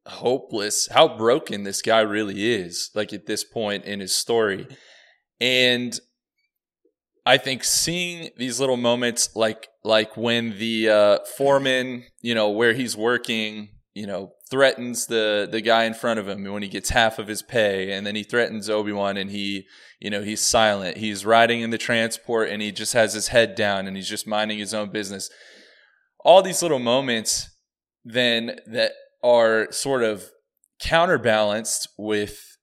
hopeless, 0.05 0.87
how 0.91 1.17
broken 1.17 1.63
this 1.63 1.81
guy 1.81 2.01
really 2.01 2.51
is. 2.53 2.89
Like 2.93 3.13
at 3.13 3.25
this 3.25 3.43
point 3.43 3.85
in 3.85 3.99
his 3.99 4.15
story, 4.15 4.67
and 5.39 5.99
I 7.25 7.37
think 7.37 7.63
seeing 7.63 8.29
these 8.37 8.59
little 8.59 8.77
moments, 8.77 9.35
like 9.35 9.67
like 9.83 10.17
when 10.17 10.57
the 10.57 10.89
uh, 10.89 11.19
foreman, 11.37 12.05
you 12.21 12.33
know, 12.33 12.49
where 12.49 12.73
he's 12.73 12.97
working, 12.97 13.69
you 13.93 14.07
know, 14.07 14.33
threatens 14.49 15.05
the 15.05 15.47
the 15.49 15.61
guy 15.61 15.83
in 15.83 15.93
front 15.93 16.19
of 16.19 16.27
him 16.27 16.43
when 16.45 16.63
he 16.63 16.69
gets 16.69 16.89
half 16.89 17.19
of 17.19 17.27
his 17.27 17.41
pay, 17.41 17.91
and 17.91 18.05
then 18.07 18.15
he 18.15 18.23
threatens 18.23 18.69
Obi 18.69 18.91
Wan, 18.91 19.17
and 19.17 19.29
he, 19.29 19.67
you 19.99 20.09
know, 20.09 20.23
he's 20.23 20.41
silent. 20.41 20.97
He's 20.97 21.25
riding 21.25 21.61
in 21.61 21.69
the 21.69 21.77
transport, 21.77 22.49
and 22.49 22.61
he 22.61 22.71
just 22.71 22.93
has 22.93 23.13
his 23.13 23.27
head 23.27 23.53
down, 23.53 23.87
and 23.87 23.95
he's 23.95 24.09
just 24.09 24.25
minding 24.25 24.57
his 24.57 24.73
own 24.73 24.89
business. 24.89 25.29
All 26.23 26.41
these 26.41 26.61
little 26.61 26.79
moments, 26.79 27.49
then 28.05 28.59
that 28.67 28.91
are 29.23 29.71
sort 29.71 30.03
of 30.03 30.31
counterbalanced 30.79 31.87
with 31.97 32.57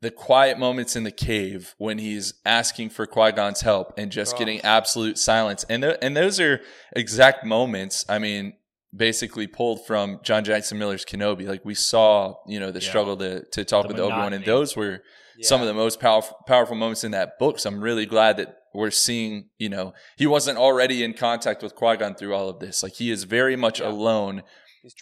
the 0.00 0.10
quiet 0.10 0.58
moments 0.58 0.96
in 0.96 1.04
the 1.04 1.12
cave 1.12 1.74
when 1.78 1.98
he's 1.98 2.34
asking 2.44 2.90
for 2.90 3.06
Qui 3.06 3.30
Gon's 3.32 3.60
help 3.60 3.92
and 3.96 4.10
just 4.10 4.34
Oh. 4.34 4.38
getting 4.38 4.60
absolute 4.62 5.16
silence. 5.18 5.64
And 5.68 5.82
th- 5.82 5.98
and 6.02 6.16
those 6.16 6.40
are 6.40 6.60
exact 6.96 7.44
moments. 7.44 8.04
I 8.08 8.18
mean, 8.18 8.54
basically 8.94 9.46
pulled 9.46 9.86
from 9.86 10.18
John 10.22 10.44
Jackson 10.44 10.78
Miller's 10.78 11.04
Kenobi. 11.04 11.46
Like 11.46 11.64
we 11.64 11.74
saw, 11.74 12.34
you 12.46 12.58
know, 12.58 12.70
the 12.70 12.80
Yeah. 12.80 12.88
struggle 12.88 13.16
to 13.18 13.44
to 13.52 13.64
talk 13.64 13.86
with 13.86 13.96
The 13.96 14.02
with 14.02 14.12
Obi 14.12 14.20
Wan, 14.20 14.32
and 14.32 14.44
those 14.44 14.76
were 14.76 15.02
some 15.40 15.60
of 15.60 15.66
the 15.66 15.74
most 15.74 15.98
powerful 16.00 16.36
powerful 16.46 16.76
moments 16.76 17.04
in 17.04 17.12
that 17.12 17.38
book. 17.38 17.58
So 17.58 17.68
I'm 17.70 17.80
really 17.80 18.06
glad 18.06 18.36
that 18.38 18.56
we're 18.74 18.90
seeing. 18.90 19.48
You 19.58 19.68
know, 19.68 19.94
he 20.16 20.26
wasn't 20.26 20.58
already 20.58 21.02
in 21.02 21.14
contact 21.14 21.62
with 21.62 21.74
Qui 21.74 21.96
Gon 21.96 22.14
through 22.14 22.34
all 22.34 22.48
of 22.48 22.58
this. 22.58 22.82
Like 22.82 22.94
he 22.94 23.10
is 23.10 23.24
very 23.24 23.56
much 23.56 23.80
Yeah. 23.80 23.88
alone 23.88 24.42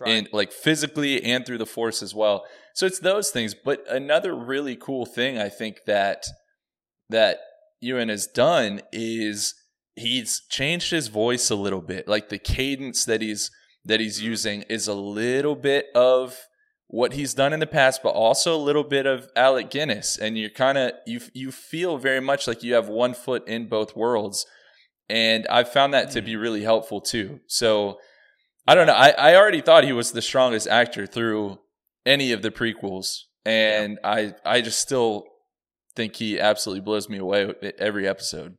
and 0.05 0.29
like 0.33 0.53
physically 0.53 1.23
and 1.25 1.47
through 1.47 1.59
the 1.59 1.67
force 1.67 2.03
as 2.03 2.15
well. 2.15 2.45
So 2.75 2.87
it's 2.87 2.99
those 2.99 3.31
things. 3.31 3.55
But 3.55 3.83
another 3.89 4.35
really 4.35 4.77
cool 4.77 5.07
thing 5.07 5.39
I 5.39 5.49
think 5.49 5.85
that 5.87 6.27
that 7.09 7.39
Ewan 7.81 8.09
has 8.09 8.27
done 8.27 8.81
is 8.93 9.55
he's 9.95 10.43
changed 10.51 10.91
his 10.91 11.09
voice 11.09 11.51
a 11.51 11.57
little 11.57 11.81
bit. 11.81 12.07
Like 12.07 12.29
the 12.29 12.39
cadence 12.39 13.05
that 13.05 13.23
he's 13.23 13.51
that 13.85 14.01
he's 14.01 14.19
mm-hmm. 14.19 14.27
using 14.27 14.63
is 14.63 14.87
a 14.87 14.95
little 14.95 15.57
bit 15.57 15.87
of 15.95 16.37
what 16.90 17.12
he's 17.12 17.35
done 17.35 17.53
in 17.53 17.61
the 17.61 17.68
past, 17.68 18.03
but 18.03 18.11
also 18.11 18.55
a 18.55 18.59
little 18.59 18.83
bit 18.83 19.07
of 19.07 19.29
Alec 19.37 19.70
Guinness. 19.70 20.18
And 20.18 20.37
you're 20.37 20.50
kind 20.50 20.76
of 20.76 20.92
you 21.07 21.20
you 21.33 21.53
feel 21.53 21.98
very 21.98 22.20
much 22.20 22.48
like 22.48 22.62
you 22.62 22.74
have 22.74 22.88
one 22.88 23.14
foot 23.14 23.46
in 23.46 23.68
both 23.68 23.96
worlds. 23.96 24.44
And 25.09 25.46
I've 25.48 25.72
found 25.72 25.94
that 25.94 26.11
to 26.12 26.22
be 26.22 26.37
really 26.37 26.62
helpful 26.62 27.00
too. 27.00 27.40
So 27.46 27.98
I 28.66 28.74
don't 28.74 28.87
know. 28.87 28.94
I, 28.94 29.11
I 29.11 29.37
already 29.37 29.61
thought 29.61 29.85
he 29.85 29.92
was 29.92 30.12
the 30.12 30.22
strongest 30.22 30.66
actor 30.68 31.07
through 31.07 31.59
any 32.05 32.33
of 32.33 32.42
the 32.42 32.50
prequels, 32.50 33.22
and 33.44 33.98
I 34.05 34.35
I 34.44 34.61
just 34.61 34.81
still 34.81 35.24
think 35.94 36.16
he 36.16 36.40
absolutely 36.40 36.81
blows 36.81 37.09
me 37.09 37.18
away 37.18 37.53
every 37.79 38.07
episode. 38.07 38.57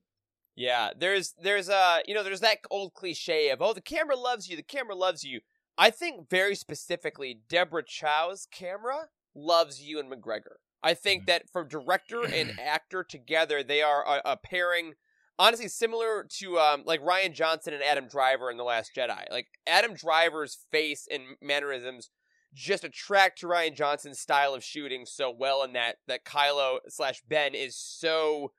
Yeah, 0.55 0.91
there's 0.97 1.33
there's 1.41 1.69
uh 1.69 1.99
you 2.07 2.13
know 2.13 2.23
there's 2.23 2.41
that 2.41 2.59
old 2.69 2.93
cliche 2.93 3.49
of 3.49 3.61
oh 3.61 3.73
the 3.73 3.81
camera 3.81 4.15
loves 4.15 4.47
you 4.47 4.55
the 4.55 4.63
camera 4.63 4.95
loves 4.95 5.23
you. 5.23 5.41
I 5.77 5.89
think 5.89 6.29
very 6.29 6.55
specifically 6.55 7.41
Deborah 7.49 7.83
Chow's 7.83 8.47
camera 8.51 9.07
loves 9.33 9.81
you 9.81 9.99
and 9.99 10.11
McGregor. 10.11 10.57
I 10.83 10.93
think 10.93 11.27
that 11.27 11.49
for 11.51 11.63
director 11.63 12.23
and 12.23 12.59
actor 12.63 13.03
together 13.03 13.63
they 13.63 13.81
are 13.81 14.03
a, 14.05 14.31
a 14.31 14.37
pairing 14.37 14.93
honestly 15.39 15.67
similar 15.67 16.25
to 16.39 16.59
um 16.59 16.83
like 16.85 17.01
Rian 17.01 17.33
Johnson 17.33 17.73
and 17.73 17.83
Adam 17.83 18.07
Driver 18.07 18.51
in 18.51 18.57
The 18.57 18.63
Last 18.63 18.91
Jedi. 18.95 19.29
Like 19.31 19.47
Adam 19.67 19.93
Driver's 19.93 20.57
face 20.71 21.07
and 21.11 21.23
mannerisms 21.41 22.09
just 22.53 22.83
attract 22.83 23.39
to 23.39 23.47
Rian 23.47 23.75
Johnson's 23.75 24.19
style 24.19 24.53
of 24.53 24.63
shooting 24.63 25.05
so 25.05 25.31
well 25.31 25.63
and 25.63 25.75
that 25.75 25.97
that 26.07 26.25
Kylo 26.25 26.79
slash 26.89 27.21
Ben 27.27 27.55
is 27.55 27.75
so 27.77 28.51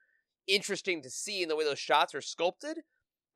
interesting 0.47 1.03
to 1.03 1.11
see 1.11 1.43
in 1.43 1.49
the 1.49 1.57
way 1.57 1.65
those 1.65 1.79
shots 1.79 2.15
are 2.15 2.21
sculpted. 2.21 2.79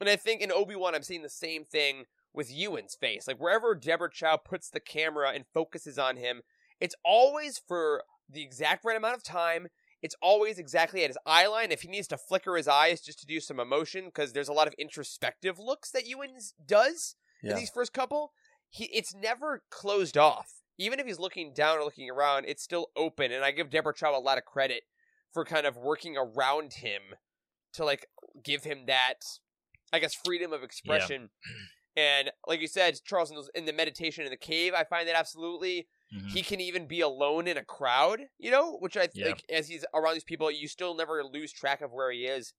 And 0.00 0.10
I 0.10 0.16
think 0.16 0.42
in 0.42 0.52
Obi 0.52 0.76
Wan, 0.76 0.94
I'm 0.94 1.02
seeing 1.02 1.22
the 1.22 1.30
same 1.30 1.64
thing 1.64 2.04
with 2.36 2.52
Ewan's 2.52 2.94
face. 2.94 3.26
Like 3.26 3.38
wherever 3.40 3.74
Deborah 3.74 4.10
Chow 4.12 4.36
puts 4.36 4.68
the 4.68 4.78
camera 4.78 5.32
and 5.34 5.46
focuses 5.52 5.98
on 5.98 6.16
him, 6.16 6.42
it's 6.78 6.94
always 7.04 7.58
for 7.58 8.04
the 8.28 8.42
exact 8.42 8.84
right 8.84 8.96
amount 8.96 9.16
of 9.16 9.24
time. 9.24 9.68
It's 10.02 10.14
always 10.20 10.58
exactly 10.58 11.02
at 11.02 11.10
his 11.10 11.18
eye 11.24 11.46
line. 11.46 11.72
If 11.72 11.82
he 11.82 11.88
needs 11.88 12.06
to 12.08 12.18
flicker 12.18 12.56
his 12.56 12.68
eyes 12.68 13.00
just 13.00 13.18
to 13.20 13.26
do 13.26 13.40
some 13.40 13.58
emotion, 13.58 14.04
because 14.06 14.34
there's 14.34 14.48
a 14.48 14.52
lot 14.52 14.68
of 14.68 14.74
introspective 14.74 15.58
looks 15.58 15.90
that 15.90 16.06
Ewan 16.06 16.36
does 16.64 17.16
in 17.42 17.56
these 17.56 17.70
first 17.70 17.92
couple, 17.92 18.32
he 18.68 18.84
it's 18.86 19.14
never 19.14 19.62
closed 19.70 20.18
off. 20.18 20.62
Even 20.78 21.00
if 21.00 21.06
he's 21.06 21.18
looking 21.18 21.54
down 21.54 21.78
or 21.78 21.84
looking 21.84 22.10
around, 22.10 22.44
it's 22.46 22.62
still 22.62 22.90
open. 22.94 23.32
And 23.32 23.42
I 23.42 23.50
give 23.50 23.70
Deborah 23.70 23.94
Chow 23.94 24.16
a 24.16 24.20
lot 24.20 24.36
of 24.36 24.44
credit 24.44 24.82
for 25.32 25.44
kind 25.44 25.66
of 25.66 25.76
working 25.76 26.16
around 26.16 26.74
him 26.74 27.00
to 27.72 27.84
like 27.84 28.06
give 28.44 28.64
him 28.64 28.84
that, 28.86 29.20
I 29.92 29.98
guess, 29.98 30.14
freedom 30.14 30.52
of 30.52 30.62
expression. 30.62 31.30
And 31.96 32.30
like 32.46 32.60
you 32.60 32.66
said, 32.68 32.98
Charles, 33.04 33.32
in, 33.54 33.64
the 33.64 33.72
meditation 33.72 34.24
in 34.24 34.30
the 34.30 34.36
cave, 34.36 34.74
I 34.74 34.84
find 34.84 35.08
that 35.08 35.16
absolutely 35.16 35.88
Mhm. 36.14 36.30
he 36.30 36.42
can 36.42 36.60
even 36.60 36.86
be 36.86 37.00
alone 37.00 37.48
in 37.48 37.56
a 37.56 37.64
crowd, 37.64 38.20
you 38.38 38.50
know, 38.50 38.76
which 38.78 38.96
I 38.96 39.08
Yeah. 39.14 39.24
think 39.26 39.44
as 39.50 39.68
he's 39.68 39.84
around 39.94 40.14
these 40.14 40.24
people, 40.24 40.50
you 40.50 40.68
still 40.68 40.94
never 40.94 41.24
lose 41.24 41.52
track 41.52 41.80
of 41.80 41.90
where 41.92 42.12
he 42.12 42.26
is. 42.26 42.52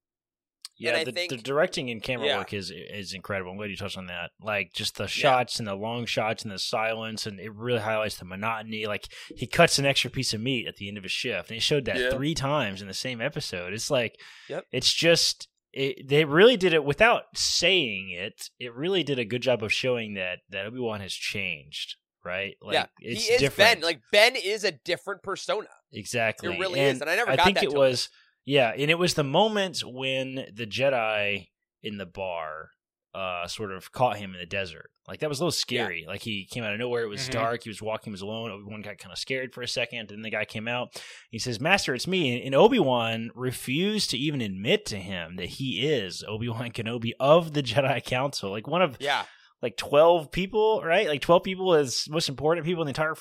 Yeah, 0.80 0.96
I 0.98 1.04
the, 1.06 1.12
think- 1.12 1.32
the 1.32 1.38
directing 1.38 1.90
and 1.90 2.04
camera 2.04 2.28
Yeah. 2.28 2.38
work 2.38 2.54
is 2.54 2.72
is 2.72 3.14
incredible. 3.14 3.52
I'm 3.52 3.58
glad 3.58 3.70
you 3.72 3.78
touched 3.78 3.98
on 3.98 4.06
that. 4.08 4.32
Like 4.40 4.74
just 4.74 4.96
the 4.98 5.08
shots 5.08 5.58
and 5.60 5.68
the 5.68 5.74
long 5.76 6.06
shots 6.06 6.44
and 6.44 6.52
the 6.52 6.60
silence, 6.60 7.26
and 7.26 7.40
it 7.40 7.52
really 7.54 7.80
highlights 7.80 8.18
the 8.18 8.26
monotony. 8.26 8.86
Like 8.86 9.08
he 9.36 9.48
cuts 9.48 9.80
an 9.80 9.86
extra 9.88 10.12
piece 10.12 10.34
of 10.36 10.42
meat 10.42 10.68
at 10.68 10.76
the 10.76 10.88
end 10.88 10.98
of 10.98 11.04
his 11.04 11.12
shift, 11.12 11.50
and 11.50 11.56
he 11.56 11.60
showed 11.62 11.86
that 11.86 11.98
Yeah. 11.98 12.10
three 12.12 12.36
times 12.36 12.82
in 12.82 12.88
the 12.88 12.94
same 12.94 13.22
episode. 13.22 13.74
It's 13.74 13.90
like, 13.90 14.20
Yep. 14.50 14.66
it's 14.72 14.94
just 14.94 15.48
it, 15.78 16.08
they 16.08 16.26
really 16.26 16.58
did 16.58 16.74
it 16.74 16.84
without 16.84 17.24
saying 17.36 18.10
it. 18.12 18.50
It 18.60 18.74
really 18.74 19.04
did 19.04 19.20
a 19.20 19.26
good 19.26 19.42
job 19.42 19.64
of 19.64 19.72
showing 19.72 20.16
that 20.16 20.40
that 20.50 20.66
Obi 20.66 20.80
Wan 20.80 21.02
has 21.02 21.14
changed. 21.14 21.96
Right? 22.26 22.56
Like 22.62 22.74
yeah, 22.74 22.86
it's 23.00 23.26
he 23.26 23.34
is 23.34 23.40
different. 23.40 23.76
Ben. 23.76 23.82
Like 23.82 24.02
Ben 24.12 24.36
is 24.36 24.64
a 24.64 24.72
different 24.72 25.24
persona. 25.24 25.70
Exactly. 25.94 26.54
It 26.54 26.60
really 26.60 26.80
and 26.80 26.96
is, 26.96 27.02
and 27.02 27.10
I 27.10 27.16
never 27.16 27.32
I 27.32 27.36
got 27.38 27.46
think 27.46 27.60
that 27.60 27.66
it 27.66 27.74
was 27.74 28.10
yeah, 28.44 28.74
and 28.76 28.92
it 28.92 28.98
was 28.98 29.14
the 29.14 29.24
moment 29.24 29.82
when 29.86 30.46
the 30.54 30.66
Jedi 30.66 31.50
in 31.84 31.98
the 31.98 32.06
bar 32.06 32.72
uh 33.18 33.48
sort 33.48 33.72
of 33.72 33.92
caught 33.92 34.18
him 34.18 34.34
in 34.34 34.40
the 34.40 34.46
desert. 34.46 34.90
Like 35.08 35.22
that 35.22 35.30
was 35.30 35.40
a 35.40 35.44
little 35.44 35.52
scary. 35.52 36.06
Like 36.08 36.22
he 36.22 36.46
came 36.46 36.64
out 36.64 36.74
of 36.74 36.80
nowhere, 36.80 37.04
it 37.04 37.08
was 37.10 37.28
Mhm. 37.28 37.32
dark, 37.32 37.64
he 37.64 37.70
was 37.70 37.82
walking, 37.82 38.12
he 38.12 38.14
was 38.14 38.22
alone. 38.22 38.52
Obi-Wan 38.52 38.82
got 38.82 38.98
kind 38.98 39.12
of 39.14 39.18
scared 39.18 39.54
for 39.54 39.62
a 39.62 39.68
second, 39.68 40.10
Then 40.10 40.22
the 40.22 40.30
guy 40.30 40.46
came 40.46 40.68
out. 40.68 41.02
He 41.32 41.40
says, 41.40 41.60
"Master, 41.60 41.96
it's 41.96 42.08
me." 42.08 42.46
And 42.46 42.54
Obi-Wan 42.54 43.32
refused 43.34 44.10
to 44.12 44.18
even 44.18 44.42
admit 44.42 44.86
to 44.88 44.98
him 44.98 45.38
that 45.38 45.50
he 45.50 45.88
is 45.88 46.24
Obi-Wan 46.28 46.72
Kenobi 46.78 47.12
of 47.20 47.54
the 47.54 47.64
Jedi 47.64 48.04
Council. 48.04 48.52
Like 48.52 48.68
one 48.68 48.82
of 48.82 48.98
Yeah, 49.00 49.24
like 49.62 49.78
12 49.78 50.32
people, 50.32 50.82
right? 50.84 51.08
Like 51.08 51.22
12 51.22 51.44
people 51.44 51.74
is 51.74 52.08
most 52.10 52.30
important 52.30 52.66
people 52.66 52.84
in 52.84 52.88
the 52.88 52.92
entire 52.92 53.16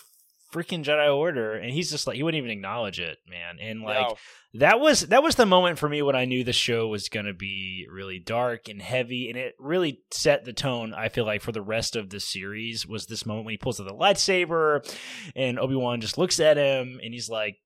freaking 0.53 0.85
Jedi 0.85 1.15
Order, 1.15 1.55
and 1.55 1.71
he's 1.71 1.91
just 1.91 2.07
like 2.07 2.17
he 2.17 2.23
wouldn't 2.23 2.39
even 2.39 2.51
acknowledge 2.51 3.01
it, 3.01 3.19
man. 3.29 3.59
And 3.61 3.83
like 3.83 4.09
no. 4.09 4.17
that 4.55 4.81
was 4.81 5.03
that 5.03 5.23
was 5.23 5.35
the 5.35 5.47
moment 5.47 5.79
for 5.79 5.89
me 5.89 6.03
when 6.03 6.17
I 6.17 6.25
knew 6.25 6.45
the 6.45 6.53
show 6.53 6.89
was 6.89 7.09
going 7.09 7.27
to 7.27 7.35
be 7.35 7.87
really 7.91 8.19
dark 8.19 8.69
and 8.69 8.81
heavy, 8.81 9.29
and 9.29 9.39
it 9.39 9.55
really 9.59 10.01
set 10.11 10.45
the 10.45 10.53
tone. 10.53 10.95
I 10.95 11.09
feel 11.09 11.25
like 11.25 11.43
for 11.43 11.53
the 11.53 11.63
rest 11.63 11.97
of 11.97 12.11
the 12.11 12.21
series 12.21 12.87
was 12.87 13.07
this 13.07 13.27
moment 13.27 13.47
when 13.47 13.53
he 13.53 13.59
pulls 13.59 13.81
out 13.81 13.87
the 13.87 13.95
lightsaber, 13.95 14.89
and 15.35 15.59
Obi 15.59 15.75
Wan 15.75 16.01
just 16.01 16.19
looks 16.19 16.41
at 16.41 16.57
him, 16.57 17.01
and 17.03 17.13
he's 17.13 17.29
like. 17.29 17.57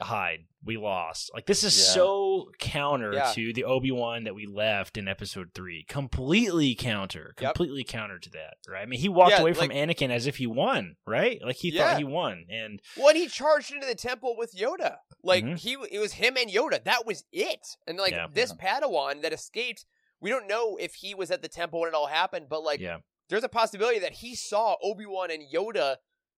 Hide. 0.00 0.44
We 0.62 0.76
lost. 0.76 1.30
Like 1.32 1.46
this 1.46 1.64
is 1.64 1.76
Yeah. 1.78 1.94
so 1.94 2.50
counter 2.58 3.12
Yeah. 3.14 3.32
to 3.32 3.52
the 3.52 3.64
Obi 3.64 3.90
Wan 3.90 4.24
that 4.24 4.34
we 4.34 4.46
left 4.46 4.96
in 4.98 5.08
Episode 5.08 5.50
Three. 5.54 5.84
Completely 5.88 6.74
counter. 6.74 7.34
Yep. 7.40 7.54
Completely 7.54 7.82
counter 7.84 8.18
to 8.18 8.30
that. 8.30 8.54
Right. 8.68 8.82
I 8.82 8.86
mean, 8.86 9.00
he 9.00 9.08
walked 9.08 9.32
Yeah, 9.32 9.40
away 9.40 9.52
from 9.54 9.68
like- 9.68 9.76
Anakin 9.76 10.10
as 10.10 10.26
if 10.26 10.36
he 10.36 10.46
won. 10.46 10.96
Right. 11.06 11.40
Like 11.42 11.56
he 11.56 11.70
Yeah. 11.70 11.88
thought 11.90 11.98
he 11.98 12.04
won. 12.04 12.44
And 12.50 12.80
When 12.96 13.16
he 13.16 13.26
charged 13.28 13.72
into 13.72 13.86
the 13.86 13.94
temple 13.94 14.36
with 14.36 14.54
Yoda, 14.54 14.98
like 15.22 15.44
Mhm. 15.44 15.58
he, 15.58 15.72
it 15.90 15.98
was 15.98 16.14
him 16.14 16.36
and 16.36 16.50
Yoda. 16.50 16.82
That 16.84 17.06
was 17.06 17.24
it. 17.32 17.66
And 17.86 17.96
like 17.98 18.12
Yeah. 18.12 18.26
this 18.30 18.52
Padawan 18.52 19.22
that 19.22 19.32
escaped, 19.32 19.86
we 20.20 20.28
don't 20.28 20.46
know 20.46 20.76
if 20.76 20.96
he 20.96 21.14
was 21.14 21.30
at 21.30 21.40
the 21.40 21.48
temple 21.48 21.80
when 21.80 21.88
it 21.88 21.94
all 21.94 22.08
happened, 22.08 22.48
but 22.50 22.62
like 22.62 22.80
yeah, 22.80 22.98
there's 23.30 23.44
a 23.44 23.48
possibility 23.48 23.98
that 24.00 24.12
he 24.16 24.34
saw 24.34 24.76
Obi 24.82 25.06
Wan 25.06 25.30
and 25.30 25.42
Yoda 25.50 25.96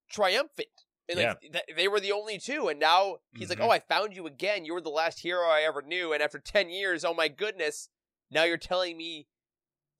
triumphant. 0.09 0.82
And 1.09 1.19
like 1.19 1.41
th- 1.41 1.65
they 1.77 1.89
were 1.89 2.01
the 2.01 2.13
only 2.13 2.39
two, 2.39 2.69
and 2.69 2.79
now 2.79 3.17
he's 3.37 3.49
Mhm. 3.49 3.51
like, 3.51 3.61
"Oh, 3.61 3.71
I 3.71 3.81
found 3.81 4.15
you 4.15 4.27
again. 4.27 4.65
You 4.65 4.73
were 4.75 4.81
the 4.81 4.89
last 4.89 5.21
hero 5.21 5.49
I 5.49 5.63
ever 5.63 5.83
knew." 5.83 6.13
And 6.13 6.23
after 6.23 6.39
ten 6.39 6.71
years, 6.71 7.05
oh 7.05 7.13
my 7.13 7.29
goodness, 7.29 7.89
now 8.31 8.45
you're 8.45 8.57
telling 8.57 8.97
me 8.97 9.27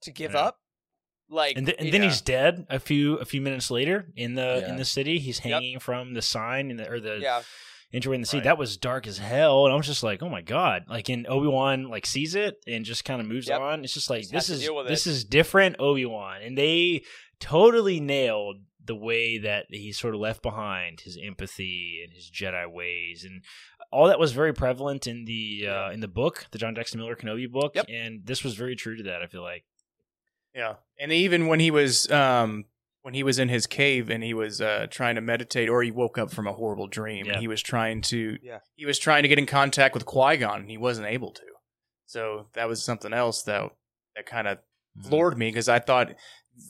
to 0.01 0.11
give 0.11 0.31
Yeah. 0.33 0.39
up? 0.41 0.59
Like, 1.29 1.57
and, 1.57 1.65
th- 1.65 1.77
and 1.79 1.91
then 1.91 2.01
know, 2.01 2.07
he's 2.07 2.21
dead 2.21 2.65
a 2.69 2.79
few 2.79 3.15
a 3.17 3.25
few 3.25 3.41
minutes 3.41 3.69
later 3.71 4.11
in 4.15 4.35
the 4.35 4.61
Yeah. 4.65 4.69
in 4.69 4.77
the 4.77 4.85
city. 4.85 5.19
He's 5.19 5.37
Yep. 5.43 5.53
hanging 5.53 5.79
from 5.79 6.13
the 6.13 6.21
sign 6.21 6.69
in 6.71 6.77
the, 6.77 6.89
or 6.89 6.99
the 6.99 7.17
yeah, 7.19 7.43
entry 7.91 8.15
in 8.15 8.21
the 8.21 8.27
sea. 8.27 8.37
Right. 8.37 8.43
That 8.45 8.57
was 8.57 8.77
dark 8.77 9.05
as 9.07 9.17
hell, 9.17 9.65
and 9.65 9.73
I 9.73 9.75
was 9.77 9.85
just 9.87 10.03
like, 10.03 10.21
oh 10.23 10.29
my 10.29 10.41
god! 10.41 10.85
Like, 10.87 11.09
in 11.09 11.25
Obi 11.27 11.47
Wan 11.47 11.89
like 11.89 12.05
sees 12.05 12.33
it 12.35 12.57
and 12.67 12.85
just 12.85 13.03
kind 13.05 13.19
of 13.21 13.27
moves 13.27 13.47
Yep. 13.49 13.59
on. 13.59 13.83
It's 13.83 13.93
just 13.93 14.09
like 14.09 14.21
Just 14.21 14.31
this 14.31 14.49
is 14.49 14.69
this 14.87 15.05
is 15.07 15.23
different 15.25 15.77
Obi 15.79 16.05
Wan, 16.05 16.41
and 16.41 16.57
they 16.57 17.03
totally 17.39 17.99
nailed 17.99 18.57
the 18.85 18.95
way 18.95 19.37
that 19.37 19.65
he 19.69 19.91
sort 19.91 20.13
of 20.13 20.19
left 20.19 20.41
behind 20.41 21.01
his 21.01 21.17
empathy 21.21 22.01
and 22.03 22.13
his 22.13 22.29
Jedi 22.29 22.69
ways 22.71 23.23
and 23.23 23.41
all 23.91 24.07
that 24.07 24.19
was 24.19 24.31
very 24.33 24.53
prevalent 24.53 25.07
in 25.07 25.25
the 25.25 25.67
uh, 25.67 25.89
in 25.91 25.99
the 25.99 26.07
book, 26.07 26.47
the 26.51 26.57
John 26.57 26.75
Jackson 26.75 26.99
Miller 26.99 27.15
Kenobi 27.15 27.49
book, 27.49 27.73
Yep. 27.75 27.85
and 27.89 28.25
this 28.25 28.43
was 28.43 28.55
very 28.55 28.75
true 28.75 28.97
to 28.97 29.03
that. 29.03 29.21
I 29.21 29.27
feel 29.27 29.43
like. 29.43 29.63
Yeah, 30.55 30.75
and 30.99 31.11
even 31.11 31.47
when 31.47 31.59
he 31.59 31.71
was 31.71 32.09
um 32.11 32.65
when 33.03 33.13
he 33.13 33.23
was 33.23 33.37
in 33.39 33.49
his 33.49 33.67
cave 33.67 34.09
and 34.09 34.23
he 34.23 34.33
was 34.33 34.61
uh 34.61 34.87
trying 34.89 35.15
to 35.15 35.21
meditate, 35.21 35.69
or 35.69 35.81
he 35.83 35.91
woke 35.91 36.17
up 36.17 36.31
from 36.31 36.47
a 36.47 36.53
horrible 36.53 36.87
dream, 36.87 37.25
Yeah. 37.25 37.33
and 37.33 37.41
he 37.41 37.47
was 37.47 37.61
trying 37.61 38.01
to 38.03 38.37
Yeah. 38.41 38.59
he 38.75 38.85
was 38.85 38.97
trying 38.99 39.23
to 39.23 39.29
get 39.29 39.39
in 39.39 39.45
contact 39.45 39.93
with 39.93 40.05
Qui 40.05 40.37
Gon, 40.37 40.61
and 40.61 40.69
he 40.69 40.77
wasn't 40.77 41.07
able 41.07 41.31
to. 41.31 41.43
So 42.05 42.47
that 42.53 42.67
was 42.67 42.83
something 42.83 43.13
else 43.13 43.43
that 43.43 43.71
that 44.15 44.25
kind 44.25 44.47
of 44.47 44.57
Mm-hmm. 44.95 45.09
floored 45.09 45.37
me 45.39 45.47
because 45.49 45.67
I 45.69 45.79
thought 45.79 46.13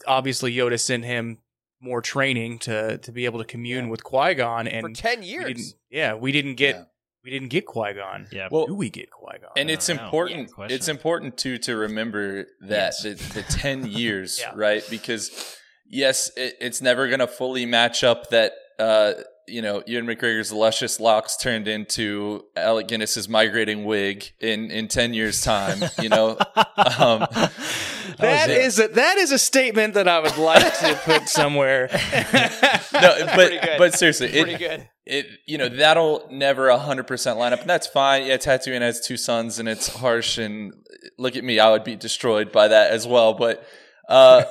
obviously 0.07 0.53
Yoda 0.55 0.79
sent 0.79 1.03
him 1.03 1.39
more 1.83 2.01
training 2.01 2.59
to 2.59 2.97
to 2.99 3.11
be 3.11 3.25
able 3.25 3.39
to 3.39 3.45
commune 3.45 3.85
Yeah. 3.85 3.91
with 3.91 4.03
Qui 4.03 4.33
Gon, 4.35 4.65
for 4.65 4.71
and 4.71 4.95
ten 4.95 5.19
we 5.19 5.25
years. 5.27 5.45
didn't, 5.47 5.73
yeah, 5.89 6.13
we 6.15 6.31
didn't 6.31 6.55
get 6.55 6.75
Yeah. 6.75 6.83
we 7.23 7.29
didn't 7.31 7.49
get 7.49 7.65
Qui 7.65 7.93
Gon. 7.93 8.27
Yeah. 8.31 8.47
Well, 8.51 8.65
Do 8.67 8.75
we 8.75 8.89
get 8.89 9.09
Qui 9.11 9.37
Gon? 9.41 9.51
and 9.57 9.69
it's 9.69 9.89
know. 9.89 9.95
important 9.95 10.49
Yeah, 10.57 10.67
it's 10.69 10.87
important 10.87 11.37
too 11.37 11.57
to 11.59 11.75
remember 11.75 12.45
that 12.61 12.93
Yes. 13.01 13.03
the, 13.03 13.13
the 13.33 13.43
10 13.43 13.85
years 14.01 14.39
Yeah. 14.39 14.51
right 14.55 14.83
because 14.89 15.57
yes 15.87 16.31
it, 16.37 16.55
it's 16.59 16.81
never 16.81 17.07
going 17.07 17.19
to 17.19 17.27
fully 17.27 17.65
match 17.65 18.03
up 18.03 18.29
that 18.29 18.53
uh 18.79 19.13
you 19.47 19.61
know 19.61 19.83
Ewan 19.85 20.05
McGregor's 20.05 20.51
luscious 20.51 20.99
locks 20.99 21.37
turned 21.37 21.67
into 21.67 22.43
Alec 22.55 22.87
Guinness's 22.87 23.27
migrating 23.27 23.85
wig 23.85 24.31
in 24.39 24.71
in 24.71 24.87
10 24.87 25.13
years 25.13 25.41
time 25.41 25.79
you 26.01 26.09
know 26.09 26.37
um 26.99 27.27
That 28.19 28.49
it. 28.49 28.61
is 28.61 28.79
a, 28.79 28.87
that 28.89 29.17
is 29.17 29.31
a 29.31 29.39
statement 29.39 29.93
that 29.95 30.07
I 30.07 30.19
would 30.19 30.37
like 30.37 30.77
to 30.79 30.95
put 31.03 31.29
somewhere. 31.29 31.89
no 32.93 33.27
but 33.35 33.51
but 33.77 33.93
seriously 33.95 34.29
Pretty 34.29 34.53
it, 34.53 34.59
good. 34.59 34.89
it 35.05 35.27
you 35.45 35.57
know 35.57 35.69
that'll 35.69 36.27
never 36.31 36.67
100% 36.67 37.37
line 37.37 37.53
up 37.53 37.61
and 37.61 37.69
that's 37.69 37.87
fine 37.87 38.25
yeah 38.25 38.37
Tatooine 38.37 38.81
has 38.81 38.99
two 39.01 39.17
suns 39.17 39.59
and 39.59 39.67
it's 39.67 39.87
harsh 39.87 40.37
and 40.37 40.73
look 41.17 41.35
at 41.35 41.43
me 41.43 41.59
I 41.59 41.71
would 41.71 41.83
be 41.83 41.95
destroyed 41.95 42.51
by 42.51 42.67
that 42.67 42.91
as 42.91 43.07
well 43.07 43.33
but 43.33 43.65
uh 44.09 44.43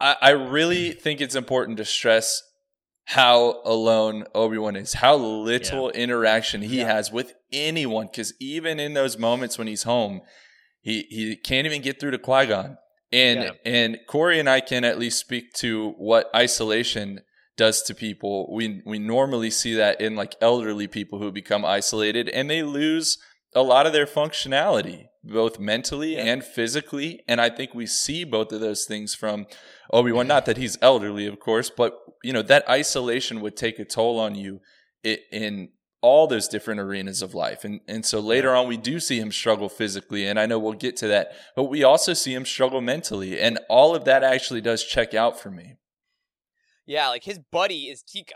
I, 0.00 0.16
I 0.20 0.30
really 0.30 0.92
think 0.92 1.20
it's 1.20 1.34
important 1.36 1.78
to 1.78 1.84
stress 1.84 2.42
how 3.06 3.60
alone 3.64 4.24
Obi-Wan 4.34 4.76
is 4.76 4.94
how 4.94 5.16
little 5.16 5.90
interaction 5.90 6.62
he 6.62 6.78
Yeah. 6.78 6.86
has 6.94 7.12
with 7.12 7.34
anyone 7.52 8.06
because 8.06 8.32
even 8.40 8.80
in 8.80 8.94
those 8.94 9.18
moments 9.18 9.58
when 9.58 9.66
he's 9.66 9.82
home 9.82 10.22
he 10.80 11.06
he 11.10 11.36
can't 11.36 11.66
even 11.66 11.82
get 11.82 12.00
through 12.00 12.12
to 12.12 12.18
Qui-Gon 12.18 12.78
and 13.12 13.42
Yeah. 13.42 13.50
and 13.64 13.98
Corey 14.08 14.38
and 14.40 14.48
I 14.48 14.60
can 14.60 14.84
at 14.84 14.98
least 14.98 15.18
speak 15.18 15.52
to 15.54 15.90
what 15.98 16.30
isolation 16.34 17.20
does 17.56 17.82
to 17.84 17.94
people. 17.94 18.52
We 18.52 18.82
we 18.84 18.98
normally 18.98 19.50
see 19.50 19.74
that 19.74 20.00
in 20.00 20.16
like 20.16 20.34
elderly 20.40 20.88
people 20.88 21.18
who 21.20 21.30
become 21.30 21.64
isolated 21.64 22.28
and 22.30 22.50
they 22.50 22.62
lose 22.62 23.18
a 23.54 23.62
lot 23.62 23.86
of 23.86 23.92
their 23.92 24.06
functionality, 24.06 25.06
both 25.22 25.58
mentally 25.58 26.14
Yeah. 26.16 26.24
and 26.24 26.44
physically. 26.44 27.22
And 27.28 27.40
I 27.40 27.50
think 27.50 27.74
we 27.74 27.86
see 27.86 28.24
both 28.24 28.52
of 28.52 28.60
those 28.60 28.84
things 28.84 29.14
from 29.14 29.46
Obi 29.92 30.12
Wan. 30.12 30.26
Not 30.26 30.46
that 30.46 30.56
he's 30.56 30.76
elderly, 30.82 31.26
of 31.26 31.38
course, 31.40 31.70
but 31.70 31.98
you 32.22 32.32
know 32.32 32.42
that 32.42 32.68
isolation 32.68 33.40
would 33.40 33.56
take 33.56 33.78
a 33.78 33.84
toll 33.84 34.18
on 34.18 34.34
you 34.34 34.60
in 35.04 35.70
all 36.00 36.26
those 36.26 36.48
different 36.48 36.80
arenas 36.80 37.22
of 37.22 37.34
life. 37.34 37.64
And 37.64 37.80
and 37.88 38.04
so 38.04 38.20
later 38.20 38.54
on 38.54 38.66
we 38.68 38.76
do 38.76 38.98
see 39.00 39.18
him 39.18 39.32
struggle 39.32 39.68
physically 39.68 40.26
and 40.26 40.38
I 40.38 40.46
know 40.46 40.58
we'll 40.58 40.72
get 40.74 40.96
to 40.98 41.08
that, 41.08 41.32
but 41.56 41.64
we 41.64 41.82
also 41.84 42.12
see 42.14 42.34
him 42.34 42.44
struggle 42.44 42.80
mentally 42.80 43.40
and 43.40 43.58
all 43.68 43.94
of 43.94 44.04
that 44.04 44.22
actually 44.22 44.60
does 44.60 44.84
check 44.84 45.14
out 45.14 45.38
for 45.40 45.50
me. 45.50 45.76
Yeah, 46.86 47.08
like 47.08 47.24
his 47.24 47.38
buddy 47.38 47.84
is 47.84 48.02
Teeka. 48.02 48.32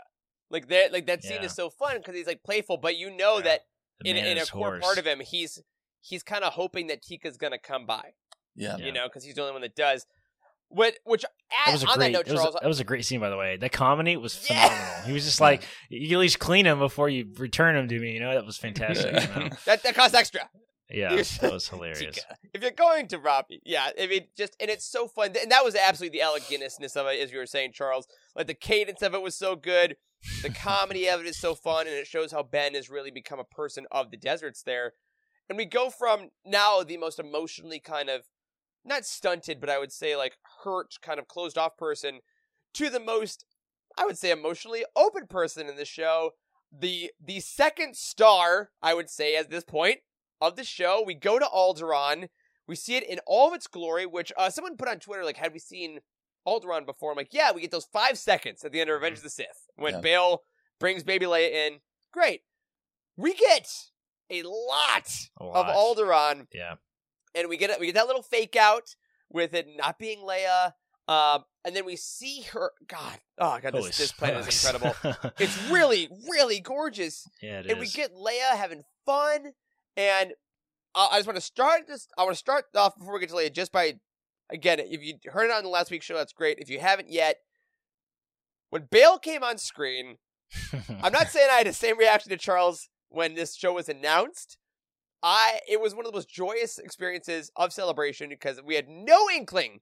Like 0.49 0.67
that, 0.69 0.91
like 0.91 1.05
that 1.05 1.21
scene 1.23 1.37
Yeah. 1.41 1.45
is 1.45 1.53
so 1.55 1.69
fun 1.69 1.97
because 1.97 2.15
he's 2.15 2.25
like 2.25 2.41
playful, 2.43 2.77
but 2.77 2.97
you 2.97 3.11
know 3.15 3.37
Yeah. 3.37 3.43
that 3.43 3.61
The 4.01 4.09
in, 4.11 4.15
man 4.15 4.25
in 4.27 4.37
a 4.37 4.41
is 4.41 4.49
core 4.49 4.67
horse. 4.71 4.83
part 4.83 4.97
of 4.97 5.05
him, 5.05 5.19
he's 5.19 5.61
he's 6.01 6.23
kind 6.23 6.43
of 6.43 6.53
hoping 6.53 6.87
that 6.87 7.03
Teeka's 7.03 7.37
gonna 7.37 7.59
come 7.59 7.85
by. 7.85 8.13
Yeah. 8.55 8.77
Yeah. 8.77 8.85
You 8.85 8.91
know, 8.91 9.07
because 9.07 9.23
he's 9.23 9.35
the 9.35 9.41
only 9.41 9.53
one 9.53 9.61
that 9.61 9.75
does. 9.75 10.05
What, 10.71 10.93
which 11.03 11.23
That 11.23 11.67
at, 11.69 11.71
was 11.73 11.83
a 11.83 11.87
on 11.87 11.95
great. 11.97 12.05
that 12.07 12.11
note, 12.11 12.25
that, 12.27 12.31
was 12.33 12.41
Charles, 12.41 12.55
a, 12.55 12.59
that 12.61 12.67
was 12.67 12.79
a 12.79 12.83
great 12.83 13.03
scene, 13.03 13.19
by 13.19 13.29
the 13.31 13.37
way. 13.37 13.57
That 13.57 13.71
comedy 13.71 14.17
was 14.17 14.45
Yeah. 14.47 14.67
phenomenal. 14.69 15.07
He 15.07 15.13
was 15.13 15.25
just 15.25 15.41
like, 15.49 15.63
"You 15.89 16.17
at 16.17 16.19
least 16.19 16.37
clean 16.39 16.65
him 16.67 16.77
before 16.77 17.09
you 17.09 17.27
return 17.37 17.75
him 17.75 17.87
to 17.87 17.99
me." 17.99 18.11
You 18.11 18.19
know, 18.19 18.33
that 18.35 18.45
was 18.45 18.57
fantastic. 18.57 19.13
you 19.13 19.41
know? 19.43 19.49
that 19.65 19.81
that 19.83 19.95
costs 19.95 20.13
extra. 20.15 20.47
Yeah, 20.91 21.15
that 21.41 21.51
was 21.51 21.67
hilarious. 21.69 22.01
Teeka. 22.19 22.35
If 22.53 22.61
you're 22.61 22.71
going 22.71 23.07
to 23.09 23.17
rob 23.19 23.45
me, 23.49 23.61
yeah, 23.65 23.89
I 23.99 24.05
mean, 24.07 24.25
just 24.37 24.55
and 24.59 24.69
it's 24.69 24.85
so 24.85 25.07
fun, 25.07 25.33
and 25.41 25.51
that 25.51 25.63
was 25.65 25.75
absolutely 25.75 26.19
the 26.19 26.23
Alec 26.23 26.43
Guinnessness 26.43 26.95
of 26.95 27.07
it, 27.07 27.19
as 27.19 27.31
you 27.31 27.37
were 27.39 27.45
saying, 27.47 27.71
Charles. 27.73 28.07
Like 28.35 28.45
the 28.47 28.53
cadence 28.53 29.01
of 29.01 29.13
it 29.15 29.21
was 29.23 29.35
so 29.35 29.55
good, 29.55 29.95
the 30.41 30.49
comedy 30.49 31.07
of 31.07 31.21
it 31.21 31.25
is 31.25 31.37
so 31.37 31.55
fun, 31.55 31.87
and 31.87 31.95
it 31.95 32.07
shows 32.07 32.31
how 32.31 32.43
Ben 32.43 32.73
has 32.73 32.89
really 32.89 33.11
become 33.11 33.39
a 33.39 33.43
person 33.43 33.85
of 33.91 34.11
the 34.11 34.17
deserts 34.17 34.63
there. 34.63 34.93
And 35.47 35.57
we 35.57 35.65
go 35.65 35.89
from 35.89 36.29
now 36.45 36.83
the 36.83 36.97
most 36.97 37.19
emotionally 37.19 37.79
kind 37.79 38.09
of 38.09 38.27
not 38.85 39.05
stunted, 39.05 39.59
but 39.59 39.69
I 39.69 39.79
would 39.79 39.91
say 39.91 40.15
like 40.15 40.37
hurt, 40.63 40.95
kind 41.01 41.19
of 41.19 41.27
closed 41.27 41.57
off 41.57 41.77
person, 41.77 42.19
to 42.75 42.89
the 42.89 42.99
most, 42.99 43.45
I 43.97 44.05
would 44.05 44.17
say, 44.17 44.31
emotionally 44.31 44.85
open 44.95 45.27
person 45.27 45.67
in 45.67 45.75
the 45.75 45.85
show. 45.85 46.31
The 46.71 47.11
the 47.19 47.39
second 47.39 47.95
star, 47.95 48.69
I 48.81 48.93
would 48.93 49.09
say, 49.09 49.35
at 49.35 49.49
this 49.49 49.63
point 49.63 49.99
of 50.39 50.55
the 50.55 50.63
show. 50.63 51.03
We 51.05 51.15
go 51.15 51.39
to 51.39 51.45
Alderaan. 51.45 52.29
We 52.67 52.75
see 52.75 52.95
it 52.95 53.09
in 53.09 53.19
all 53.25 53.47
of 53.47 53.55
its 53.55 53.67
glory, 53.67 54.05
which 54.05 54.31
uh, 54.37 54.51
someone 54.51 54.77
put 54.77 54.87
on 54.87 54.99
Twitter, 54.99 55.25
like, 55.25 55.37
had 55.37 55.53
we 55.53 55.59
seen 55.59 56.01
Alderaan 56.47 56.85
before? 56.85 57.11
I'm 57.11 57.17
like, 57.17 57.33
yeah, 57.33 57.51
we 57.51 57.61
get 57.61 57.71
those 57.71 57.85
five 57.85 58.17
seconds 58.17 58.63
at 58.63 58.71
the 58.71 58.81
end 58.81 58.89
of 58.89 58.95
Revenge 58.95 59.17
of 59.17 59.23
the 59.23 59.29
Sith 59.29 59.67
when 59.75 59.95
Yeah. 59.95 60.01
Bail 60.01 60.43
brings 60.79 61.03
Baby 61.03 61.25
Leia 61.25 61.51
in. 61.51 61.79
Great. 62.13 62.41
We 63.17 63.33
get 63.33 63.67
a 64.29 64.43
lot, 64.43 65.09
A 65.39 65.43
of 65.43 65.67
lot. 65.67 65.75
Alderaan, 65.75 66.47
Yeah, 66.53 66.75
and 67.35 67.49
we 67.49 67.57
get 67.57 67.79
we 67.79 67.87
get 67.87 67.95
that 67.95 68.07
little 68.07 68.21
fake 68.23 68.55
out 68.55 68.95
with 69.29 69.53
it 69.53 69.67
not 69.75 69.99
being 69.99 70.19
Leia. 70.19 70.73
Um, 71.07 71.43
and 71.65 71.75
then 71.75 71.85
we 71.85 71.95
see 71.95 72.43
her. 72.53 72.71
God, 72.87 73.19
oh 73.39 73.59
god, 73.61 73.73
this, 73.73 73.97
this 73.97 74.11
planet 74.11 74.47
is 74.47 74.63
incredible. 74.63 74.95
It's 75.39 75.69
really, 75.69 76.07
really 76.31 76.59
gorgeous 76.59 77.27
yeah, 77.41 77.59
it 77.59 77.65
and 77.71 77.79
we 77.79 77.87
get 77.87 78.13
Leia 78.13 78.55
having 78.55 78.83
fun. 79.05 79.53
And 79.97 80.33
uh, 80.95 81.07
I 81.11 81.17
just 81.17 81.27
want 81.27 81.35
to 81.37 81.41
start 81.41 81.87
this. 81.87 82.07
I 82.17 82.23
want 82.23 82.33
to 82.35 82.39
start 82.39 82.65
off 82.75 82.97
before 82.97 83.15
we 83.15 83.19
get 83.19 83.29
to 83.29 83.35
Leia 83.35 83.51
just 83.51 83.71
by 83.71 83.99
again. 84.49 84.79
If 84.79 85.03
you 85.03 85.15
heard 85.31 85.45
it 85.45 85.51
on 85.51 85.63
the 85.63 85.69
last 85.69 85.91
week's 85.91 86.05
show, 86.05 86.15
that's 86.17 86.33
great. 86.33 86.59
If 86.59 86.69
you 86.69 86.79
haven't 86.79 87.09
yet, 87.09 87.37
when 88.69 88.87
Bail 88.89 89.17
came 89.17 89.43
on 89.43 89.57
screen, 89.57 90.17
I'm 91.01 91.11
not 91.13 91.29
saying 91.29 91.49
I 91.51 91.57
had 91.57 91.67
the 91.67 91.73
same 91.73 91.97
reaction 91.97 92.29
to 92.31 92.37
Charles 92.37 92.89
when 93.09 93.35
this 93.35 93.55
show 93.55 93.73
was 93.73 93.89
announced. 93.89 94.57
I 95.21 95.59
it 95.69 95.81
was 95.81 95.93
one 95.93 96.05
of 96.05 96.11
the 96.11 96.17
most 96.17 96.29
joyous 96.29 96.77
experiences 96.77 97.51
of 97.55 97.73
celebration 97.73 98.29
because 98.29 98.61
we 98.63 98.75
had 98.75 98.87
no 98.87 99.29
inkling 99.29 99.79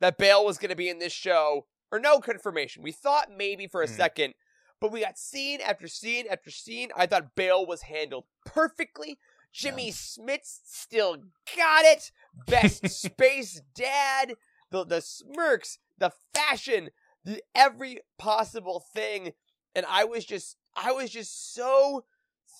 that 0.00 0.16
Bail 0.18 0.44
was 0.44 0.58
going 0.58 0.70
to 0.70 0.76
be 0.76 0.88
in 0.88 0.98
this 0.98 1.12
show 1.12 1.66
or 1.92 1.98
no 1.98 2.20
confirmation. 2.20 2.82
We 2.82 2.92
thought 2.92 3.28
maybe 3.36 3.66
for 3.66 3.82
a 3.82 3.86
Hmm. 3.86 3.94
second, 3.94 4.34
but 4.80 4.92
we 4.92 5.00
got 5.00 5.18
scene 5.18 5.60
after 5.60 5.88
scene 5.88 6.24
after 6.30 6.50
scene. 6.50 6.90
I 6.96 7.06
thought 7.06 7.34
Bail 7.34 7.66
was 7.66 7.82
handled 7.82 8.24
perfectly. 8.46 9.18
Jimmy 9.52 9.90
Smits 9.90 10.60
still 10.64 11.16
got 11.56 11.84
it. 11.84 12.12
Best 12.46 12.88
space 12.88 13.62
dad. 13.74 14.34
The 14.70 14.84
the 14.84 15.00
smirks, 15.00 15.78
the 15.98 16.12
fashion, 16.34 16.90
the 17.24 17.42
every 17.54 18.00
possible 18.18 18.84
thing 18.94 19.32
and 19.78 19.86
I 19.88 20.04
was 20.04 20.24
just 20.24 20.56
I 20.76 20.92
was 20.92 21.08
just 21.10 21.54
so 21.54 22.04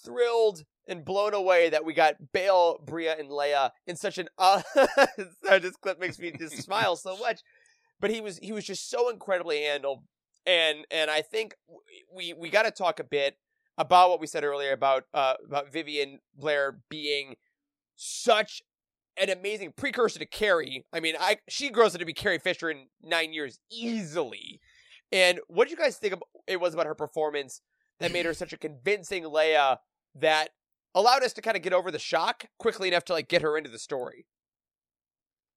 thrilled 0.04 0.64
and 0.86 1.04
blown 1.04 1.34
away 1.34 1.68
that 1.68 1.84
we 1.84 1.92
got 1.92 2.32
Bail, 2.32 2.78
Breha, 2.84 3.18
and 3.18 3.28
Leia 3.28 3.72
in 3.86 3.96
such 3.96 4.18
an. 4.18 4.28
Uh, 4.38 5.58
this 5.58 5.76
clip 5.76 5.98
makes 5.98 6.18
me 6.18 6.30
just 6.30 6.62
smile 6.62 6.94
so 6.94 7.16
much. 7.16 7.40
But 8.00 8.10
he 8.10 8.20
was 8.20 8.38
he 8.38 8.52
was 8.52 8.64
just 8.64 8.88
so 8.88 9.08
incredibly 9.08 9.62
handled, 9.62 10.04
and 10.46 10.86
and 10.90 11.10
I 11.10 11.22
think 11.22 11.56
we 12.14 12.32
we 12.34 12.50
got 12.50 12.64
to 12.64 12.70
talk 12.70 13.00
a 13.00 13.04
bit 13.04 13.36
about 13.76 14.10
what 14.10 14.20
we 14.20 14.26
said 14.28 14.44
earlier 14.44 14.72
about 14.72 15.04
uh 15.12 15.34
about 15.44 15.72
Vivien 15.72 16.20
Blair 16.36 16.78
being 16.88 17.34
such 17.96 18.62
an 19.20 19.30
amazing 19.30 19.72
precursor 19.76 20.18
to 20.18 20.26
Carrie. 20.26 20.84
I 20.92 21.00
mean, 21.00 21.14
I 21.18 21.38
she 21.48 21.70
grows 21.70 21.94
up 21.94 22.00
to 22.00 22.04
be 22.04 22.12
Carrie 22.12 22.38
Fisher 22.38 22.70
in 22.70 22.86
nine 23.02 23.32
years 23.32 23.58
easily. 23.70 24.60
And 25.10 25.40
what 25.48 25.68
did 25.68 25.78
you 25.78 25.82
guys 25.82 25.96
think 25.96 26.12
of, 26.14 26.22
it 26.46 26.60
was 26.60 26.74
about 26.74 26.86
her 26.86 26.94
performance 26.94 27.62
that 27.98 28.12
made 28.12 28.26
her 28.26 28.34
such 28.34 28.52
a 28.52 28.58
convincing 28.58 29.24
Leia 29.24 29.78
that 30.14 30.50
allowed 30.94 31.22
us 31.22 31.32
to 31.34 31.40
kind 31.42 31.56
of 31.56 31.62
get 31.62 31.72
over 31.72 31.90
the 31.90 31.98
shock 31.98 32.44
quickly 32.58 32.88
enough 32.88 33.04
to 33.06 33.12
like 33.14 33.28
get 33.28 33.40
her 33.42 33.56
into 33.56 33.70
the 33.70 33.78
story? 33.78 34.26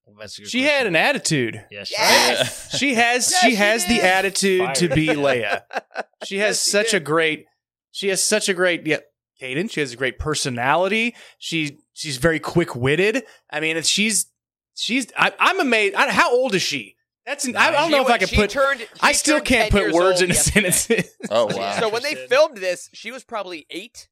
Well, 0.06 0.16
that's 0.18 0.38
a 0.38 0.42
good 0.42 0.50
She 0.50 0.60
question. 0.62 0.76
had 0.78 0.86
an 0.86 0.96
attitude. 0.96 1.64
Yeah, 1.70 1.84
she 1.84 1.94
Yes! 1.96 2.74
She 2.78 2.94
has 2.94 3.30
Yes, 3.30 3.40
she 3.40 3.50
she 3.50 3.54
has 3.56 3.82
the 3.86 3.94
did. 3.96 4.04
attitude 4.04 4.74
to 4.76 4.88
be 4.88 5.08
Leia. 5.08 5.62
She 6.24 6.38
has 6.38 6.56
Yes, 6.56 6.64
she 6.64 6.70
such 6.70 6.94
a 6.94 7.00
great 7.00 7.46
she 7.90 8.08
has 8.08 8.22
such 8.22 8.48
a 8.48 8.54
great 8.54 8.86
yeah, 8.86 8.98
cadence. 9.42 9.72
She 9.72 9.80
has 9.80 9.92
a 9.92 9.96
great 9.96 10.18
personality. 10.18 11.14
She 11.38 11.78
she's 11.92 12.16
very 12.16 12.38
quick 12.38 12.74
witted. 12.76 13.24
I 13.50 13.60
mean, 13.60 13.76
it's, 13.76 13.88
she's 13.88 14.26
she's 14.74 15.08
I, 15.16 15.32
I'm 15.38 15.60
amazed. 15.60 15.94
I, 15.94 16.10
how 16.10 16.32
old 16.32 16.54
is 16.54 16.62
she? 16.62 16.96
That's 17.26 17.46
I, 17.48 17.68
I 17.68 17.70
don't 17.70 17.90
She 17.90 17.96
know 17.96 18.02
if 18.02 18.10
I 18.10 18.18
can 18.18 18.28
put. 18.28 18.50
Turned, 18.50 18.86
I 19.00 19.12
still 19.12 19.40
can't 19.40 19.70
put 19.70 19.92
words 19.92 20.20
old 20.20 20.30
into 20.30 20.34
yesterday. 20.34 20.70
sentences. 20.70 21.16
Oh 21.30 21.46
wow. 21.56 21.78
So 21.78 21.88
when 21.88 22.02
they 22.02 22.14
filmed 22.14 22.56
this, 22.56 22.88
she 22.92 23.10
was 23.10 23.24
probably 23.24 23.66
eight. 23.70 24.08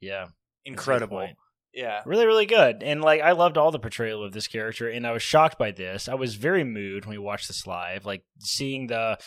Yeah. 0.00 0.20
That's 0.20 0.30
a 0.30 0.34
good 0.64 0.72
Incredible. 0.72 1.28
Yeah. 1.72 2.02
Really, 2.06 2.26
really 2.26 2.46
good. 2.46 2.82
And 2.82 3.02
like 3.02 3.20
I 3.20 3.32
loved 3.32 3.56
all 3.56 3.70
the 3.70 3.78
portrayal 3.78 4.24
of 4.24 4.32
this 4.32 4.46
character 4.46 4.88
and 4.88 5.06
I 5.06 5.12
was 5.12 5.22
shocked 5.22 5.58
by 5.58 5.70
this. 5.70 6.08
I 6.08 6.14
was 6.14 6.34
very 6.34 6.64
moved 6.64 7.06
when 7.06 7.16
we 7.16 7.22
watched 7.22 7.48
this 7.48 7.66
live. 7.66 8.04
Like 8.04 8.24
seeing 8.40 8.88
the 8.88 9.18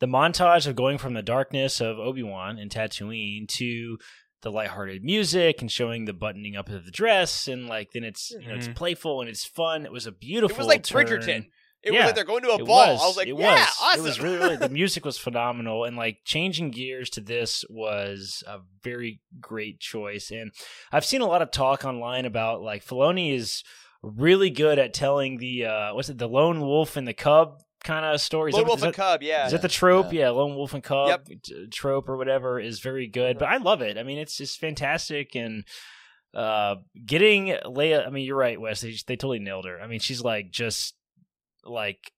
the 0.00 0.06
montage 0.06 0.66
of 0.66 0.76
going 0.76 0.98
from 0.98 1.14
the 1.14 1.22
darkness 1.22 1.80
of 1.80 1.98
Obi-Wan 1.98 2.58
and 2.58 2.70
Tatooine 2.70 3.46
to 3.48 3.98
the 4.42 4.50
lighthearted 4.52 5.02
music 5.02 5.60
and 5.60 5.70
showing 5.70 6.04
the 6.04 6.12
buttoning 6.12 6.56
up 6.56 6.68
of 6.68 6.84
the 6.84 6.90
dress 6.90 7.48
and 7.48 7.66
like 7.66 7.90
then 7.92 8.04
it's 8.04 8.30
you 8.30 8.46
know 8.48 8.54
it's 8.54 8.68
Mhm. 8.68 8.74
playful 8.76 9.20
and 9.20 9.28
it's 9.28 9.44
fun. 9.44 9.84
It 9.84 9.92
was 9.92 10.06
a 10.06 10.12
beautiful 10.12 10.54
It 10.56 10.58
was 10.58 10.66
like 10.66 10.82
turn. 10.84 11.06
Bridgerton. 11.06 11.46
It 11.80 11.92
Yeah, 11.92 12.00
was 12.00 12.06
like 12.06 12.14
they're 12.16 12.24
going 12.24 12.42
to 12.42 12.50
a 12.50 12.58
ball. 12.64 12.88
was. 12.94 13.00
I 13.02 13.06
was 13.06 13.16
like, 13.16 13.28
it 13.28 13.36
yeah, 13.38 13.54
was. 13.54 13.76
awesome. 13.80 14.00
It 14.00 14.02
was 14.02 14.20
really, 14.20 14.36
really. 14.38 14.56
The 14.56 14.68
music 14.68 15.04
was 15.04 15.16
phenomenal, 15.16 15.84
and 15.84 15.96
like 15.96 16.18
changing 16.24 16.72
gears 16.72 17.08
to 17.10 17.20
this 17.20 17.64
was 17.70 18.42
a 18.48 18.58
very 18.82 19.20
great 19.40 19.78
choice. 19.78 20.30
And 20.32 20.50
I've 20.90 21.04
seen 21.04 21.20
a 21.20 21.26
lot 21.26 21.40
of 21.40 21.52
talk 21.52 21.84
online 21.84 22.24
about 22.24 22.62
like 22.62 22.84
Filoni 22.84 23.32
is 23.32 23.62
really 24.02 24.50
good 24.50 24.78
at 24.80 24.92
telling 24.94 25.38
the 25.38 25.64
uh 25.66 25.94
what's 25.94 26.08
it, 26.08 26.18
the 26.18 26.28
lone 26.28 26.60
wolf 26.60 26.96
and 26.96 27.06
the 27.06 27.14
cub 27.14 27.60
kind 27.84 28.04
of 28.04 28.20
story. 28.20 28.50
Is 28.50 28.54
Lone 28.54 28.64
that- 28.64 28.68
Wolf 28.68 28.78
is 28.78 28.82
and 28.84 28.92
that- 28.92 28.96
Cub, 28.96 29.22
yeah. 29.22 29.46
Is 29.46 29.52
that 29.52 29.62
the 29.62 29.68
trope? 29.68 30.12
Yeah. 30.12 30.30
lone 30.30 30.54
wolf 30.56 30.74
and 30.74 30.82
cub 30.82 31.08
Yep. 31.08 31.28
t- 31.42 31.66
trope 31.70 32.08
or 32.08 32.16
whatever 32.16 32.58
is 32.60 32.80
very 32.80 33.06
good. 33.06 33.38
But 33.38 33.48
I 33.48 33.56
love 33.58 33.82
it. 33.82 33.96
I 33.98 34.02
mean, 34.02 34.18
it's 34.18 34.36
just 34.36 34.58
fantastic 34.58 35.34
and. 35.34 35.64
Uh, 36.34 36.76
getting 37.06 37.46
Leia. 37.64 38.06
I 38.06 38.10
mean, 38.10 38.26
you're 38.26 38.36
right, 38.36 38.60
Wes. 38.60 38.82
They, 38.82 38.90
they 39.06 39.16
totally 39.16 39.38
nailed 39.38 39.64
her. 39.64 39.80
I 39.80 39.86
mean, 39.86 39.98
she's 39.98 40.20
like 40.22 40.50
just 40.50 40.94
like 41.64 42.12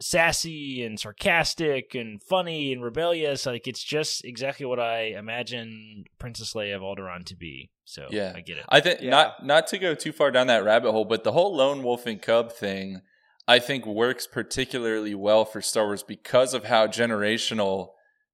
sassy 0.00 0.82
and 0.84 0.98
sarcastic 1.00 1.94
and 1.94 2.22
funny 2.22 2.72
and 2.72 2.82
rebellious. 2.82 3.46
Like 3.46 3.66
it's 3.66 3.82
just 3.82 4.24
exactly 4.24 4.66
what 4.66 4.78
I 4.78 5.14
imagine 5.18 6.04
Princess 6.18 6.54
Leia 6.54 6.76
of 6.76 6.82
Alderaan 6.82 7.24
to 7.26 7.36
be. 7.36 7.70
So 7.84 8.06
Yeah. 8.10 8.32
I 8.36 8.40
get 8.40 8.58
it. 8.58 8.64
I 8.68 8.80
think 8.80 9.00
Yeah. 9.00 9.10
not 9.10 9.44
not 9.44 9.66
to 9.68 9.78
go 9.78 9.94
too 9.94 10.12
far 10.12 10.30
down 10.30 10.46
that 10.48 10.62
rabbit 10.64 10.92
hole, 10.92 11.04
but 11.04 11.24
the 11.24 11.32
whole 11.32 11.54
lone 11.56 11.82
wolf 11.82 12.06
and 12.06 12.20
cub 12.20 12.52
thing, 12.52 13.00
I 13.50 13.58
think 13.58 13.84
works 13.84 14.28
particularly 14.28 15.12
well 15.16 15.44
for 15.44 15.60
Star 15.60 15.86
Wars 15.86 16.04
because 16.04 16.54
of 16.54 16.66
how 16.66 16.86
generational 16.86 17.88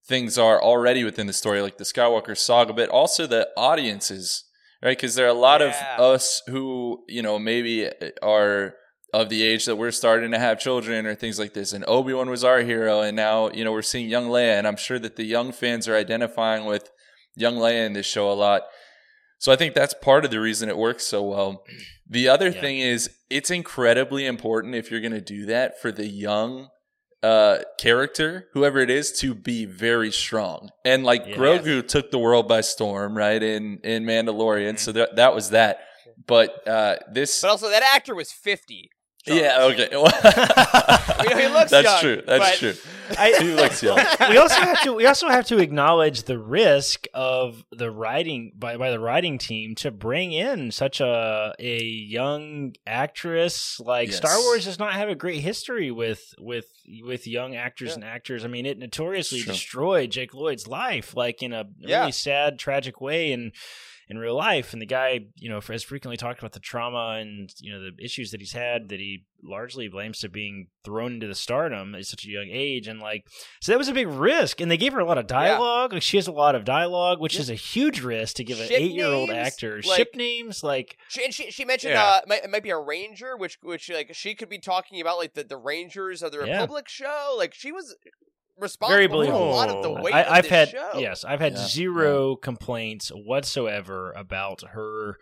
things 0.07 0.37
are 0.37 0.63
already 0.63 1.05
within 1.05 1.27
the 1.27 1.33
story, 1.33 1.63
like 1.63 1.79
the 1.79 1.85
Skywalker 1.85 2.37
saga, 2.37 2.75
but 2.75 2.91
also 2.91 3.27
the 3.27 3.49
audiences, 3.57 4.45
right? 4.83 4.91
Because 4.97 5.15
there 5.15 5.25
are 5.25 5.31
a 5.31 5.33
lot 5.49 5.63
Yeah. 5.63 5.95
of 5.97 6.01
us 6.15 6.43
who 6.49 7.03
you 7.09 7.23
know 7.23 7.39
maybe 7.39 7.91
are 8.23 8.75
of 9.15 9.31
the 9.31 9.43
age 9.43 9.65
that 9.65 9.77
we're 9.77 9.91
starting 9.91 10.33
to 10.33 10.39
have 10.39 10.61
children 10.61 11.07
or 11.07 11.15
things 11.15 11.39
like 11.39 11.55
this. 11.55 11.73
And 11.73 11.83
Obi 11.89 12.13
Wan 12.13 12.29
was 12.29 12.45
our 12.45 12.61
hero, 12.61 13.01
and 13.01 13.17
now 13.17 13.51
you 13.53 13.65
know 13.65 13.73
we're 13.73 13.81
seeing 13.81 14.11
young 14.11 14.27
Leia, 14.29 14.59
and 14.59 14.67
I'm 14.69 14.77
sure 14.77 14.99
that 14.99 15.17
the 15.17 15.25
young 15.25 15.51
fans 15.51 15.89
are 15.89 15.97
identifying 15.97 16.67
with 16.67 16.91
young 17.35 17.55
Leia 17.57 17.87
in 17.87 17.95
this 17.95 18.05
show 18.07 18.31
a 18.31 18.35
lot. 18.35 18.63
So 19.39 19.53
I 19.53 19.57
think 19.57 19.75
that's 19.75 19.95
part 19.95 20.25
of 20.25 20.31
the 20.31 20.41
reason 20.41 20.69
it 20.69 20.77
works 20.77 21.07
so 21.07 21.23
well. 21.23 21.65
The 22.09 22.29
other 22.29 22.49
Yeah. 22.49 22.61
thing 22.61 22.79
is 22.79 23.11
it's 23.31 23.51
incredibly 23.51 24.25
important 24.27 24.75
if 24.75 24.91
you're 24.91 25.01
going 25.01 25.13
to 25.13 25.21
do 25.21 25.47
that 25.47 25.81
for 25.81 25.93
the 25.93 26.07
young 26.07 26.69
uh 27.23 27.59
character 27.79 28.47
whoever 28.53 28.79
it 28.79 28.91
is 28.91 29.11
to 29.21 29.35
be 29.35 29.65
very 29.65 30.13
strong. 30.13 30.69
And 30.85 31.03
like 31.03 31.27
grogu 31.29 31.87
took 31.87 32.11
the 32.11 32.19
world 32.19 32.47
by 32.47 32.61
storm 32.61 33.17
right 33.17 33.43
in 33.43 33.79
in 33.83 34.05
mandalorian 34.05 34.79
so 34.79 34.93
that 34.93 35.17
that 35.17 35.35
was 35.35 35.51
that. 35.51 35.81
But 36.27 36.67
uh 36.69 36.97
this 37.11 37.41
But 37.41 37.51
also, 37.51 37.69
that 37.71 37.83
actor 37.83 38.15
was 38.15 38.31
50. 39.27 39.41
yeah 39.41 39.63
okay 39.63 39.89
he 39.91 41.49
looks 41.49 41.71
that's 41.71 41.85
young, 41.87 42.01
true 42.01 42.23
that's 42.27 42.59
true 42.59 42.75
I- 43.19 43.37
he 43.41 43.53
looks 43.55 43.83
young 43.85 43.99
we 44.31 44.37
also 44.37 44.55
have 44.57 44.81
to 44.83 44.93
we 44.93 45.07
also 45.07 45.29
have 45.29 45.47
to 45.47 45.59
acknowledge 45.59 46.25
the 46.25 46.39
risk 46.39 47.07
of 47.15 47.65
the 47.71 47.89
writing 47.91 48.53
by, 48.59 48.77
by 48.77 48.91
the 48.91 48.99
writing 48.99 49.39
team 49.39 49.75
to 49.77 49.91
bring 49.93 50.33
in 50.33 50.71
such 50.73 51.01
a 51.01 51.55
a 51.61 51.83
young 51.85 52.73
actress 52.87 53.79
like 53.81 54.09
Yes. 54.09 54.17
Star 54.17 54.37
Wars 54.41 54.65
does 54.65 54.79
not 54.81 54.93
have 54.95 55.09
a 55.09 55.15
great 55.15 55.41
history 55.41 55.91
with 55.93 56.35
with 56.41 56.67
with 57.05 57.27
young 57.29 57.55
actors 57.55 57.91
Yeah. 57.91 57.95
and 57.97 58.05
actors. 58.05 58.45
I 58.45 58.49
mean, 58.49 58.67
it 58.67 58.79
notoriously 58.79 59.43
destroyed 59.43 60.11
Jake 60.11 60.35
Lloyd's 60.35 60.67
life 60.67 61.15
like 61.17 61.43
in 61.43 61.53
a 61.53 61.65
Yeah. 61.79 62.01
really 62.01 62.13
sad, 62.13 62.59
tragic 62.59 63.01
way 63.01 63.33
and 63.33 63.53
in 64.09 64.19
real 64.19 64.37
life. 64.37 64.73
And 64.73 64.81
the 64.81 64.87
guy, 64.87 65.21
you 65.37 65.49
know, 65.49 65.61
has 65.61 65.83
frequently 65.83 66.17
talked 66.17 66.39
about 66.39 66.53
the 66.53 66.61
trauma 66.61 67.19
and 67.21 67.53
you 67.61 67.73
know 67.73 67.81
the 67.81 68.05
issues 68.05 68.31
that 68.31 68.41
he's 68.41 68.53
had 68.53 68.89
that 68.91 69.01
he 69.01 69.25
largely 69.43 69.87
blames 69.89 70.19
to 70.21 70.29
being 70.29 70.69
thrown 70.85 71.15
into 71.15 71.27
the 71.27 71.35
stardom 71.35 71.95
at 71.95 72.05
such 72.07 72.25
a 72.25 72.29
young 72.31 72.49
age. 72.51 72.89
And 72.89 72.99
like, 73.01 73.25
so 73.61 73.71
that 73.73 73.79
was 73.79 73.89
a 73.89 73.93
big 73.93 74.09
risk. 74.09 74.61
And 74.61 74.71
they 74.71 74.77
gave 74.77 74.93
her 74.93 74.99
a 75.01 75.05
lot 75.05 75.19
of 75.19 75.27
dialogue. 75.27 75.93
Like 75.93 76.03
she 76.03 76.17
has 76.17 76.27
a 76.27 76.33
lot 76.33 76.55
of 76.55 76.65
dialogue, 76.65 77.21
which 77.21 77.35
Yeah. 77.35 77.43
is 77.43 77.51
a 77.51 77.55
huge 77.55 78.01
risk 78.01 78.37
to 78.37 78.45
give 78.45 78.59
an 78.61 78.69
Ship 78.69 78.81
eight-year-old 78.81 79.29
names, 79.29 79.47
actor 79.47 79.81
like- 79.85 79.97
ship 79.97 80.09
names. 80.15 80.65
Like, 80.65 80.97
She, 81.09 81.25
and 81.25 81.33
she, 81.35 81.51
she 81.51 81.65
mentioned 81.65 81.93
Yeah. 81.95 82.05
uh, 82.05 82.21
it 82.23 82.29
might, 82.29 82.45
it 82.45 82.51
might 82.51 82.63
be 82.63 82.71
a 82.71 82.79
ranger, 82.79 83.37
which 83.37 83.59
which 83.63 83.89
like 83.91 84.15
she 84.15 84.35
could 84.35 84.49
be 84.49 84.59
talking 84.59 85.01
about 85.01 85.19
like 85.19 85.35
the, 85.35 85.45
the 85.45 85.57
Rangers 85.57 86.23
of 86.23 86.33
the 86.33 86.45
Yeah. 86.45 86.53
Republic 86.61 86.89
show. 86.89 87.35
Like 87.37 87.55
she 87.55 87.71
was 87.73 87.95
responsible 88.59 88.95
Very 88.97 89.07
for 89.07 89.13
a 89.13 89.17
believable. 89.17 89.51
lot 89.51 89.69
of 89.69 89.83
the 89.83 89.91
oh. 89.91 90.03
weight 90.03 90.15
I, 90.15 90.23
of 90.23 90.33
I've 90.33 90.43
this 90.45 90.51
had 90.51 90.69
show. 90.71 90.91
yes, 90.99 91.25
I've 91.25 91.41
had 91.41 91.53
Yeah. 91.55 91.67
zero 91.67 92.37
complaints 92.37 93.09
whatsoever 93.11 94.13
about 94.13 94.63
her, 94.73 95.17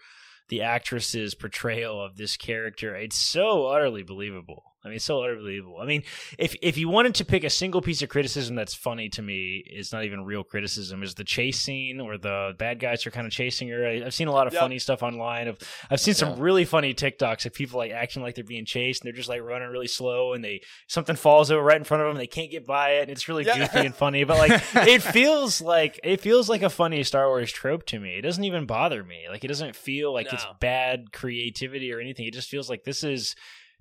the 0.49 0.63
actress's 0.63 1.35
portrayal 1.35 2.01
of 2.05 2.17
this 2.17 2.37
character. 2.37 2.95
It's 2.95 3.17
so 3.17 3.67
utterly 3.67 4.03
believable. 4.03 4.63
I 4.85 4.89
mean, 4.89 4.97
it's 4.97 5.05
so 5.05 5.25
unbelievable. 5.25 5.79
I 5.81 5.87
mean, 5.87 6.03
if 6.39 6.55
if 6.61 6.77
you 6.77 6.89
wanted 6.91 7.15
to 7.17 7.25
pick 7.25 7.43
a 7.43 7.49
single 7.51 7.81
piece 7.81 8.03
of 8.03 8.09
criticism 8.11 8.55
that's 8.55 8.75
funny 8.75 9.09
to 9.11 9.23
me, 9.23 9.63
it's 9.67 9.93
not 9.93 10.05
even 10.05 10.25
real 10.25 10.45
criticism. 10.45 11.03
Is 11.03 11.15
the 11.15 11.25
chase 11.25 11.61
scene 11.61 12.05
where 12.05 12.19
the 12.19 12.53
bad 12.59 12.81
guys 12.81 13.07
are 13.07 13.11
kind 13.11 13.27
of 13.27 13.33
chasing 13.33 13.69
her? 13.69 13.87
I, 13.87 14.05
I've 14.05 14.15
seen 14.15 14.29
a 14.29 14.33
lot 14.33 14.47
of 14.47 14.53
Yep. 14.53 14.61
funny 14.61 14.79
stuff 14.79 15.03
online. 15.03 15.49
Of 15.49 15.59
I've 15.91 16.01
seen 16.01 16.15
some 16.15 16.31
Yeah. 16.31 16.37
really 16.39 16.65
funny 16.67 16.93
TikToks 16.93 17.47
of 17.47 17.55
people 17.55 17.79
like 17.79 17.93
acting 17.93 18.23
like 18.23 18.35
they're 18.35 18.45
being 18.45 18.67
chased 18.67 19.03
and 19.03 19.07
they're 19.07 19.17
just 19.17 19.29
like 19.29 19.41
running 19.41 19.69
really 19.69 19.87
slow 19.89 20.33
and 20.35 20.45
they 20.45 20.61
something 20.87 21.17
falls 21.17 21.51
over 21.51 21.63
right 21.63 21.79
in 21.79 21.85
front 21.85 22.03
of 22.03 22.09
them. 22.09 22.19
They 22.19 22.27
can't 22.27 22.51
get 22.51 22.67
by 22.67 22.91
it. 22.97 23.03
And 23.03 23.11
it's 23.11 23.27
really 23.29 23.45
Yeah. 23.47 23.59
goofy 23.59 23.87
and 23.87 23.95
funny, 23.95 24.25
but 24.25 24.37
like 24.37 24.53
it 24.87 25.03
feels 25.03 25.61
like 25.63 25.99
it 26.05 26.21
feels 26.21 26.49
like 26.51 26.63
a 26.63 26.69
funny 26.71 27.03
Star 27.05 27.29
Wars 27.29 27.51
trope 27.51 27.87
to 27.87 27.99
me. 27.99 28.17
It 28.19 28.23
doesn't 28.23 28.45
even 28.45 28.67
bother 28.67 29.03
me. 29.03 29.25
Like 29.31 29.45
it 29.45 29.49
doesn't 29.49 29.77
feel 29.77 30.13
like 30.13 30.31
it's 30.33 30.47
bad 30.61 31.13
creativity 31.13 31.93
or 31.93 32.01
anything. 32.01 32.27
It 32.27 32.35
just 32.35 32.51
feels 32.51 32.69
like 32.69 32.85
this 32.85 33.03
is 33.03 33.35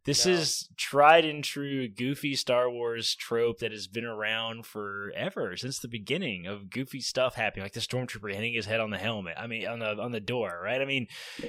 this 0.05 0.25
is 0.25 0.67
tried 0.77 1.25
and 1.25 1.43
true 1.43 1.87
goofy 1.87 2.35
Star 2.35 2.69
Wars 2.69 3.15
trope 3.15 3.59
that 3.59 3.71
has 3.71 3.87
been 3.87 4.05
around 4.05 4.65
forever 4.65 5.55
since 5.57 5.79
the 5.79 5.87
beginning 5.87 6.45
of 6.45 6.69
goofy 6.69 6.99
stuff 6.99 7.35
happening, 7.35 7.63
like 7.63 7.73
the 7.73 7.79
stormtrooper 7.79 8.33
hitting 8.33 8.53
his 8.53 8.65
head 8.65 8.79
on 8.79 8.89
the 8.89 8.97
helmet. 8.97 9.35
I 9.37 9.47
mean, 9.47 9.67
on 9.67 9.79
the 9.79 9.97
on 9.99 10.11
the 10.11 10.19
door, 10.19 10.59
right? 10.63 10.81
I 10.81 10.85
mean, 10.85 11.07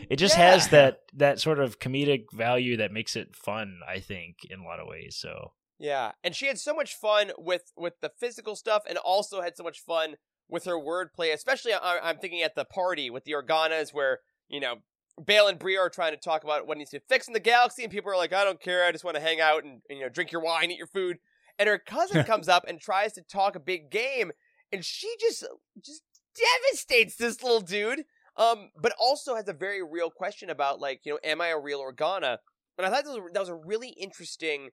it 0.08 0.16
just 0.16 0.36
Yeah. 0.36 0.50
has 0.52 0.68
that 0.68 1.00
that 1.14 1.40
sort 1.40 1.58
of 1.58 1.78
comedic 1.78 2.26
value 2.32 2.76
that 2.78 2.92
makes 2.92 3.16
it 3.16 3.34
fun. 3.36 3.80
I 3.88 4.00
think 4.00 4.38
in 4.48 4.60
a 4.60 4.64
lot 4.64 4.80
of 4.80 4.86
ways. 4.86 5.16
So 5.16 5.52
Yeah, 5.78 6.12
and 6.22 6.34
she 6.36 6.46
had 6.46 6.58
so 6.58 6.74
much 6.74 6.94
fun 6.94 7.32
with 7.36 7.72
with 7.76 7.94
the 8.00 8.10
physical 8.20 8.56
stuff, 8.56 8.82
and 8.88 8.98
also 8.98 9.40
had 9.42 9.56
so 9.56 9.64
much 9.64 9.80
fun 9.80 10.16
with 10.48 10.64
her 10.66 10.78
wordplay. 10.78 11.32
Especially, 11.32 11.72
I, 11.72 11.98
I'm 12.02 12.18
thinking 12.18 12.42
at 12.42 12.54
the 12.54 12.64
party 12.64 13.10
with 13.10 13.24
the 13.24 13.32
Organas, 13.32 13.92
where 13.92 14.20
you 14.48 14.60
know 14.60 14.76
Bail 15.24 15.46
and 15.48 15.58
Breha 15.58 15.78
are 15.78 15.90
trying 15.90 16.12
to 16.12 16.18
talk 16.18 16.44
about 16.44 16.66
what 16.66 16.78
needs 16.78 16.90
to 16.90 17.00
fix 17.00 17.26
in 17.26 17.34
the 17.34 17.40
galaxy, 17.40 17.84
and 17.84 17.92
people 17.92 18.10
are 18.10 18.16
like, 18.16 18.32
"I 18.32 18.44
don't 18.44 18.60
care, 18.60 18.84
I 18.84 18.92
just 18.92 19.04
want 19.04 19.16
to 19.16 19.22
hang 19.22 19.40
out 19.40 19.64
and, 19.64 19.80
and 19.88 19.98
you 19.98 20.04
know 20.04 20.08
drink 20.08 20.32
your 20.32 20.40
wine, 20.42 20.70
eat 20.70 20.78
your 20.78 20.86
food." 20.86 21.18
And 21.58 21.68
her 21.68 21.78
cousin 21.78 22.24
comes 22.26 22.48
up 22.48 22.64
and 22.66 22.80
tries 22.80 23.12
to 23.12 23.22
talk 23.22 23.54
a 23.54 23.60
big 23.60 23.90
game, 23.90 24.32
and 24.72 24.84
she 24.84 25.14
just 25.20 25.44
just 25.84 26.02
devastates 26.34 27.16
this 27.16 27.42
little 27.42 27.60
dude. 27.60 28.04
Um, 28.36 28.70
but 28.76 28.92
also 28.98 29.36
has 29.36 29.46
a 29.46 29.52
very 29.52 29.80
real 29.80 30.10
question 30.10 30.50
about 30.50 30.80
like, 30.80 31.02
you 31.04 31.12
know, 31.12 31.20
am 31.22 31.40
I 31.40 31.48
a 31.48 31.58
real 31.58 31.80
Organa? 31.80 32.38
And 32.76 32.84
I 32.84 32.90
thought 32.90 33.04
that 33.04 33.22
was, 33.22 33.30
that 33.32 33.38
was 33.38 33.48
a 33.48 33.54
really 33.54 33.90
interesting 33.90 34.70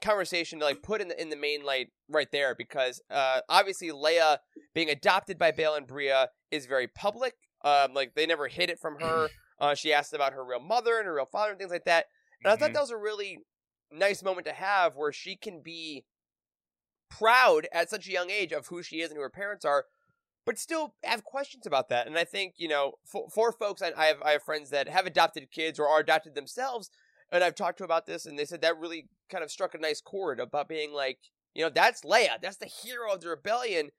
conversation 0.00 0.60
to 0.60 0.64
like 0.64 0.82
put 0.82 1.00
in 1.00 1.08
the 1.08 1.20
in 1.20 1.30
the 1.30 1.36
main 1.36 1.64
light 1.64 1.88
right 2.08 2.30
there 2.30 2.54
because 2.54 3.00
uh 3.10 3.40
obviously 3.48 3.88
Leia 3.88 4.38
being 4.74 4.90
adopted 4.90 5.38
by 5.38 5.50
Bail 5.50 5.74
and 5.74 5.88
Breha 5.88 6.28
is 6.50 6.66
very 6.66 6.86
public. 6.86 7.34
Um, 7.64 7.94
like 7.94 8.14
they 8.14 8.26
never 8.26 8.46
hid 8.46 8.70
it 8.70 8.78
from 8.78 9.00
her. 9.00 9.28
Uh, 9.58 9.74
she 9.74 9.92
asked 9.92 10.12
about 10.12 10.32
her 10.32 10.44
real 10.44 10.60
mother 10.60 10.98
and 10.98 11.06
her 11.06 11.14
real 11.14 11.26
father 11.26 11.50
and 11.50 11.58
things 11.58 11.70
like 11.70 11.84
that. 11.84 12.06
And 12.44 12.52
I 12.52 12.56
thought 12.56 12.70
Mhm. 12.70 12.74
that 12.74 12.80
was 12.80 12.90
a 12.90 12.96
really 12.96 13.38
nice 13.90 14.22
moment 14.22 14.46
to 14.46 14.52
have 14.52 14.96
where 14.96 15.12
she 15.12 15.36
can 15.36 15.62
be 15.62 16.04
proud 17.08 17.68
at 17.72 17.88
such 17.88 18.06
a 18.06 18.12
young 18.12 18.30
age 18.30 18.52
of 18.52 18.66
who 18.66 18.82
she 18.82 19.00
is 19.00 19.10
and 19.10 19.16
who 19.16 19.22
her 19.22 19.30
parents 19.30 19.64
are, 19.64 19.86
but 20.44 20.58
still 20.58 20.94
have 21.02 21.24
questions 21.24 21.66
about 21.66 21.88
that. 21.88 22.06
And 22.06 22.18
I 22.18 22.24
think 22.24 22.54
you 22.56 22.68
know, 22.68 22.94
for, 23.04 23.28
for 23.30 23.52
folks, 23.52 23.82
I, 23.82 23.92
I 23.96 24.06
have 24.06 24.22
I 24.22 24.30
have 24.32 24.42
friends 24.42 24.70
that 24.70 24.88
have 24.88 25.06
adopted 25.06 25.50
kids 25.50 25.78
or 25.78 25.88
are 25.88 26.00
adopted 26.00 26.34
themselves, 26.34 26.90
and 27.30 27.42
I've 27.42 27.54
talked 27.54 27.78
to 27.78 27.84
about 27.84 28.06
this, 28.06 28.26
and 28.26 28.38
they 28.38 28.44
said 28.44 28.60
that 28.62 28.78
really 28.78 29.08
kind 29.30 29.42
of 29.44 29.50
struck 29.50 29.74
a 29.74 29.78
nice 29.78 30.00
chord 30.00 30.40
about 30.40 30.68
being 30.68 30.92
like, 30.92 31.18
you 31.54 31.62
know, 31.62 31.70
that's 31.70 32.02
Leia, 32.02 32.40
that's 32.40 32.58
the 32.58 32.66
hero 32.66 33.12
of 33.12 33.20
the 33.20 33.28
rebellion, 33.28 33.90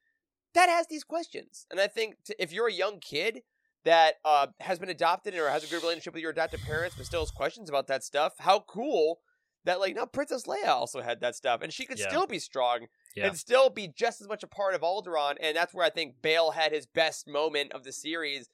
that 0.54 0.70
has 0.70 0.88
these 0.88 1.04
questions. 1.04 1.66
And 1.72 1.80
I 1.80 1.88
think 1.88 2.16
t- 2.26 2.36
if 2.40 2.52
you're 2.52 2.68
a 2.68 2.74
young 2.74 3.00
kid 3.00 3.42
that 3.86 4.16
uh, 4.26 4.48
has 4.60 4.80
been 4.80 4.90
adopted 4.90 5.36
or 5.36 5.50
has 5.50 5.64
a 5.64 5.68
good 5.68 5.82
relationship 5.82 6.14
with 6.14 6.22
your 6.22 6.32
adopted 6.32 6.62
parents, 6.62 6.96
but 6.98 7.06
still 7.06 7.22
has 7.22 7.32
questions 7.32 7.70
about 7.70 7.88
that 7.88 8.04
stuff, 8.04 8.34
how 8.40 8.60
cool 8.60 9.20
that 9.66 9.80
like 9.80 9.96
now 9.96 10.06
Princess 10.06 10.44
Leia 10.44 10.68
also 10.68 11.02
had 11.02 11.20
that 11.22 11.36
stuff, 11.36 11.62
and 11.62 11.74
she 11.74 11.86
could 11.86 12.00
Yeah. 12.00 12.08
still 12.08 12.28
be 12.28 12.40
strong 12.40 12.88
Yeah. 13.16 13.28
and 13.28 13.38
still 13.38 13.70
be 13.70 13.88
just 13.88 14.22
as 14.22 14.28
much 14.28 14.44
a 14.44 14.48
part 14.48 14.74
of 14.76 14.82
Alderaan. 14.82 15.36
And 15.40 15.56
that's 15.56 15.74
where 15.74 15.86
I 15.86 15.90
think 15.90 16.22
Bail 16.22 16.52
had 16.52 16.72
his 16.72 16.86
best 16.86 17.28
moment 17.28 17.72
of 17.74 17.84
the 17.84 17.92
series 17.92 18.50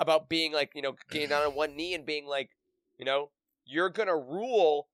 about 0.00 0.28
being 0.28 0.52
like, 0.52 0.72
you 0.74 0.82
know, 0.82 0.94
getting 1.10 1.28
down 1.28 1.42
on 1.42 1.54
one 1.54 1.76
knee 1.76 1.94
and 1.94 2.04
being 2.06 2.26
like, 2.26 2.50
you 2.98 3.04
know, 3.04 3.30
you're 3.64 3.90
gonna 3.90 4.16
rule 4.16 4.88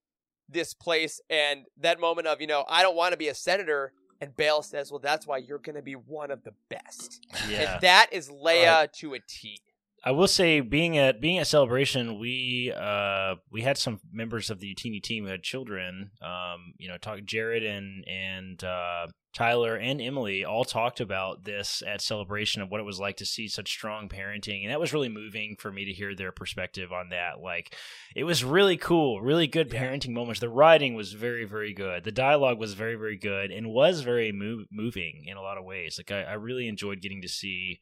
this 0.49 0.73
place. 0.73 1.21
And 1.29 1.65
that 1.77 1.99
moment 1.99 2.27
of, 2.27 2.41
you 2.41 2.47
know, 2.47 2.65
I 2.67 2.81
don't 2.81 2.95
want 2.95 3.13
to 3.13 3.17
be 3.17 3.27
a 3.29 3.35
senator. 3.35 3.93
And 4.23 4.33
Bail 4.37 4.61
says, 4.61 4.89
well, 4.89 5.01
that's 5.01 5.27
why 5.27 5.35
you're 5.35 5.57
gonna 5.57 5.81
be 5.81 5.95
one 5.95 6.31
of 6.31 6.45
the 6.45 6.53
best. 6.69 7.27
Yeah. 7.49 7.73
And 7.73 7.81
that 7.81 8.07
is 8.13 8.29
Leia 8.29 8.89
to 8.93 9.15
a 9.15 9.19
T. 9.19 9.59
I 10.05 10.11
will 10.11 10.27
say, 10.27 10.59
being 10.59 10.97
at 10.97 11.21
being 11.21 11.37
at 11.37 11.47
celebration, 11.47 12.19
we 12.19 12.73
uh 12.75 13.35
we 13.49 13.61
had 13.61 13.77
some 13.77 14.01
members 14.11 14.49
of 14.49 14.59
the 14.59 14.73
Utini 14.75 15.01
team 15.01 15.23
who 15.23 15.31
had 15.31 15.43
children. 15.43 16.11
Um, 16.21 16.73
you 16.77 16.89
know, 16.89 16.97
talk 16.97 17.23
Jared 17.23 17.63
and 17.63 18.05
and 18.05 18.61
uh, 18.61 19.07
Tyler 19.33 19.77
and 19.77 20.01
Emily 20.01 20.43
all 20.43 20.65
talked 20.65 20.99
about 20.99 21.45
this 21.45 21.81
at 21.87 22.01
celebration 22.01 22.61
of 22.61 22.69
what 22.69 22.81
it 22.81 22.85
was 22.85 22.99
like 22.99 23.15
to 23.17 23.25
see 23.25 23.47
such 23.47 23.69
strong 23.69 24.09
parenting, 24.09 24.63
and 24.63 24.71
that 24.71 24.79
was 24.79 24.91
really 24.91 25.07
moving 25.07 25.55
for 25.57 25.71
me 25.71 25.85
to 25.85 25.93
hear 25.93 26.13
their 26.13 26.33
perspective 26.33 26.91
on 26.91 27.09
that. 27.09 27.39
Like, 27.41 27.73
it 28.13 28.25
was 28.25 28.43
really 28.43 28.75
cool, 28.75 29.21
really 29.21 29.47
good 29.47 29.69
parenting 29.69 30.11
moments. 30.11 30.41
The 30.41 30.49
writing 30.49 30.95
was 30.95 31.13
very 31.13 31.45
very 31.45 31.73
good. 31.73 32.03
The 32.03 32.11
dialogue 32.11 32.59
was 32.59 32.73
very 32.73 32.95
very 32.95 33.17
good 33.17 33.51
and 33.51 33.71
was 33.71 34.01
very 34.01 34.33
move- 34.33 34.67
moving 34.69 35.23
in 35.27 35.37
a 35.37 35.41
lot 35.41 35.57
of 35.57 35.63
ways. 35.63 35.97
Like, 35.97 36.11
I, 36.11 36.23
I 36.23 36.33
really 36.33 36.67
enjoyed 36.67 37.01
getting 37.01 37.21
to 37.21 37.29
see 37.29 37.79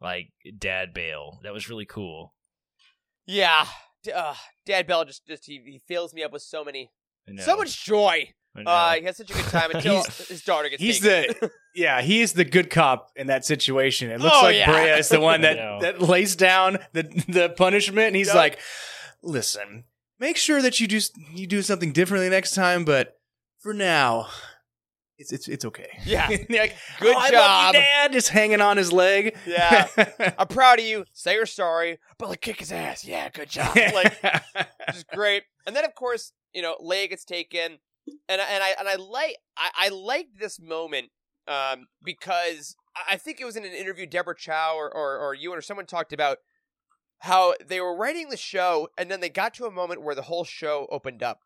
like 0.00 0.28
Dad 0.58 0.92
Bail. 0.94 1.40
That 1.42 1.52
was 1.52 1.68
really 1.68 1.86
cool. 1.86 2.34
Yeah. 3.26 3.66
Uh, 4.14 4.34
Dad 4.64 4.86
Bail 4.86 5.04
just, 5.04 5.26
just 5.26 5.46
he, 5.46 5.60
he 5.64 5.80
fills 5.88 6.14
me 6.14 6.22
up 6.22 6.32
with 6.32 6.42
so 6.42 6.64
many, 6.64 6.90
so 7.38 7.56
much 7.56 7.84
joy. 7.84 8.28
Uh, 8.64 8.94
he 8.94 9.02
has 9.04 9.16
such 9.18 9.30
a 9.30 9.34
good 9.34 9.44
time 9.46 9.70
until 9.74 10.02
his 10.04 10.42
daughter 10.42 10.68
gets 10.70 10.82
he's 10.82 11.00
taken. 11.00 11.34
the 11.40 11.50
yeah 11.74 12.00
he's 12.00 12.32
the 12.32 12.44
good 12.44 12.70
cop 12.70 13.10
in 13.14 13.26
that 13.26 13.44
situation 13.44 14.08
it 14.10 14.18
looks 14.18 14.34
Oh, 14.38 14.44
like 14.44 14.56
yeah. 14.56 14.66
Breha 14.72 14.98
is 14.98 15.10
the 15.10 15.20
one 15.20 15.40
that 15.42 15.80
that 15.82 16.00
lays 16.00 16.36
down 16.36 16.78
the 16.94 17.02
the 17.28 17.50
punishment 17.50 18.06
and 18.06 18.16
he's 18.16 18.32
like 18.34 18.58
listen 19.22 19.84
make 20.18 20.38
sure 20.38 20.62
that 20.62 20.80
you 20.80 20.86
do 20.88 20.98
you 21.34 21.46
do 21.46 21.60
something 21.60 21.92
differently 21.92 22.30
next 22.30 22.54
time 22.54 22.86
but 22.86 23.18
for 23.58 23.74
now 23.74 24.28
it's 25.18 25.32
it's 25.32 25.48
it's 25.48 25.64
okay 25.64 25.88
Yeah. 26.04 26.28
Like, 26.48 26.76
Good 27.00 27.14
"Oh, 27.16 27.18
I 27.18 27.30
love 27.30 27.32
job." 27.32 27.74
you, 27.74 27.80
dad 27.80 28.12
just 28.12 28.28
hanging 28.28 28.60
on 28.60 28.76
his 28.76 28.92
leg 28.92 29.36
Yeah. 29.46 29.86
I'm 30.38 30.48
proud 30.48 30.78
of 30.78 30.84
you. 30.84 31.04
Say 31.12 31.34
you're 31.34 31.46
sorry, 31.46 31.98
but 32.18 32.28
like 32.28 32.40
kick 32.40 32.60
his 32.60 32.72
ass. 32.72 33.04
Yeah, 33.04 33.28
good 33.30 33.48
job. 33.48 33.74
Like, 33.76 34.14
is 34.94 35.04
great. 35.12 35.44
And 35.66 35.74
then 35.74 35.84
of 35.84 35.94
course, 35.94 36.32
you 36.52 36.62
know, 36.62 36.76
Leia 36.82 37.08
gets 37.10 37.24
taken, 37.24 37.78
and 38.28 38.40
I, 38.40 38.44
and 38.44 38.62
I 38.62 38.74
and 38.78 38.88
I 38.88 38.94
like 38.96 39.36
I, 39.56 39.70
I 39.76 39.88
liked 39.88 40.38
this 40.38 40.60
moment 40.60 41.10
um, 41.48 41.86
because 42.02 42.76
I- 42.96 43.14
I 43.14 43.16
think 43.16 43.40
it 43.40 43.44
was 43.44 43.56
in 43.56 43.64
an 43.64 43.72
interview 43.72 44.06
Deborah 44.06 44.36
Chow 44.36 44.74
or, 44.76 44.92
or 44.94 45.18
or 45.18 45.34
you 45.34 45.52
or 45.52 45.60
someone 45.60 45.86
talked 45.86 46.12
about 46.12 46.38
how 47.20 47.54
they 47.66 47.80
were 47.80 47.96
writing 47.96 48.28
the 48.28 48.36
show, 48.36 48.88
and 48.98 49.10
then 49.10 49.20
they 49.20 49.28
got 49.30 49.54
to 49.54 49.64
a 49.66 49.70
moment 49.70 50.02
where 50.02 50.14
the 50.14 50.22
whole 50.22 50.44
show 50.44 50.86
opened 50.90 51.22
up 51.22 51.40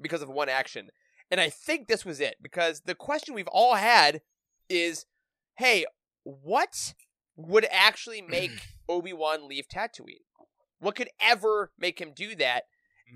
because 0.00 0.22
of 0.22 0.28
one 0.28 0.48
action. 0.48 0.90
And 1.32 1.40
I 1.40 1.48
think 1.48 1.88
this 1.88 2.04
was 2.04 2.20
it 2.20 2.36
because 2.42 2.82
the 2.82 2.94
question 2.94 3.34
we've 3.34 3.48
all 3.48 3.74
had 3.74 4.20
is, 4.68 5.06
hey, 5.56 5.86
what 6.24 6.92
would 7.36 7.66
actually 7.70 8.20
make 8.28 8.52
Obi 8.86 9.14
Wan 9.14 9.48
leave 9.48 9.66
Tatooine? 9.66 10.26
What 10.78 10.94
could 10.94 11.08
ever 11.18 11.72
make 11.78 11.98
him 11.98 12.12
do 12.14 12.36
that? 12.36 12.64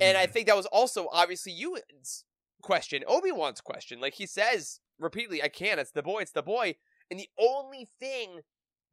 And 0.01 0.17
I 0.17 0.27
mm. 0.27 0.31
think 0.31 0.47
that 0.47 0.57
was 0.57 0.67
also 0.67 1.09
obviously 1.13 1.53
Ewan's 1.53 2.25
uh, 2.25 2.67
question, 2.67 3.03
Obi 3.07 3.33
Wan's 3.33 3.61
question. 3.61 4.01
Like 4.01 4.15
he 4.15 4.27
says 4.27 4.81
repeatedly, 4.99 5.43
I 5.43 5.49
can't, 5.49 5.79
it's 5.79 5.91
the 5.91 6.03
boy, 6.03 6.21
it's 6.21 6.33
the 6.33 6.43
boy. 6.43 6.77
And 7.11 7.21
the 7.21 7.29
only 7.39 7.87
thing 8.01 8.41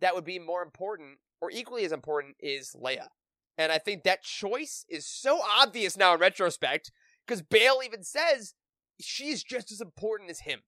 that 0.01 0.15
would 0.15 0.25
be 0.25 0.37
more 0.37 0.61
important 0.61 1.19
or 1.39 1.49
equally 1.49 1.85
as 1.85 1.93
important 1.93 2.35
is 2.41 2.75
Leia. 2.75 3.07
And 3.57 3.71
I 3.71 3.77
think 3.77 4.03
that 4.03 4.23
choice 4.23 4.85
is 4.89 5.05
so 5.05 5.39
obvious 5.41 5.95
now 5.95 6.13
in 6.13 6.19
retrospect 6.19 6.91
because 7.25 7.41
Bail 7.41 7.79
even 7.85 8.03
says 8.03 8.53
she's 8.99 9.43
just 9.43 9.71
as 9.71 9.81
important 9.81 10.29
as 10.29 10.41
him. 10.41 10.61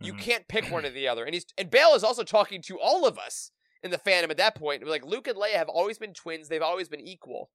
You 0.00 0.14
Mhm. 0.14 0.20
can't 0.20 0.48
pick 0.48 0.70
one 0.70 0.84
or 0.86 0.90
the 0.90 1.08
other. 1.08 1.24
And 1.24 1.34
he's 1.34 1.46
and 1.56 1.70
Bail 1.70 1.94
is 1.94 2.04
also 2.04 2.24
talking 2.24 2.62
to 2.62 2.78
all 2.80 3.06
of 3.06 3.18
us 3.18 3.50
in 3.82 3.90
the 3.90 3.98
fandom 3.98 4.30
at 4.30 4.36
that 4.38 4.54
point. 4.54 4.86
Like 4.86 5.04
Luke 5.04 5.26
and 5.28 5.36
Leia 5.36 5.54
have 5.54 5.68
always 5.68 5.98
been 5.98 6.14
twins. 6.14 6.48
They've 6.48 6.62
always 6.62 6.88
been 6.88 7.00
equal. 7.00 7.50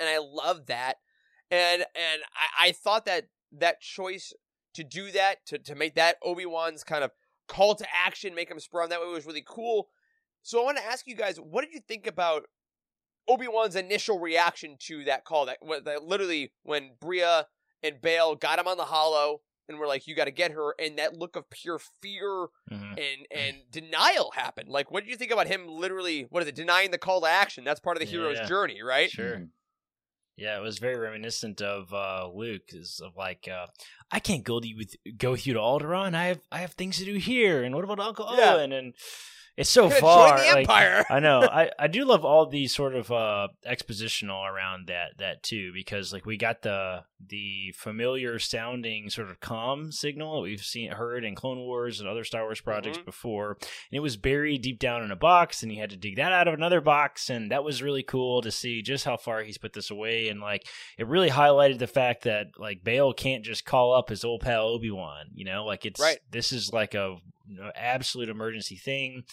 And 0.00 0.08
I 0.08 0.18
love 0.18 0.66
that. 0.66 0.96
And 1.50 1.82
and 1.94 2.22
I, 2.34 2.68
I 2.68 2.72
thought 2.72 3.04
that 3.06 3.28
that 3.52 3.80
choice 3.80 4.32
to 4.74 4.82
do 4.82 5.12
that, 5.12 5.46
to, 5.46 5.58
to 5.58 5.74
make 5.76 5.94
that 5.94 6.16
Obi-Wan's 6.22 6.82
kind 6.82 7.04
of 7.04 7.12
call 7.46 7.76
to 7.76 7.86
action, 7.94 8.34
make 8.34 8.50
him 8.50 8.58
sprung 8.58 8.88
that 8.88 9.00
way 9.00 9.06
was 9.06 9.26
really 9.26 9.44
cool. 9.46 9.88
So 10.42 10.60
I 10.60 10.64
want 10.64 10.78
to 10.78 10.84
ask 10.84 11.06
you 11.06 11.14
guys, 11.14 11.36
what 11.36 11.64
did 11.64 11.72
you 11.72 11.78
think 11.86 12.08
about 12.08 12.46
Obi-Wan's 13.28 13.76
initial 13.76 14.18
reaction 14.18 14.76
to 14.80 15.04
that 15.04 15.24
call? 15.24 15.46
That, 15.46 15.58
that 15.84 16.02
literally 16.02 16.52
when 16.64 16.96
Breha 17.00 17.44
and 17.84 18.00
Bail 18.00 18.34
got 18.34 18.58
him 18.58 18.66
on 18.66 18.76
the 18.76 18.86
hollow 18.86 19.42
and 19.68 19.78
were 19.78 19.86
like, 19.86 20.06
you 20.06 20.14
got 20.14 20.24
to 20.26 20.30
get 20.30 20.50
her, 20.52 20.74
and 20.78 20.98
that 20.98 21.16
look 21.16 21.36
of 21.36 21.48
pure 21.50 21.78
fear 21.78 22.48
Mhm. 22.70 22.98
and 22.98 23.26
and 23.30 23.56
denial 23.70 24.32
happened. 24.34 24.68
Like, 24.68 24.90
what 24.90 25.04
did 25.04 25.10
you 25.10 25.16
think 25.16 25.30
about 25.30 25.46
him? 25.46 25.68
Literally, 25.68 26.22
what 26.30 26.42
is 26.42 26.48
it? 26.48 26.54
Denying 26.54 26.90
the 26.90 26.98
call 26.98 27.20
to 27.22 27.26
action. 27.28 27.64
That's 27.64 27.80
part 27.80 27.96
of 27.96 28.00
the 28.00 28.06
hero's 28.06 28.38
Yeah. 28.38 28.46
journey, 28.46 28.82
right? 28.82 29.10
Sure. 29.10 29.46
Yeah, 30.36 30.58
it 30.58 30.62
was 30.62 30.78
very 30.80 30.96
reminiscent 30.98 31.62
of 31.62 31.94
uh, 31.94 32.28
Luke, 32.34 32.70
is 32.70 33.00
of 33.00 33.16
like, 33.16 33.46
uh, 33.48 33.68
I 34.10 34.18
can't 34.18 34.42
go 34.42 34.58
to 34.58 34.66
you 34.66 34.76
with 34.76 34.96
go 35.16 35.30
with 35.30 35.46
you 35.46 35.54
to 35.54 35.60
Alderaan. 35.60 36.14
I 36.14 36.26
have 36.26 36.40
I 36.50 36.58
have 36.58 36.72
things 36.72 36.98
to 36.98 37.04
do 37.04 37.14
here, 37.14 37.62
and 37.62 37.74
what 37.74 37.84
about 37.84 38.00
Uncle 38.00 38.26
Yeah. 38.36 38.54
Owen? 38.56 38.72
And 38.72 38.94
it's 39.56 39.70
so 39.70 39.88
far. 39.90 40.36
joined 40.36 40.40
the 40.40 40.52
like- 40.52 40.58
Empire. 40.62 41.04
I 41.10 41.20
know. 41.20 41.40
I, 41.52 41.70
I 41.78 41.86
do 41.88 42.04
love 42.04 42.24
all 42.24 42.46
the 42.46 42.66
sort 42.66 42.94
of 42.94 43.10
uh, 43.12 43.48
expositional 43.66 44.48
around 44.50 44.88
that 44.88 45.18
that 45.18 45.42
too, 45.42 45.72
because 45.72 46.12
like 46.12 46.26
we 46.26 46.36
got 46.36 46.62
the 46.62 47.04
the 47.26 47.72
familiar 47.76 48.38
sounding 48.38 49.08
sort 49.08 49.30
of 49.30 49.40
com 49.40 49.90
signal 49.90 50.34
that 50.36 50.42
we've 50.42 50.62
seen 50.62 50.90
heard 50.92 51.24
in 51.24 51.34
Clone 51.34 51.58
Wars 51.58 51.98
and 52.00 52.08
other 52.08 52.22
Star 52.24 52.42
Wars 52.42 52.60
projects 52.60 52.98
Mhm. 52.98 53.04
before, 53.06 53.50
and 53.60 53.96
it 53.96 54.00
was 54.00 54.16
buried 54.16 54.62
deep 54.62 54.78
down 54.78 55.02
in 55.02 55.10
a 55.10 55.16
box, 55.16 55.62
and 55.62 55.72
you 55.72 55.80
had 55.80 55.90
to 55.90 55.96
dig 55.96 56.16
that 56.16 56.32
out 56.32 56.48
of 56.48 56.54
another 56.54 56.80
box, 56.82 57.30
and 57.30 57.50
that 57.50 57.64
was 57.64 57.82
really 57.82 58.02
cool 58.02 58.42
to 58.42 58.50
see 58.50 58.82
just 58.82 59.04
how 59.06 59.16
far 59.16 59.42
he's 59.42 59.56
put 59.58 59.72
this 59.72 59.90
away, 59.90 60.28
and 60.28 60.40
like 60.40 60.66
it 60.98 61.06
really 61.06 61.30
highlighted 61.30 61.78
the 61.78 61.86
fact 61.86 62.24
that 62.24 62.48
like 62.58 62.84
Bail 62.84 63.12
can't 63.14 63.44
just 63.44 63.64
call 63.64 63.94
up 63.94 64.10
his 64.10 64.24
old 64.24 64.42
pal 64.42 64.66
Obi 64.68 64.90
Wan, 64.90 65.26
you 65.34 65.44
know, 65.46 65.64
like 65.64 65.86
it's 65.86 66.00
Right. 66.00 66.18
this 66.30 66.52
is 66.52 66.72
like 66.74 66.94
a 66.94 67.16
you 67.46 67.58
know, 67.58 67.70
absolute 67.74 68.28
emergency 68.28 68.76
thing. 68.76 69.24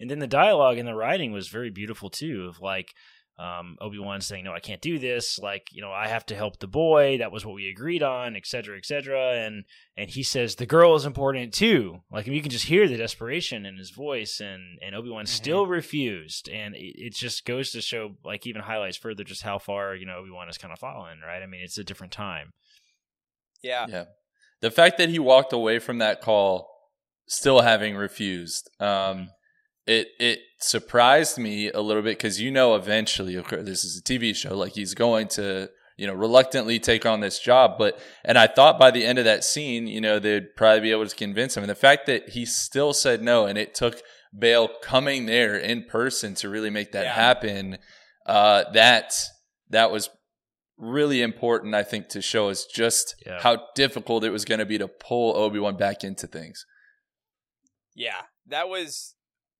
And 0.00 0.10
then 0.10 0.18
the 0.18 0.26
dialogue 0.26 0.78
and 0.78 0.88
the 0.88 0.94
writing 0.94 1.32
was 1.32 1.48
very 1.48 1.70
beautiful 1.70 2.10
too, 2.10 2.46
of 2.48 2.60
like 2.60 2.94
um, 3.36 3.76
Obi 3.80 3.98
Wan 3.98 4.20
saying, 4.20 4.44
"No, 4.44 4.52
I 4.52 4.60
can't 4.60 4.80
do 4.80 4.98
this. 4.98 5.38
Like, 5.40 5.66
you 5.72 5.82
know, 5.82 5.90
I 5.90 6.06
have 6.06 6.24
to 6.26 6.36
help 6.36 6.58
the 6.58 6.68
boy. 6.68 7.18
That 7.18 7.32
was 7.32 7.44
what 7.44 7.54
we 7.54 7.68
agreed 7.68 8.02
on, 8.02 8.36
et 8.36 8.46
cetera, 8.46 8.76
et 8.76 8.86
cetera." 8.86 9.44
And 9.44 9.64
and 9.96 10.08
he 10.08 10.22
says 10.22 10.54
the 10.54 10.66
girl 10.66 10.94
is 10.94 11.04
important 11.04 11.52
too. 11.52 12.02
Like, 12.12 12.26
you 12.26 12.40
can 12.42 12.50
just 12.50 12.66
hear 12.66 12.86
the 12.86 12.96
desperation 12.96 13.66
in 13.66 13.76
his 13.76 13.90
voice, 13.90 14.40
and 14.40 14.78
and 14.80 14.94
Obi 14.94 15.10
Wan 15.10 15.26
still 15.26 15.66
refused. 15.66 16.48
And 16.48 16.76
it, 16.76 16.94
it 16.96 17.14
just 17.14 17.44
goes 17.44 17.72
to 17.72 17.80
show, 17.80 18.16
like, 18.24 18.46
even 18.46 18.62
highlights 18.62 18.96
further 18.96 19.24
just 19.24 19.42
how 19.42 19.58
far 19.58 19.96
you 19.96 20.06
know 20.06 20.18
Obi 20.18 20.30
Wan 20.30 20.46
has 20.46 20.58
kind 20.58 20.72
of 20.72 20.78
fallen. 20.78 21.18
Right? 21.26 21.42
I 21.42 21.46
mean, 21.46 21.62
it's 21.64 21.78
a 21.78 21.84
different 21.84 22.12
time. 22.12 22.52
Yeah. 23.62 23.86
Yeah. 23.88 24.04
The 24.60 24.70
fact 24.70 24.98
that 24.98 25.08
he 25.08 25.18
walked 25.18 25.52
away 25.52 25.78
from 25.80 25.98
that 25.98 26.20
call 26.20 26.73
still 27.26 27.60
having 27.62 27.96
refused. 27.96 28.70
Um, 28.80 29.30
it 29.86 30.08
it 30.18 30.40
surprised 30.60 31.38
me 31.38 31.70
a 31.70 31.80
little 31.80 32.02
bit 32.02 32.16
because 32.18 32.40
you 32.40 32.50
know 32.50 32.74
eventually, 32.74 33.34
of 33.34 33.46
course, 33.46 33.64
this 33.64 33.84
is 33.84 33.98
a 33.98 34.02
TV 34.02 34.34
show. 34.34 34.56
Like 34.56 34.72
he's 34.72 34.94
going 34.94 35.28
to 35.28 35.68
you 35.96 36.06
know 36.06 36.14
reluctantly 36.14 36.78
take 36.78 37.04
on 37.06 37.20
this 37.20 37.38
job, 37.38 37.72
but 37.78 37.98
and 38.24 38.38
I 38.38 38.46
thought 38.46 38.78
by 38.78 38.90
the 38.90 39.04
end 39.04 39.18
of 39.18 39.24
that 39.26 39.44
scene, 39.44 39.86
you 39.86 40.00
know, 40.00 40.18
they'd 40.18 40.54
probably 40.56 40.80
be 40.80 40.90
able 40.90 41.06
to 41.06 41.14
convince 41.16 41.56
him. 41.56 41.62
And 41.62 41.70
the 41.70 41.74
fact 41.74 42.06
that 42.06 42.30
he 42.30 42.46
still 42.46 42.92
said 42.92 43.22
no, 43.22 43.46
and 43.46 43.58
it 43.58 43.74
took 43.74 44.00
Bail 44.36 44.68
coming 44.82 45.26
there 45.26 45.56
in 45.56 45.84
person 45.84 46.34
to 46.36 46.48
really 46.48 46.70
make 46.70 46.92
that 46.92 47.04
Yeah. 47.04 47.14
happen, 47.14 47.78
uh, 48.26 48.64
that 48.72 49.12
that 49.70 49.90
was 49.92 50.08
really 50.76 51.22
important. 51.22 51.74
I 51.74 51.84
think 51.84 52.08
to 52.08 52.20
show 52.22 52.48
us 52.48 52.64
just 52.64 53.14
Yeah. 53.24 53.40
how 53.40 53.68
difficult 53.76 54.24
it 54.24 54.30
was 54.30 54.44
going 54.44 54.58
to 54.58 54.66
be 54.66 54.78
to 54.78 54.88
pull 54.88 55.36
Obi 55.36 55.58
Wan 55.60 55.76
back 55.76 56.02
into 56.02 56.26
things. 56.26 56.64
Yeah, 57.94 58.22
that 58.48 58.68
was 58.68 59.14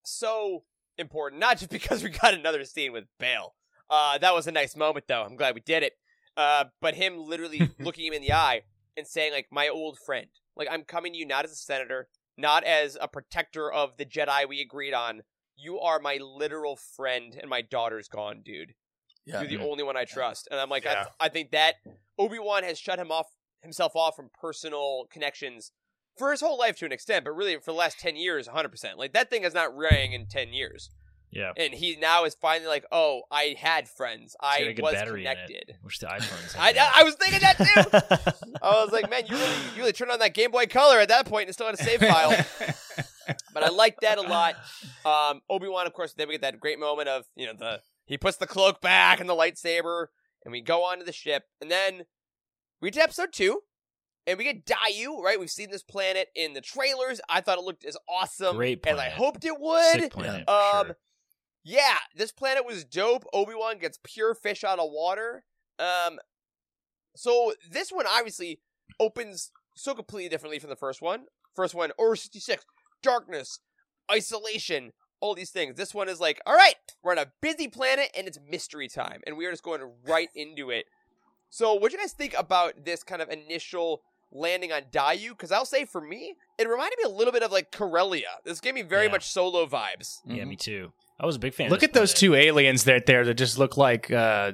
so 0.04 0.64
important. 0.98 1.40
Not 1.40 1.58
just 1.58 1.70
because 1.70 2.02
we 2.02 2.10
got 2.10 2.34
another 2.34 2.64
scene 2.64 2.92
with 2.92 3.04
Bail. 3.18 3.54
Uh, 3.90 4.18
that 4.18 4.34
was 4.34 4.46
a 4.46 4.52
nice 4.52 4.76
moment, 4.76 5.06
though. 5.08 5.22
I'm 5.22 5.36
glad 5.36 5.54
we 5.54 5.60
did 5.60 5.82
it. 5.82 5.92
Uh, 6.36 6.64
but 6.80 6.94
him 6.94 7.18
literally 7.18 7.70
looking 7.78 8.06
him 8.06 8.12
in 8.14 8.22
the 8.22 8.32
eye 8.32 8.62
and 8.96 9.06
saying, 9.06 9.32
like, 9.32 9.46
my 9.52 9.68
old 9.68 9.98
friend, 10.04 10.26
like, 10.56 10.68
I'm 10.70 10.82
coming 10.82 11.12
to 11.12 11.18
you 11.18 11.26
not 11.26 11.44
as 11.44 11.52
a 11.52 11.56
senator, 11.56 12.08
not 12.36 12.64
as 12.64 12.96
a 13.00 13.06
protector 13.08 13.72
of 13.72 13.96
the 13.96 14.04
Jedi 14.04 14.48
we 14.48 14.60
agreed 14.60 14.94
on. 14.94 15.22
You 15.56 15.78
are 15.78 16.00
my 16.00 16.18
literal 16.20 16.76
friend, 16.76 17.38
and 17.40 17.48
my 17.48 17.62
daughter's 17.62 18.08
gone, 18.08 18.42
dude. 18.44 18.74
Yeah. 19.24 19.40
You're 19.42 19.58
the 19.58 19.64
only 19.64 19.84
one 19.84 19.96
I 19.96 20.04
trust. 20.04 20.48
And 20.50 20.58
I'm 20.58 20.68
like, 20.68 20.84
Yeah. 20.84 21.06
I, 21.20 21.26
I 21.26 21.28
think 21.28 21.52
that 21.52 21.76
Obi 22.18 22.38
Wan 22.38 22.64
has 22.64 22.78
shut 22.78 22.98
him 22.98 23.10
off 23.10 23.26
himself 23.62 23.96
off 23.96 24.16
from 24.16 24.30
personal 24.38 25.06
connections 25.10 25.72
for 26.16 26.30
his 26.30 26.40
whole 26.40 26.58
life 26.58 26.76
to 26.78 26.86
an 26.86 26.92
extent, 26.92 27.24
but 27.24 27.32
really 27.32 27.56
for 27.56 27.72
the 27.72 27.76
last 27.78 27.98
ten 27.98 28.16
years, 28.16 28.46
100. 28.46 28.68
percent 28.70 28.98
Like 28.98 29.12
that 29.14 29.30
thing 29.30 29.42
has 29.42 29.54
not 29.54 29.76
rang 29.76 30.12
in 30.12 30.26
ten 30.26 30.52
years, 30.52 30.90
Yeah. 31.30 31.52
and 31.56 31.72
he 31.74 31.96
now 31.96 32.24
is 32.24 32.34
finally 32.34 32.68
like, 32.68 32.84
oh, 32.92 33.22
I 33.30 33.56
had 33.58 33.88
friends, 33.88 34.36
It's 34.40 34.40
got 34.40 34.60
a 34.60 34.64
I 34.66 34.82
was 34.82 34.94
battery 34.94 35.20
in 35.22 35.26
it, 35.26 35.34
connected. 35.48 35.76
which 35.82 35.98
the 35.98 36.06
iPhones. 36.06 36.56
I, 36.58 36.72
have. 36.72 36.92
I 36.94 37.02
was 37.02 37.14
thinking 37.16 37.40
that 37.40 37.56
too. 37.58 38.54
I 38.62 38.82
was 38.84 38.92
like, 38.92 39.10
man, 39.10 39.24
you 39.26 39.36
really, 39.36 39.52
you 39.74 39.78
really 39.78 39.92
turned 39.92 40.10
on 40.10 40.18
that 40.20 40.34
Game 40.34 40.50
Boy 40.50 40.66
Color 40.66 41.00
at 41.00 41.08
that 41.08 41.26
point 41.26 41.46
and 41.48 41.54
still 41.54 41.66
had 41.66 41.74
a 41.74 41.82
save 41.82 42.00
file. 42.00 42.44
but 43.54 43.62
I 43.62 43.68
like 43.70 44.00
that 44.00 44.18
a 44.18 44.22
lot. 44.22 44.54
Um, 45.04 45.40
Obi 45.50 45.68
Wan, 45.68 45.86
of 45.86 45.92
course, 45.92 46.12
then 46.12 46.28
we 46.28 46.34
get 46.34 46.42
that 46.42 46.60
great 46.60 46.78
moment 46.78 47.08
of 47.08 47.24
you 47.34 47.46
know 47.46 47.54
the 47.58 47.80
he 48.06 48.18
puts 48.18 48.36
the 48.36 48.46
cloak 48.46 48.80
back 48.80 49.18
and 49.20 49.28
the 49.28 49.34
lightsaber, 49.34 50.06
and 50.44 50.52
we 50.52 50.60
go 50.60 50.84
onto 50.84 51.04
the 51.04 51.12
ship, 51.12 51.44
and 51.60 51.70
then 51.70 52.04
we 52.80 52.90
get 52.90 52.98
to 52.98 53.02
episode 53.02 53.32
two, 53.32 53.62
and 54.26 54.38
we 54.38 54.44
get 54.44 54.66
Daiyu. 54.66 55.22
Right, 55.22 55.38
we've 55.38 55.50
seen 55.50 55.70
this 55.70 55.82
planet 55.82 56.28
in 56.34 56.52
the 56.52 56.60
trailers. 56.60 57.20
I 57.28 57.40
thought 57.40 57.58
it 57.58 57.64
looked 57.64 57.84
as 57.84 57.96
awesome 58.08 58.56
Great 58.56 58.86
as 58.86 58.98
I 58.98 59.10
hoped 59.10 59.44
it 59.44 59.58
would. 59.58 60.00
Sick 60.00 60.12
planet. 60.12 60.48
Um, 60.48 60.86
sure. 60.86 60.96
Yeah, 61.64 61.96
this 62.14 62.32
planet 62.32 62.66
was 62.66 62.84
dope. 62.84 63.24
Obi 63.32 63.54
Wan 63.54 63.78
gets 63.78 63.98
pure 64.02 64.34
fish 64.34 64.64
out 64.64 64.78
of 64.78 64.90
water. 64.90 65.44
Um, 65.78 66.18
so 67.16 67.54
this 67.70 67.90
one 67.90 68.06
obviously 68.06 68.60
opens 69.00 69.50
so 69.74 69.94
completely 69.94 70.28
differently 70.28 70.58
from 70.58 70.70
the 70.70 70.76
first 70.76 71.00
one. 71.00 71.24
First 71.54 71.74
one, 71.74 71.92
Order 71.98 72.16
sixty 72.16 72.40
six, 72.40 72.64
darkness, 73.02 73.60
isolation, 74.10 74.92
all 75.20 75.34
these 75.34 75.50
things. 75.50 75.76
This 75.76 75.94
one 75.94 76.08
is 76.08 76.20
like, 76.20 76.40
all 76.44 76.54
right, 76.54 76.74
we're 77.02 77.12
on 77.12 77.18
a 77.18 77.32
busy 77.40 77.68
planet 77.68 78.10
and 78.16 78.26
it's 78.26 78.38
mystery 78.50 78.88
time, 78.88 79.20
and 79.26 79.36
we 79.36 79.46
are 79.46 79.50
just 79.50 79.62
going 79.62 79.80
right 80.06 80.28
into 80.34 80.70
it. 80.70 80.86
So, 81.48 81.74
what 81.74 81.90
do 81.90 81.96
you 81.96 82.02
guys 82.02 82.12
think 82.12 82.34
about 82.36 82.84
this 82.84 83.02
kind 83.02 83.22
of 83.22 83.30
initial 83.30 84.02
landing 84.32 84.72
on 84.72 84.82
Daiyu? 84.92 85.30
Because 85.30 85.52
I'll 85.52 85.64
say 85.66 85.84
for 85.84 86.00
me, 86.00 86.34
it 86.58 86.68
reminded 86.68 86.96
me 86.98 87.04
a 87.04 87.08
little 87.14 87.32
bit 87.32 87.42
of 87.42 87.52
like 87.52 87.70
Corellia. 87.70 88.38
This 88.44 88.60
gave 88.60 88.74
me 88.74 88.82
very 88.82 89.06
Yeah. 89.06 89.12
much 89.12 89.24
solo 89.30 89.66
vibes. 89.66 90.20
Yeah, 90.26 90.44
Mhm. 90.44 90.48
me 90.48 90.56
too. 90.56 90.92
I 91.20 91.26
was 91.26 91.36
a 91.36 91.38
big 91.38 91.54
fan. 91.54 91.70
Look 91.70 91.82
of 91.82 91.88
at 91.90 91.92
those 91.92 92.12
two 92.12 92.34
aliens 92.34 92.84
that 92.84 93.06
there 93.06 93.24
that 93.24 93.34
just 93.34 93.58
look 93.58 93.76
like 93.76 94.10
uh, 94.10 94.52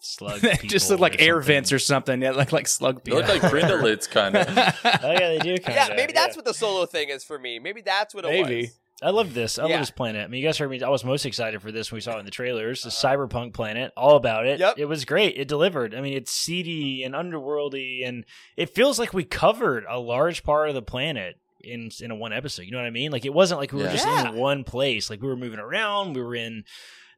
slug. 0.00 0.40
just 0.64 0.88
look 0.90 1.00
like 1.00 1.20
air 1.20 1.34
something. 1.34 1.46
vents 1.46 1.72
or 1.72 1.78
something. 1.78 2.22
Yeah, 2.22 2.30
like 2.30 2.52
like 2.52 2.66
slug 2.66 3.04
people. 3.04 3.20
They 3.22 3.34
look 3.34 3.42
like 3.42 3.52
Brindalids, 3.52 4.08
kind 4.08 4.36
of. 4.36 4.46
Oh 5.02 5.12
yeah, 5.12 5.28
they 5.28 5.38
do. 5.38 5.58
Kind 5.58 5.74
yeah, 5.88 5.94
maybe 5.94 6.12
that's 6.12 6.34
what 6.36 6.44
the 6.44 6.54
solo 6.54 6.86
thing 6.86 7.08
is 7.10 7.24
for 7.24 7.38
me. 7.38 7.58
Maybe 7.58 7.82
that's 7.82 8.14
what 8.14 8.24
it 8.24 8.28
Maybe. 8.30 8.62
was. 8.62 8.78
I 9.00 9.10
love 9.10 9.32
this. 9.34 9.58
I 9.58 9.66
Yeah. 9.66 9.72
love 9.74 9.80
this 9.82 9.90
planet. 9.92 10.24
I 10.24 10.26
mean, 10.28 10.40
you 10.42 10.48
guys 10.48 10.58
heard 10.58 10.70
me. 10.70 10.82
I 10.82 10.88
was 10.88 11.04
most 11.04 11.24
excited 11.24 11.62
for 11.62 11.70
this 11.70 11.92
when 11.92 11.98
we 11.98 12.00
saw 12.00 12.16
it 12.16 12.18
in 12.20 12.24
the 12.24 12.30
trailers. 12.32 12.82
The 12.82 12.90
cyberpunk 12.90 13.52
planet, 13.54 13.92
all 13.96 14.16
about 14.16 14.46
it. 14.46 14.58
Yep. 14.58 14.74
It 14.78 14.86
was 14.86 15.04
great. 15.04 15.36
It 15.36 15.46
delivered. 15.46 15.94
I 15.94 16.00
mean, 16.00 16.14
it's 16.14 16.32
seedy 16.32 17.04
and 17.04 17.14
underworldy, 17.14 18.06
and 18.06 18.24
it 18.56 18.74
feels 18.74 18.98
like 18.98 19.14
we 19.14 19.24
covered 19.24 19.84
a 19.88 19.98
large 20.00 20.42
part 20.42 20.68
of 20.68 20.74
the 20.74 20.82
planet 20.82 21.36
in 21.62 21.90
in 22.00 22.10
a 22.10 22.14
one 22.16 22.32
episode. 22.32 22.62
You 22.62 22.72
know 22.72 22.78
what 22.78 22.86
I 22.86 22.90
mean? 22.90 23.12
Like 23.12 23.24
it 23.24 23.32
wasn't 23.34 23.60
like 23.60 23.72
we 23.72 23.78
were 23.78 23.84
Yeah. 23.88 23.92
just 23.96 24.06
in 24.08 24.34
one 24.36 24.64
place. 24.64 25.10
Like 25.10 25.22
we 25.22 25.28
were 25.28 25.36
moving 25.36 25.60
around. 25.60 26.14
We 26.14 26.22
were 26.22 26.34
in 26.34 26.64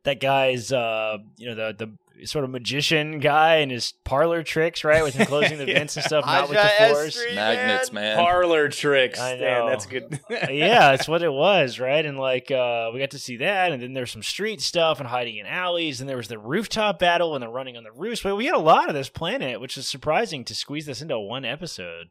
that 0.04 0.18
guy's, 0.20 0.72
uh, 0.72 1.18
you 1.36 1.48
know, 1.48 1.54
the 1.54 1.74
the 1.86 1.92
sort 2.26 2.44
of 2.44 2.50
magician 2.50 3.18
guy 3.20 3.56
and 3.56 3.70
his 3.70 3.94
parlor 4.04 4.42
tricks, 4.42 4.84
right, 4.84 5.02
with 5.02 5.14
him 5.14 5.26
closing 5.26 5.58
the 5.58 5.66
Yeah. 5.66 5.74
vents 5.78 5.96
and 5.96 6.04
stuff, 6.04 6.24
not 6.26 6.48
with 6.48 6.58
the 6.58 6.86
force. 6.88 7.16
Estree, 7.16 7.34
Magnets, 7.34 7.92
man. 7.92 8.16
man. 8.16 8.24
Parlor 8.24 8.68
tricks. 8.68 9.18
I 9.20 9.36
Man, 9.36 9.40
know. 9.40 9.68
that's 9.68 9.86
good. 9.86 10.20
yeah, 10.30 10.92
it's 10.92 11.08
what 11.08 11.22
it 11.22 11.32
was, 11.32 11.78
right? 11.80 12.04
And 12.04 12.18
like 12.18 12.50
uh 12.50 12.90
we 12.92 13.00
got 13.00 13.10
to 13.12 13.18
see 13.18 13.36
that, 13.38 13.72
and 13.72 13.82
then 13.82 13.92
there's 13.92 14.10
some 14.12 14.22
street 14.22 14.60
stuff 14.60 14.98
and 15.00 15.08
hiding 15.08 15.36
in 15.36 15.46
alleys, 15.46 16.00
and 16.00 16.08
there 16.08 16.16
was 16.16 16.28
the 16.28 16.38
rooftop 16.38 16.98
battle 16.98 17.34
and 17.34 17.42
the 17.42 17.48
running 17.48 17.76
on 17.76 17.84
the 17.84 17.92
roofs. 17.92 18.22
But 18.22 18.36
we 18.36 18.46
had 18.46 18.54
a 18.54 18.58
lot 18.58 18.88
of 18.88 18.94
this 18.94 19.08
planet, 19.08 19.60
which 19.60 19.76
is 19.76 19.88
surprising 19.88 20.44
to 20.44 20.54
squeeze 20.54 20.86
this 20.86 21.02
into 21.02 21.18
one 21.18 21.44
episode. 21.44 22.08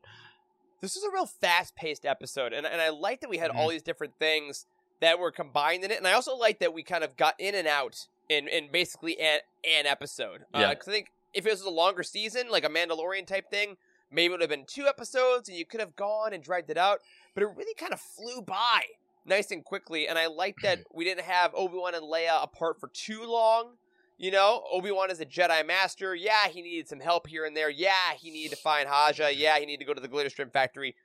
This 0.82 0.96
was 0.96 1.04
a 1.04 1.12
real 1.12 1.26
fast 1.26 1.76
paced 1.76 2.06
episode, 2.06 2.54
and 2.54 2.66
and 2.66 2.82
I 2.82 2.90
like 2.90 3.22
that 3.22 3.30
we 3.30 3.38
had 3.38 3.52
all 3.52 3.64
Mm-hmm. 3.64 3.70
these 3.72 3.84
different 3.84 4.14
things 4.20 4.66
that 5.02 5.20
were 5.20 5.32
combined 5.32 5.84
in 5.84 5.92
it, 5.92 5.98
and 5.98 6.08
I 6.08 6.14
also 6.14 6.36
like 6.36 6.60
that 6.60 6.74
we 6.74 6.84
kind 6.84 7.04
of 7.04 7.16
got 7.18 7.36
in 7.40 7.56
and 7.56 7.68
out 7.68 8.08
in 8.30 8.48
in 8.48 8.72
basically 8.72 9.20
an, 9.20 9.40
an 9.68 9.86
episode. 9.86 10.42
Uh, 10.54 10.60
yeah. 10.60 10.70
Because 10.70 10.88
I 10.88 10.92
think 10.92 11.12
if 11.34 11.46
it 11.46 11.50
was 11.50 11.62
a 11.62 11.70
longer 11.70 12.04
season, 12.04 12.50
like 12.50 12.64
a 12.64 12.70
Mandalorian 12.70 13.28
type 13.28 13.50
thing, 13.50 13.78
maybe 14.12 14.28
it 14.28 14.32
would 14.32 14.42
have 14.42 14.50
been 14.50 14.66
two 14.66 14.88
episodes, 14.88 15.50
and 15.50 15.58
you 15.58 15.66
could 15.66 15.80
have 15.80 15.96
gone 15.96 16.34
and 16.34 16.44
dragged 16.44 16.70
it 16.70 16.78
out. 16.78 17.00
But 17.34 17.44
it 17.44 17.50
really 17.56 17.76
kind 17.76 17.94
of 17.94 18.00
flew 18.00 18.42
by 18.42 18.82
nice 19.26 19.52
and 19.52 19.64
quickly, 19.64 20.08
and 20.08 20.18
I 20.18 20.28
like 20.28 20.58
that 20.64 20.80
we 20.94 21.04
didn't 21.04 21.26
have 21.26 21.52
Obi 21.54 21.78
Wan 21.78 21.96
and 21.96 22.04
Leia 22.04 22.42
apart 22.42 22.80
for 22.80 22.90
too 22.94 23.24
long. 23.26 23.74
You 24.18 24.32
know, 24.32 24.64
Obi 24.70 24.92
Wan 24.92 25.10
is 25.10 25.22
a 25.22 25.26
Jedi 25.26 25.66
Master. 25.66 26.14
Yeah, 26.14 26.50
he 26.50 26.62
needed 26.62 26.90
some 26.90 27.00
help 27.00 27.28
here 27.28 27.46
and 27.46 27.56
there. 27.56 27.70
Yeah, 27.70 28.14
he 28.20 28.32
needed 28.32 28.52
to 28.56 28.62
find 28.62 28.90
Haja. 28.90 29.30
Yeah, 29.34 29.58
he 29.60 29.66
needed 29.66 29.80
to 29.80 29.86
go 29.86 29.94
to 29.94 30.02
the 30.02 30.10
Glitterstream 30.10 30.52
factory. 30.52 30.96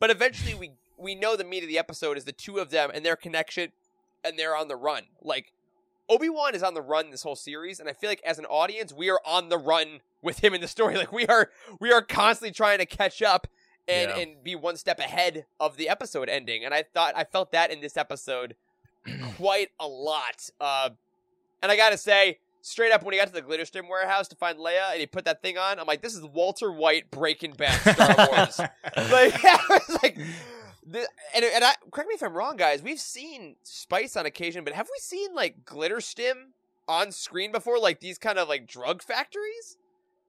But 0.00 0.10
eventually, 0.10 0.54
we 0.54 0.72
we 0.98 1.14
know 1.14 1.36
the 1.36 1.44
meat 1.44 1.62
of 1.62 1.68
the 1.68 1.78
episode 1.78 2.18
is 2.18 2.24
the 2.24 2.32
two 2.32 2.58
of 2.58 2.70
them 2.70 2.90
and 2.92 3.04
their 3.04 3.16
connection, 3.16 3.70
and 4.24 4.38
they're 4.38 4.56
on 4.56 4.66
the 4.68 4.76
run. 4.76 5.04
Like 5.22 5.52
Obi 6.10 6.28
Wan 6.28 6.54
is 6.54 6.62
on 6.62 6.74
the 6.74 6.82
run 6.82 7.10
this 7.10 7.22
whole 7.22 7.36
series, 7.36 7.80
and 7.80 7.88
I 7.88 7.92
feel 7.94 8.10
like 8.10 8.20
as 8.26 8.38
an 8.38 8.44
audience, 8.46 8.92
we 8.92 9.08
are 9.10 9.20
on 9.24 9.48
the 9.48 9.56
run 9.56 10.00
with 10.20 10.42
him 10.44 10.52
in 10.52 10.60
the 10.60 10.68
story. 10.68 10.94
Like 10.98 11.12
we 11.12 11.26
are 11.26 11.50
we 11.80 11.92
are 11.92 12.02
constantly 12.02 12.52
trying 12.52 12.78
to 12.78 12.86
catch 12.86 13.22
up 13.22 13.46
and 13.88 14.10
Yeah. 14.10 14.18
and 14.18 14.44
be 14.44 14.54
one 14.56 14.76
step 14.76 14.98
ahead 14.98 15.46
of 15.58 15.76
the 15.76 15.88
episode 15.88 16.28
ending. 16.28 16.64
And 16.64 16.74
I 16.74 16.82
thought 16.82 17.14
I 17.16 17.24
felt 17.24 17.52
that 17.52 17.70
in 17.70 17.80
this 17.80 17.96
episode 17.96 18.56
quite 19.36 19.68
a 19.78 19.86
lot. 19.86 20.50
Uh, 20.60 20.90
and 21.62 21.70
I 21.72 21.76
gotta 21.76 21.96
say, 21.96 22.38
straight 22.62 22.92
up 22.92 23.02
when 23.02 23.12
he 23.14 23.18
got 23.18 23.28
to 23.28 23.32
the 23.32 23.40
Glitterstream 23.42 23.88
warehouse 23.88 24.28
to 24.28 24.36
find 24.36 24.58
Leia 24.58 24.90
and 24.92 25.00
he 25.00 25.06
put 25.06 25.24
that 25.24 25.40
thing 25.42 25.56
on, 25.58 25.78
I'm 25.78 25.86
like, 25.86 26.02
this 26.02 26.14
is 26.14 26.22
Walter 26.24 26.70
White 26.72 27.10
Breaking 27.10 27.52
Bad 27.52 27.94
Star 27.94 28.28
Wars. 28.30 28.58
like, 29.10 29.42
yeah, 29.42 29.58
it's 29.70 30.02
like, 30.02 30.18
the, 30.90 31.06
and 31.34 31.44
and 31.44 31.64
I 31.64 31.74
correct 31.90 32.08
me 32.08 32.14
if 32.14 32.22
I'm 32.22 32.34
wrong, 32.34 32.56
guys. 32.56 32.82
We've 32.82 33.00
seen 33.00 33.56
Spice 33.62 34.16
on 34.16 34.26
occasion, 34.26 34.64
but 34.64 34.72
have 34.74 34.86
we 34.86 34.98
seen 35.00 35.34
like 35.34 35.64
Glitterstim 35.64 36.52
on 36.88 37.12
screen 37.12 37.52
before, 37.52 37.78
like 37.78 38.00
these 38.00 38.18
kind 38.18 38.38
of 38.38 38.48
like 38.48 38.66
drug 38.66 39.02
factories? 39.02 39.76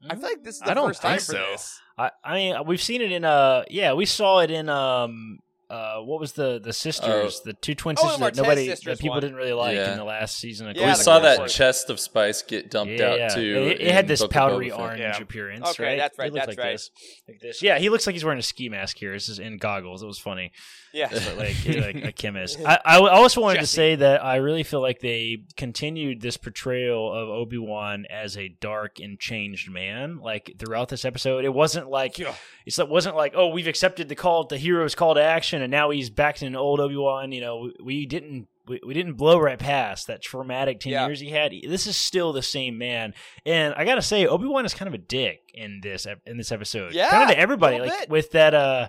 I 0.10 0.16
feel 0.16 0.24
like 0.24 0.44
this 0.44 0.56
is 0.56 0.62
the 0.62 0.72
I 0.72 0.74
don't 0.74 0.88
first 0.90 1.02
time 1.02 1.20
think 1.20 1.38
for 1.38 1.52
this. 1.52 1.80
I, 1.98 2.12
I 2.24 2.34
mean, 2.34 2.56
we've 2.66 2.82
seen 2.82 3.02
it 3.02 3.12
in 3.12 3.24
uh, 3.24 3.64
yeah, 3.70 3.94
we 3.94 4.06
saw 4.06 4.40
it 4.40 4.50
in 4.50 4.70
um, 4.70 5.40
uh, 5.72 6.02
what 6.02 6.20
was 6.20 6.34
the 6.34 6.60
the 6.60 6.74
sisters, 6.74 7.42
the 7.42 7.54
two 7.54 7.74
twin 7.76 7.96
Oh, 8.00 8.04
the 8.04 8.10
sisters 8.10 8.28
Martez 8.28 8.36
that 8.36 8.42
nobody 8.44 8.66
sisters 8.68 8.98
that 8.98 9.02
people 9.02 9.16
one. 9.16 9.22
didn't 9.22 9.38
really 9.38 9.54
like 9.54 9.76
Yeah. 9.76 9.92
in 9.94 9.98
the 9.98 10.04
last 10.04 10.38
season. 10.38 10.68
Of 10.70 10.76
Yeah, 10.76 10.88
we 10.90 10.96
saw 10.96 11.20
that 11.20 11.38
Clone 11.38 11.48
chest 11.48 11.90
of 11.90 12.00
spice 12.00 12.42
get 12.42 12.70
dumped 12.70 13.00
yeah, 13.00 13.08
out 13.10 13.18
yeah. 13.20 13.28
too. 13.30 13.68
It, 13.72 13.82
it 13.82 13.92
had 13.92 14.08
this 14.08 14.22
Book 14.22 14.32
powdery 14.32 14.72
orange 14.72 15.00
Yeah. 15.00 15.18
appearance, 15.22 15.70
Okay, 15.70 15.84
right? 15.84 15.98
that's 15.98 16.18
right, 16.20 16.28
It 16.28 16.34
looked 16.34 16.46
that's 16.48 16.58
like 16.58 16.66
right. 16.66 16.72
This, 16.74 16.92
like 17.28 17.40
this. 17.40 17.64
Yeah, 17.64 17.80
he 17.80 17.90
looks 17.90 18.06
like 18.06 18.14
he's 18.14 18.26
wearing 18.26 18.40
a 18.40 18.44
ski 18.44 18.68
mask 18.70 18.98
here. 18.98 19.14
This 19.14 19.30
is 19.30 19.40
in 19.40 19.58
goggles. 19.58 20.04
It 20.04 20.08
was 20.08 20.20
funny, 20.20 20.52
Yeah. 20.94 21.08
but 21.10 21.38
like 21.38 21.56
like 21.66 22.04
a 22.04 22.12
chemist. 22.12 22.60
I, 22.66 22.80
I 22.84 22.98
also 22.98 23.40
wanted 23.42 23.62
to 23.62 23.68
say 23.68 23.96
that 23.96 24.24
I 24.24 24.36
really 24.38 24.64
feel 24.64 24.82
like 24.82 25.00
they 25.00 25.44
continued 25.56 26.22
this 26.22 26.36
portrayal 26.38 27.14
of 27.14 27.30
Obi 27.30 27.58
Wan 27.58 28.06
as 28.10 28.36
a 28.38 28.50
dark 28.50 29.00
and 29.00 29.20
changed 29.20 29.72
man. 29.72 30.20
Like 30.20 30.56
throughout 30.60 30.90
this 30.90 31.06
episode, 31.06 31.46
it 31.46 31.54
wasn't 31.54 31.90
like 31.90 32.20
it's 32.66 32.78
it 32.78 32.90
wasn't 32.90 33.16
like 33.16 33.34
oh 33.36 33.48
we've 33.48 33.68
accepted 33.68 34.10
the 34.10 34.16
call 34.16 34.46
the 34.46 34.58
hero's 34.58 34.96
call 34.96 35.16
to 35.16 35.22
action 35.22 35.61
and 35.62 35.72
now 35.72 35.90
he's 35.90 36.10
back 36.10 36.36
to 36.38 36.46
an 36.46 36.56
old 36.56 36.80
Obi 36.80 36.96
Wan. 36.96 37.32
You 37.32 37.42
know 37.42 37.58
we, 37.60 37.74
we 37.84 38.06
didn't. 38.06 38.48
We, 38.68 38.80
we 38.86 38.94
didn't 38.94 39.14
blow 39.16 39.40
right 39.40 39.58
past 39.58 40.06
that 40.08 40.22
traumatic 40.22 40.82
10 40.82 40.94
Yeah. 40.94 41.08
years 41.08 41.20
he 41.20 41.30
had. 41.32 41.52
This 41.68 41.88
is 41.88 41.98
still 41.98 42.32
the 42.32 42.44
same 42.44 42.78
man. 42.78 43.16
And 43.44 43.74
I 43.74 43.86
got 43.86 43.96
to 43.96 44.04
say 44.04 44.28
Obi-Wan 44.28 44.66
is 44.66 44.76
kind 44.76 44.88
of 44.88 44.94
a 44.94 45.00
dick 45.00 45.40
in 45.56 45.80
this 45.82 46.06
in 46.28 46.38
this 46.38 46.52
episode. 46.52 46.94
Yeah, 46.94 47.10
Kind 47.10 47.24
of 47.24 47.30
to 47.30 47.40
everybody 47.40 47.80
like 47.80 47.90
bit. 48.02 48.10
with 48.10 48.32
that 48.32 48.54
uh 48.54 48.88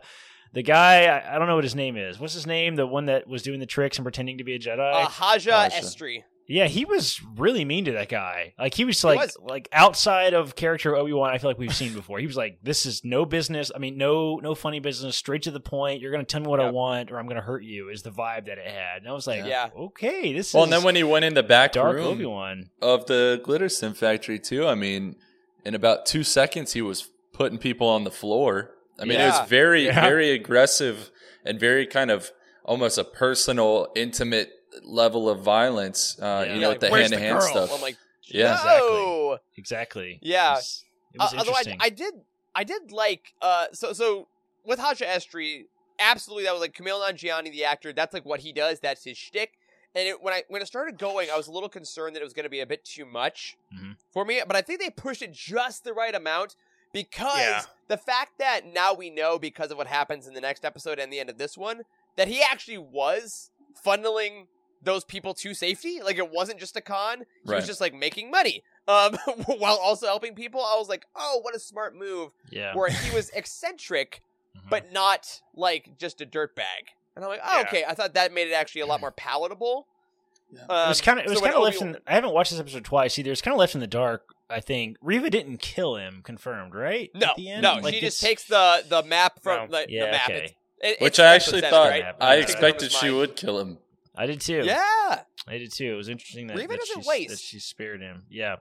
The 0.52 0.62
guy, 0.62 1.06
I, 1.06 1.34
I 1.34 1.38
don't 1.38 1.48
know 1.48 1.54
what 1.54 1.64
his 1.64 1.74
name 1.74 1.96
is. 1.96 2.20
What's 2.20 2.34
his 2.34 2.46
name? 2.46 2.76
The 2.76 2.86
one 2.86 3.06
that 3.06 3.26
was 3.26 3.42
doing 3.42 3.60
the 3.60 3.66
tricks 3.66 3.96
and 3.96 4.04
pretending 4.04 4.38
to 4.38 4.44
be 4.44 4.54
a 4.54 4.58
Jedi. 4.58 4.78
Uh, 4.78 5.06
Haja 5.06 5.52
Haja. 5.52 5.78
Estree. 5.78 6.22
Yeah, 6.48 6.66
he 6.66 6.84
was 6.84 7.20
really 7.36 7.64
mean 7.64 7.84
to 7.86 7.92
that 7.92 8.08
guy. 8.08 8.52
Like 8.58 8.74
he 8.74 8.84
was 8.84 9.02
like 9.04 9.18
was. 9.18 9.36
like 9.40 9.68
outside 9.72 10.34
of 10.34 10.54
character 10.56 10.94
Obi 10.96 11.12
Wan. 11.12 11.30
I 11.30 11.38
feel 11.38 11.48
like 11.50 11.58
we've 11.58 11.74
seen 11.74 11.94
before. 11.94 12.18
He 12.18 12.26
was 12.26 12.36
like, 12.36 12.58
"This 12.62 12.84
is 12.84 13.02
no 13.04 13.24
business. 13.24 13.70
I 13.74 13.78
mean, 13.78 13.96
no 13.96 14.36
no 14.42 14.54
funny 14.54 14.80
business. 14.80 15.16
Straight 15.16 15.42
to 15.42 15.50
the 15.50 15.60
point. 15.60 16.00
You're 16.00 16.10
gonna 16.12 16.24
tell 16.24 16.40
me 16.40 16.48
what 16.48 16.60
I 16.60 16.70
want, 16.70 17.10
or 17.12 17.18
I'm 17.18 17.26
gonna 17.28 17.40
hurt 17.40 17.62
you." 17.64 17.88
Is 17.88 18.02
the 18.02 18.10
vibe 18.10 18.46
that 18.46 18.58
it 18.58 18.66
had. 18.66 18.98
And 19.02 19.08
I 19.08 19.12
was 19.12 19.26
like, 19.26 19.44
Yeah. 19.46 19.70
okay, 19.78 20.32
this 20.32 20.52
Well, 20.52 20.64
is 20.64 20.66
and 20.66 20.72
then 20.72 20.82
when 20.82 20.96
he 20.96 21.04
went 21.04 21.24
in 21.24 21.34
the 21.34 21.42
back 21.44 21.72
dark 21.72 21.96
room 21.96 22.06
Obi 22.08 22.26
Wan. 22.26 22.70
of 22.82 23.06
the 23.06 23.40
Glitterstim 23.44 23.96
factory 23.96 24.38
too, 24.38 24.66
I 24.66 24.74
mean, 24.74 25.16
in 25.64 25.74
about 25.74 26.06
two 26.06 26.24
seconds 26.24 26.72
he 26.72 26.82
was 26.82 27.08
putting 27.32 27.58
people 27.58 27.86
on 27.88 28.04
the 28.04 28.10
floor. 28.10 28.72
I 28.98 29.04
mean, 29.04 29.20
it 29.20 29.26
was 29.26 29.48
very, 29.48 29.86
Yeah. 29.86 30.00
very 30.00 30.30
aggressive 30.32 31.10
and 31.44 31.58
very 31.58 31.86
kind 31.86 32.10
of 32.10 32.30
almost 32.64 32.98
a 32.98 33.04
personal, 33.04 33.88
intimate 33.96 34.50
level 34.82 35.28
of 35.28 35.40
violence. 35.40 36.18
Uh, 36.20 36.24
Yeah. 36.24 36.42
You 36.42 36.54
Yeah, 36.54 36.60
know, 36.60 36.68
like, 36.70 36.80
with 36.80 36.90
the 36.92 36.98
hand 37.00 37.12
to 37.12 37.18
hand 37.18 37.42
stuff. 37.42 37.70
I'm 37.74 37.80
like, 37.82 37.96
Yeah. 38.24 38.60
no. 38.64 39.38
Exactly. 39.56 40.18
Yeah. 40.22 40.52
It 40.52 40.56
was, 40.56 40.84
it 41.14 41.18
was 41.20 41.34
Uh, 41.34 41.36
although 41.38 41.52
I. 41.52 41.76
I 41.80 41.88
did, 41.90 42.14
I 42.54 42.64
did 42.64 42.92
like, 42.92 43.32
uh, 43.42 43.66
so 43.72 43.92
so 43.92 44.28
with 44.64 44.78
Haja 44.78 45.04
Estree, 45.06 45.64
absolutely 45.98 46.44
that 46.44 46.52
was 46.52 46.60
like 46.60 46.74
Kumail 46.74 47.00
Nanjiani, 47.06 47.50
the 47.52 47.64
actor. 47.64 47.92
That's 47.92 48.12
like 48.14 48.24
what 48.24 48.40
he 48.40 48.52
does. 48.52 48.80
That's 48.80 49.04
his 49.04 49.16
shtick. 49.18 49.52
And 49.94 50.08
it, 50.08 50.22
when 50.22 50.32
I 50.32 50.42
when 50.48 50.62
it 50.62 50.66
started 50.66 50.98
going, 50.98 51.30
I 51.30 51.36
was 51.36 51.48
a 51.48 51.52
little 51.52 51.68
concerned 51.68 52.14
that 52.16 52.20
it 52.20 52.24
was 52.24 52.32
going 52.32 52.44
to 52.44 52.50
be 52.50 52.60
a 52.60 52.66
bit 52.66 52.84
too 52.84 53.04
much 53.04 53.56
Mhm. 53.74 53.96
for 54.10 54.24
me. 54.24 54.40
But 54.46 54.56
I 54.56 54.62
think 54.62 54.80
they 54.80 54.88
pushed 54.90 55.20
it 55.22 55.32
just 55.32 55.84
the 55.84 55.92
right 55.92 56.14
amount 56.14 56.56
because 56.92 57.36
Yeah. 57.38 57.62
the 57.88 57.96
fact 57.98 58.38
that 58.38 58.64
now 58.66 58.94
we 58.94 59.10
know 59.10 59.38
because 59.38 59.70
of 59.70 59.76
what 59.78 59.86
happens 59.86 60.26
in 60.26 60.32
the 60.34 60.40
next 60.40 60.64
episode 60.64 60.98
and 60.98 61.12
the 61.12 61.20
end 61.20 61.28
of 61.30 61.36
this 61.38 61.56
one 61.58 61.82
that 62.16 62.28
he 62.28 62.42
actually 62.42 62.78
was 62.78 63.50
funneling 63.84 64.46
those 64.82 65.04
people 65.04 65.34
to 65.34 65.54
safety. 65.54 66.00
Like 66.02 66.18
it 66.18 66.30
wasn't 66.30 66.58
just 66.60 66.76
a 66.76 66.80
con. 66.80 67.24
He 67.46 67.52
was 67.54 67.66
just 67.66 67.80
like 67.80 67.94
making 67.94 68.30
money. 68.30 68.62
Um, 68.88 69.14
while 69.46 69.76
also 69.76 70.06
helping 70.06 70.34
people, 70.34 70.60
I 70.60 70.76
was 70.78 70.88
like, 70.88 71.04
"Oh, 71.14 71.38
what 71.42 71.54
a 71.54 71.58
smart 71.60 71.94
move!" 71.96 72.32
yeah. 72.50 72.74
Where 72.74 72.90
he 72.90 73.14
was 73.14 73.30
eccentric, 73.34 74.22
Mhm. 74.56 74.68
but 74.70 74.92
not 74.92 75.40
like 75.54 75.96
just 75.98 76.20
a 76.20 76.26
dirtbag. 76.26 76.90
And 77.14 77.24
I'm 77.24 77.30
like, 77.30 77.40
"Oh, 77.44 77.58
Yeah. 77.58 77.64
okay." 77.68 77.84
I 77.86 77.94
thought 77.94 78.14
that 78.14 78.32
made 78.32 78.48
it 78.48 78.52
actually 78.54 78.80
a 78.82 78.86
lot 78.86 79.00
more 79.00 79.12
palatable. 79.12 79.86
Yeah. 80.52 80.62
Um, 80.68 80.86
it 80.86 80.88
was 80.88 81.00
kind 81.00 81.18
of 81.18 81.24
it 81.26 81.30
was 81.30 81.38
so 81.38 81.44
kind 81.44 81.56
of 81.56 81.62
left 81.62 81.80
Obi- 81.80 81.90
in. 81.90 81.96
I 82.06 82.14
haven't 82.14 82.34
watched 82.34 82.50
this 82.50 82.60
episode 82.60 82.84
twice 82.84 83.18
either. 83.18 83.30
It's 83.32 83.40
kind 83.40 83.54
of 83.54 83.58
left 83.58 83.74
in 83.74 83.80
the 83.80 83.86
dark. 83.86 84.34
I 84.50 84.60
think 84.60 84.98
Reva 85.00 85.30
didn't 85.30 85.58
kill 85.58 85.96
him. 85.96 86.20
Confirmed, 86.22 86.74
right? 86.74 87.10
No, 87.14 87.28
At 87.28 87.36
the 87.36 87.48
end? 87.48 87.62
no, 87.62 87.76
Like, 87.76 87.94
she 87.94 88.00
just 88.00 88.20
takes 88.20 88.44
the 88.44 88.84
the 88.86 89.02
map 89.04 89.40
from 89.42 89.70
No. 89.70 89.78
the, 89.80 89.86
the 89.86 90.00
map. 90.10 90.28
okay. 90.28 90.36
It's- 90.38 90.52
it- 90.80 91.00
Which 91.00 91.08
it's 91.12 91.18
I 91.20 91.34
actually 91.36 91.58
what 91.58 91.58
it 91.58 91.62
says, 91.66 91.70
thought, 91.70 91.90
right? 91.90 92.14
I 92.20 92.34
expected 92.36 92.90
she 92.92 93.08
would 93.10 93.36
kill 93.36 93.60
him. 93.60 93.78
I 94.16 94.26
did 94.26 94.40
too. 94.40 94.62
Yeah, 94.64 95.22
I 95.48 95.58
did 95.58 95.72
too. 95.72 95.92
It 95.92 95.96
was 95.96 96.08
interesting 96.08 96.46
that, 96.48 96.56
Reva 96.56 96.68
that, 96.68 96.78
doesn't 96.80 96.94
she's- 97.02 97.06
waste. 97.06 97.30
that 97.30 97.38
she 97.38 97.58
spared 97.58 98.00
him. 98.00 98.24
Yeah. 98.30 98.56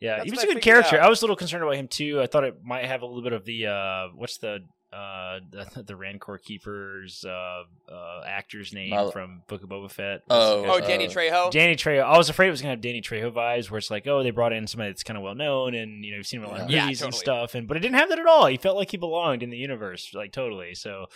Yeah, 0.00 0.18
That's 0.18 0.24
he 0.26 0.30
was 0.30 0.42
a 0.44 0.46
good 0.46 0.62
character. 0.62 0.96
out. 0.96 1.02
I 1.06 1.08
was 1.08 1.22
a 1.22 1.24
little 1.24 1.34
concerned 1.34 1.64
about 1.64 1.74
him 1.74 1.88
too. 1.88 2.20
I 2.20 2.26
thought 2.28 2.44
it 2.44 2.62
might 2.62 2.84
have 2.84 3.02
a 3.02 3.06
little 3.06 3.22
bit 3.22 3.32
of 3.32 3.44
the 3.44 3.66
uh 3.66 4.08
what's 4.14 4.38
the 4.38 4.60
uh 4.92 5.40
the, 5.50 5.82
the 5.88 5.96
Rancor 5.96 6.38
Keepers 6.38 7.24
uh 7.28 7.62
uh 7.92 8.22
actor's 8.24 8.72
name 8.72 8.90
Mal- 8.90 9.10
from 9.10 9.42
Book 9.48 9.64
of 9.64 9.68
Boba 9.68 9.90
Fett. 9.90 10.22
Oh, 10.30 10.64
Oh, 10.66 10.78
Uh, 10.78 10.86
Danny 10.86 11.08
Trejo. 11.08 11.50
Danny 11.50 11.74
Trejo. 11.74 12.02
I 12.04 12.16
was 12.16 12.28
afraid 12.28 12.46
it 12.46 12.52
was 12.52 12.60
gonna 12.62 12.70
have 12.74 12.80
Danny 12.80 13.02
Trejo 13.02 13.32
vibes, 13.32 13.72
where 13.72 13.78
it's 13.78 13.90
like, 13.90 14.06
oh, 14.06 14.22
they 14.22 14.30
brought 14.30 14.52
in 14.52 14.68
somebody 14.68 14.90
that's 14.90 15.02
kind 15.02 15.16
of 15.16 15.24
well 15.24 15.34
known, 15.34 15.74
and 15.74 16.04
you 16.04 16.12
know, 16.12 16.18
you've 16.18 16.26
seen 16.28 16.38
him 16.40 16.44
in 16.44 16.50
a 16.50 16.52
lot 16.52 16.60
of 16.66 16.70
Yeah. 16.70 16.82
movies 16.84 17.00
Yeah, 17.00 17.06
and 17.06 17.14
stuff, 17.14 17.54
and 17.56 17.66
but 17.66 17.76
it 17.76 17.80
didn't 17.80 17.96
have 17.96 18.08
that 18.10 18.20
at 18.20 18.26
all. 18.26 18.46
He 18.46 18.56
felt 18.56 18.76
like 18.76 18.92
he 18.92 18.96
belonged 18.98 19.42
in 19.42 19.50
the 19.50 19.58
universe, 19.58 20.12
like 20.14 20.30
totally. 20.30 20.74
So, 20.76 21.06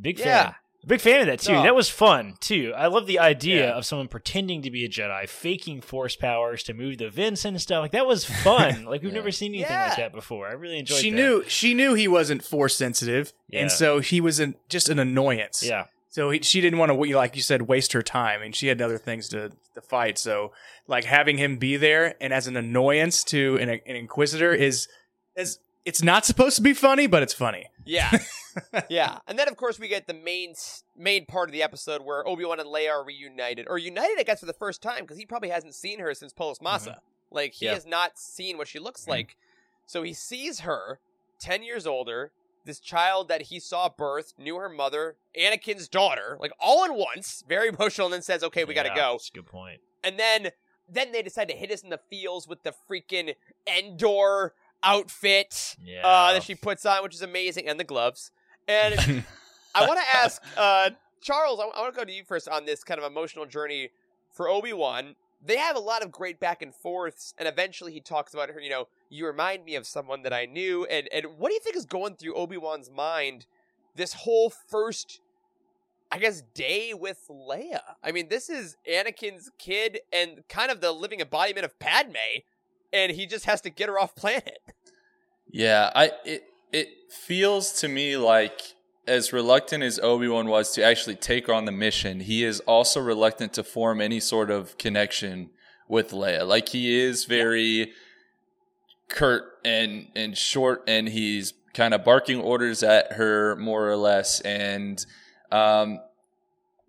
big 0.00 0.18
fan. 0.18 0.54
Big 0.86 1.00
fan 1.00 1.20
of 1.22 1.26
that 1.26 1.40
too. 1.40 1.52
No. 1.52 1.62
That 1.64 1.74
was 1.74 1.88
fun 1.88 2.36
too. 2.38 2.72
I 2.76 2.86
love 2.86 3.06
the 3.06 3.18
idea 3.18 3.66
Yeah. 3.66 3.72
of 3.76 3.84
someone 3.84 4.06
pretending 4.08 4.62
to 4.62 4.70
be 4.70 4.84
a 4.84 4.88
Jedi, 4.88 5.28
faking 5.28 5.80
force 5.80 6.14
powers 6.14 6.62
to 6.64 6.74
move 6.74 6.98
the 6.98 7.10
vents 7.10 7.44
and 7.44 7.60
stuff. 7.60 7.82
Like 7.82 7.90
that 7.92 8.06
was 8.06 8.24
fun. 8.24 8.84
like 8.86 9.02
we've 9.02 9.10
Yeah. 9.12 9.18
never 9.18 9.32
seen 9.32 9.52
anything 9.54 9.72
Yeah. 9.72 9.88
like 9.88 9.96
that 9.96 10.12
before. 10.12 10.46
I 10.46 10.52
really 10.52 10.78
enjoyed. 10.78 10.98
she 10.98 11.10
that. 11.10 11.16
knew 11.16 11.44
she 11.48 11.74
knew 11.74 11.94
he 11.94 12.06
wasn't 12.06 12.44
force 12.44 12.76
sensitive, 12.76 13.32
and 13.52 13.70
so 13.72 13.98
he 13.98 14.20
was 14.20 14.38
an, 14.38 14.54
just 14.68 14.88
an 14.88 14.98
annoyance. 15.00 15.62
Yeah, 15.64 15.86
So 16.08 16.30
he, 16.30 16.40
she 16.42 16.60
didn't 16.60 16.78
want 16.78 16.92
to, 16.92 17.16
like 17.16 17.34
you 17.34 17.42
said, 17.42 17.62
waste 17.62 17.92
her 17.92 18.02
time, 18.02 18.40
and 18.42 18.54
she 18.54 18.68
had 18.68 18.80
other 18.80 18.96
things 18.98 19.28
to, 19.30 19.50
to 19.74 19.80
fight. 19.80 20.18
So, 20.18 20.52
like 20.86 21.04
having 21.04 21.36
him 21.36 21.56
be 21.56 21.76
there 21.76 22.14
and 22.20 22.32
as 22.32 22.46
an 22.46 22.56
annoyance 22.56 23.24
to 23.24 23.56
an, 23.60 23.68
an 23.70 23.80
inquisitor 23.96 24.52
is 24.52 24.86
is 25.36 25.58
it's 25.86 26.02
not 26.02 26.26
supposed 26.26 26.56
to 26.56 26.62
be 26.62 26.74
funny, 26.74 27.06
but 27.06 27.22
it's 27.22 27.32
funny. 27.32 27.66
Yeah, 27.86 28.10
yeah, 28.90 29.20
and 29.26 29.38
then 29.38 29.48
of 29.48 29.56
course 29.56 29.78
we 29.78 29.88
get 29.88 30.06
the 30.06 30.14
main 30.14 30.52
main 30.96 31.24
part 31.24 31.48
of 31.48 31.52
the 31.52 31.62
episode 31.62 32.02
where 32.02 32.26
Obi 32.28 32.44
Wan 32.44 32.60
and 32.60 32.68
Leia 32.68 32.90
are 32.90 33.04
reunited, 33.04 33.66
or 33.70 33.78
united, 33.78 34.18
I 34.18 34.24
guess, 34.24 34.40
for 34.40 34.46
the 34.46 34.52
first 34.52 34.82
time 34.82 35.00
because 35.02 35.16
he 35.16 35.24
probably 35.24 35.48
hasn't 35.48 35.74
seen 35.74 36.00
her 36.00 36.12
since 36.12 36.32
Polis 36.32 36.60
Massa. 36.60 36.90
Uh-huh. 36.90 37.00
Like 37.30 37.54
he 37.54 37.66
Yeah. 37.66 37.74
has 37.74 37.86
not 37.86 38.18
seen 38.18 38.58
what 38.58 38.68
she 38.68 38.78
looks 38.78 39.02
mm-hmm. 39.02 39.12
like, 39.12 39.36
so 39.86 40.02
he 40.02 40.12
sees 40.12 40.60
her, 40.60 40.98
ten 41.38 41.62
years 41.62 41.86
older, 41.86 42.32
this 42.64 42.80
child 42.80 43.28
that 43.28 43.42
he 43.42 43.60
saw 43.60 43.88
birth, 43.88 44.34
knew 44.36 44.56
her 44.56 44.68
mother, 44.68 45.16
Anakin's 45.38 45.86
daughter, 45.88 46.36
like 46.40 46.52
all 46.60 46.84
at 46.84 46.92
once, 46.94 47.44
very 47.48 47.68
emotional, 47.68 48.08
and 48.08 48.14
then 48.14 48.22
says, 48.22 48.42
"Okay, 48.42 48.64
we 48.64 48.74
got 48.74 48.82
to 48.82 48.88
go." 48.94 49.12
That's 49.12 49.28
a 49.28 49.32
good 49.32 49.46
point. 49.46 49.80
and 50.02 50.18
then 50.18 50.50
then 50.88 51.10
they 51.12 51.22
decide 51.22 51.48
to 51.48 51.54
hit 51.54 51.70
us 51.72 51.82
in 51.82 51.90
the 51.90 52.00
feels 52.10 52.46
with 52.48 52.62
the 52.62 52.72
freaking 52.88 53.34
Endor 53.66 54.54
outfit 54.86 55.76
Yeah, 55.84 56.06
uh, 56.06 56.32
that 56.32 56.44
she 56.44 56.54
puts 56.54 56.86
on, 56.86 57.02
which 57.02 57.14
is 57.14 57.22
amazing, 57.22 57.68
and 57.68 57.78
the 57.78 57.84
gloves. 57.84 58.30
And 58.68 58.94
I 59.74 59.86
want 59.86 60.00
to 60.00 60.16
ask 60.16 60.42
uh, 60.56 60.90
Charles. 61.20 61.60
I, 61.60 61.80
want 61.80 61.94
to 61.94 61.98
go 61.98 62.04
to 62.04 62.12
you 62.12 62.24
first 62.24 62.48
on 62.48 62.64
this 62.64 62.84
kind 62.84 62.98
of 62.98 63.10
emotional 63.10 63.46
journey 63.46 63.90
for 64.32 64.48
Obi 64.48 64.72
Wan. 64.72 65.16
They 65.44 65.58
have 65.58 65.76
a 65.76 65.80
lot 65.80 66.02
of 66.02 66.10
great 66.10 66.40
back 66.40 66.62
and 66.62 66.74
forths, 66.74 67.34
and 67.38 67.46
eventually 67.46 67.92
he 67.92 68.00
talks 68.00 68.32
about 68.32 68.48
her. 68.50 68.60
You 68.60 68.70
know, 68.70 68.88
you 69.10 69.26
remind 69.26 69.64
me 69.64 69.74
of 69.74 69.86
someone 69.86 70.22
that 70.22 70.32
I 70.32 70.46
knew. 70.46 70.84
And 70.86 71.08
and 71.12 71.38
what 71.38 71.48
do 71.48 71.54
you 71.54 71.60
think 71.60 71.76
is 71.76 71.84
going 71.84 72.16
through 72.16 72.34
Obi 72.34 72.56
Wan's 72.56 72.90
mind 72.90 73.46
this 73.94 74.12
whole 74.12 74.50
first? 74.50 75.20
I 76.10 76.18
guess 76.18 76.42
day 76.54 76.94
with 76.94 77.26
Leia. 77.28 77.80
I 78.02 78.12
mean, 78.12 78.28
this 78.28 78.48
is 78.48 78.76
Anakin's 78.88 79.50
kid 79.58 79.98
and 80.12 80.46
kind 80.48 80.70
of 80.70 80.80
the 80.80 80.92
living 80.92 81.20
embodiment 81.20 81.64
of 81.64 81.76
Padme, 81.80 82.14
and 82.92 83.10
he 83.10 83.26
just 83.26 83.44
has 83.46 83.60
to 83.62 83.70
get 83.70 83.88
her 83.88 83.98
off 83.98 84.14
planet. 84.14 84.60
Yeah, 85.56 85.90
I 85.94 86.12
it 86.26 86.44
it 86.70 86.88
feels 87.08 87.72
to 87.80 87.88
me 87.88 88.18
like 88.18 88.74
as 89.06 89.32
reluctant 89.32 89.82
as 89.82 89.98
Obi-Wan 89.98 90.48
was 90.48 90.72
to 90.72 90.84
actually 90.84 91.14
take 91.14 91.48
on 91.48 91.64
the 91.64 91.72
mission, 91.72 92.20
he 92.20 92.44
is 92.44 92.60
also 92.60 93.00
reluctant 93.00 93.54
to 93.54 93.64
form 93.64 94.02
any 94.02 94.20
sort 94.20 94.50
of 94.50 94.76
connection 94.76 95.48
with 95.88 96.10
Leia. 96.10 96.46
Like 96.46 96.68
he 96.68 97.00
is 97.00 97.24
very 97.24 97.92
curt 99.08 99.44
and 99.64 100.08
and 100.14 100.36
short 100.36 100.84
and 100.86 101.08
he's 101.08 101.54
kind 101.72 101.94
of 101.94 102.04
barking 102.04 102.38
orders 102.38 102.82
at 102.82 103.14
her 103.14 103.56
more 103.56 103.88
or 103.88 103.96
less. 103.96 104.42
And 104.42 105.06
um 105.50 106.00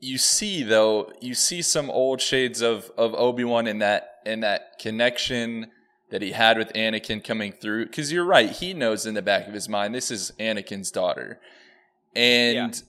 you 0.02 0.18
see 0.18 0.64
though 0.64 1.14
you 1.22 1.36
see 1.36 1.62
some 1.62 1.90
old 1.90 2.20
shades 2.20 2.62
of 2.62 2.92
of 2.98 3.14
Obi-Wan 3.16 3.66
in 3.66 3.80
that 3.80 4.16
in 4.26 4.42
that 4.42 4.78
connection 4.78 5.68
that 6.10 6.22
he 6.22 6.32
had 6.32 6.58
with 6.58 6.72
Anakin 6.74 7.24
coming 7.24 7.52
through 7.52 7.88
cuz 7.90 8.12
you're 8.12 8.24
right 8.26 8.50
he 8.52 8.74
knows 8.74 9.06
in 9.06 9.14
the 9.14 9.22
back 9.22 9.48
of 9.48 9.54
his 9.54 9.68
mind 9.68 9.94
this 9.94 10.10
is 10.12 10.32
Anakin's 10.40 10.92
daughter 10.92 11.40
and 12.16 12.82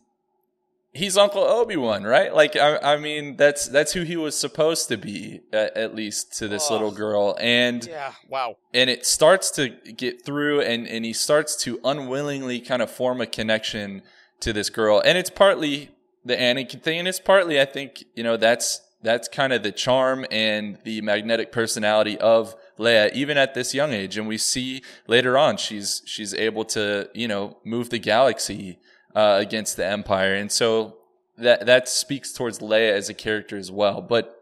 he's 0.93 1.17
Uncle 1.17 1.43
Obi-Wan 1.43 2.05
right 2.05 2.35
like 2.35 2.57
I, 2.57 2.79
I 2.79 2.97
mean 2.97 3.37
that's 3.37 3.67
that's 3.69 3.93
who 3.93 4.03
he 4.03 4.17
was 4.17 4.37
supposed 4.37 4.89
to 4.89 4.97
be 4.97 5.41
at, 5.53 5.77
at 5.77 5.95
least 5.95 6.33
to 6.39 6.49
this 6.49 6.67
Oh. 6.71 6.75
little 6.75 6.91
girl 6.93 7.37
and 7.41 7.85
Yeah. 7.87 8.13
Wow. 8.29 8.57
and 8.73 8.89
it 8.89 9.05
starts 9.07 9.51
to 9.53 9.69
get 9.69 10.25
through 10.25 10.61
and, 10.63 10.87
and 10.89 11.05
he 11.05 11.13
starts 11.13 11.57
to 11.65 11.81
unwillingly 11.85 12.61
kind 12.61 12.83
of 12.83 12.91
form 12.91 13.21
a 13.21 13.27
connection 13.27 14.03
to 14.41 14.53
this 14.53 14.71
girl 14.71 15.03
and 15.05 15.19
it's 15.19 15.31
partly 15.31 15.91
the 16.25 16.37
Anakin 16.37 16.83
thing 16.83 17.01
and 17.01 17.09
it's 17.09 17.21
partly 17.21 17.61
I 17.61 17.65
think 17.65 18.05
you 18.15 18.23
know 18.23 18.37
that's 18.37 18.81
that's 19.03 19.29
kind 19.29 19.53
of 19.53 19.63
the 19.63 19.71
charm 19.73 20.27
and 20.31 20.79
the 20.85 21.01
magnetic 21.03 21.53
personality 21.53 22.19
of 22.19 22.57
Leia 22.79 23.13
even 23.13 23.37
at 23.37 23.55
this 23.55 23.75
young 23.75 23.93
age 23.93 24.17
and 24.17 24.27
we 24.27 24.39
see 24.39 24.83
later 25.07 25.37
on 25.37 25.57
she's 25.57 26.03
she's 26.05 26.33
able 26.35 26.65
to 26.65 27.09
you 27.15 27.29
know 27.29 27.57
move 27.65 27.91
the 27.91 27.99
galaxy 27.99 28.79
uh, 29.15 29.39
against 29.41 29.77
the 29.77 29.87
empire. 29.87 30.35
And 30.35 30.51
so 30.51 30.99
that 31.37 31.67
that 31.67 31.89
speaks 31.89 32.33
towards 32.33 32.61
Leia 32.61 32.93
as 32.93 33.09
a 33.09 33.15
character 33.15 33.57
as 33.57 33.71
well. 33.71 34.01
But 34.01 34.35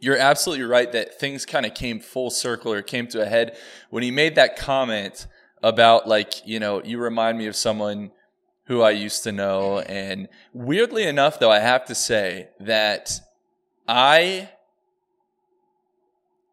you're 0.00 0.18
absolutely 0.18 0.64
right 0.64 0.90
that 0.92 1.18
things 1.18 1.46
kind 1.46 1.64
of 1.64 1.74
came 1.74 2.00
full 2.00 2.30
circle 2.30 2.72
or 2.72 2.82
came 2.82 3.06
to 3.08 3.22
a 3.22 3.26
head 3.26 3.56
when 3.90 4.02
he 4.02 4.10
made 4.10 4.34
that 4.34 4.56
comment 4.56 5.26
about 5.62 6.08
like 6.08 6.46
you 6.46 6.58
know 6.58 6.82
you 6.82 6.98
remind 6.98 7.38
me 7.38 7.46
of 7.46 7.56
someone 7.56 8.10
who 8.66 8.82
I 8.82 8.90
used 8.90 9.22
to 9.24 9.32
know. 9.32 9.80
And 9.80 10.28
weirdly 10.52 11.04
enough 11.04 11.38
though 11.38 11.50
I 11.50 11.60
have 11.60 11.84
to 11.86 11.94
say 11.94 12.48
that 12.60 13.20
I 13.88 14.50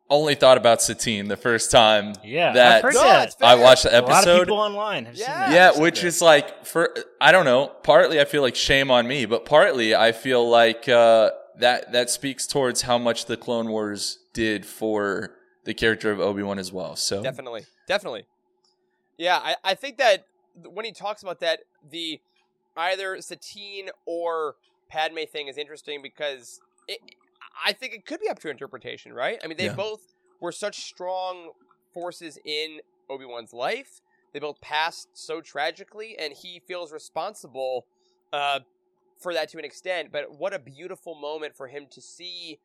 only 0.09 0.33
thought 0.35 0.57
about 0.57 0.81
Satine 0.81 1.27
the 1.27 1.37
first 1.37 1.69
time 1.71 2.13
Yeah, 2.23 2.53
that 2.53 2.77
I've 2.77 2.81
heard 2.83 2.93
No, 2.95 3.03
that. 3.03 3.35
I 3.41 3.55
watched 3.55 3.83
the 3.83 3.95
episode. 3.95 4.09
A 4.11 4.13
lot 4.13 4.23
of 4.23 4.27
episode. 4.29 4.45
people 4.45 4.57
online 4.59 5.05
have 5.05 5.15
seen 5.17 5.25
Yeah. 5.27 5.39
that. 5.39 5.51
yeah, 5.53 5.65
have 5.67 5.77
which 5.77 6.01
that. 6.01 6.07
is 6.07 6.21
like 6.21 6.65
for 6.65 6.95
I 7.21 7.31
don't 7.31 7.45
know. 7.45 7.67
Partly, 7.83 8.19
I 8.19 8.25
feel 8.25 8.41
like 8.41 8.55
shame 8.55 8.89
on 8.91 9.07
me, 9.07 9.25
but 9.25 9.45
partly 9.45 9.93
I 9.95 10.11
feel 10.11 10.47
like 10.49 10.89
uh, 10.89 11.31
that 11.57 11.91
that 11.91 12.09
speaks 12.09 12.47
towards 12.47 12.81
how 12.83 12.97
much 12.97 13.25
the 13.25 13.37
Clone 13.37 13.69
Wars 13.69 14.19
did 14.33 14.65
for 14.65 15.35
the 15.65 15.73
character 15.73 16.11
of 16.11 16.19
Obi 16.19 16.41
Wan 16.41 16.57
as 16.57 16.71
well. 16.71 16.95
So 16.95 17.21
Definitely, 17.21 17.65
definitely. 17.87 18.25
Yeah, 19.17 19.37
I, 19.43 19.55
I 19.63 19.73
think 19.75 19.97
that 19.97 20.23
when 20.65 20.85
he 20.85 20.91
talks 20.93 21.21
about 21.21 21.39
that, 21.41 21.59
the 21.87 22.19
either 22.77 23.21
Satine 23.21 23.89
or 24.05 24.55
Padme 24.89 25.19
thing 25.31 25.47
is 25.49 25.57
interesting 25.57 26.01
because 26.01 26.61
it, 26.87 26.99
I 27.65 27.73
think 27.73 27.93
it 27.93 28.05
could 28.05 28.19
be 28.19 28.29
up 28.29 28.39
to 28.39 28.49
interpretation, 28.49 29.13
right? 29.13 29.39
I 29.43 29.47
mean, 29.47 29.57
they 29.57 29.65
Yeah. 29.65 29.75
both 29.75 30.01
were 30.39 30.51
such 30.51 30.83
strong 30.85 31.51
forces 31.93 32.37
in 32.45 32.79
Obi 33.09 33.25
Wan's 33.25 33.53
life. 33.53 34.01
They 34.33 34.39
both 34.39 34.61
passed 34.61 35.09
so 35.13 35.41
tragically, 35.41 36.17
and 36.17 36.33
he 36.33 36.59
feels 36.67 36.91
responsible 36.91 37.85
uh, 38.31 38.59
for 39.17 39.33
that 39.33 39.49
to 39.49 39.57
an 39.57 39.65
extent. 39.65 40.11
But 40.11 40.31
what 40.37 40.53
a 40.53 40.59
beautiful 40.59 41.15
moment 41.15 41.55
for 41.55 41.67
him 41.67 41.87
to 41.91 41.99
see 42.01 42.59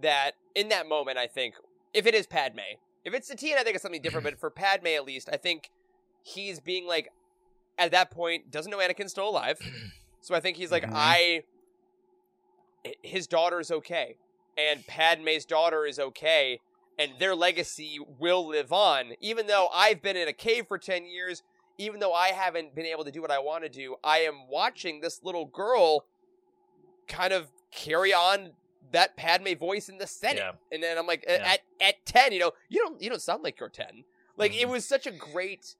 that 0.00 0.32
in 0.54 0.68
that 0.68 0.88
moment. 0.88 1.18
I 1.18 1.26
think 1.26 1.54
if 1.92 2.06
it 2.06 2.14
is 2.14 2.26
Padme, 2.26 2.60
if 3.04 3.12
it's 3.12 3.28
Satine, 3.28 3.56
I 3.58 3.62
think 3.64 3.74
it's 3.74 3.82
something 3.82 4.00
different. 4.02 4.24
but 4.24 4.38
for 4.40 4.50
Padme, 4.50 4.86
at 4.88 5.04
least, 5.04 5.28
I 5.32 5.36
think 5.36 5.70
he's 6.22 6.60
being 6.60 6.86
like, 6.86 7.10
at 7.76 7.90
that 7.90 8.10
point, 8.12 8.50
doesn't 8.52 8.70
know 8.70 8.78
Anakin's 8.78 9.10
still 9.10 9.28
alive. 9.28 9.58
So 10.20 10.34
I 10.34 10.40
think 10.40 10.56
he's 10.56 10.70
like, 10.70 10.84
Mhm. 10.84 10.92
I. 10.94 11.42
His 13.02 13.26
daughter 13.26 13.60
is 13.60 13.70
okay, 13.70 14.16
and 14.56 14.86
Padme's 14.86 15.44
daughter 15.44 15.86
is 15.86 15.98
okay, 15.98 16.60
and 16.98 17.12
their 17.18 17.34
legacy 17.34 17.98
will 18.18 18.46
live 18.46 18.72
on. 18.72 19.12
Even 19.20 19.46
though 19.46 19.68
I've 19.72 20.02
been 20.02 20.16
in 20.16 20.28
a 20.28 20.32
cave 20.32 20.66
for 20.68 20.78
10 20.78 21.06
years, 21.06 21.42
even 21.78 21.98
though 22.00 22.12
I 22.12 22.28
haven't 22.28 22.74
been 22.74 22.86
able 22.86 23.04
to 23.04 23.10
do 23.10 23.20
what 23.22 23.30
I 23.30 23.38
want 23.38 23.64
to 23.64 23.68
do, 23.68 23.96
I 24.04 24.18
am 24.18 24.48
watching 24.48 25.00
this 25.00 25.20
little 25.24 25.46
girl 25.46 26.04
kind 27.08 27.32
of 27.32 27.50
carry 27.72 28.12
on 28.12 28.52
that 28.92 29.16
Padme 29.16 29.54
voice 29.58 29.88
in 29.88 29.98
the 29.98 30.06
Senate. 30.06 30.38
Yeah. 30.38 30.52
And 30.70 30.82
then 30.82 30.96
I'm 30.98 31.06
like, 31.06 31.24
Yeah. 31.28 31.42
at 31.54 31.60
at 31.80 32.06
10, 32.06 32.32
you 32.32 32.38
know, 32.38 32.52
you 32.68 32.80
don't 32.80 33.00
you 33.02 33.10
don't 33.10 33.20
sound 33.20 33.42
like 33.42 33.58
you're 33.58 33.68
10. 33.68 34.04
Like 34.36 34.54
it 34.54 34.66
Mhm. 34.68 34.70
was 34.70 34.84
such 34.86 35.06
a 35.06 35.10
great 35.10 35.74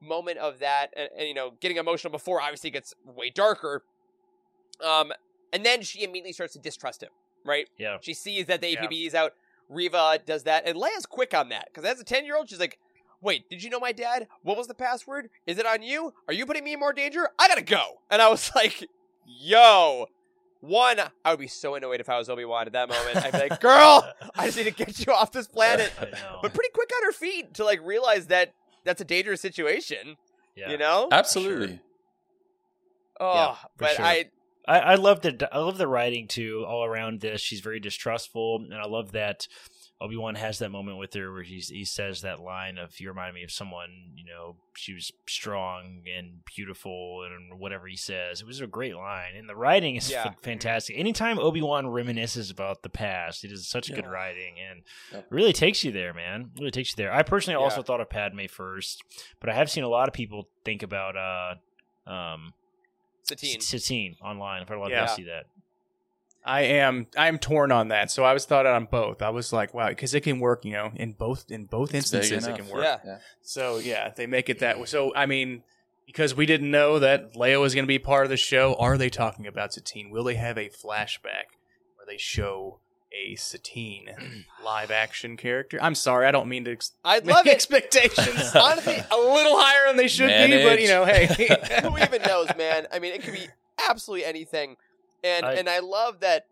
moment 0.00 0.38
of 0.38 0.60
that 0.60 0.92
and, 0.96 1.10
and 1.16 1.26
you 1.28 1.34
know, 1.34 1.50
getting 1.60 1.78
emotional 1.78 2.10
before 2.12 2.40
obviously 2.40 2.70
gets 2.70 2.94
way 3.04 3.30
darker. 3.30 3.82
Um 4.80 5.12
and 5.52 5.64
then 5.64 5.82
she 5.82 6.02
immediately 6.02 6.32
starts 6.32 6.52
to 6.54 6.58
distrust 6.58 7.02
him, 7.02 7.10
right? 7.44 7.68
Yeah. 7.78 7.98
She 8.00 8.14
sees 8.14 8.46
that 8.46 8.60
the 8.60 8.68
Yeah. 8.70 8.82
APB 8.84 9.06
is 9.06 9.14
out. 9.14 9.32
Reva 9.68 10.18
does 10.26 10.42
that, 10.44 10.64
and 10.66 10.76
Leia's 10.76 11.06
quick 11.06 11.32
on 11.32 11.48
that 11.50 11.66
because 11.66 11.84
as 11.84 12.00
a 12.00 12.04
ten 12.04 12.24
year 12.24 12.36
old, 12.36 12.48
she's 12.50 12.58
like, 12.58 12.78
"Wait, 13.20 13.48
did 13.48 13.62
you 13.62 13.70
know 13.70 13.78
my 13.78 13.92
dad? 13.92 14.26
What 14.42 14.56
was 14.56 14.66
the 14.66 14.74
password? 14.74 15.30
Is 15.46 15.58
it 15.58 15.66
on 15.66 15.82
you? 15.82 16.12
Are 16.26 16.34
you 16.34 16.44
putting 16.44 16.64
me 16.64 16.72
in 16.72 16.80
more 16.80 16.92
danger? 16.92 17.28
I 17.38 17.46
gotta 17.48 17.62
go." 17.62 18.00
And 18.10 18.20
I 18.20 18.28
was 18.28 18.50
like, 18.56 18.84
"Yo." 19.26 20.06
One, 20.62 21.00
I 21.24 21.30
would 21.30 21.38
be 21.38 21.46
so 21.46 21.74
annoyed 21.74 22.00
if 22.00 22.10
I 22.10 22.18
was 22.18 22.28
Obi 22.28 22.44
Wan 22.44 22.66
at 22.66 22.74
that 22.74 22.86
moment. 22.90 23.16
I'd 23.16 23.32
be 23.32 23.38
like, 23.48 23.60
"Girl, 23.62 24.06
I 24.36 24.44
just 24.46 24.58
need 24.58 24.64
to 24.64 24.70
get 24.72 25.06
you 25.06 25.12
off 25.12 25.32
this 25.32 25.46
planet." 25.56 25.90
But 25.98 26.52
pretty 26.52 26.68
quick 26.74 26.90
on 26.96 27.04
her 27.04 27.12
feet 27.12 27.54
to 27.54 27.64
like 27.64 27.80
realize 27.82 28.26
that 28.26 28.52
that's 28.84 29.00
a 29.00 29.04
dangerous 29.04 29.40
situation. 29.40 30.16
yeah. 30.56 30.68
You 30.70 30.76
know? 30.78 31.08
absolutely. 31.12 31.80
Oh, 33.18 33.34
Yeah, 33.34 33.56
but 33.78 33.90
sure. 33.96 34.04
I 34.04 34.30
I, 34.70 34.78
I 34.78 34.94
love 34.94 35.20
the 35.22 35.48
I 35.52 35.58
love 35.58 35.78
the 35.78 35.88
writing 35.88 36.28
too 36.28 36.64
all 36.66 36.84
around 36.84 37.20
this. 37.20 37.40
She's 37.40 37.60
very 37.60 37.80
distrustful, 37.80 38.62
and 38.70 38.74
I 38.74 38.86
love 38.86 39.12
that 39.12 39.48
Obi 40.00 40.16
Wan 40.16 40.34
has 40.36 40.58
that 40.60 40.70
moment 40.70 40.96
with 40.96 41.12
her 41.14 41.30
where 41.32 41.42
he's, 41.42 41.68
he 41.68 41.84
says 41.84 42.22
that 42.22 42.40
line 42.40 42.78
of 42.78 42.98
"You 43.00 43.08
remind 43.08 43.34
me 43.34 43.42
of 43.42 43.50
someone." 43.50 43.90
You 44.14 44.24
know, 44.24 44.56
she 44.76 44.94
was 44.94 45.12
strong 45.26 46.02
and 46.16 46.44
beautiful, 46.56 47.24
and 47.24 47.58
whatever 47.58 47.86
he 47.86 47.96
says. 47.96 48.40
It 48.40 48.46
was 48.46 48.60
a 48.60 48.66
great 48.66 48.94
line, 48.94 49.34
and 49.36 49.48
the 49.48 49.56
writing 49.56 49.96
is 49.96 50.10
Yeah. 50.10 50.30
fantastic. 50.42 50.96
Anytime 50.96 51.38
Obi 51.38 51.60
Wan 51.62 51.86
reminisces 51.86 52.50
about 52.50 52.82
the 52.82 52.88
past, 52.88 53.44
it 53.44 53.52
is 53.52 53.66
such 53.68 53.92
good 53.92 54.06
writing, 54.06 54.54
and 54.60 54.82
Yep. 55.12 55.26
really 55.30 55.52
takes 55.52 55.82
you 55.84 55.90
there, 55.92 56.14
man. 56.14 56.52
Really 56.58 56.70
takes 56.70 56.90
you 56.92 56.96
there. 57.02 57.12
I 57.12 57.22
personally 57.24 57.58
Yeah. 57.58 57.64
also 57.64 57.82
thought 57.82 58.00
of 58.00 58.08
Padme 58.08 58.46
first, 58.46 59.02
but 59.40 59.50
I 59.50 59.54
have 59.54 59.70
seen 59.70 59.84
a 59.84 59.88
lot 59.88 60.08
of 60.08 60.14
people 60.14 60.48
think 60.64 60.82
about 60.82 61.16
uh 61.16 61.54
um 62.10 62.54
Satine. 63.38 63.60
Satine 63.60 64.16
online. 64.22 64.62
I've 64.62 64.68
heard 64.68 64.76
a 64.76 64.80
lot 64.80 64.86
of 64.86 64.92
Yeah. 64.92 65.00
people 65.02 65.16
see 65.16 65.24
that. 65.24 65.46
I 66.44 66.62
am 66.62 67.06
I 67.18 67.28
am 67.28 67.38
torn 67.38 67.70
on 67.70 67.88
that. 67.88 68.10
So 68.10 68.24
I 68.24 68.32
was 68.32 68.46
thought 68.46 68.64
on 68.66 68.86
both. 68.86 69.20
I 69.20 69.28
was 69.30 69.52
like, 69.52 69.74
wow, 69.74 69.88
because 69.88 70.14
it 70.14 70.22
can 70.22 70.40
work, 70.40 70.64
you 70.64 70.72
know, 70.72 70.90
in 70.96 71.12
both 71.12 71.50
in 71.50 71.66
both 71.66 71.94
instances 71.94 72.46
it 72.46 72.56
can 72.56 72.66
work. 72.68 72.82
Yeah. 72.82 72.98
Yeah. 73.04 73.18
So 73.42 73.78
yeah, 73.78 74.10
they 74.16 74.26
make 74.26 74.48
it 74.48 74.58
that 74.60 74.78
way. 74.78 74.86
So 74.86 75.14
I 75.14 75.26
mean, 75.26 75.62
because 76.06 76.34
we 76.34 76.46
didn't 76.46 76.70
know 76.70 76.98
that 76.98 77.36
Leo 77.36 77.60
was 77.60 77.74
going 77.74 77.84
to 77.84 77.88
be 77.88 77.98
part 77.98 78.24
of 78.24 78.30
the 78.30 78.36
show, 78.38 78.74
are 78.78 78.96
they 78.96 79.10
talking 79.10 79.46
about 79.46 79.74
Satine? 79.74 80.10
Will 80.10 80.24
they 80.24 80.34
have 80.36 80.56
a 80.56 80.70
flashback 80.70 81.52
where 81.96 82.06
they 82.08 82.16
show 82.16 82.80
a 83.12 83.34
Satine 83.36 84.10
live 84.64 84.90
action 84.90 85.36
character? 85.36 85.78
I'm 85.82 85.94
sorry, 85.94 86.26
I 86.26 86.30
don't 86.30 86.48
mean 86.48 86.64
to 86.64 86.72
ex- 86.72 86.92
I'd 87.04 87.26
make 87.26 87.34
love 87.34 87.46
it. 87.46 87.52
expectations 87.54 88.52
honestly 88.54 88.96
a 89.10 89.16
little 89.16 89.58
higher 89.58 89.86
than 89.88 89.96
they 89.96 90.08
should 90.08 90.28
be, 90.28 90.62
but 90.62 90.80
you 90.80 90.88
know, 90.88 91.04
hey, 91.04 91.26
Who 91.82 91.98
even 91.98 92.22
knows, 92.22 92.48
man? 92.56 92.86
I 92.92 92.98
mean, 92.98 93.12
it 93.14 93.22
could 93.22 93.34
be 93.34 93.46
absolutely 93.88 94.24
anything, 94.24 94.76
and 95.24 95.44
I- 95.46 95.54
and 95.54 95.68
I 95.68 95.80
love 95.80 96.20
that. 96.20 96.46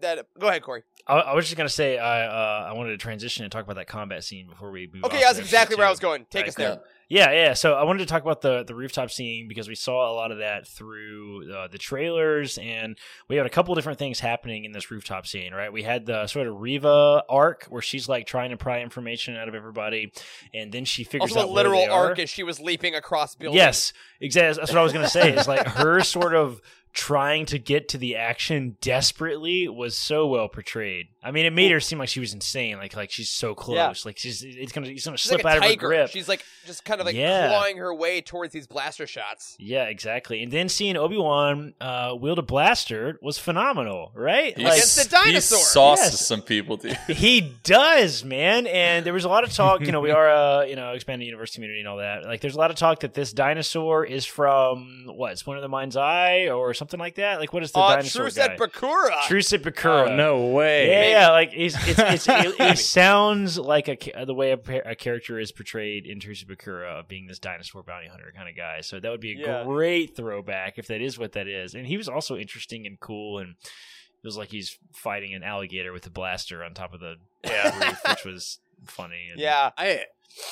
That 0.00 0.26
go 0.38 0.48
ahead, 0.48 0.62
Corey. 0.62 0.82
I, 1.06 1.18
I 1.18 1.34
was 1.34 1.44
just 1.44 1.58
gonna 1.58 1.68
say 1.68 1.98
I 1.98 2.26
uh, 2.26 2.68
I 2.70 2.72
wanted 2.72 2.92
to 2.92 2.96
transition 2.96 3.44
and 3.44 3.52
talk 3.52 3.64
about 3.64 3.76
that 3.76 3.86
combat 3.86 4.24
scene 4.24 4.48
before 4.48 4.70
we 4.70 4.88
move. 4.90 5.04
Okay, 5.04 5.18
off 5.18 5.22
that's 5.34 5.38
exactly 5.38 5.76
where 5.76 5.86
I 5.86 5.90
was 5.90 5.98
going. 6.00 6.24
Take 6.30 6.42
Right, 6.44 6.48
us 6.48 6.54
there. 6.54 6.80
Yeah, 7.10 7.32
yeah. 7.32 7.54
So 7.54 7.74
I 7.74 7.82
wanted 7.82 7.98
to 7.98 8.06
talk 8.06 8.22
about 8.22 8.40
the 8.40 8.62
the 8.62 8.74
rooftop 8.74 9.10
scene 9.10 9.48
because 9.48 9.68
we 9.68 9.74
saw 9.74 10.10
a 10.10 10.14
lot 10.14 10.30
of 10.30 10.38
that 10.38 10.66
through 10.68 11.52
uh, 11.52 11.66
the 11.66 11.76
trailers, 11.76 12.56
and 12.56 12.96
we 13.28 13.34
had 13.34 13.46
a 13.46 13.50
couple 13.50 13.74
different 13.74 13.98
things 13.98 14.20
happening 14.20 14.64
in 14.64 14.70
this 14.70 14.92
rooftop 14.92 15.26
scene. 15.26 15.52
Right, 15.52 15.72
we 15.72 15.82
had 15.82 16.06
the 16.06 16.28
sort 16.28 16.46
of 16.46 16.60
Reva 16.60 17.24
arc 17.28 17.64
where 17.64 17.82
she's 17.82 18.08
like 18.08 18.28
trying 18.28 18.50
to 18.50 18.56
pry 18.56 18.80
information 18.80 19.36
out 19.36 19.48
of 19.48 19.56
everybody, 19.56 20.12
and 20.54 20.70
then 20.70 20.84
she 20.84 21.02
figures 21.02 21.32
Also, 21.32 21.40
out 21.40 21.46
the 21.48 21.52
where 21.52 21.64
literal 21.64 21.80
they 21.80 21.88
are. 21.88 22.06
arc 22.10 22.20
as 22.20 22.30
she 22.30 22.44
was 22.44 22.60
leaping 22.60 22.94
across 22.94 23.34
buildings. 23.34 23.56
Yes, 23.56 23.92
exactly. 24.20 24.60
That's 24.60 24.70
what 24.72 24.78
I 24.78 24.84
was 24.84 24.92
going 24.92 25.04
to 25.04 25.10
say. 25.10 25.32
Is 25.34 25.48
like 25.48 25.66
her 25.66 26.02
sort 26.02 26.34
of 26.36 26.60
trying 26.92 27.46
to 27.46 27.58
get 27.58 27.88
to 27.88 27.98
the 27.98 28.16
action 28.16 28.76
desperately 28.80 29.68
was 29.68 29.96
so 29.96 30.26
well 30.26 30.48
portrayed. 30.48 31.06
I 31.22 31.32
mean, 31.32 31.44
it 31.44 31.52
made 31.52 31.70
her 31.70 31.80
seem 31.80 31.98
like 31.98 32.08
she 32.08 32.20
was 32.20 32.32
insane. 32.32 32.78
Like 32.78 32.96
like 32.96 33.10
she's 33.10 33.28
so 33.28 33.54
close. 33.54 33.76
Yeah. 33.76 33.92
Like 34.04 34.16
she's 34.18 34.42
it's 34.42 34.72
gonna 34.72 34.86
it's 34.88 35.04
gonna 35.04 35.16
she's 35.18 35.28
slip 35.30 35.44
like 35.44 35.52
a 35.54 35.56
out 35.56 35.56
of 35.58 35.62
her 35.64 35.68
tiger. 35.70 35.86
grip. 35.88 36.10
She's 36.10 36.28
like 36.28 36.42
just 36.66 36.84
kind 36.84 37.00
of 37.00 37.06
like 37.06 37.14
Yeah. 37.16 37.48
clawing 37.48 37.76
her 37.76 37.94
way 37.94 38.22
towards 38.22 38.52
these 38.54 38.66
blaster 38.66 39.06
shots. 39.06 39.56
yeah, 39.58 39.84
exactly. 39.84 40.42
And 40.42 40.50
then 40.50 40.68
seeing 40.70 40.96
Obi 40.96 41.18
Wan 41.18 41.74
uh, 41.80 42.14
wield 42.18 42.38
a 42.38 42.42
blaster 42.42 43.18
was 43.20 43.38
phenomenal, 43.38 44.12
right? 44.14 44.56
He 44.56 44.64
Like 44.64 44.74
Against 44.74 44.96
the 45.04 45.08
dinosaur. 45.10 45.58
He 45.58 45.64
sauces 45.64 46.04
Yes. 46.12 46.26
some 46.26 46.40
people, 46.42 46.76
dude. 46.78 46.96
he 47.08 47.52
does, 47.64 48.24
man. 48.24 48.66
And 48.66 49.04
there 49.04 49.12
was 49.12 49.24
a 49.24 49.28
lot 49.28 49.44
of 49.44 49.52
talk. 49.52 49.82
You 49.82 49.92
know, 49.92 50.00
we 50.00 50.10
are 50.20 50.28
a 50.28 50.66
you 50.68 50.76
know 50.76 50.92
expanded 50.92 51.26
universe 51.26 51.52
community 51.54 51.80
and 51.80 51.88
all 51.88 51.98
that. 51.98 52.24
Like, 52.24 52.40
there's 52.40 52.54
a 52.54 52.58
lot 52.58 52.70
of 52.70 52.76
talk 52.76 53.00
that 53.00 53.12
this 53.12 53.32
dinosaur 53.32 54.06
is 54.06 54.24
from 54.24 55.04
what 55.06 55.38
Splinter 55.38 55.58
of 55.58 55.62
the 55.62 55.68
Mind's 55.68 55.96
Eye 55.96 56.48
or 56.48 56.72
something 56.72 56.98
like 56.98 57.16
that. 57.16 57.40
Like, 57.40 57.52
what 57.52 57.62
is 57.62 57.72
the 57.72 57.78
Uh, 57.78 57.96
dinosaur 57.96 58.22
Truce 58.22 58.38
at 58.38 58.56
guy? 58.58 58.66
Bakura. 58.66 59.20
Truce 59.26 59.52
at 59.52 59.62
Bakura. 59.62 60.08
oh 60.10 60.16
no 60.16 60.46
way. 60.46 60.88
Yeah, 60.88 61.00
Maybe. 61.00 61.09
Yeah, 61.10 61.30
like 61.30 61.50
it's, 61.54 61.76
it's, 61.88 61.98
it's, 62.26 62.28
it, 62.28 62.60
it 62.60 62.78
sounds 62.78 63.58
like 63.58 63.88
a, 63.88 64.24
the 64.24 64.34
way 64.34 64.52
a, 64.52 64.58
a 64.90 64.94
character 64.94 65.38
is 65.38 65.52
portrayed 65.52 66.06
in 66.06 66.20
Truce 66.20 66.42
of 66.42 66.48
Bakura 66.48 67.00
of 67.00 67.08
being 67.08 67.26
this 67.26 67.38
dinosaur 67.38 67.82
bounty 67.82 68.08
hunter 68.08 68.32
kind 68.36 68.48
of 68.48 68.56
guy. 68.56 68.80
So 68.80 69.00
that 69.00 69.10
would 69.10 69.20
be 69.20 69.32
a 69.32 69.46
Yeah. 69.46 69.64
great 69.64 70.16
throwback 70.16 70.78
if 70.78 70.86
that 70.88 71.00
is 71.00 71.18
what 71.18 71.32
that 71.32 71.46
is. 71.48 71.74
And 71.74 71.86
he 71.86 71.96
was 71.96 72.08
also 72.08 72.36
interesting 72.36 72.86
and 72.86 72.98
cool, 73.00 73.38
and 73.38 73.50
it 73.60 74.26
was 74.26 74.36
like 74.36 74.50
he's 74.50 74.76
fighting 74.92 75.34
an 75.34 75.42
alligator 75.42 75.92
with 75.92 76.06
a 76.06 76.10
blaster 76.10 76.62
on 76.64 76.74
top 76.74 76.92
of 76.94 77.00
the 77.00 77.16
Yeah. 77.44 77.88
roof, 77.88 78.00
which 78.08 78.24
was 78.24 78.58
funny. 78.86 79.28
And, 79.30 79.40
Yeah. 79.40 79.70
I 79.78 80.04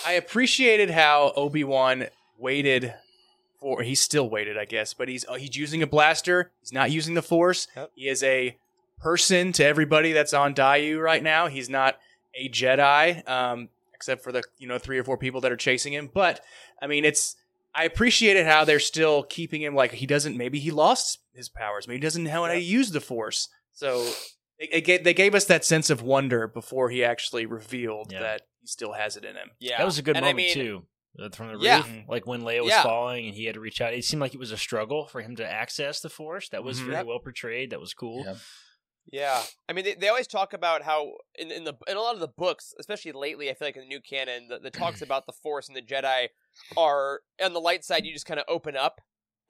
I 0.07 0.13
appreciated 0.13 0.91
how 0.91 1.33
Obi 1.37 1.63
Wan 1.65 2.07
waited 2.37 2.95
for. 3.61 3.83
He's 3.83 4.01
still 4.01 4.29
waited, 4.29 4.59
I 4.59 4.65
guess, 4.65 4.93
but 4.95 5.09
he's 5.09 5.25
uh, 5.29 5.35
he's 5.35 5.57
using 5.57 5.83
a 5.83 5.87
blaster. 5.87 6.51
He's 6.61 6.73
not 6.73 6.91
using 6.91 7.15
the 7.15 7.23
Force. 7.23 7.69
Yep. 7.77 7.91
He 7.95 8.09
is 8.09 8.23
a 8.23 8.57
person 9.01 9.53
to 9.53 9.65
everybody 9.65 10.13
that's 10.13 10.35
on 10.35 10.55
Daiyu 10.55 11.01
right 11.01 11.23
now. 11.23 11.47
He's 11.47 11.69
not 11.71 11.99
a 12.35 12.49
Jedi, 12.49 13.29
um, 13.29 13.69
except 13.95 14.23
for 14.23 14.33
the 14.33 14.43
you 14.59 14.67
know 14.69 14.79
three 14.79 14.99
or 14.99 15.05
four 15.05 15.17
people 15.19 15.41
that 15.43 15.53
are 15.53 15.57
chasing 15.57 15.93
him. 15.93 16.11
But 16.13 16.41
I 16.81 16.87
mean, 16.87 17.05
it's 17.05 17.37
I 17.75 17.85
appreciated 17.85 18.47
how 18.47 18.65
they're 18.65 18.81
still 18.81 19.23
keeping 19.23 19.63
him 19.63 19.75
like 19.75 19.93
he 19.93 20.07
doesn't. 20.07 20.37
Maybe 20.37 20.59
he 20.59 20.71
lost 20.71 21.19
his 21.35 21.49
powers. 21.49 21.87
Maybe 21.87 21.99
he 21.99 22.03
doesn't 22.03 22.25
know 22.25 22.31
how 22.31 22.47
to 22.49 22.61
use 22.61 22.91
the 22.91 23.01
Force. 23.01 23.49
So. 23.73 24.07
It, 24.61 24.89
it 24.89 25.05
they 25.05 25.15
gave 25.15 25.37
us 25.37 25.45
that 25.45 25.65
sense 25.65 25.89
of 25.89 26.03
wonder 26.03 26.49
before 26.49 26.91
he 26.91 27.05
actually 27.05 27.47
revealed 27.47 28.11
Yeah. 28.11 28.19
that 28.23 28.43
he 28.61 28.67
still 28.67 28.93
has 28.95 29.17
it 29.17 29.25
in 29.25 29.37
him. 29.37 29.53
Yeah. 29.61 29.79
that 29.79 29.85
was 29.85 29.99
a 29.99 30.03
good 30.03 30.17
and 30.17 30.27
I 30.27 30.31
moment 30.31 30.47
mean, 30.49 30.55
too. 30.55 30.83
uh, 31.23 31.29
From 31.29 31.47
the 31.47 31.53
roof, 31.55 31.63
Yeah. 31.63 31.85
like 32.09 32.27
when 32.27 32.43
Leia 32.43 32.65
was 32.65 32.71
Yeah. 32.71 32.83
falling 32.83 33.27
and 33.27 33.37
he 33.37 33.45
had 33.45 33.55
to 33.55 33.61
reach 33.61 33.81
out. 33.81 33.95
It 33.95 34.05
seemed 34.05 34.21
like 34.21 34.35
it 34.35 34.41
was 34.41 34.51
a 34.51 34.57
struggle 34.57 35.07
for 35.07 35.21
him 35.23 35.37
to 35.37 35.49
access 35.49 36.01
the 36.01 36.11
Force. 36.11 36.49
That 36.49 36.65
was 36.65 36.81
Mhm. 36.81 36.85
very 36.87 36.97
Yep. 36.97 37.07
well 37.07 37.19
portrayed. 37.21 37.71
That 37.71 37.79
was 37.79 37.95
cool. 37.95 38.25
Yeah. 39.11 39.43
I 39.69 39.73
mean, 39.73 39.85
they, 39.85 39.95
they 39.95 40.09
always 40.09 40.27
talk 40.27 40.53
about 40.53 40.83
how 40.83 41.13
in 41.39 41.51
in 41.51 41.65
the 41.65 41.75
in 41.87 41.97
a 41.97 42.01
lot 42.01 42.15
of 42.15 42.21
the 42.21 42.29
books, 42.29 42.75
especially 42.79 43.13
lately, 43.13 43.51
I 43.51 43.55
feel 43.55 43.69
like 43.69 43.77
in 43.77 43.83
the 43.83 43.89
new 43.89 44.01
canon, 44.01 44.49
the, 44.49 44.59
the 44.59 44.71
talks 44.71 45.03
about 45.03 45.27
the 45.27 45.33
Force 45.33 45.69
and 45.69 45.77
the 45.77 45.83
Jedi 45.83 46.29
are 46.77 47.21
on 47.43 47.53
the 47.53 47.61
light 47.61 47.85
side. 47.85 48.05
You 48.05 48.13
just 48.13 48.27
kind 48.27 48.41
of 48.41 48.47
open 48.49 48.77
up 48.77 49.01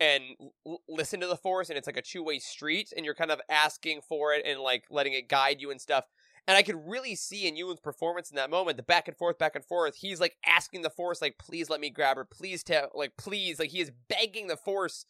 and 0.00 0.22
l- 0.66 0.82
listen 0.88 1.20
to 1.20 1.26
the 1.26 1.36
Force, 1.36 1.70
and 1.70 1.78
it's 1.78 1.86
like 1.88 1.96
a 1.96 2.02
two 2.02 2.22
way 2.22 2.38
street, 2.38 2.92
and 2.96 3.04
you're 3.04 3.14
kind 3.14 3.32
of 3.32 3.40
asking 3.48 4.02
for 4.08 4.32
it 4.32 4.44
and 4.46 4.60
like 4.60 4.84
letting 4.90 5.14
it 5.14 5.28
guide 5.28 5.60
you 5.60 5.70
and 5.70 5.80
stuff. 5.80 6.04
And 6.46 6.56
I 6.56 6.62
could 6.62 6.76
really 6.86 7.14
see 7.14 7.46
in 7.46 7.56
Ewan's 7.56 7.80
performance 7.80 8.30
in 8.30 8.36
that 8.36 8.48
moment, 8.48 8.78
the 8.78 8.82
back 8.82 9.06
and 9.06 9.16
forth, 9.16 9.38
back 9.38 9.54
and 9.54 9.64
forth. 9.64 9.96
He's 9.96 10.20
like 10.20 10.36
asking 10.46 10.82
the 10.82 10.90
Force, 10.90 11.20
like, 11.20 11.36
"Please 11.38 11.68
let 11.68 11.80
me 11.80 11.90
grab 11.90 12.16
her. 12.16 12.24
Please 12.24 12.62
tell, 12.62 12.88
like, 12.94 13.12
please." 13.18 13.58
Like 13.58 13.70
he 13.70 13.80
is 13.80 13.90
begging 14.08 14.46
the 14.46 14.56
Force 14.56 15.04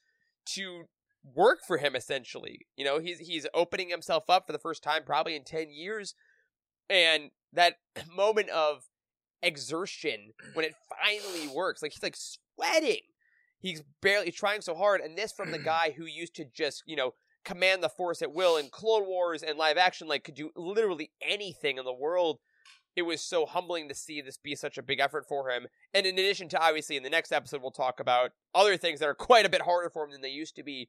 to 0.54 0.84
work 1.34 1.60
for 1.66 1.78
him 1.78 1.94
essentially. 1.94 2.66
You 2.76 2.84
know, 2.84 2.98
he's 2.98 3.18
he's 3.18 3.46
opening 3.54 3.90
himself 3.90 4.24
up 4.28 4.46
for 4.46 4.52
the 4.52 4.58
first 4.58 4.82
time 4.82 5.02
probably 5.04 5.36
in 5.36 5.44
10 5.44 5.70
years 5.70 6.14
and 6.90 7.30
that 7.52 7.76
moment 8.14 8.48
of 8.50 8.84
exertion 9.42 10.32
when 10.54 10.64
it 10.64 10.74
finally 11.02 11.48
works, 11.54 11.82
like 11.82 11.92
he's 11.92 12.02
like 12.02 12.16
sweating. 12.16 13.02
He's 13.60 13.82
barely 14.00 14.30
trying 14.30 14.60
so 14.60 14.74
hard 14.74 15.00
and 15.00 15.16
this 15.16 15.32
from 15.32 15.50
the 15.50 15.58
guy 15.64 15.94
who 15.96 16.04
used 16.04 16.34
to 16.36 16.44
just, 16.44 16.82
you 16.86 16.96
know, 16.96 17.14
command 17.44 17.82
the 17.82 17.88
force 17.88 18.20
at 18.20 18.32
will 18.32 18.56
in 18.56 18.68
Clone 18.68 19.06
Wars 19.06 19.42
and 19.42 19.58
live 19.58 19.78
action 19.78 20.08
like 20.08 20.24
could 20.24 20.34
do 20.34 20.50
literally 20.56 21.12
anything 21.22 21.78
in 21.78 21.84
the 21.84 21.92
world. 21.92 22.38
It 22.96 23.02
was 23.02 23.20
so 23.20 23.46
humbling 23.46 23.88
to 23.88 23.94
see 23.94 24.20
this 24.20 24.36
be 24.36 24.56
such 24.56 24.76
a 24.76 24.82
big 24.82 24.98
effort 24.98 25.24
for 25.28 25.50
him. 25.50 25.68
And 25.94 26.04
in 26.04 26.14
addition 26.14 26.48
to 26.50 26.60
obviously 26.60 26.96
in 26.96 27.04
the 27.04 27.10
next 27.10 27.32
episode 27.32 27.62
we'll 27.62 27.70
talk 27.70 28.00
about 28.00 28.32
other 28.54 28.76
things 28.76 29.00
that 29.00 29.08
are 29.08 29.14
quite 29.14 29.46
a 29.46 29.50
bit 29.50 29.62
harder 29.62 29.88
for 29.88 30.04
him 30.04 30.10
than 30.10 30.20
they 30.20 30.30
used 30.30 30.56
to 30.56 30.62
be 30.62 30.88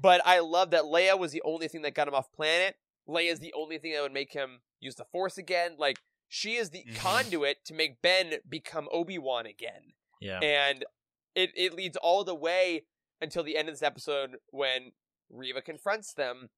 but 0.00 0.20
I 0.24 0.40
love 0.40 0.70
that 0.70 0.84
Leia 0.84 1.18
was 1.18 1.32
the 1.32 1.42
only 1.44 1.68
thing 1.68 1.82
that 1.82 1.94
got 1.94 2.08
him 2.08 2.14
off 2.14 2.32
planet. 2.32 2.76
Leia 3.08 3.30
is 3.32 3.40
the 3.40 3.52
only 3.54 3.78
thing 3.78 3.92
that 3.92 4.02
would 4.02 4.12
make 4.12 4.32
him 4.32 4.60
use 4.80 4.94
the 4.94 5.04
Force 5.04 5.38
again. 5.38 5.76
Like 5.78 5.98
she 6.28 6.54
is 6.56 6.70
the 6.70 6.84
Mhm. 6.84 6.96
conduit 6.96 7.64
to 7.66 7.74
make 7.74 8.00
Ben 8.02 8.40
become 8.48 8.88
Obi 8.92 9.18
Wan 9.18 9.46
again, 9.46 9.94
Yeah. 10.20 10.40
and 10.40 10.84
it 11.34 11.50
it 11.54 11.74
leads 11.74 11.96
all 11.96 12.24
the 12.24 12.34
way 12.34 12.86
until 13.20 13.42
the 13.42 13.56
end 13.56 13.68
of 13.68 13.74
this 13.74 13.82
episode 13.82 14.36
when 14.50 14.92
Reva 15.30 15.62
confronts 15.62 16.12
them, 16.14 16.50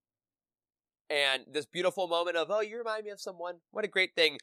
and 1.11 1.45
this 1.49 1.67
beautiful 1.67 2.07
moment 2.09 2.37
of 2.37 2.51
"Oh, 2.51 2.61
you 2.61 2.79
remind 2.79 3.05
me 3.05 3.11
of 3.11 3.21
someone." 3.21 3.61
What 3.71 3.85
a 3.85 3.89
great 3.89 4.15
thing 4.15 4.39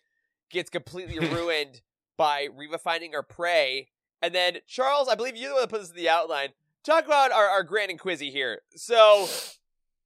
gets 0.50 0.70
completely 0.70 1.18
ruined 1.50 1.82
by 2.18 2.44
Reva 2.44 2.78
finding 2.78 3.14
her 3.14 3.24
prey, 3.24 3.90
and 4.22 4.34
then 4.36 4.62
Charles, 4.68 5.08
I 5.08 5.16
believe 5.16 5.36
you're 5.36 5.50
the 5.50 5.56
one 5.56 5.64
that 5.64 5.70
put 5.70 5.82
this 5.82 5.90
in 5.90 5.96
the 5.96 6.10
outline 6.10 6.54
talk 6.84 7.06
about 7.06 7.32
our, 7.32 7.48
our 7.48 7.64
grand 7.64 7.92
and 7.92 8.00
quizzy 8.00 8.32
here. 8.32 8.62
So, 8.76 9.28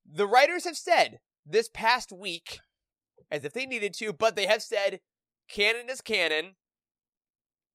the 0.06 0.28
writers 0.28 0.66
have 0.66 0.78
said 0.78 1.20
this 1.46 1.70
past 1.74 2.12
week, 2.12 2.60
as 3.32 3.44
if 3.44 3.54
they 3.54 3.66
needed 3.66 3.94
to, 3.96 4.14
but 4.14 4.36
they 4.36 4.46
have 4.46 4.62
said 4.62 5.00
canon 5.50 5.90
is 5.90 6.02
canon. 6.02 6.56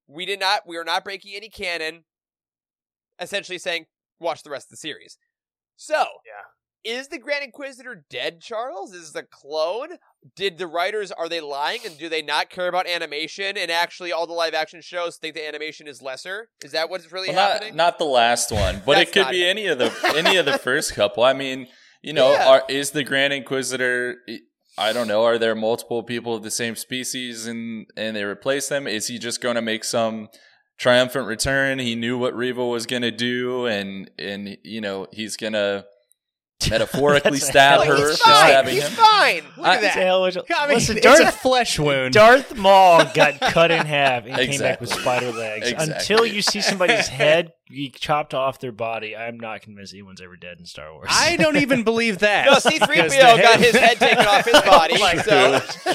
We 0.07 0.27
did 0.27 0.41
not, 0.41 0.67
we 0.67 0.77
are 0.77 0.85
not 0.85 1.05
breaking 1.05 1.35
any 1.35 1.49
canon. 1.49 2.05
Essentially 3.21 3.59
saying, 3.59 3.87
watch 4.19 4.43
the 4.43 4.51
rest 4.51 4.67
of 4.67 4.71
the 4.71 4.77
series. 4.77 5.19
So, 5.77 6.05
Yeah. 6.27 6.60
Is 6.85 7.09
the 7.09 7.19
Grand 7.19 7.45
Inquisitor 7.45 8.05
dead, 8.09 8.41
Charles? 8.41 8.95
Is 8.95 9.15
a 9.15 9.23
clone? 9.23 9.99
Did 10.35 10.57
the 10.59 10.67
writers 10.67 11.13
are 11.13 11.29
they 11.29 11.41
lying 11.41 11.81
and 11.85 11.99
do 11.99 12.09
they 12.09 12.23
not 12.23 12.49
care 12.51 12.69
about 12.69 12.87
animation 12.87 13.57
and 13.59 13.71
actually 13.71 14.13
all 14.13 14.27
the 14.27 14.33
live 14.33 14.55
action 14.55 14.81
shows 14.81 15.17
think 15.17 15.35
the 15.35 15.47
animation 15.47 15.87
is 15.87 16.01
lesser? 16.01 16.49
Is 16.65 16.73
that 16.73 16.89
what's 16.89 17.13
really 17.13 17.29
Well, 17.31 17.53
happening? 17.53 17.77
not 17.77 17.85
not 17.93 17.99
the 17.99 18.05
last 18.07 18.51
one, 18.51 18.83
but 18.87 18.97
it 18.99 19.13
could 19.13 19.29
be 19.31 19.43
it. 19.45 19.49
any 19.49 19.67
of 19.67 19.79
the 19.79 19.93
any 20.17 20.37
of 20.37 20.47
the 20.47 20.59
first 20.59 20.95
couple. 20.95 21.23
I 21.23 21.33
mean, 21.35 21.67
you 22.03 22.13
know, 22.15 22.33
Yeah. 22.33 22.49
are, 22.49 22.63
is 22.69 22.93
the 22.93 23.05
Grand 23.05 23.33
Inquisitor? 23.35 24.17
I 24.79 24.95
don't 24.95 25.09
know. 25.09 25.25
Are 25.25 25.37
there 25.37 25.55
multiple 25.55 26.03
people 26.03 26.35
of 26.35 26.43
the 26.43 26.51
same 26.51 26.77
species 26.77 27.47
and 27.47 27.87
and 27.97 28.17
they 28.17 28.25
replace 28.25 28.69
them? 28.69 28.87
Is 28.87 29.09
he 29.09 29.19
just 29.19 29.43
going 29.43 29.57
to 29.57 29.63
make 29.63 29.85
some 29.85 30.29
triumphant 30.79 31.27
return? 31.27 31.79
He 31.79 31.95
knew 31.95 32.17
what 32.17 32.35
Reva 32.35 32.65
was 32.65 32.87
going 32.87 33.03
to 33.03 33.11
do, 33.11 33.67
and 33.67 34.11
and 34.19 34.57
you 34.65 34.81
know 34.81 35.07
he's 35.13 35.37
going 35.37 35.53
to 35.53 35.85
metaphorically 36.69 37.39
stab 37.39 37.85
her 37.85 37.95
of 37.95 37.99
a 38.01 38.09
he's 38.09 38.19
for 38.19 38.25
fine. 38.25 38.47
stabbing 38.49 38.75
He's 38.75 38.83
him. 38.89 38.93
fine. 38.93 39.43
Look 39.57 39.67
I- 39.67 39.75
at 39.77 39.79
a 39.79 39.83
that. 39.83 39.93
hell 39.95 40.25
of 40.27 40.37
a- 40.37 40.45
I 40.59 40.67
mean, 40.67 40.75
Listen, 40.77 40.97
it's 40.99 41.07
Darth, 41.07 41.21
a 41.29 41.33
flesh 41.33 41.79
wound. 41.79 42.15
Darth 42.15 42.57
Maul 42.57 43.05
got 43.15 43.41
cut 43.41 43.71
in 43.71 43.87
half 43.87 44.27
and 44.27 44.35
came 44.37 44.61
back 44.61 44.81
with 44.81 44.91
Exactly. 44.91 45.03
spider 45.03 45.33
legs. 45.33 45.69
Exactly. 45.71 45.95
Until 45.95 46.27
you 46.27 46.43
see 46.43 46.61
somebody's 46.61 47.09
head 47.21 47.53
be 47.69 47.89
chopped 47.89 48.35
off 48.35 48.59
their 48.59 48.73
body, 48.73 49.17
I'm 49.17 49.39
not 49.39 49.63
convinced 49.63 49.93
anyone's 49.95 50.21
ever 50.21 50.37
dead 50.37 50.59
in 50.59 50.67
Star 50.67 50.93
Wars. 50.93 51.07
I 51.09 51.37
don't 51.37 51.57
even 51.57 51.85
believe 51.85 52.19
that. 52.19 52.47
No, 52.47 52.53
Because 52.57 52.65
C-3PO 52.65 53.09
the 53.37 53.43
got 53.43 53.61
his 53.61 53.77
head 53.77 53.97
taken 53.99 54.27
off 54.27 54.45
his 54.45 54.55
oh 54.57 54.63
body. 54.67 54.97
so 55.19 55.61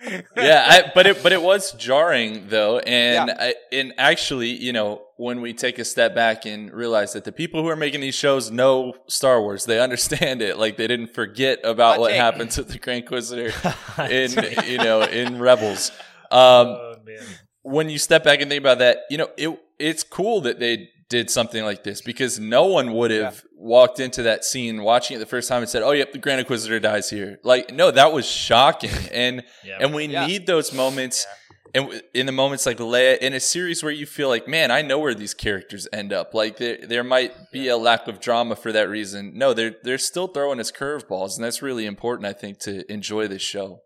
true. 0.00 0.22
yeah, 0.36 0.66
I, 0.68 0.90
but 0.94 1.06
it 1.06 1.22
but 1.22 1.32
it 1.32 1.40
was 1.42 1.72
jarring 1.72 2.48
though, 2.48 2.78
and 2.80 3.28
Yeah. 3.28 3.36
I, 3.38 3.54
and 3.72 3.92
actually, 3.96 4.50
you 4.50 4.72
know, 4.72 5.02
when 5.16 5.40
we 5.40 5.54
take 5.54 5.78
a 5.78 5.84
step 5.84 6.14
back 6.14 6.44
and 6.44 6.72
realize 6.72 7.14
that 7.14 7.24
the 7.24 7.32
people 7.32 7.62
who 7.62 7.68
are 7.68 7.76
making 7.76 8.00
these 8.02 8.14
shows 8.14 8.50
know 8.50 8.94
Star 9.08 9.40
Wars, 9.40 9.64
they 9.64 9.80
understand 9.80 10.42
it. 10.42 10.58
Like 10.58 10.76
they 10.76 10.86
didn't 10.86 11.14
forget 11.14 11.58
about 11.64 11.98
what 12.00 12.12
happened 12.12 12.50
to 12.52 12.62
the 12.62 12.78
Grand 12.78 13.02
Inquisitor 13.02 13.52
in 14.10 14.30
you 14.66 14.78
know 14.78 15.02
in 15.02 15.38
Rebels. 15.38 15.90
Um, 16.28 16.66
oh 16.66 16.94
when 17.62 17.88
you 17.88 17.98
step 17.98 18.24
back 18.24 18.40
and 18.40 18.50
think 18.50 18.60
about 18.60 18.78
that, 18.78 18.98
you 19.10 19.16
know, 19.18 19.28
it 19.36 19.56
it's 19.78 20.02
cool 20.02 20.40
that 20.42 20.58
they 20.58 20.90
did 21.08 21.30
something 21.30 21.64
like 21.64 21.84
this 21.84 22.00
because 22.02 22.40
no 22.40 22.66
one 22.66 22.92
would 22.94 23.12
have 23.12 23.44
walked 23.54 24.00
into 24.00 24.24
that 24.24 24.44
scene 24.44 24.82
watching 24.82 25.16
it 25.16 25.20
the 25.20 25.26
first 25.26 25.48
time 25.48 25.62
and 25.62 25.68
said, 25.68 25.82
"Oh, 25.82 25.92
yep, 25.92 26.12
the 26.12 26.18
Grand 26.18 26.40
Inquisitor 26.40 26.80
dies 26.80 27.08
here." 27.10 27.38
Like, 27.44 27.72
no, 27.72 27.92
that 27.92 28.12
was 28.12 28.26
shocking, 28.26 28.90
and 29.12 29.44
Yeah. 29.64 29.78
and 29.80 29.94
we 29.94 30.06
Yeah. 30.06 30.26
need 30.26 30.46
those 30.46 30.72
moments. 30.72 31.26
And 31.76 32.02
in 32.14 32.24
the 32.24 32.32
moments 32.32 32.64
like 32.64 32.78
Leia, 32.78 33.18
in 33.18 33.34
a 33.34 33.40
series 33.40 33.82
where 33.82 33.92
you 33.92 34.06
feel 34.06 34.30
like, 34.30 34.48
man, 34.48 34.70
I 34.70 34.80
know 34.80 34.98
where 34.98 35.14
these 35.14 35.34
characters 35.34 35.86
end 35.92 36.10
up. 36.10 36.32
Like 36.32 36.56
there, 36.56 36.78
there 36.82 37.04
might 37.04 37.50
be 37.52 37.68
a 37.68 37.76
lack 37.76 38.08
of 38.08 38.18
drama 38.18 38.56
for 38.56 38.72
that 38.72 38.88
reason. 38.88 39.32
No, 39.36 39.52
they're 39.52 39.74
they're 39.82 39.98
still 39.98 40.26
throwing 40.26 40.58
us 40.58 40.72
curveballs, 40.72 41.36
and 41.36 41.44
that's 41.44 41.60
really 41.60 41.84
important, 41.84 42.26
I 42.26 42.32
think, 42.32 42.58
to 42.60 42.90
enjoy 42.90 43.28
this 43.28 43.42
show. 43.42 43.82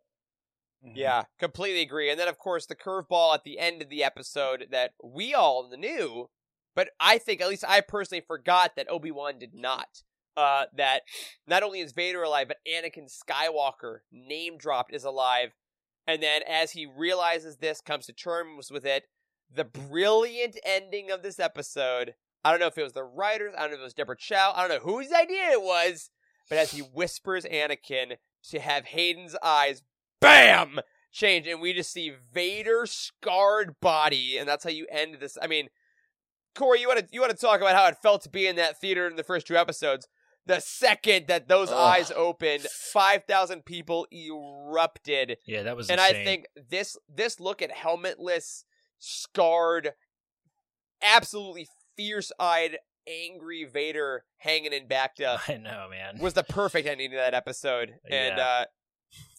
yeah, 0.83 1.25
completely 1.39 1.83
agree. 1.83 2.11
And 2.11 2.19
then 2.19 2.29
of 2.29 2.39
course 2.39 2.67
the 2.67 2.77
curveball 2.77 3.35
at 3.35 3.45
the 3.45 3.59
end 3.59 3.83
of 3.83 3.89
the 3.89 4.05
episode 4.05 4.69
that 4.71 4.93
we 5.03 5.35
all 5.35 5.71
knew, 5.77 6.31
but 6.75 6.91
I 6.99 7.19
think 7.19 7.41
at 7.41 7.49
least 7.49 7.65
I 7.67 7.81
personally 7.81 8.25
forgot 8.27 8.77
that 8.77 8.91
Obi 8.91 9.11
Wan 9.11 9.39
did 9.39 9.55
not. 9.55 10.03
Uh, 10.37 10.67
that 10.75 11.03
not 11.47 11.63
only 11.63 11.81
is 11.81 11.93
Vader 11.93 12.23
alive, 12.23 12.49
but 12.49 12.59
Anakin 12.67 13.11
Skywalker, 13.11 13.99
name 14.13 14.57
dropped, 14.57 14.95
is 14.95 15.05
alive. 15.05 15.51
And 16.07 16.23
then 16.23 16.43
as 16.49 16.73
he 16.73 16.87
realizes 16.87 17.57
this, 17.57 17.81
comes 17.81 18.07
to 18.07 18.13
terms 18.13 18.71
with 18.71 18.85
it, 18.85 19.05
the 19.53 19.65
brilliant 19.65 20.59
ending 20.65 21.11
of 21.11 21.23
this 21.23 21.39
episode. 21.39 22.15
I 22.45 22.51
don't 22.51 22.61
know 22.61 22.67
if 22.67 22.79
it 22.79 22.83
was 22.83 22.93
the 22.95 23.05
writers, 23.05 23.55
I 23.57 23.63
don't 23.63 23.71
know 23.71 23.77
if 23.77 23.81
it 23.81 23.85
was 23.85 23.95
Deborah 23.95 24.17
Chow, 24.17 24.53
I 24.55 24.67
don't 24.67 24.71
know 24.71 24.93
whose 24.93 25.13
idea 25.13 25.51
it 25.51 25.63
was, 25.63 26.11
but 26.49 26.59
as 26.59 26.73
he 26.73 26.81
whispers 26.81 27.45
Anakin 27.45 28.17
to 28.49 28.61
have 28.61 28.87
Hayden's 28.87 29.37
eyes, 29.43 29.83
bam, 30.21 30.81
change, 31.13 31.47
and 31.47 31.61
we 31.61 31.75
just 31.75 31.93
see 31.93 32.13
Vader's 32.33 32.93
scarred 32.93 33.79
body, 33.81 34.39
and 34.39 34.49
that's 34.49 34.65
how 34.65 34.71
you 34.71 34.87
end 34.91 35.19
this. 35.21 35.37
I 35.41 35.47
mean, 35.47 35.69
Corey, 36.55 36.81
you 36.81 36.89
want 36.89 37.01
to 37.01 37.07
you 37.13 37.21
want 37.21 37.31
to 37.33 37.39
talk 37.39 37.61
about 37.61 37.77
how 37.77 37.87
it 37.87 37.99
felt 38.03 38.23
to 38.23 38.31
be 38.31 38.47
in 38.47 38.57
that 38.57 38.81
theater 38.81 39.07
in 39.07 39.17
the 39.17 39.25
first 39.25 39.47
two 39.47 39.57
episodes. 39.57 40.09
The 40.51 40.61
second 40.61 41.29
that 41.29 41.47
those 41.49 41.71
Ugh. 41.71 41.77
eyes 41.79 42.11
opened, 42.11 42.63
five 42.63 43.25
thousand 43.25 43.65
people 43.65 44.07
erupted 44.13 45.37
Yeah, 45.47 45.63
that 45.63 45.77
was 45.77 45.89
and 45.91 46.01
insane. 46.01 46.17
I 46.17 46.25
think 46.25 46.47
this 46.69 46.97
this 47.09 47.39
look 47.39 47.63
at 47.63 47.71
helmetless, 47.71 48.65
scarred, 48.99 49.93
absolutely 51.03 51.69
fierce-eyed, 51.97 52.79
angry 53.07 53.65
Vader 53.65 54.25
hanging 54.39 54.73
in 54.73 54.87
Bacta 54.89 55.39
I 55.49 55.57
know, 55.57 55.87
man. 55.91 56.19
was 56.21 56.35
the 56.35 56.43
perfect 56.45 56.87
ending 56.89 57.11
to 57.11 57.17
that 57.17 57.35
episode, 57.35 57.95
and 58.11 58.37
Yeah. 58.37 58.43
uh, 58.45 58.65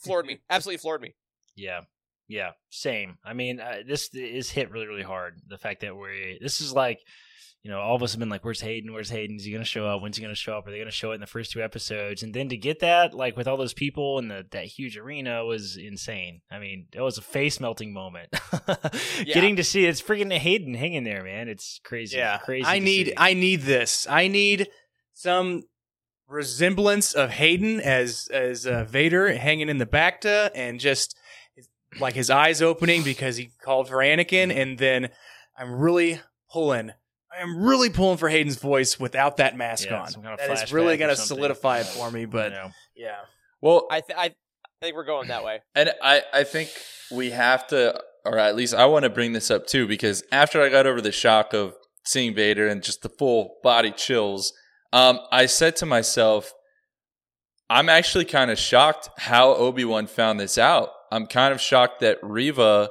floored 0.04 0.26
me. 0.26 0.40
Absolutely 0.50 0.78
floored 0.78 1.02
me. 1.02 1.16
Yeah. 1.56 1.82
Yeah, 2.28 2.52
same. 2.70 3.18
I 3.26 3.34
mean, 3.34 3.60
uh, 3.60 3.80
this 3.86 4.10
is 4.14 4.50
hit 4.50 4.72
really, 4.72 4.88
really 4.88 5.04
hard. 5.04 5.42
The 5.50 5.58
fact 5.58 5.82
that 5.82 5.98
we're 5.98 6.40
this 6.40 6.62
is 6.62 6.72
like, 6.72 7.00
you 7.64 7.70
know, 7.70 7.80
all 7.80 7.96
of 7.96 8.02
us 8.02 8.14
have 8.14 8.20
been 8.20 8.30
like, 8.30 8.44
"Where's 8.44 8.62
Hayden? 8.62 8.92
Where's 8.92 9.12
Hayden? 9.12 9.36
Is 9.36 9.44
he 9.44 9.52
going 9.52 9.64
to 9.64 9.70
show 9.70 9.86
up? 9.86 10.02
When's 10.02 10.18
he 10.18 10.24
going 10.24 10.34
to 10.34 10.40
show 10.40 10.58
up? 10.58 10.66
Are 10.66 10.72
they 10.72 10.78
going 10.78 10.88
to 10.88 10.92
show 10.92 11.12
it 11.12 11.16
in 11.16 11.22
the 11.22 11.28
first 11.28 11.52
two 11.52 11.62
episodes?" 11.62 12.24
And 12.24 12.34
then 12.34 12.50
to 12.50 12.58
get 12.58 12.80
that, 12.80 13.14
like, 13.14 13.38
with 13.38 13.48
all 13.48 13.58
those 13.58 13.74
people 13.74 14.18
in 14.18 14.30
the 14.30 14.46
that 14.52 14.66
huge 14.66 14.98
arena, 14.98 15.46
was 15.46 15.78
insane. 15.78 16.42
I 16.50 16.58
mean, 16.58 16.88
it 16.92 17.02
was 17.02 17.20
a 17.20 17.22
face 17.22 17.60
melting 17.60 17.94
moment. 17.94 18.30
Getting 19.26 19.58
to 19.58 19.64
see 19.64 19.86
it's 19.86 20.02
freaking 20.02 20.36
Hayden 20.36 20.74
hanging 20.74 21.04
there, 21.04 21.24
man. 21.24 21.50
It's 21.50 21.80
crazy. 21.84 22.18
Yeah, 22.18 22.40
crazy. 22.40 22.66
I 22.66 22.80
need 22.80 23.08
see. 23.08 23.14
I 23.16 23.34
need 23.36 23.62
this. 23.62 24.08
I 24.10 24.28
need 24.28 24.68
some 25.14 25.64
resemblance 26.28 27.14
of 27.14 27.30
Hayden 27.30 27.80
as 27.80 28.28
as 28.34 28.66
uh, 28.66 28.86
Vader 28.86 29.34
hanging 29.36 29.70
in 29.70 29.78
the 29.78 29.86
Bacta 29.86 30.50
and 30.56 30.80
just 30.80 31.16
like 32.00 32.16
his 32.16 32.30
eyes 32.30 32.62
opening 32.62 33.04
because 33.04 33.38
he 33.38 33.52
called 33.62 33.88
for 33.88 33.98
Anakin, 33.98 34.56
and 34.56 34.78
then 34.78 35.10
I'm 35.58 35.76
really 35.76 36.22
pulling. 36.52 36.92
I 37.38 37.42
am 37.42 37.64
really 37.64 37.90
pulling 37.90 38.18
for 38.18 38.30
Hayden's 38.30 38.58
voice 38.58 39.00
without 39.00 39.38
that 39.38 39.56
mask 39.56 39.88
Yeah, 39.90 40.02
on. 40.02 40.08
some 40.10 40.22
kind 40.22 40.40
of 40.40 40.46
That 40.46 40.64
is 40.64 40.74
really 40.74 40.98
going 40.98 41.16
to 41.16 41.22
solidify 41.22 41.80
it 41.80 41.86
for 41.86 42.12
me. 42.12 42.26
But 42.26 42.52
know. 42.52 42.72
yeah, 42.96 43.16
Well, 43.62 43.88
I 43.90 44.02
th- 44.02 44.18
I, 44.18 44.26
I 44.26 44.34
think 44.82 44.96
we're 44.96 45.06
going 45.06 45.30
that 45.30 45.44
way. 45.44 45.62
And 45.76 45.94
I, 46.02 46.24
I 46.34 46.44
think 46.44 46.70
we 47.12 47.32
have 47.32 47.68
to, 47.68 48.02
or 48.26 48.38
at 48.38 48.56
least 48.56 48.74
I 48.74 48.86
want 48.86 49.04
to 49.04 49.10
bring 49.10 49.34
this 49.34 49.50
up 49.50 49.66
too, 49.68 49.88
because 49.88 50.24
after 50.32 50.62
I 50.62 50.70
got 50.70 50.86
over 50.86 51.02
the 51.02 51.12
shock 51.12 51.54
of 51.54 51.76
seeing 52.04 52.34
Vader 52.36 52.68
and 52.68 52.84
just 52.84 53.02
the 53.02 53.10
full 53.10 53.58
body 53.64 53.92
chills, 53.92 54.54
um, 54.92 55.20
I 55.32 55.46
said 55.46 55.76
to 55.78 55.86
myself, 55.86 56.54
I'm 57.70 57.88
actually 57.88 58.26
kind 58.26 58.52
of 58.52 58.60
shocked 58.60 59.10
how 59.18 59.54
Obi 59.54 59.86
Wan 59.86 60.06
found 60.08 60.40
this 60.40 60.58
out. 60.58 60.90
I'm 61.12 61.26
kind 61.28 61.54
of 61.54 61.62
shocked 61.62 62.02
that 62.02 62.18
Reva 62.22 62.90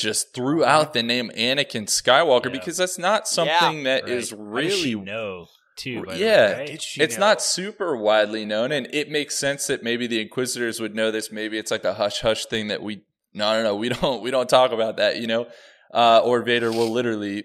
just 0.00 0.34
threw 0.34 0.64
out 0.64 0.92
the 0.92 1.02
name 1.02 1.30
Anakin 1.36 1.84
Skywalker 1.86 2.46
Yeah. 2.46 2.50
because 2.52 2.76
that's 2.76 2.98
not 2.98 3.28
something 3.28 3.84
that 3.84 4.04
Right. 4.04 4.12
is 4.12 4.32
really 4.32 4.70
she 4.70 4.94
know 4.94 5.46
too. 5.76 6.04
By 6.04 6.14
the 6.14 6.20
Yeah. 6.20 6.48
way, 6.48 6.58
right? 6.70 6.70
It's 6.98 7.14
know? 7.16 7.20
not 7.26 7.42
super 7.42 7.96
widely 7.96 8.44
known, 8.44 8.72
and 8.72 8.88
it 8.92 9.08
makes 9.10 9.36
sense 9.36 9.66
that 9.68 9.82
maybe 9.82 10.06
the 10.06 10.20
Inquisitors 10.20 10.80
would 10.80 10.94
know 10.94 11.10
this. 11.10 11.30
Maybe 11.32 11.58
it's 11.58 11.70
like 11.70 11.84
a 11.84 11.94
hush 11.94 12.20
hush 12.20 12.46
thing 12.46 12.68
that 12.68 12.82
we 12.82 13.02
no 13.32 13.52
no 13.52 13.62
no 13.62 13.76
we 13.76 13.88
don't 14.00 14.22
we 14.22 14.30
don't 14.30 14.48
talk 14.48 14.72
about 14.72 14.96
that, 14.96 15.16
you 15.20 15.26
know, 15.26 15.46
uh, 15.94 16.20
or 16.24 16.42
Vader 16.42 16.70
will 16.72 16.90
literally 16.90 17.44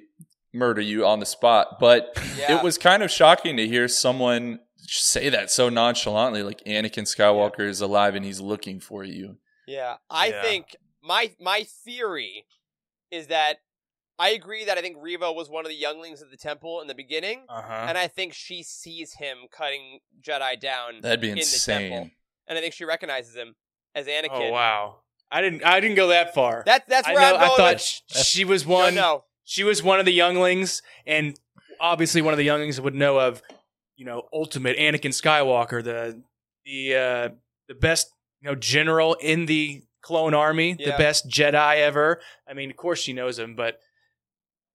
murder 0.54 0.82
you 0.82 1.06
on 1.06 1.20
the 1.20 1.26
spot. 1.26 1.80
But 1.80 2.18
Yeah. 2.38 2.58
it 2.58 2.64
was 2.64 2.78
kind 2.78 3.04
of 3.04 3.12
shocking 3.12 3.58
to 3.58 3.68
hear 3.68 3.88
someone 3.88 4.60
say 4.88 5.30
that 5.30 5.50
so 5.52 5.68
nonchalantly, 5.70 6.44
like 6.44 6.64
Anakin 6.66 7.04
Skywalker 7.04 7.68
is 7.68 7.82
alive 7.82 8.16
and 8.16 8.24
he's 8.26 8.40
looking 8.40 8.80
for 8.80 9.04
you. 9.04 9.38
Yeah, 9.68 9.96
I 10.10 10.28
Yeah. 10.28 10.42
think 10.44 10.76
my 11.06 11.32
my 11.40 11.64
theory 11.64 12.46
is 13.12 13.28
that 13.28 13.58
I 14.18 14.30
agree 14.30 14.66
that 14.66 14.78
I 14.78 14.82
think 14.82 14.98
Reva 15.00 15.32
was 15.32 15.50
one 15.50 15.66
of 15.66 15.70
the 15.70 15.76
younglings 15.76 16.22
of 16.22 16.32
the 16.32 16.38
temple 16.38 16.82
in 16.82 16.88
the 16.88 16.96
beginning, 16.96 17.44
Uh-huh. 17.50 17.86
and 17.90 17.98
I 17.98 18.08
think 18.08 18.34
she 18.34 18.64
sees 18.64 19.14
him 19.14 19.38
cutting 19.52 20.00
Jedi 20.22 20.60
down 20.60 21.02
That'd 21.02 21.20
be 21.22 21.30
in 21.30 21.36
the 21.36 21.42
insane. 21.42 21.90
temple, 21.92 22.10
and 22.48 22.58
I 22.58 22.62
think 22.62 22.74
she 22.74 22.86
recognizes 22.86 23.36
him 23.36 23.56
as 23.94 24.08
Anakin. 24.08 24.30
Oh 24.32 24.52
wow. 24.52 24.96
I 25.32 25.42
didn't 25.42 25.66
I 25.66 25.80
didn't 25.80 25.96
go 25.98 26.08
that 26.10 26.34
far. 26.34 26.64
That's 26.66 26.88
that's 26.88 27.08
I 27.08 27.14
where 27.14 27.22
know 27.22 27.36
I'm 27.36 27.40
going. 27.40 27.52
I 27.52 27.58
thought 27.58 27.74
with, 27.74 27.82
sh- 27.82 28.00
That's- 28.10 28.28
she 28.28 28.46
was 28.46 28.66
no, 28.66 28.74
one 28.74 28.96
no, 28.96 29.24
she 29.44 29.64
was 29.64 29.84
one 29.84 30.00
of 30.00 30.06
the 30.06 30.14
younglings 30.14 30.82
and 31.06 31.38
obviously 31.80 32.22
one 32.22 32.34
of 32.34 32.38
the 32.38 32.44
younglings 32.46 32.80
would 32.80 32.96
know 32.96 33.20
of 33.20 33.42
you 33.98 34.06
know 34.06 34.30
ultimate 34.32 34.78
Anakin 34.78 35.12
Skywalker 35.12 35.84
the 35.84 36.22
the 36.64 36.96
uh 36.96 37.30
the 37.68 37.74
best 37.76 38.12
you 38.42 38.48
know 38.48 38.56
general 38.56 39.16
in 39.16 39.46
the 39.48 39.84
clone 40.06 40.34
army 40.36 40.74
the 40.74 40.94
best 40.98 41.28
Jedi 41.28 41.78
ever 41.78 42.22
I 42.48 42.54
mean 42.54 42.70
of 42.70 42.78
course 42.78 43.00
she 43.00 43.12
knows 43.14 43.40
him 43.40 43.56
but 43.56 43.80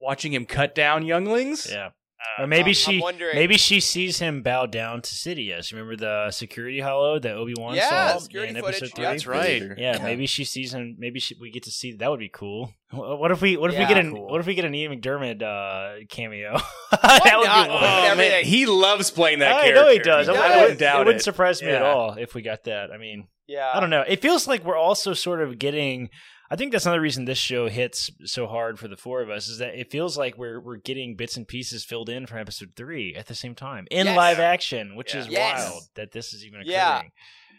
watching 0.01 0.33
him 0.33 0.45
cut 0.45 0.75
down 0.75 1.05
younglings 1.07 1.69
Yeah. 1.71 1.91
uh, 2.39 2.43
Or 2.43 2.47
maybe 2.47 2.61
I'm- 2.63 2.69
I'm 2.71 2.75
she 2.75 3.01
wondering- 3.01 3.35
maybe 3.37 3.57
she 3.57 3.81
sees 3.81 4.19
him 4.19 4.43
bow 4.43 4.67
down 4.67 5.03
to 5.03 5.11
Sidious. 5.11 5.73
Remember 5.73 5.97
the 5.97 6.31
security 6.31 6.81
holo 6.81 7.19
that 7.19 7.33
Obi 7.35 7.55
Wan 7.57 7.75
Yeah, 7.77 8.13
saw 8.13 8.19
security 8.19 8.51
in 8.51 8.57
episode 8.57 8.91
footage. 8.91 8.95
three? 8.95 9.05
That's 9.05 9.27
right. 9.27 9.63
Vader. 9.63 9.75
Yeah, 9.79 10.03
maybe 10.03 10.27
she 10.27 10.45
sees 10.45 10.75
him. 10.75 10.97
Maybe 10.99 11.19
she, 11.21 11.35
we 11.41 11.51
get 11.51 11.63
to 11.65 11.71
see. 11.71 11.93
That 11.93 12.11
would 12.11 12.21
be 12.21 12.29
cool. 12.29 12.73
What 12.93 13.31
if 13.31 13.41
we? 13.41 13.57
What 13.57 13.73
if 13.73 13.79
we 13.79 13.87
get 13.87 13.99
an? 13.99 14.13
Cool. 14.13 14.27
What 14.29 14.41
if 14.41 14.47
we 14.47 14.55
get 14.55 14.65
an 14.65 14.75
Ian 14.75 14.93
McDiarmid 15.01 15.43
uh, 15.43 16.05
cameo? 16.09 16.59
That 16.91 17.37
would 17.39 17.47
not? 17.47 17.67
be 17.69 17.73
oh, 17.73 18.09
With 18.11 18.19
man, 18.19 18.45
he 18.45 18.67
loves 18.67 19.11
playing 19.13 19.39
that 19.39 19.53
I 19.53 19.61
character 19.71 19.75
know 19.85 19.91
he 19.93 19.99
does. 20.01 20.27
He 20.27 20.33
I, 20.33 20.35
does. 20.37 20.43
I 20.43 20.49
wouldn't 20.49 20.61
wouldn't 20.63 20.81
doubt 20.81 20.97
it 20.99 21.01
It 21.03 21.07
wouldn't 21.07 21.23
surprise 21.23 21.63
me 21.63 21.69
at 21.71 21.83
all 21.83 22.15
if 22.15 22.35
we 22.35 22.43
got 22.43 22.65
that. 22.65 22.91
I 22.91 22.99
mean, 22.99 23.29
yeah, 23.51 23.73
I 23.75 23.81
don't 23.81 23.91
know. 23.91 24.05
It 24.07 24.23
feels 24.23 24.47
like 24.47 24.65
we're 24.65 24.77
also 24.77 25.13
sort 25.15 25.43
of 25.43 25.59
getting. 25.59 26.11
I 26.53 26.57
think 26.57 26.73
that's 26.73 26.85
another 26.85 27.01
reason 27.01 27.27
this 27.27 27.39
show 27.39 27.69
hits 27.69 28.11
so 28.25 28.47
hard 28.49 28.79
for 28.79 28.89
the 28.89 28.97
four 28.97 29.23
of 29.23 29.31
us 29.31 29.47
is 29.49 29.59
that 29.59 29.79
it 29.79 29.91
feels 29.91 30.19
like 30.19 30.37
we're 30.37 30.61
we're 30.61 30.77
getting 30.79 31.15
bits 31.15 31.37
and 31.37 31.47
pieces 31.47 31.85
filled 31.85 32.09
in 32.09 32.27
from 32.27 32.39
episode 32.39 32.73
three 32.77 33.15
at 33.15 33.27
the 33.27 33.35
same 33.37 33.55
time 33.55 33.87
in 33.91 34.07
Yes. 34.07 34.17
live 34.17 34.39
action, 34.41 34.97
which 34.97 35.15
Yeah. 35.15 35.21
is 35.21 35.29
Yes. 35.29 35.69
wild 35.71 35.83
that 35.95 36.11
this 36.13 36.33
is 36.33 36.45
even 36.45 36.61
occurring. 36.61 36.73
Yeah. 36.73 37.03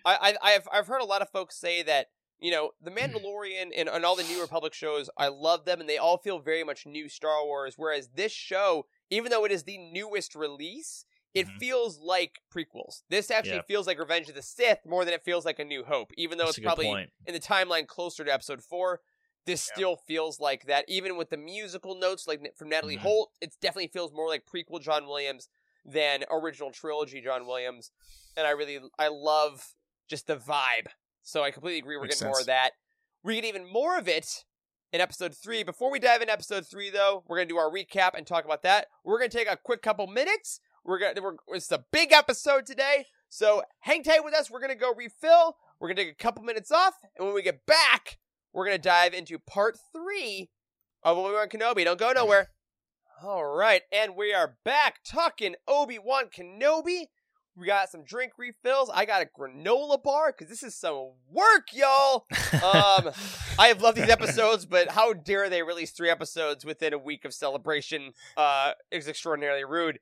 I, 0.05 0.33
I 0.43 0.51
I've 0.55 0.67
I've 0.73 0.87
heard 0.87 1.01
a 1.01 1.05
lot 1.05 1.21
of 1.21 1.29
folks 1.29 1.57
say 1.59 1.83
that 1.83 2.07
you 2.39 2.51
know 2.51 2.71
the. 2.81 2.91
Mandalorian 2.99 3.69
and, 3.77 3.87
and 3.87 4.03
all 4.05 4.15
the 4.15 4.23
New 4.23 4.41
Republic 4.41 4.73
shows. 4.73 5.09
I 5.17 5.27
love 5.29 5.63
them, 5.65 5.79
and 5.79 5.87
they 5.89 5.97
all 5.97 6.17
feel 6.17 6.39
very 6.39 6.63
much 6.63 6.85
new 6.85 7.07
Star 7.07 7.45
Wars. 7.45 7.75
Whereas 7.77 8.09
this 8.15 8.31
show, 8.33 8.87
even 9.09 9.29
though 9.31 9.45
it 9.45 9.51
is 9.51 9.63
the 9.63 9.77
newest 9.77 10.35
release, 10.35 11.05
it 11.33 11.47
Mhm. 11.47 11.59
feels 11.59 11.99
like 11.99 12.41
prequels. 12.53 13.03
This 13.09 13.31
actually 13.31 13.55
Yeah. 13.57 13.61
feels 13.63 13.87
like 13.87 13.97
Revenge 13.99 14.27
of 14.29 14.35
the 14.35 14.41
Sith 14.41 14.85
more 14.85 15.05
than 15.05 15.13
it 15.13 15.23
feels 15.23 15.45
like 15.45 15.59
A 15.59 15.63
New 15.65 15.83
Hope. 15.83 16.11
Even 16.17 16.37
though 16.37 16.45
That's 16.45 16.57
it's 16.57 16.65
probably 16.65 16.85
point. 16.87 17.13
in 17.25 17.33
the 17.33 17.39
timeline 17.39 17.87
closer 17.87 18.23
to 18.25 18.33
Episode 18.33 18.63
Four. 18.63 19.01
This 19.45 19.67
Yeah. 19.67 19.73
still 19.73 19.95
feels 19.95 20.39
like 20.39 20.65
that, 20.65 20.85
even 20.87 21.15
with 21.17 21.29
the 21.31 21.37
musical 21.37 21.95
notes 21.95 22.27
like 22.27 22.55
from 22.55 22.69
Natalie 22.69 22.97
Mhm. 22.97 23.01
Holt. 23.01 23.31
It 23.41 23.53
definitely 23.59 23.87
feels 23.87 24.11
more 24.11 24.27
like 24.27 24.45
prequel 24.45 24.79
John 24.81 25.07
Williams 25.07 25.49
than 25.83 26.25
original 26.29 26.71
trilogy 26.71 27.21
John 27.21 27.47
Williams. 27.47 27.91
And 28.37 28.45
I 28.45 28.51
really, 28.51 28.79
I 28.99 29.07
love 29.07 29.73
just 30.07 30.27
the 30.27 30.37
vibe. 30.37 30.87
So 31.23 31.43
I 31.43 31.49
completely 31.51 31.79
agree. 31.79 31.97
We're 31.97 32.03
Makes 32.03 32.17
getting 32.19 32.31
more 32.31 32.39
of 32.39 32.45
that. 32.47 32.73
We 33.23 33.35
get 33.35 33.45
even 33.45 33.65
more 33.65 33.97
of 33.97 34.07
it 34.07 34.45
in 34.91 35.01
episode 35.01 35.35
three. 35.35 35.63
Before 35.63 35.89
we 35.89 35.97
dive 35.99 36.21
into 36.21 36.33
episode 36.33 36.67
three, 36.67 36.89
though, 36.91 37.23
we're 37.27 37.37
gonna 37.37 37.45
do 37.47 37.57
our 37.57 37.69
recap 37.71 38.13
and 38.13 38.27
talk 38.27 38.45
about 38.45 38.61
that. 38.63 38.89
We're 39.03 39.17
gonna 39.17 39.29
take 39.29 39.47
a 39.47 39.57
quick 39.57 39.81
couple 39.81 40.05
minutes. 40.05 40.59
We're 40.83 40.99
gonna, 40.99 41.21
we're, 41.21 41.55
it's 41.55 41.71
a 41.71 41.85
big 41.91 42.11
episode 42.11 42.65
today, 42.65 43.05
so 43.29 43.61
hang 43.81 44.03
tight 44.03 44.23
with 44.23 44.33
us. 44.33 44.49
We're 44.49 44.61
gonna 44.61 44.75
go 44.75 44.93
refill. 44.93 45.57
We're 45.79 45.89
gonna 45.89 46.03
take 46.03 46.11
a 46.11 46.23
couple 46.23 46.43
minutes 46.43 46.71
off, 46.71 46.95
and 47.15 47.25
when 47.25 47.35
we 47.35 47.43
get 47.43 47.65
back, 47.67 48.17
we're 48.51 48.65
gonna 48.65 48.79
dive 48.79 49.13
into 49.13 49.37
part 49.37 49.77
three 49.93 50.49
of 51.03 51.17
Obi 51.17 51.33
Wan 51.33 51.49
Kenobi. 51.49 51.85
Don't 51.85 51.99
go 51.99 52.11
nowhere. 52.13 52.49
All 53.23 53.45
right, 53.45 53.83
and 53.91 54.15
we 54.15 54.33
are 54.33 54.57
back 54.65 55.03
talking 55.05 55.55
Obi 55.67 55.99
Wan 55.99 56.25
Kenobi. 56.35 57.05
We 57.55 57.67
got 57.67 57.89
some 57.89 58.03
drink 58.03 58.33
refills. 58.39 58.89
I 58.91 59.05
got 59.05 59.21
a 59.21 59.27
granola 59.39 60.01
bar 60.01 60.31
because 60.31 60.49
this 60.49 60.63
is 60.63 60.73
some 60.73 61.11
work, 61.29 61.67
y'all. 61.73 62.25
Um, 62.53 63.11
I 63.59 63.67
have 63.67 63.81
loved 63.81 63.97
these 63.97 64.09
episodes, 64.09 64.65
but 64.65 64.89
how 64.89 65.13
dare 65.13 65.49
they 65.49 65.61
release 65.61 65.91
three 65.91 66.09
episodes 66.09 66.65
within 66.65 66.93
a 66.93 66.97
week 66.97 67.25
of 67.25 67.33
celebration? 67.33 68.13
Uh, 68.35 68.71
extraordinarily 68.91 69.65
rude. 69.65 69.99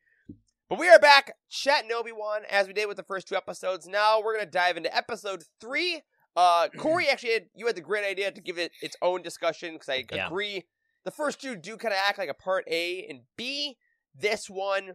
But 0.70 0.78
we 0.78 0.88
are 0.88 1.00
back 1.00 1.34
chatting 1.50 1.90
Obi 1.92 2.12
Wan 2.12 2.42
as 2.50 2.68
we 2.68 2.74
did 2.74 2.88
with 2.88 2.98
the 2.98 3.04
first 3.04 3.28
two 3.28 3.36
episodes. 3.36 3.88
Now 3.88 4.22
we're 4.22 4.36
gonna 4.36 4.46
dive 4.50 4.78
into 4.78 4.96
episode 4.96 5.44
three. 5.60 6.04
Uh, 6.36 6.68
Corey 6.78 7.08
actually 7.10 7.34
had 7.34 7.46
you 7.56 7.66
had 7.66 7.76
the 7.76 7.82
great 7.82 8.06
idea 8.06 8.32
to 8.32 8.42
give 8.42 8.60
it 8.60 8.72
its 8.82 8.96
own 9.02 9.24
discussion 9.24 9.74
because 9.74 9.90
I 9.90 10.06
Yeah. 10.12 10.28
agree. 10.28 10.66
The 11.06 11.12
first 11.12 11.42
two 11.42 11.56
do 11.56 11.76
kind 11.76 11.94
of 11.94 12.00
act 12.06 12.20
like 12.20 12.30
a 12.30 12.36
part 12.36 12.66
A 12.70 13.04
and 13.10 13.22
B. 13.36 13.78
This 14.14 14.48
one, 14.48 14.94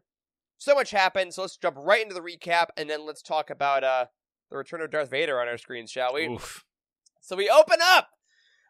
so 0.58 0.74
much 0.76 0.92
happened. 0.92 1.34
So 1.34 1.42
let's 1.42 1.56
jump 1.56 1.76
right 1.78 2.02
into 2.02 2.14
the 2.14 2.20
recap 2.20 2.66
and 2.76 2.88
then 2.88 3.04
let's 3.04 3.22
talk 3.22 3.50
about 3.50 3.82
uh 3.82 4.06
the 4.50 4.56
return 4.56 4.80
of 4.80 4.90
Darth 4.90 5.10
Vader 5.10 5.40
on 5.40 5.48
our 5.48 5.58
screens, 5.58 5.90
shall 5.90 6.14
we? 6.14 6.26
Oof. 6.28 6.64
So 7.20 7.34
we 7.34 7.48
open 7.50 7.78
up 7.82 8.10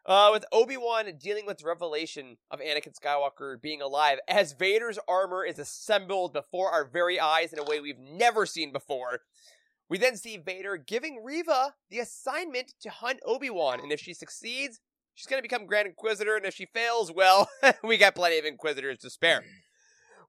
uh, 0.07 0.31
with 0.33 0.45
Obi 0.53 0.77
Wan 0.77 1.07
dealing 1.19 1.47
with 1.47 1.59
the 1.59 1.67
revelation 1.67 2.37
of 2.51 2.61
Anakin 2.61 2.95
Skywalker 2.95 3.61
being 3.61 3.81
alive 3.81 4.19
as 4.29 4.53
Vader's 4.53 4.99
armor 5.09 5.45
is 5.45 5.59
assembled 5.59 6.33
before 6.33 6.71
our 6.71 6.85
very 6.85 7.19
eyes 7.19 7.53
in 7.53 7.59
a 7.59 7.65
way 7.65 7.81
we've 7.81 7.99
never 7.99 8.47
seen 8.47 8.73
before. 8.73 9.21
We 9.89 9.99
then 9.99 10.17
see 10.17 10.37
Vader 10.37 10.77
giving 10.77 11.23
Reva 11.23 11.75
the 11.91 12.01
assignment 12.01 12.75
to 12.81 12.91
hunt 12.91 13.21
Obi 13.25 13.51
Wan, 13.51 13.81
and 13.81 13.93
if 13.93 14.01
she 14.01 14.15
succeeds, 14.15 14.81
she's 15.15 15.27
going 15.27 15.39
to 15.39 15.43
become 15.43 15.67
Grand 15.67 15.87
Inquisitor, 15.87 16.37
and 16.37 16.47
if 16.47 16.55
she 16.55 16.67
fails, 16.67 17.13
well, 17.13 17.49
we 17.85 17.97
got 17.97 18.15
plenty 18.15 18.39
of 18.39 18.45
Inquisitors 18.45 18.99
to 18.99 19.11
spare. 19.11 19.45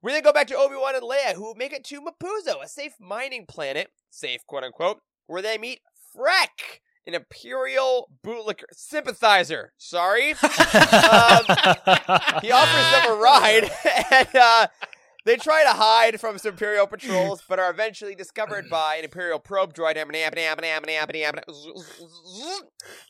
We 0.02 0.12
then 0.12 0.24
go 0.24 0.34
back 0.34 0.48
to 0.48 0.58
Obi 0.58 0.76
Wan 0.76 0.96
and 0.96 1.04
Leia, 1.04 1.36
who 1.36 1.54
make 1.56 1.74
it 1.74 1.84
to 1.86 2.02
Mapuzo, 2.02 2.62
a 2.64 2.68
safe 2.68 2.94
mining 3.00 3.46
planet, 3.48 3.90
safe 4.10 4.46
quote 4.46 4.64
unquote, 4.64 5.00
where 5.26 5.42
they 5.42 5.58
meet 5.58 5.80
Freck, 6.16 6.82
an 7.08 7.14
Imperial 7.14 8.10
bootlicker 8.24 8.66
sympathizer. 8.72 9.74
Sorry, 9.78 10.28
he 10.34 10.34
offers 12.52 12.92
them 12.92 13.12
a 13.12 13.16
ride, 13.22 13.72
and 14.12 14.36
uh, 14.36 14.68
they 15.26 15.38
try 15.38 15.64
to 15.64 15.72
hide 15.72 16.20
from 16.20 16.38
some 16.38 16.52
Imperial 16.52 16.88
patrols, 16.88 17.44
but 17.48 17.60
are 17.60 17.72
eventually 17.72 18.16
discovered 18.16 18.70
by 18.70 18.96
an 18.96 19.04
Imperial 19.04 19.40
probe 19.40 19.74
droid, 19.74 19.98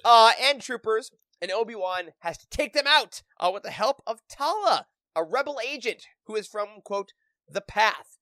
uh, 0.03 0.31
and 0.41 0.61
troopers. 0.61 1.11
And 1.41 1.51
Obi 1.51 1.75
Wan 1.75 2.13
has 2.19 2.37
to 2.37 2.47
take 2.49 2.73
them 2.73 2.87
out 2.87 3.21
uh, 3.39 3.51
with 3.53 3.63
the 3.63 3.71
help 3.71 4.01
of 4.07 4.21
Tala, 4.29 4.87
a 5.15 5.23
rebel 5.23 5.59
agent 5.65 6.07
who 6.25 6.35
is 6.35 6.47
from 6.47 6.67
quote 6.83 7.11
the 7.47 7.61
Path. 7.61 8.17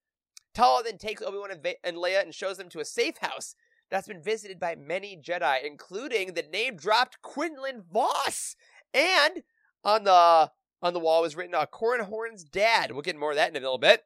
Tala 0.53 0.83
then 0.83 0.97
takes 0.97 1.21
Obi 1.21 1.37
Wan 1.37 1.51
and, 1.51 1.61
Va- 1.61 1.75
and 1.83 1.97
Leia 1.97 2.21
and 2.23 2.33
shows 2.33 2.57
them 2.57 2.69
to 2.69 2.79
a 2.79 2.85
safe 2.85 3.17
house 3.21 3.55
that's 3.93 4.07
been 4.07 4.23
visited 4.23 4.59
by 4.59 4.73
many 4.73 5.15
Jedi, 5.15 5.63
including 5.63 6.33
the 6.33 6.41
name-dropped 6.51 7.21
Quinlan 7.21 7.83
Vos. 7.93 8.55
And 8.91 9.43
on 9.83 10.03
the 10.03 10.49
on 10.81 10.93
the 10.93 10.99
wall 10.99 11.21
was 11.21 11.35
written 11.35 11.53
uh, 11.53 11.67
Corran 11.67 12.07
Horn's 12.07 12.43
dad. 12.43 12.91
We'll 12.91 13.03
get 13.03 13.15
more 13.15 13.29
of 13.29 13.35
that 13.35 13.51
in 13.51 13.55
a 13.55 13.59
little 13.59 13.77
bit. 13.77 14.01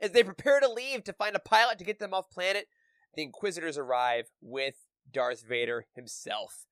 As 0.00 0.12
they 0.12 0.22
prepare 0.22 0.60
to 0.60 0.68
leave 0.68 1.04
to 1.04 1.12
find 1.12 1.36
a 1.36 1.40
pilot 1.40 1.78
to 1.78 1.84
get 1.84 1.98
them 1.98 2.14
off 2.14 2.30
planet, 2.30 2.68
the 3.14 3.22
Inquisitors 3.22 3.76
arrive 3.76 4.30
with 4.40 4.76
Darth 5.12 5.46
Vader 5.46 5.84
himself. 5.94 6.64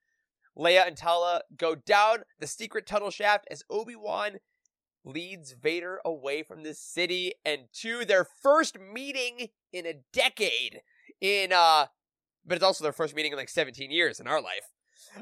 Leia 0.59 0.87
and 0.87 0.97
Tala 0.97 1.43
go 1.59 1.75
down 1.75 2.21
the 2.39 2.47
secret 2.47 2.87
tunnel 2.87 3.11
shaft 3.11 3.47
as 3.51 3.65
Obi-Wan 3.69 4.39
leads 5.05 5.53
Vader 5.53 6.01
away 6.07 6.43
from 6.43 6.63
the 6.63 6.73
city 6.73 7.35
and 7.45 7.65
to 7.75 8.07
their 8.07 8.25
first 8.25 8.79
meeting 8.81 9.49
in 9.75 9.85
a 9.85 10.01
decade 10.11 10.81
in 11.21 11.53
uh 11.53 11.87
but 12.45 12.57
it's 12.57 12.65
also 12.65 12.85
their 12.85 12.93
first 12.93 13.15
meeting 13.15 13.33
in 13.33 13.39
like 13.39 13.49
17 13.49 13.91
years 13.91 14.21
in 14.21 14.27
our 14.27 14.41
life. 14.41 14.69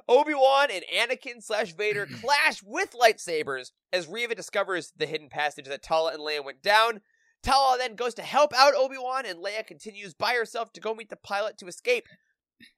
Obi 0.08 0.34
Wan 0.34 0.68
and 0.70 0.84
Anakin 0.94 1.42
slash 1.42 1.74
Vader 1.74 2.06
clash 2.20 2.62
with 2.64 2.94
lightsabers 3.00 3.70
as 3.92 4.08
Reva 4.08 4.34
discovers 4.34 4.92
the 4.96 5.06
hidden 5.06 5.28
passage 5.28 5.66
that 5.66 5.82
Tala 5.82 6.12
and 6.12 6.20
Leia 6.20 6.44
went 6.44 6.62
down. 6.62 7.00
Tala 7.42 7.78
then 7.78 7.94
goes 7.94 8.14
to 8.14 8.22
help 8.22 8.52
out 8.56 8.74
Obi 8.74 8.96
Wan, 8.98 9.24
and 9.24 9.38
Leia 9.38 9.66
continues 9.66 10.12
by 10.12 10.34
herself 10.34 10.72
to 10.72 10.80
go 10.80 10.94
meet 10.94 11.08
the 11.08 11.16
pilot 11.16 11.56
to 11.58 11.66
escape. 11.66 12.04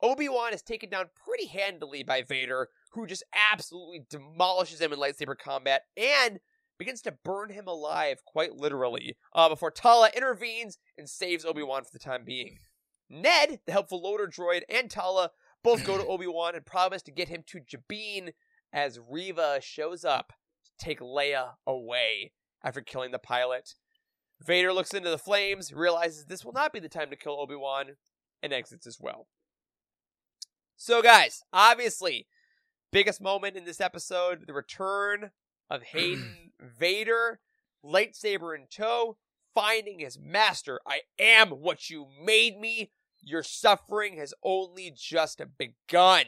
Obi 0.02 0.28
Wan 0.28 0.52
is 0.52 0.62
taken 0.62 0.90
down 0.90 1.06
pretty 1.24 1.46
handily 1.46 2.02
by 2.02 2.22
Vader, 2.22 2.68
who 2.92 3.06
just 3.06 3.24
absolutely 3.52 4.04
demolishes 4.10 4.80
him 4.80 4.92
in 4.92 4.98
lightsaber 4.98 5.36
combat 5.38 5.82
and 5.96 6.38
begins 6.78 7.00
to 7.02 7.14
burn 7.24 7.50
him 7.50 7.66
alive, 7.66 8.18
quite 8.26 8.54
literally, 8.54 9.16
uh, 9.34 9.48
before 9.48 9.70
Tala 9.70 10.10
intervenes 10.14 10.78
and 10.98 11.08
saves 11.08 11.44
Obi 11.44 11.62
Wan 11.62 11.84
for 11.84 11.90
the 11.92 11.98
time 11.98 12.24
being. 12.24 12.58
Ned, 13.10 13.60
the 13.66 13.72
helpful 13.72 14.00
loader 14.00 14.28
droid, 14.28 14.62
and 14.68 14.90
Tala 14.90 15.30
both 15.62 15.84
go 15.84 15.98
to 15.98 16.06
Obi 16.08 16.26
Wan 16.26 16.54
and 16.54 16.64
promise 16.64 17.02
to 17.02 17.10
get 17.10 17.28
him 17.28 17.42
to 17.48 17.60
Jabiim 17.60 18.30
as 18.72 19.00
Reva 19.10 19.58
shows 19.60 20.04
up 20.04 20.32
to 20.64 20.70
take 20.78 21.00
Leia 21.00 21.54
away 21.66 22.32
after 22.62 22.80
killing 22.80 23.10
the 23.10 23.18
pilot. 23.18 23.74
Vader 24.40 24.72
looks 24.72 24.94
into 24.94 25.10
the 25.10 25.18
flames, 25.18 25.72
realizes 25.72 26.26
this 26.26 26.44
will 26.44 26.52
not 26.52 26.72
be 26.72 26.80
the 26.80 26.88
time 26.88 27.10
to 27.10 27.16
kill 27.16 27.38
Obi 27.38 27.56
Wan, 27.56 27.96
and 28.42 28.52
exits 28.52 28.86
as 28.86 28.98
well. 28.98 29.26
So, 30.76 31.02
guys, 31.02 31.42
obviously, 31.52 32.26
biggest 32.90 33.20
moment 33.20 33.56
in 33.56 33.64
this 33.64 33.80
episode 33.80 34.46
the 34.46 34.54
return 34.54 35.30
of 35.68 35.82
Hayden 35.92 36.52
Vader, 36.60 37.40
lightsaber 37.84 38.54
in 38.54 38.66
tow, 38.70 39.18
finding 39.54 39.98
his 39.98 40.18
master. 40.18 40.80
I 40.86 41.00
am 41.18 41.50
what 41.50 41.90
you 41.90 42.06
made 42.24 42.58
me. 42.58 42.92
Your 43.22 43.42
suffering 43.42 44.16
has 44.18 44.32
only 44.42 44.92
just 44.96 45.40
begun. 45.58 46.24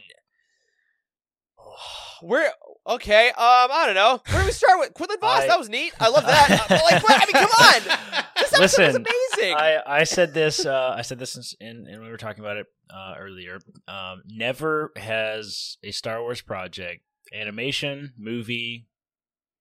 Where 2.21 2.51
okay, 2.87 3.29
um, 3.29 3.35
I 3.37 3.83
don't 3.85 3.95
know. 3.95 4.21
Where 4.31 4.41
do 4.41 4.45
we 4.47 4.51
start 4.53 4.79
with 4.79 4.93
Quinlan 4.93 5.19
Vos? 5.19 5.41
I- 5.41 5.47
that 5.47 5.59
was 5.59 5.69
neat. 5.69 5.93
I 5.99 6.09
love 6.09 6.25
that. 6.25 6.71
Uh, 6.71 6.79
like, 6.91 7.03
what- 7.03 7.21
I 7.21 7.25
mean, 7.25 7.47
come 7.47 7.51
on. 7.59 8.23
This 8.37 8.53
episode 8.53 8.59
was 8.59 8.59
Listen, 8.59 9.05
amazing. 9.37 9.55
I, 9.57 9.79
I 9.85 10.03
said 10.03 10.33
this. 10.33 10.65
Uh, 10.65 10.93
I 10.97 11.01
said 11.01 11.19
this 11.19 11.55
in, 11.59 11.87
in 11.87 12.01
we 12.01 12.09
were 12.09 12.17
talking 12.17 12.43
about 12.43 12.57
it 12.57 12.67
uh, 12.93 13.15
earlier. 13.19 13.59
Um, 13.87 14.23
never 14.27 14.91
has 14.95 15.77
a 15.83 15.91
Star 15.91 16.21
Wars 16.21 16.41
project, 16.41 17.01
animation, 17.33 18.13
movie, 18.17 18.87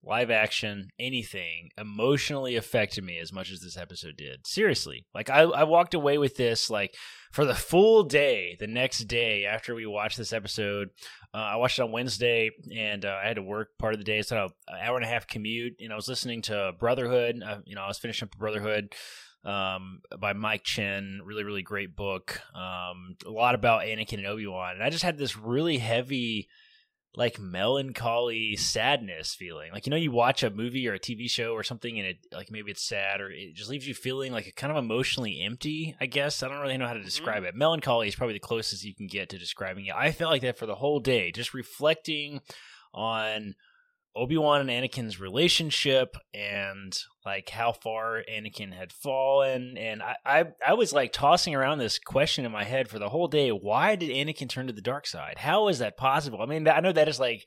live 0.05 0.31
action, 0.31 0.89
anything 0.99 1.71
emotionally 1.79 2.57
affected 2.57 3.05
me 3.05 3.19
as 3.19 3.33
much 3.33 3.51
as 3.51 3.61
this 3.61 3.77
episode 3.77 4.17
did. 4.17 4.47
Seriously, 4.47 5.07
like 5.15 5.31
I, 5.31 5.43
I 5.43 5.65
walked 5.65 5.95
away 5.95 6.19
with 6.19 6.37
this 6.37 6.71
like 6.71 6.95
for 7.31 7.45
the 7.45 7.55
full 7.55 8.03
day. 8.05 8.57
The 8.59 8.67
next 8.67 9.05
day 9.05 9.45
after 9.45 9.75
we 9.75 9.87
watched 9.87 10.19
this 10.19 10.33
episode, 10.33 10.89
uh, 11.35 11.39
I 11.39 11.57
watched 11.57 11.79
it 11.79 11.83
on 11.83 11.93
Wednesday, 11.93 12.51
and 12.75 13.05
uh, 13.05 13.19
I 13.23 13.27
had 13.27 13.37
to 13.37 13.43
work 13.43 13.79
part 13.79 13.95
of 13.95 14.01
the 14.01 14.05
day. 14.05 14.23
So 14.23 14.49
an 14.69 14.79
hour 14.83 14.97
and 14.97 15.05
a 15.05 15.09
half 15.09 15.27
commute, 15.27 15.75
and 15.81 15.93
I 15.93 15.97
was 15.97 16.09
listening 16.09 16.43
to 16.43 16.73
Brotherhood. 16.79 17.43
Uh, 17.45 17.59
you 17.65 17.75
know, 17.75 17.83
I 17.83 17.89
was 17.89 17.99
finishing 17.99 18.27
up 18.27 18.39
Brotherhood 18.39 18.95
um, 19.45 20.01
by 20.19 20.33
Mike 20.33 20.65
Chen. 20.65 21.21
Really, 21.25 21.45
really 21.45 21.63
great 21.63 21.97
book. 21.97 22.41
Um, 22.55 23.17
a 23.27 23.31
lot 23.31 23.55
about 23.55 23.83
Anakin 23.83 24.19
and 24.19 24.27
Obi 24.27 24.47
Wan, 24.47 24.75
and 24.75 24.83
I 24.83 24.91
just 24.91 25.05
had 25.05 25.19
this 25.19 25.37
really 25.37 25.79
heavy, 25.79 26.49
like 27.15 27.39
melancholy 27.39 28.57
sadness 28.57 29.35
feeling. 29.35 29.71
Like 29.73 29.87
you 29.87 29.91
know, 29.91 29.97
you 29.97 30.11
watch 30.11 30.43
a 30.43 30.51
movie 30.51 30.89
or 30.89 30.95
a 30.95 30.99
TV 30.99 31.29
show 31.29 31.53
or 31.53 31.63
something, 31.63 31.99
and 31.99 32.09
it 32.09 32.27
like 32.33 32.51
maybe 32.51 32.71
it's 32.71 32.87
sad 32.87 33.21
or 33.21 33.31
it 33.31 33.55
just 33.55 33.69
leaves 33.69 33.87
you 33.87 33.95
feeling 33.95 34.33
like 34.33 34.55
kind 34.57 34.71
of 34.71 34.83
emotionally 34.83 35.43
empty. 35.43 35.95
I 36.01 36.07
guess 36.07 36.43
I 36.43 36.49
don't 36.49 36.61
really 36.61 36.79
know 36.79 36.87
how 36.87 36.95
to 36.95 37.01
mm-hmm. 37.01 37.07
describe 37.07 37.45
it. 37.45 37.55
Melancholy 37.55 38.09
is 38.09 38.15
probably 38.15 38.35
the 38.35 38.41
closest 38.41 38.85
you 38.85 38.95
can 38.95 39.07
get 39.07 39.29
to 39.31 39.39
describing 39.39 39.87
it. 39.87 39.95
I 39.95 40.13
felt 40.13 40.33
like 40.33 40.43
that 40.43 40.59
for 40.59 40.67
the 40.67 40.77
whole 40.77 41.01
day, 41.01 41.31
just 41.33 41.55
reflecting 41.55 42.41
on 42.95 43.55
Obi-Wan 44.15 44.69
and 44.69 44.71
Anakin's 44.71 45.19
relationship 45.19 46.17
and 46.35 46.99
like 47.25 47.49
how 47.49 47.73
far 47.73 48.23
Anakin 48.31 48.73
had 48.73 48.93
fallen. 48.93 49.77
And 49.79 50.03
I, 50.03 50.17
I 50.25 50.45
I 50.69 50.75
was 50.75 50.93
like 50.93 51.13
tossing 51.13 51.55
around 51.55 51.79
this 51.79 51.99
question 51.99 52.45
in 52.45 52.53
my 52.53 52.65
head 52.65 52.89
for 52.89 52.99
the 52.99 53.09
whole 53.09 53.29
day. 53.29 53.51
Why 53.51 53.97
did 53.97 54.11
Anakin 54.11 54.49
turn 54.49 54.67
to 54.67 54.73
the 54.73 54.83
dark 54.83 55.07
side? 55.07 55.39
How 55.39 55.69
is 55.69 55.79
that 55.79 55.97
possible? 55.97 56.43
I 56.43 56.47
mean 56.47 56.69
I 56.69 56.81
know 56.81 56.93
that 56.93 57.09
is 57.09 57.19
like 57.21 57.47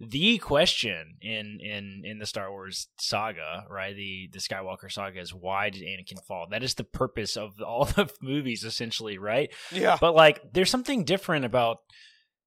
the 0.00 0.38
question 0.38 1.16
in 1.20 1.58
in 1.60 2.02
in 2.04 2.18
the 2.18 2.26
Star 2.26 2.50
Wars 2.50 2.88
saga 2.98 3.64
right? 3.70 3.94
The 3.94 4.30
the 4.32 4.38
Skywalker 4.38 4.90
saga 4.90 5.20
is 5.20 5.34
why 5.34 5.70
did 5.70 5.82
Anakin 5.82 6.24
fall? 6.26 6.46
That 6.50 6.62
is 6.62 6.74
the 6.74 6.84
purpose 6.84 7.36
of 7.36 7.60
all 7.60 7.84
the 7.84 8.10
movies 8.22 8.64
essentially 8.64 9.18
right? 9.18 9.52
Yeah. 9.70 9.98
but 10.00 10.14
like, 10.14 10.40
there's 10.52 10.70
something 10.70 11.04
different 11.04 11.44
about 11.44 11.78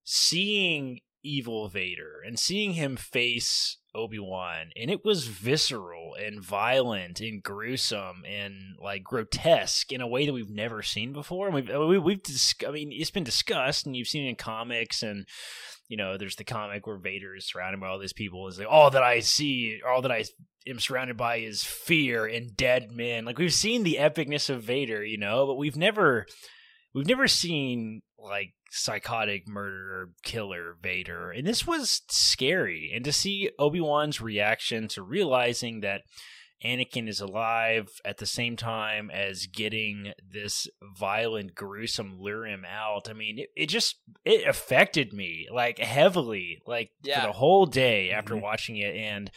seeing 0.04 1.02
evil 1.24 1.68
Vader 1.68 2.22
and 2.26 2.40
seeing 2.40 2.74
him 2.74 2.96
face 2.96 3.78
Obi 3.96 4.20
Wan, 4.20 4.72
and 4.76 4.92
it 4.92 5.04
was 5.04 5.28
visceral 5.28 6.16
and 6.16 6.44
violent 6.44 7.20
and 7.20 7.42
gruesome 7.42 8.24
and 8.28 8.76
like 8.82 9.04
grotesque 9.04 9.92
in 9.92 10.02
a 10.02 10.08
way 10.08 10.26
that 10.26 10.34
we've 10.34 10.50
never 10.50 10.82
seen 10.84 11.12
before. 11.12 11.48
And 11.48 11.56
we've 11.56 11.70
uh, 11.70 11.86
we, 11.86 11.98
we've 11.98 12.22
dis- 12.22 12.56
I 12.68 12.72
mean, 12.72 12.92
it's 12.92 13.12
been 13.12 13.24
discussed, 13.24 13.86
and 13.86 13.96
you've 13.96 14.08
seen 14.08 14.26
it 14.26 14.30
in 14.30 14.36
comics 14.36 15.04
and. 15.04 15.26
You 15.92 15.98
know, 15.98 16.18
there's 16.20 16.36
the 16.36 16.44
comic 16.44 16.86
where 16.86 17.00
Vader 17.00 17.36
is 17.36 17.48
surrounded 17.48 17.82
by 17.82 17.88
all 17.88 17.98
these 17.98 18.14
people. 18.14 18.48
Is 18.48 18.60
like 18.60 18.68
all 18.70 18.92
that 18.92 19.02
I 19.02 19.22
see, 19.22 19.82
all 19.84 20.04
that 20.04 20.12
I 20.12 20.24
am 20.68 20.80
surrounded 20.80 21.18
by 21.18 21.38
is 21.38 21.64
fear 21.64 22.28
and 22.28 22.56
dead 22.56 22.92
men. 22.92 23.26
Like 23.26 23.40
we've 23.40 23.52
seen 23.52 23.82
the 23.82 23.98
epicness 24.00 24.52
of 24.52 24.62
Vader, 24.62 25.04
you 25.04 25.18
know, 25.18 25.48
but 25.48 25.56
we've 25.56 25.76
never 25.76 26.28
we've 26.94 27.08
never 27.08 27.28
seen 27.28 28.04
like 28.20 28.54
psychotic 28.72 29.48
murderer 29.48 30.12
killer 30.24 30.76
Vader. 30.82 31.32
And 31.32 31.46
this 31.48 31.66
was 31.66 32.02
scary. 32.10 32.92
And 32.94 33.04
to 33.06 33.12
see 33.12 33.50
Obi-Wan's 33.58 34.22
reaction 34.22 34.88
to 34.90 35.02
realizing 35.02 35.82
that 35.82 36.02
Anakin 36.64 37.08
is 37.08 37.22
alive 37.22 37.88
at 38.04 38.18
the 38.18 38.26
same 38.26 38.58
time 38.58 39.10
as 39.10 39.48
getting 39.48 40.12
this 40.22 40.68
violent, 40.98 41.56
gruesome 41.56 42.20
lure 42.20 42.46
him 42.46 42.66
out. 42.70 43.10
I 43.10 43.14
mean, 43.14 43.40
it, 43.40 43.50
it 43.56 43.66
just 43.68 43.96
it 44.26 44.46
affected 44.46 45.14
me 45.14 45.48
like 45.54 45.80
heavily, 45.80 46.60
like 46.68 46.92
Yeah. 47.02 47.22
for 47.22 47.28
the 47.28 47.34
whole 47.34 47.66
day 47.66 48.12
after 48.12 48.36
Mhm. 48.36 48.42
watching 48.42 48.76
it. 48.76 48.94
And 48.94 49.32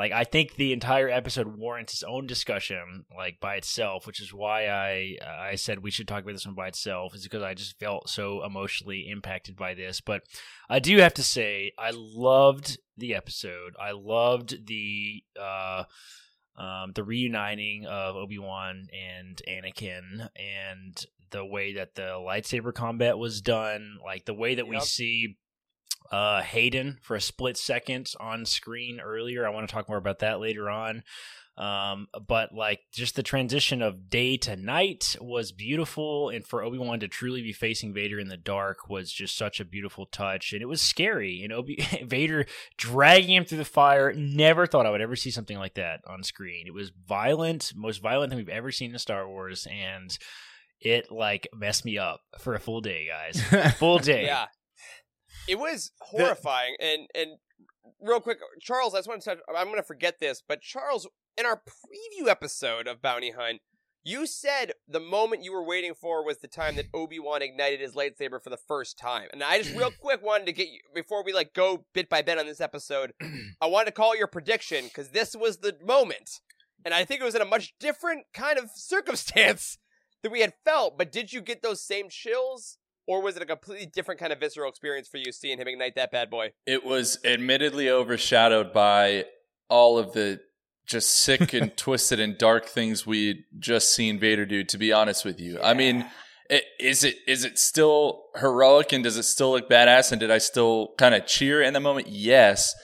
like 0.00 0.12
I 0.12 0.24
think 0.24 0.54
the 0.54 0.72
entire 0.72 1.10
episode 1.10 1.58
warrants 1.58 1.92
its 1.92 2.02
own 2.02 2.26
discussion, 2.26 3.04
like 3.14 3.38
by 3.38 3.56
itself, 3.56 4.06
which 4.06 4.18
is 4.18 4.32
why 4.32 4.66
I 4.66 5.18
I 5.22 5.56
said 5.56 5.80
we 5.80 5.90
should 5.90 6.08
talk 6.08 6.22
about 6.22 6.32
this 6.32 6.46
one 6.46 6.54
by 6.54 6.68
itself, 6.68 7.14
is 7.14 7.22
because 7.22 7.42
I 7.42 7.52
just 7.52 7.78
felt 7.78 8.08
so 8.08 8.42
emotionally 8.42 9.10
impacted 9.10 9.56
by 9.56 9.74
this. 9.74 10.00
But 10.00 10.22
I 10.70 10.78
do 10.78 10.96
have 11.00 11.12
to 11.14 11.22
say, 11.22 11.72
I 11.78 11.90
loved 11.92 12.78
the 12.96 13.14
episode. 13.14 13.74
I 13.78 13.90
loved 13.90 14.66
the 14.68 15.22
uh, 15.38 15.84
um, 16.56 16.92
the 16.94 17.04
reuniting 17.04 17.84
of 17.84 18.16
Obi 18.16 18.38
Wan 18.38 18.86
and 18.94 19.42
Anakin, 19.46 20.30
and 20.34 21.04
the 21.30 21.44
way 21.44 21.74
that 21.74 21.94
the 21.94 22.12
lightsaber 22.26 22.72
combat 22.72 23.18
was 23.18 23.42
done, 23.42 23.98
like 24.02 24.24
the 24.24 24.32
way 24.32 24.54
that 24.54 24.66
we 24.66 24.80
see 24.80 25.36
uh, 26.10 26.42
Hayden 26.42 26.98
for 27.02 27.16
a 27.16 27.20
split 27.20 27.56
second 27.56 28.12
on 28.18 28.44
screen 28.44 29.00
earlier. 29.00 29.46
I 29.46 29.50
want 29.50 29.68
to 29.68 29.72
talk 29.72 29.88
more 29.88 29.98
about 29.98 30.20
that 30.20 30.40
later 30.40 30.68
on. 30.68 31.02
Um, 31.60 32.06
but 32.26 32.54
like 32.54 32.80
just 32.90 33.16
the 33.16 33.22
transition 33.22 33.82
of 33.82 34.08
day 34.08 34.38
to 34.38 34.56
night 34.56 35.14
was 35.20 35.52
beautiful, 35.52 36.30
and 36.30 36.46
for 36.46 36.62
Obi 36.62 36.78
Wan 36.78 37.00
to 37.00 37.08
truly 37.08 37.42
be 37.42 37.52
facing 37.52 37.92
Vader 37.92 38.18
in 38.18 38.28
the 38.28 38.38
dark 38.38 38.88
was 38.88 39.12
just 39.12 39.36
such 39.36 39.60
a 39.60 39.64
beautiful 39.64 40.06
touch, 40.06 40.54
and 40.54 40.62
it 40.62 40.66
was 40.68 40.80
scary. 40.80 41.42
And 41.42 41.52
Obi 41.52 41.76
Vader 42.02 42.46
dragging 42.78 43.36
him 43.36 43.44
through 43.44 43.58
the 43.58 43.64
fire. 43.66 44.14
Never 44.14 44.66
thought 44.66 44.86
I 44.86 44.90
would 44.90 45.02
ever 45.02 45.16
see 45.16 45.30
something 45.30 45.58
like 45.58 45.74
that 45.74 46.00
on 46.06 46.22
screen. 46.22 46.66
It 46.66 46.72
was 46.72 46.92
violent, 47.06 47.72
most 47.76 48.00
violent 48.00 48.30
thing 48.30 48.38
we've 48.38 48.48
ever 48.48 48.72
seen 48.72 48.92
in 48.92 48.98
Star 48.98 49.28
Wars, 49.28 49.66
and 49.70 50.16
it 50.80 51.12
like 51.12 51.46
messed 51.54 51.84
me 51.84 51.98
up 51.98 52.22
for 52.38 52.54
a 52.54 52.60
full 52.60 52.80
day, 52.80 53.06
guys. 53.06 53.74
Full 53.74 53.98
day. 53.98 54.24
Yeah. 54.24 54.46
It 55.50 55.58
was 55.58 55.90
horrifying. 56.00 56.76
and 56.80 57.08
and 57.14 57.30
real 58.00 58.20
quick, 58.20 58.38
Charles, 58.60 58.94
I 58.94 58.98
just 58.98 59.08
want 59.08 59.22
to 59.22 59.30
touch 59.30 59.38
I'm 59.56 59.68
gonna 59.68 59.82
forget 59.82 60.20
this, 60.20 60.42
but 60.46 60.60
Charles, 60.60 61.08
in 61.36 61.46
our 61.46 61.56
preview 61.56 62.28
episode 62.28 62.86
of 62.86 63.02
Bounty 63.02 63.32
Hunt, 63.32 63.60
you 64.02 64.26
said 64.26 64.72
the 64.88 65.00
moment 65.00 65.44
you 65.44 65.52
were 65.52 65.64
waiting 65.64 65.92
for 65.94 66.24
was 66.24 66.38
the 66.38 66.48
time 66.48 66.76
that 66.76 66.86
Obi-Wan 66.94 67.42
ignited 67.42 67.80
his 67.80 67.94
lightsaber 67.94 68.42
for 68.42 68.48
the 68.48 68.56
first 68.56 68.98
time. 68.98 69.28
And 69.32 69.42
I 69.42 69.58
just 69.58 69.76
real 69.76 69.90
quick 70.00 70.22
wanted 70.22 70.46
to 70.46 70.52
get 70.52 70.68
you 70.68 70.78
before 70.94 71.22
we 71.24 71.32
like 71.32 71.52
go 71.52 71.84
bit 71.92 72.08
by 72.08 72.22
bit 72.22 72.38
on 72.38 72.46
this 72.46 72.60
episode, 72.60 73.12
I 73.60 73.66
wanted 73.66 73.86
to 73.86 73.92
call 73.92 74.16
your 74.16 74.26
prediction 74.26 74.84
because 74.84 75.10
this 75.10 75.36
was 75.36 75.58
the 75.58 75.76
moment. 75.84 76.40
And 76.84 76.94
I 76.94 77.04
think 77.04 77.20
it 77.20 77.24
was 77.24 77.34
in 77.34 77.42
a 77.42 77.46
much 77.46 77.74
different 77.78 78.24
kind 78.32 78.58
of 78.58 78.70
circumstance 78.74 79.78
that 80.22 80.32
we 80.32 80.40
had 80.40 80.54
felt. 80.64 80.96
But 80.96 81.12
did 81.12 81.32
you 81.32 81.42
get 81.42 81.62
those 81.62 81.82
same 81.82 82.08
chills? 82.08 82.78
Or 83.10 83.20
was 83.20 83.34
it 83.34 83.42
a 83.42 83.46
completely 83.46 83.86
different 83.86 84.20
kind 84.20 84.32
of 84.32 84.38
visceral 84.38 84.70
experience 84.70 85.08
for 85.08 85.16
you 85.16 85.32
seeing 85.32 85.58
him 85.58 85.66
ignite 85.66 85.96
that 85.96 86.12
bad 86.12 86.30
boy? 86.30 86.52
It 86.64 86.84
was 86.84 87.18
admittedly 87.24 87.90
overshadowed 87.90 88.72
by 88.72 89.24
all 89.68 89.98
of 89.98 90.12
the 90.12 90.38
just 90.86 91.12
sick 91.12 91.52
and 91.52 91.76
twisted 91.76 92.20
and 92.20 92.38
dark 92.38 92.66
things 92.66 93.08
we'd 93.08 93.42
just 93.58 93.92
seen 93.92 94.20
Vader 94.20 94.46
do, 94.46 94.62
to 94.62 94.78
be 94.78 94.92
honest 94.92 95.24
with 95.24 95.40
you. 95.40 95.58
I 95.60 95.74
mean, 95.74 96.08
it, 96.48 96.62
is 96.78 97.02
it 97.02 97.16
is 97.26 97.42
it 97.42 97.58
still 97.58 98.26
heroic 98.36 98.92
and 98.92 99.02
does 99.02 99.16
it 99.16 99.24
still 99.24 99.50
look 99.50 99.68
badass? 99.68 100.12
And 100.12 100.20
did 100.20 100.30
I 100.30 100.38
still 100.38 100.94
kind 100.96 101.12
of 101.12 101.26
cheer 101.26 101.60
in 101.60 101.72
the 101.72 101.80
moment? 101.80 102.06
Yes, 102.06 102.76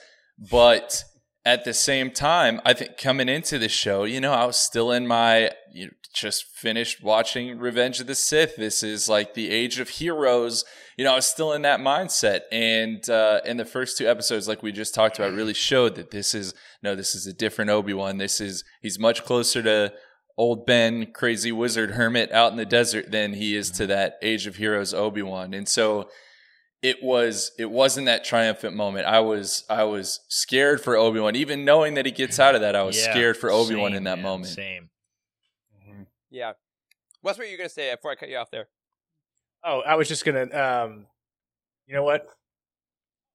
but 0.51 1.05
at 1.45 1.63
the 1.63 1.73
same 1.73 2.11
time, 2.11 2.59
I 2.65 2.73
think 2.73 2.97
coming 2.97 3.29
into 3.29 3.57
the 3.57 3.69
show, 3.69 4.03
you 4.03 4.19
know, 4.19 4.33
I 4.33 4.43
was 4.43 4.57
still 4.57 4.91
in 4.91 5.07
my 5.07 5.51
you 5.71 5.85
know, 5.85 5.91
just 6.19 6.45
finished 6.55 7.03
watching 7.03 7.57
Revenge 7.59 7.99
of 7.99 8.07
the 8.07 8.15
Sith. 8.15 8.55
This 8.55 8.83
is 8.83 9.07
like 9.07 9.33
the 9.33 9.49
age 9.49 9.79
of 9.79 9.89
heroes. 9.89 10.65
You 10.97 11.05
know, 11.05 11.13
I 11.13 11.15
was 11.15 11.27
still 11.27 11.53
in 11.53 11.61
that 11.61 11.79
mindset. 11.79 12.41
And 12.51 13.07
uh, 13.09 13.41
in 13.45 13.57
the 13.57 13.65
first 13.65 13.97
two 13.97 14.07
episodes, 14.07 14.47
like 14.47 14.63
we 14.63 14.71
just 14.71 14.93
talked 14.93 15.19
about, 15.19 15.33
really 15.33 15.53
showed 15.53 15.95
that 15.95 16.11
this 16.11 16.33
is 16.33 16.53
no, 16.81 16.95
this 16.95 17.15
is 17.15 17.27
a 17.27 17.33
different 17.33 17.69
Obi 17.71 17.93
Wan. 17.93 18.17
This 18.17 18.41
is 18.41 18.63
he's 18.81 18.99
much 18.99 19.23
closer 19.23 19.61
to 19.63 19.93
old 20.37 20.65
Ben, 20.65 21.11
crazy 21.13 21.51
wizard 21.51 21.91
hermit 21.91 22.31
out 22.31 22.51
in 22.51 22.57
the 22.57 22.65
desert 22.65 23.11
than 23.11 23.33
he 23.33 23.55
is 23.55 23.71
to 23.71 23.87
that 23.87 24.15
age 24.21 24.47
of 24.47 24.57
heroes 24.57 24.93
Obi 24.93 25.21
Wan. 25.21 25.53
And 25.53 25.67
so 25.67 26.09
it 26.81 27.01
was 27.01 27.51
it 27.57 27.71
wasn't 27.71 28.05
that 28.05 28.23
triumphant 28.23 28.75
moment. 28.75 29.07
I 29.07 29.19
was 29.19 29.63
I 29.69 29.83
was 29.83 30.19
scared 30.29 30.81
for 30.81 30.95
Obi 30.95 31.19
Wan, 31.19 31.35
even 31.35 31.65
knowing 31.65 31.95
that 31.95 32.05
he 32.05 32.11
gets 32.11 32.39
out 32.39 32.55
of 32.55 32.61
that. 32.61 32.75
I 32.75 32.83
was 32.83 32.97
Yeah, 32.97 33.11
scared 33.11 33.37
for 33.37 33.51
Obi 33.51 33.75
Wan 33.75 33.91
same, 33.91 33.97
in 33.97 34.03
that 34.03 34.17
man, 34.17 34.23
moment. 34.23 34.53
Same. 34.53 34.89
Yeah. 36.29 36.53
What's 37.21 37.37
what 37.37 37.47
you 37.47 37.53
were 37.53 37.57
gonna 37.57 37.69
say 37.69 37.93
before 37.95 38.11
I 38.11 38.15
cut 38.15 38.29
you 38.29 38.37
off 38.37 38.51
there? 38.51 38.67
Oh, 39.63 39.81
I 39.81 39.95
was 39.95 40.07
just 40.07 40.23
gonna. 40.25 40.47
Um, 40.55 41.07
you 41.87 41.95
know 41.95 42.03
what? 42.03 42.27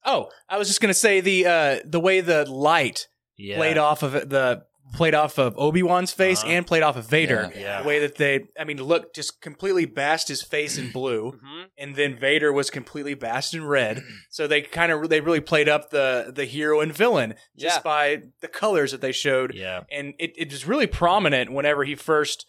Oh, 0.04 0.28
I 0.48 0.58
was 0.58 0.68
just 0.68 0.80
gonna 0.80 0.94
say 0.94 1.20
the 1.20 1.46
uh, 1.46 1.78
the 1.84 2.00
way 2.00 2.20
the 2.20 2.44
light 2.50 3.08
Yeah. 3.36 3.56
played 3.56 3.78
off 3.78 4.02
of 4.02 4.12
the 4.12 4.64
played 4.94 5.14
off 5.14 5.38
of 5.38 5.56
Obi 5.56 5.82
Wan's 5.82 6.12
face 6.12 6.42
Uh-huh. 6.42 6.52
and 6.52 6.66
played 6.66 6.82
off 6.82 6.96
of 6.96 7.06
Vader. 7.06 7.50
Yeah. 7.54 7.60
Yeah. 7.60 7.82
The 7.82 7.88
way 7.88 7.98
that 8.00 8.16
they, 8.16 8.46
I 8.58 8.64
mean, 8.64 8.82
look, 8.82 9.14
just 9.14 9.40
completely 9.40 9.86
bashed 9.86 10.28
his 10.28 10.42
face 10.42 10.76
in 10.76 10.90
blue, 10.90 11.32
Mm-hmm. 11.44 11.62
and 11.78 11.96
then 11.96 12.18
Vader 12.18 12.52
was 12.52 12.68
completely 12.68 13.14
bashed 13.14 13.54
in 13.54 13.64
red. 13.66 14.02
So 14.30 14.46
they 14.46 14.60
kind 14.62 14.90
of 14.92 15.08
they 15.08 15.20
really 15.20 15.40
played 15.40 15.68
up 15.68 15.90
the 15.90 16.32
the 16.34 16.44
hero 16.44 16.80
and 16.80 16.92
villain 16.92 17.34
just 17.56 17.76
Yeah. 17.78 17.82
by 17.82 18.22
the 18.40 18.48
colors 18.48 18.90
that 18.92 19.00
they 19.00 19.12
showed, 19.12 19.54
Yeah. 19.54 19.82
and 19.90 20.14
it, 20.18 20.32
it 20.36 20.50
was 20.50 20.66
really 20.66 20.86
prominent 20.86 21.52
whenever 21.52 21.84
he 21.84 21.94
first. 21.94 22.46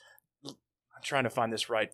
I'm 1.03 1.07
trying 1.07 1.23
to 1.25 1.29
find 1.29 1.51
this 1.51 1.69
right 1.69 1.89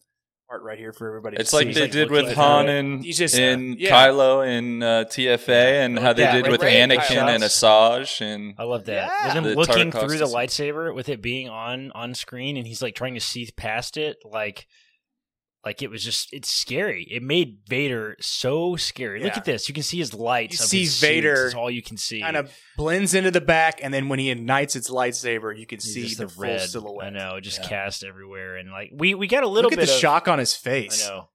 part 0.48 0.61
right 0.64 0.77
here 0.77 0.94
for 0.94 1.07
everybody. 1.07 1.36
to 1.36 1.41
It's 1.41 1.52
like 1.53 1.68
see. 1.68 1.73
they 1.73 1.81
like 1.81 1.91
did 1.91 2.11
looking 2.11 2.27
with 2.27 2.36
Han 2.38 2.69
it. 2.69 2.80
and 2.80 3.03
He's 3.03 3.18
just- 3.18 3.38
in 3.38 3.76
yeah. 3.80 3.90
Kylo 3.91 4.48
in 4.48 4.81
uh, 4.84 5.06
TFA, 5.07 5.86
and 5.86 5.98
how 5.99 6.14
they 6.14 6.23
Yeah, 6.23 6.31
did 6.36 6.44
like 6.44 6.52
with 6.53 6.64
Rey 6.64 6.76
Anakin 6.76 6.98
Kylo. 7.18 7.36
and 7.36 7.44
Asajj, 7.44 8.22
and 8.22 8.56
I 8.57 8.64
love 8.64 8.86
that. 8.86 8.94
Yeah. 9.11 9.26
With 9.26 9.45
him 9.45 9.53
looking 9.56 9.91
through 9.91 10.18
the 10.18 10.26
lightsaber 10.26 10.94
with 10.94 11.10
it 11.10 11.22
being 11.22 11.49
on 11.49 11.91
on 11.94 12.14
screen 12.14 12.56
and 12.57 12.65
he's 12.68 12.81
like 12.81 12.95
trying 12.95 13.14
to 13.15 13.19
see 13.19 13.49
past 13.57 13.98
it 13.98 14.18
like 14.26 14.68
like 15.65 15.81
it 15.81 15.90
was 15.90 16.03
just 16.03 16.30
it's 16.31 16.49
scary. 16.49 17.06
It 17.11 17.22
made 17.22 17.60
Vader 17.68 18.15
so 18.22 18.76
scary. 18.77 19.22
Look 19.23 19.36
at 19.38 19.45
this. 19.45 19.68
You 19.68 19.73
can 19.73 19.84
see 19.84 19.98
his 19.98 20.14
lights. 20.14 20.73
You 20.73 20.86
see. 20.86 21.06
Vader 21.06 21.48
It's 21.48 21.56
all 21.56 21.69
you 21.69 21.81
can 21.84 21.98
see. 21.98 22.22
kind 22.22 22.38
of 22.38 22.52
blends 22.77 23.14
into 23.14 23.31
the 23.31 23.41
back, 23.41 23.80
and 23.84 23.94
then 23.94 24.07
when 24.10 24.19
he 24.19 24.30
ignites 24.31 24.76
its 24.76 24.90
lightsaber, 24.90 25.57
you 25.57 25.65
can 25.65 25.77
It's 25.77 25.86
see 25.94 26.14
the, 26.15 26.27
full 26.30 26.44
red. 26.44 26.61
silhouette. 26.61 27.07
I 27.07 27.10
know, 27.10 27.40
just 27.40 27.60
Yeah. 27.61 27.68
cast 27.69 28.03
everywhere 28.03 28.56
and 28.57 28.72
like 28.72 28.91
we 28.94 29.14
we 29.15 29.27
got 29.27 29.44
a 29.44 29.48
little 29.48 29.69
Look 29.69 29.77
at 29.77 29.81
bit 29.81 29.88
the 29.88 29.94
of 29.94 29.99
shock 29.99 30.27
on 30.27 30.40
his 30.40 30.56
face. 30.56 31.06
I 31.06 31.10
know. 31.10 31.30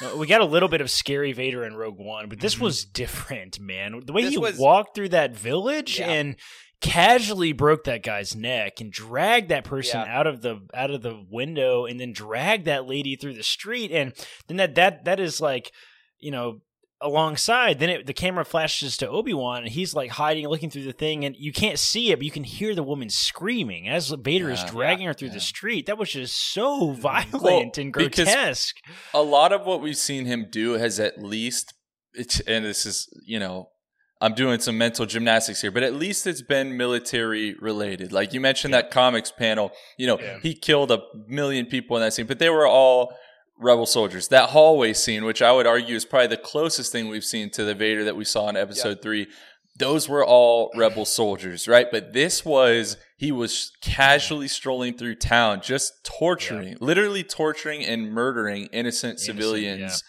No, 0.00 0.16
we 0.18 0.28
got 0.28 0.40
a 0.40 0.44
little 0.44 0.68
bit 0.68 0.80
of 0.80 0.88
scary 0.88 1.32
Vader 1.32 1.64
in 1.64 1.74
Rogue 1.74 1.98
One, 1.98 2.28
but 2.28 2.38
Mm-hmm. 2.38 2.42
this 2.42 2.60
was 2.60 2.84
different, 2.84 3.58
man. 3.58 4.02
The 4.06 4.12
way 4.12 4.22
This 4.22 4.30
he 4.30 4.38
was- 4.38 4.56
walked 4.56 4.94
through 4.94 5.08
that 5.08 5.34
village 5.34 5.98
Yeah. 5.98 6.10
and 6.10 6.36
casually 6.80 7.52
broke 7.52 7.84
that 7.84 8.02
guy's 8.02 8.34
neck 8.36 8.80
and 8.80 8.92
dragged 8.92 9.48
that 9.48 9.64
person 9.64 10.00
Yeah. 10.04 10.18
out 10.18 10.26
of 10.26 10.42
the 10.42 10.60
out 10.74 10.90
of 10.90 11.02
the 11.02 11.24
window 11.30 11.86
and 11.86 11.98
then 11.98 12.12
dragged 12.12 12.66
that 12.66 12.86
lady 12.86 13.16
through 13.16 13.34
the 13.34 13.42
street 13.42 13.90
and 13.90 14.12
then 14.48 14.56
that 14.58 14.74
that 14.74 15.04
that 15.06 15.20
is 15.20 15.40
like, 15.40 15.72
you 16.18 16.30
know, 16.30 16.60
alongside 17.00 17.78
then 17.80 17.90
it, 17.90 18.06
the 18.06 18.12
camera 18.14 18.44
flashes 18.44 18.96
to 18.96 19.08
Obi-Wan 19.08 19.64
and 19.64 19.72
he's 19.72 19.94
like 19.94 20.10
hiding 20.12 20.46
looking 20.48 20.70
through 20.70 20.84
the 20.84 20.92
thing 20.92 21.24
and 21.24 21.34
you 21.38 21.52
can't 21.52 21.78
see 21.78 22.12
it 22.12 22.16
but 22.18 22.24
you 22.24 22.30
can 22.30 22.44
hear 22.44 22.74
the 22.74 22.82
woman 22.82 23.10
screaming 23.10 23.88
as 23.88 24.08
Vader 24.10 24.50
is 24.50 24.60
Yeah. 24.62 24.70
dragging 24.70 25.06
her 25.06 25.12
through 25.14 25.28
Yeah. 25.28 25.34
the 25.34 25.40
street. 25.40 25.86
That 25.86 25.98
was 25.98 26.10
just 26.12 26.36
so 26.36 26.92
violent 26.92 27.42
Well, 27.42 27.70
and 27.76 27.92
grotesque. 27.92 28.76
a 29.12 29.22
lot 29.22 29.52
of 29.52 29.66
what 29.66 29.82
we've 29.82 29.96
seen 29.96 30.24
him 30.26 30.46
do 30.50 30.72
has 30.74 30.98
at 31.00 31.22
least, 31.22 31.74
it's, 32.14 32.40
and 32.40 32.64
this 32.64 32.86
is 32.86 33.08
you 33.26 33.38
know. 33.38 33.68
I'm 34.24 34.34
doing 34.34 34.58
some 34.60 34.78
mental 34.78 35.04
gymnastics 35.06 35.60
here, 35.60 35.70
but 35.70 35.82
at 35.82 35.94
least 35.94 36.26
it's 36.26 36.40
been 36.42 36.76
military 36.76 37.54
related. 37.60 38.10
Like 38.10 38.32
you 38.32 38.40
mentioned 38.40 38.72
that 38.72 38.90
comics 38.90 39.30
panel, 39.30 39.70
you 39.98 40.06
know, 40.06 40.18
Yeah. 40.18 40.38
he 40.42 40.54
killed 40.54 40.90
a 40.90 41.02
million 41.28 41.66
people 41.66 41.96
in 41.96 42.02
that 42.02 42.12
scene, 42.14 42.26
but 42.26 42.38
they 42.38 42.48
were 42.48 42.66
all 42.66 43.14
rebel 43.58 43.86
soldiers. 43.86 44.28
That 44.28 44.50
hallway 44.50 44.94
scene, 44.94 45.24
which 45.24 45.42
I 45.42 45.52
would 45.52 45.66
argue 45.66 45.94
is 45.94 46.04
probably 46.06 46.28
the 46.28 46.38
closest 46.38 46.90
thing 46.90 47.08
we've 47.08 47.24
seen 47.24 47.50
to 47.50 47.64
the 47.64 47.74
Vader 47.74 48.02
that 48.04 48.16
we 48.16 48.24
saw 48.24 48.48
in 48.48 48.56
episode 48.56 49.02
three, 49.02 49.26
those 49.78 50.08
were 50.08 50.24
all 50.24 50.70
rebel 50.74 51.04
soldiers, 51.04 51.68
right? 51.68 51.88
But 51.90 52.12
this 52.12 52.44
was, 52.44 52.96
he 53.18 53.30
was 53.30 53.72
casually 53.82 54.48
strolling 54.48 54.96
through 54.96 55.16
town, 55.16 55.60
just 55.60 56.04
torturing, 56.04 56.76
literally 56.80 57.24
torturing 57.24 57.84
and 57.84 58.10
murdering 58.10 58.66
innocent, 58.72 59.20
civilians. 59.20 60.02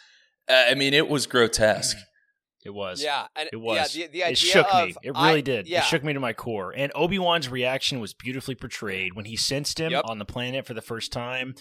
Uh, 0.48 0.66
I 0.70 0.76
mean, 0.76 0.94
it 0.94 1.10
was 1.10 1.26
grotesque. 1.28 1.98
It 2.66 2.74
was. 2.74 3.02
Yeah, 3.02 3.28
and 3.36 3.48
It 3.54 3.58
was. 3.58 3.96
Yeah, 3.96 4.08
the, 4.08 4.12
the 4.12 4.24
idea 4.24 4.32
it 4.34 4.38
shook 4.38 4.68
of, 4.74 4.88
me. 4.88 4.96
It 5.04 5.12
really 5.12 5.38
I- 5.38 5.42
did. 5.42 5.68
Yeah, 5.68 5.80
It 5.80 5.86
shook 5.86 6.04
me 6.04 6.14
to 6.14 6.20
my 6.20 6.34
core. 6.34 6.74
And 6.76 6.92
Obi 6.96 7.20
Wan's 7.20 7.48
reaction 7.48 8.00
was 8.00 8.14
beautifully 8.14 8.56
portrayed 8.56 9.14
when 9.14 9.26
he 9.26 9.36
sensed 9.38 9.80
him 9.80 9.92
Yep. 9.92 10.06
on 10.08 10.18
the 10.20 10.26
planet 10.26 10.66
for 10.66 10.74
the 10.74 10.82
first 10.82 11.14
time, 11.14 11.54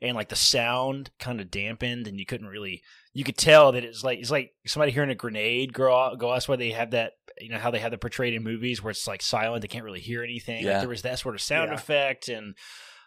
and 0.00 0.14
like 0.14 0.28
the 0.28 0.36
sound 0.36 1.10
kind 1.18 1.40
of 1.40 1.50
dampened, 1.50 2.06
and 2.06 2.18
you 2.18 2.24
couldn't 2.26 2.46
really. 2.46 2.82
You 3.12 3.24
could 3.24 3.36
tell 3.36 3.72
that 3.72 3.84
it's 3.84 4.02
like 4.04 4.18
it's 4.20 4.30
like 4.30 4.52
somebody 4.66 4.90
hearing 4.92 5.10
a 5.10 5.14
grenade 5.14 5.72
go 5.72 5.92
off. 5.92 6.18
Go 6.18 6.32
that's 6.32 6.48
why 6.48 6.56
they 6.56 6.70
have 6.70 6.92
that. 6.92 7.12
You 7.40 7.48
know 7.50 7.58
how 7.58 7.70
they 7.72 7.78
have 7.80 7.90
that 7.90 8.00
portrayed 8.00 8.34
in 8.34 8.42
movies 8.44 8.82
where 8.82 8.90
it's 8.92 9.06
like 9.08 9.22
silent. 9.22 9.62
They 9.62 9.68
can't 9.68 9.84
really 9.84 10.00
hear 10.00 10.22
anything. 10.22 10.64
Like 10.64 10.80
there 10.80 10.88
was 10.88 11.02
that 11.02 11.18
sort 11.18 11.34
of 11.34 11.40
sound 11.40 11.70
Yeah. 11.70 11.74
effect 11.76 12.28
and. 12.28 12.54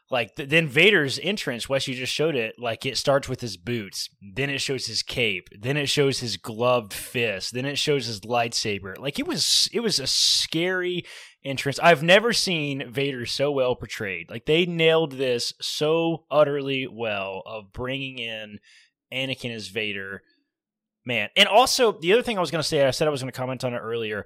Like 0.09 0.35
th- 0.35 0.49
then 0.49 0.67
Vader's 0.67 1.19
entrance, 1.21 1.67
Wes, 1.67 1.87
you 1.87 1.93
just 1.93 2.13
showed 2.13 2.35
it. 2.35 2.55
Like 2.57 2.85
it 2.85 2.97
starts 2.97 3.27
with 3.27 3.41
his 3.41 3.57
boots, 3.57 4.09
then 4.21 4.49
it 4.49 4.61
shows 4.61 4.85
his 4.85 5.03
cape, 5.03 5.49
then 5.51 5.75
it 5.75 5.89
shows 5.89 6.19
his 6.19 6.37
gloved 6.37 6.93
fist, 6.93 7.53
then 7.53 7.65
it 7.65 7.77
shows 7.77 8.05
his 8.05 8.21
lightsaber. 8.21 8.97
Like 8.97 9.19
it 9.19 9.27
was, 9.27 9.69
it 9.73 9.81
was 9.81 9.99
a 9.99 10.07
scary 10.07 11.03
entrance. 11.43 11.79
I've 11.79 12.03
never 12.03 12.31
seen 12.31 12.89
Vader 12.89 13.25
so 13.25 13.51
well 13.51 13.75
portrayed. 13.75 14.29
Like 14.29 14.45
they 14.45 14.65
nailed 14.65 15.13
this 15.13 15.53
so 15.59 16.23
utterly 16.31 16.87
well 16.87 17.43
of 17.45 17.73
bringing 17.73 18.17
in 18.17 18.59
Anakin 19.13 19.53
as 19.53 19.67
Vader, 19.67 20.21
man. 21.05 21.29
And 21.35 21.49
also 21.49 21.91
the 21.91 22.13
other 22.13 22.23
thing 22.23 22.37
I 22.37 22.41
was 22.41 22.51
going 22.51 22.61
to 22.61 22.67
say, 22.67 22.85
I 22.85 22.91
said 22.91 23.09
I 23.09 23.11
was 23.11 23.21
going 23.21 23.31
to 23.31 23.37
comment 23.37 23.65
on 23.65 23.73
it 23.73 23.79
earlier. 23.79 24.25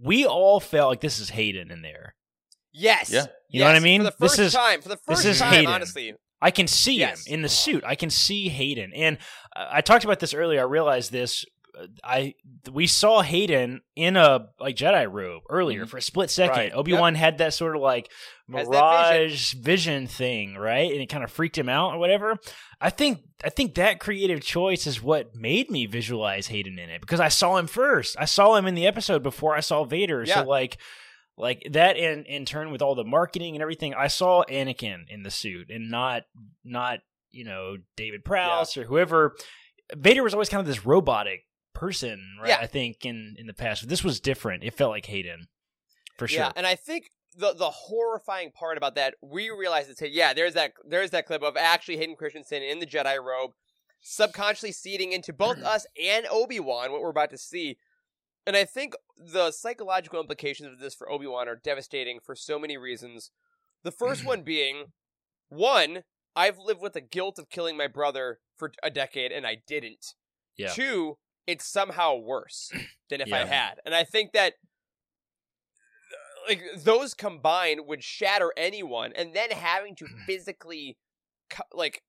We 0.00 0.24
all 0.24 0.58
felt 0.58 0.88
like 0.88 1.00
this 1.00 1.18
is 1.18 1.30
Hayden 1.30 1.70
in 1.70 1.82
there. 1.82 2.14
Yes. 2.78 3.10
Yeah. 3.10 3.26
You 3.50 3.60
know 3.60 3.66
what 3.66 3.76
I 3.76 3.80
mean? 3.80 4.00
For 4.00 4.04
the 4.04 4.16
This 4.20 4.30
first 4.32 4.38
is- 4.38 4.52
time, 4.54 4.80
for 4.82 4.88
the 4.90 4.96
this 4.96 5.04
first 5.18 5.24
is 5.26 5.38
time, 5.40 5.52
Hayden. 5.52 5.72
honestly. 5.74 6.14
I 6.40 6.50
can 6.52 6.66
see 6.68 6.94
Yes. 6.98 7.26
him 7.26 7.34
in 7.34 7.42
the 7.42 7.48
suit. 7.48 7.82
I 7.84 7.96
can 7.96 8.10
see 8.10 8.48
Hayden, 8.48 8.92
and 8.94 9.18
uh, 9.56 9.66
I 9.72 9.80
talked 9.80 10.04
about 10.04 10.20
this 10.20 10.32
earlier. 10.34 10.60
I 10.60 10.64
realized 10.64 11.10
this. 11.10 11.44
uh, 11.76 11.86
I 12.04 12.34
we 12.72 12.86
saw 12.86 13.22
Hayden 13.22 13.80
in 13.96 14.16
a 14.16 14.46
like 14.60 14.76
Jedi 14.76 15.10
robe 15.10 15.42
earlier 15.50 15.84
Mhm. 15.84 15.88
for 15.88 15.96
a 15.96 16.02
split 16.02 16.30
second. 16.30 16.56
Right. 16.56 16.72
Obi 16.72 16.92
Wan 16.92 17.14
had 17.16 17.38
that 17.38 17.54
sort 17.54 17.74
of 17.76 17.82
like 17.82 18.08
Has 18.52 18.68
that 18.68 18.72
mirage 18.72 19.52
vision. 19.54 20.06
thing, 20.06 20.54
right? 20.56 20.90
And 20.92 21.00
it 21.00 21.06
kind 21.08 21.24
of 21.24 21.30
freaked 21.32 21.58
him 21.58 21.68
out 21.68 21.94
or 21.94 21.98
whatever. 21.98 22.36
I 22.80 22.90
think 22.90 23.20
I 23.44 23.48
think 23.50 23.74
that 23.74 23.98
creative 24.00 24.40
choice 24.42 24.86
is 24.86 25.02
what 25.02 25.34
made 25.34 25.70
me 25.70 25.86
visualize 25.86 26.46
Hayden 26.48 26.78
in 26.78 26.90
it 26.90 27.00
because 27.00 27.20
I 27.20 27.28
saw 27.28 27.56
him 27.56 27.66
first. 27.66 28.14
I 28.18 28.24
saw 28.26 28.54
him 28.56 28.66
in 28.66 28.74
the 28.76 28.86
episode 28.86 29.22
before 29.24 29.56
I 29.56 29.60
saw 29.60 29.84
Vader. 29.84 30.22
Yeah. 30.24 30.42
So 30.42 30.48
like 30.48 30.78
like 31.38 31.62
that 31.70 31.96
in 31.96 32.24
in 32.24 32.44
turn 32.44 32.70
with 32.70 32.82
all 32.82 32.94
the 32.94 33.04
marketing 33.04 33.54
and 33.54 33.62
everything 33.62 33.94
i 33.94 34.06
saw 34.06 34.42
anakin 34.50 35.04
in 35.08 35.22
the 35.22 35.30
suit 35.30 35.70
and 35.70 35.90
not 35.90 36.22
not 36.64 36.98
you 37.30 37.44
know 37.44 37.76
david 37.96 38.24
prowse 38.24 38.76
or 38.76 38.84
whoever 38.84 39.34
vader 39.96 40.22
was 40.22 40.34
always 40.34 40.48
kind 40.48 40.60
of 40.60 40.66
this 40.66 40.84
robotic 40.84 41.44
person 41.74 42.20
right 42.40 42.48
Yeah. 42.50 42.58
i 42.60 42.66
think 42.66 43.04
in 43.06 43.36
in 43.38 43.46
the 43.46 43.54
past 43.54 43.82
but 43.82 43.88
this 43.88 44.02
was 44.02 44.20
different 44.20 44.64
it 44.64 44.74
felt 44.74 44.90
like 44.90 45.06
hayden 45.06 45.46
for 46.16 46.26
sure 46.26 46.40
Yeah, 46.40 46.52
and 46.56 46.66
I 46.66 46.74
think 46.74 47.10
the 47.36 47.54
the 47.54 47.70
horrifying 47.70 48.50
part 48.50 48.76
about 48.76 48.96
that, 48.96 49.14
we 49.22 49.50
realized 49.50 49.96
that 49.96 50.10
yeah, 50.10 50.34
there's 50.34 50.54
that 50.54 50.72
there's 50.84 51.10
that 51.10 51.26
clip 51.26 51.44
of 51.44 51.56
actually 51.56 51.96
Hayden 51.98 52.16
Christensen 52.16 52.60
in 52.64 52.80
the 52.80 52.86
Jedi 52.86 53.22
robe, 53.22 53.52
subconsciously 54.00 54.72
seeding 54.72 55.12
into 55.12 55.32
both 55.32 55.58
us 55.62 55.86
and 56.02 56.26
Obi 56.30 56.58
Wan 56.58 56.90
what 56.90 57.00
we're 57.00 57.10
about 57.10 57.30
to 57.30 57.38
see. 57.38 57.78
And 58.48 58.56
I 58.56 58.64
think 58.64 58.94
the 59.14 59.50
psychological 59.50 60.18
implications 60.18 60.72
of 60.72 60.78
this 60.78 60.94
for 60.94 61.12
Obi 61.12 61.26
Wan 61.26 61.48
are 61.48 61.60
devastating 61.62 62.18
for 62.18 62.34
so 62.34 62.58
many 62.58 62.78
reasons. 62.78 63.30
The 63.84 63.92
first 63.92 64.24
one 64.24 64.40
being, 64.40 64.86
one, 65.50 66.02
I've 66.34 66.58
lived 66.58 66.80
with 66.80 66.94
the 66.94 67.02
guilt 67.02 67.38
of 67.38 67.50
killing 67.50 67.76
my 67.76 67.88
brother 67.88 68.38
for 68.56 68.72
a 68.82 68.88
decade 68.88 69.32
and 69.32 69.46
I 69.46 69.58
didn't. 69.66 70.14
Yeah. 70.56 70.68
Two, 70.68 71.18
it's 71.46 71.66
somehow 71.66 72.16
worse 72.16 72.72
than 73.10 73.20
if 73.20 73.30
I 73.30 73.44
had. 73.44 73.80
And 73.84 73.94
I 73.94 74.04
think 74.04 74.32
that 74.32 74.54
like 76.48 76.62
those 76.74 77.12
combined 77.12 77.82
would 77.86 78.02
shatter 78.02 78.54
anyone 78.56 79.12
and 79.14 79.34
then 79.34 79.50
having 79.50 79.94
to 79.96 80.06
physically 80.26 80.96
like 81.74 82.02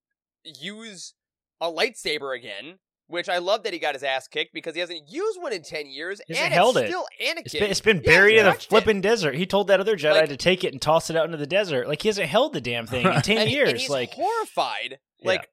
use 0.45 1.15
a 1.59 1.69
lightsaber 1.69 2.33
again, 2.33 2.79
which 3.09 3.27
I 3.27 3.39
love 3.39 3.63
that 3.63 3.73
he 3.73 3.79
got 3.79 3.95
his 3.95 4.03
ass 4.03 4.27
kicked 4.27 4.53
because 4.53 4.73
he 4.75 4.79
hasn't 4.79 5.09
used 5.11 5.41
one 5.41 5.51
in 5.51 5.61
ten 5.63 5.87
years, 5.87 6.21
and 6.29 6.37
held 6.37 6.77
it's 6.77 6.85
it. 6.85 6.89
still 6.89 7.05
Anakin. 7.21 7.41
It's 7.45 7.53
been, 7.53 7.63
it's 7.71 7.81
been 7.81 8.01
buried 8.01 8.37
in 8.37 8.45
a 8.45 8.51
touched 8.51 8.65
it. 8.65 8.69
flipping 8.69 9.01
desert. 9.01 9.35
He 9.35 9.45
told 9.45 9.67
that 9.67 9.79
other 9.79 9.97
Jedi 9.97 10.13
Like- 10.21 10.29
to 10.29 10.37
take 10.37 10.63
it 10.63 10.71
and 10.71 10.81
toss 10.81 11.09
it 11.09 11.15
out 11.17 11.25
into 11.25 11.37
the 11.37 11.47
desert. 11.47 11.87
Like 11.87 12.01
he 12.01 12.07
hasn't 12.07 12.29
held 12.29 12.53
the 12.53 12.61
damn 12.61 12.87
thing 12.87 13.05
in 13.05 13.21
ten 13.21 13.39
and, 13.39 13.51
years. 13.51 13.69
and 13.69 13.77
he's 13.79 13.89
like 13.89 14.11
horrified, 14.13 14.99
Yeah. 15.19 15.27
like 15.27 15.49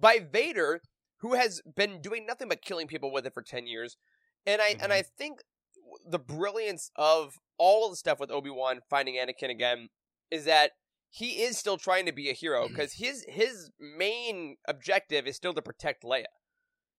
by 0.00 0.18
Vader, 0.20 0.80
who 1.18 1.34
has 1.34 1.60
been 1.76 2.00
doing 2.00 2.24
nothing 2.26 2.48
but 2.48 2.62
killing 2.62 2.86
people 2.86 3.12
with 3.12 3.26
it 3.26 3.34
for 3.34 3.42
ten 3.42 3.66
years. 3.66 3.96
And 4.46 4.62
I 4.62 4.70
Mm-hmm. 4.74 4.84
and 4.84 4.92
I 4.92 5.02
think 5.02 5.40
the 6.08 6.18
brilliance 6.18 6.90
of 6.96 7.34
all 7.58 7.84
of 7.86 7.92
the 7.92 7.96
stuff 7.96 8.18
with 8.18 8.30
Obi 8.30 8.50
Wan 8.50 8.80
finding 8.88 9.16
Anakin 9.16 9.50
again 9.50 9.88
is 10.30 10.46
that 10.46 10.70
he 11.10 11.42
is 11.42 11.58
still 11.58 11.76
trying 11.76 12.06
to 12.06 12.12
be 12.12 12.30
a 12.30 12.32
hero 12.32 12.66
because 12.68 12.94
his 12.94 13.24
his 13.28 13.70
main 13.78 14.56
objective 14.66 15.26
is 15.26 15.36
still 15.36 15.52
to 15.52 15.60
protect 15.60 16.02
Leia. 16.04 16.24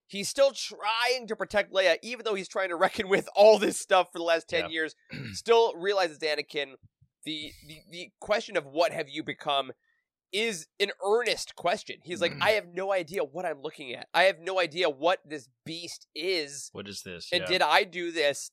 He's 0.07 0.29
still 0.29 0.51
trying 0.51 1.27
to 1.27 1.35
protect 1.35 1.73
Leia, 1.73 1.97
even 2.03 2.23
though 2.25 2.35
he's 2.35 2.47
trying 2.47 2.69
to 2.69 2.75
reckon 2.85 3.07
with 3.09 3.27
all 3.35 3.57
this 3.57 3.79
stuff 3.79 4.07
for 4.11 4.19
the 4.19 4.23
last 4.23 4.47
ten 4.47 4.65
Yeah. 4.65 4.69
years. 4.69 4.95
Still 5.33 5.73
realizes 5.75 6.19
Anakin. 6.19 6.73
The, 7.25 7.51
the 7.67 7.77
the 7.89 8.09
question 8.19 8.57
of 8.57 8.65
what 8.65 8.91
have 8.91 9.07
you 9.09 9.23
become 9.23 9.71
is 10.33 10.67
an 10.79 10.91
earnest 11.05 11.55
question. 11.55 11.97
He's 12.03 12.19
like, 12.19 12.33
mm. 12.33 12.41
I 12.41 12.51
have 12.51 12.65
no 12.73 12.91
idea 12.91 13.23
what 13.23 13.45
I'm 13.45 13.61
looking 13.61 13.93
at. 13.93 14.07
I 14.13 14.23
have 14.23 14.39
no 14.39 14.59
idea 14.59 14.89
what 14.89 15.19
this 15.23 15.47
beast 15.65 16.07
is. 16.15 16.69
what 16.73 16.87
is 16.87 17.03
this? 17.03 17.29
And 17.31 17.41
Yeah. 17.41 17.47
did 17.47 17.61
I 17.61 17.83
do 17.83 18.11
this? 18.11 18.51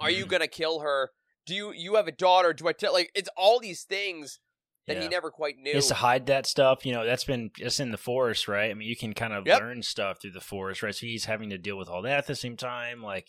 Are 0.00 0.10
you 0.10 0.22
mm-hmm. 0.24 0.30
gonna 0.30 0.48
kill 0.48 0.80
her? 0.80 1.10
Do 1.46 1.54
you 1.54 1.72
you 1.72 1.94
have 1.96 2.08
a 2.08 2.12
daughter? 2.12 2.52
Do 2.52 2.68
I 2.68 2.72
tell 2.72 2.92
like 2.92 3.10
it's 3.14 3.28
all 3.36 3.60
these 3.60 3.84
things 3.84 4.40
that 4.86 5.02
he 5.02 5.08
never 5.08 5.30
quite 5.30 5.56
knew. 5.58 5.70
He 5.70 5.76
has 5.76 5.88
to 5.88 5.94
hide 5.94 6.26
that 6.26 6.46
stuff. 6.46 6.84
You 6.84 6.92
know, 6.92 7.04
that's 7.04 7.24
been 7.24 7.50
it's 7.58 7.80
in 7.80 7.90
the 7.90 7.98
forest, 7.98 8.48
right? 8.48 8.70
I 8.70 8.74
mean, 8.74 8.88
you 8.88 8.96
can 8.96 9.12
kind 9.12 9.32
of 9.32 9.46
Yep. 9.46 9.60
learn 9.60 9.82
stuff 9.82 10.20
through 10.20 10.32
the 10.32 10.40
forest, 10.40 10.82
right? 10.82 10.94
So 10.94 11.06
he's 11.06 11.26
having 11.26 11.50
to 11.50 11.58
deal 11.58 11.76
with 11.76 11.88
all 11.88 12.02
that 12.02 12.18
at 12.18 12.26
the 12.26 12.34
same 12.34 12.56
time. 12.56 13.02
Like, 13.02 13.28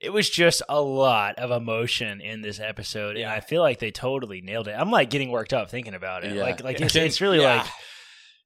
it 0.00 0.10
was 0.10 0.28
just 0.28 0.62
a 0.68 0.80
lot 0.80 1.36
of 1.36 1.50
emotion 1.50 2.20
in 2.20 2.42
this 2.42 2.58
episode, 2.58 3.16
and 3.16 3.30
I 3.30 3.40
feel 3.40 3.62
like 3.62 3.78
they 3.78 3.90
totally 3.90 4.40
nailed 4.40 4.68
it. 4.68 4.72
I'm 4.72 4.90
like 4.90 5.10
getting 5.10 5.30
worked 5.30 5.52
up 5.52 5.70
thinking 5.70 5.94
about 5.94 6.24
it. 6.24 6.34
Yeah. 6.34 6.42
Like, 6.42 6.62
like 6.62 6.80
it's, 6.80 6.96
it's 6.96 7.20
really 7.20 7.40
yeah. 7.40 7.58
like 7.58 7.66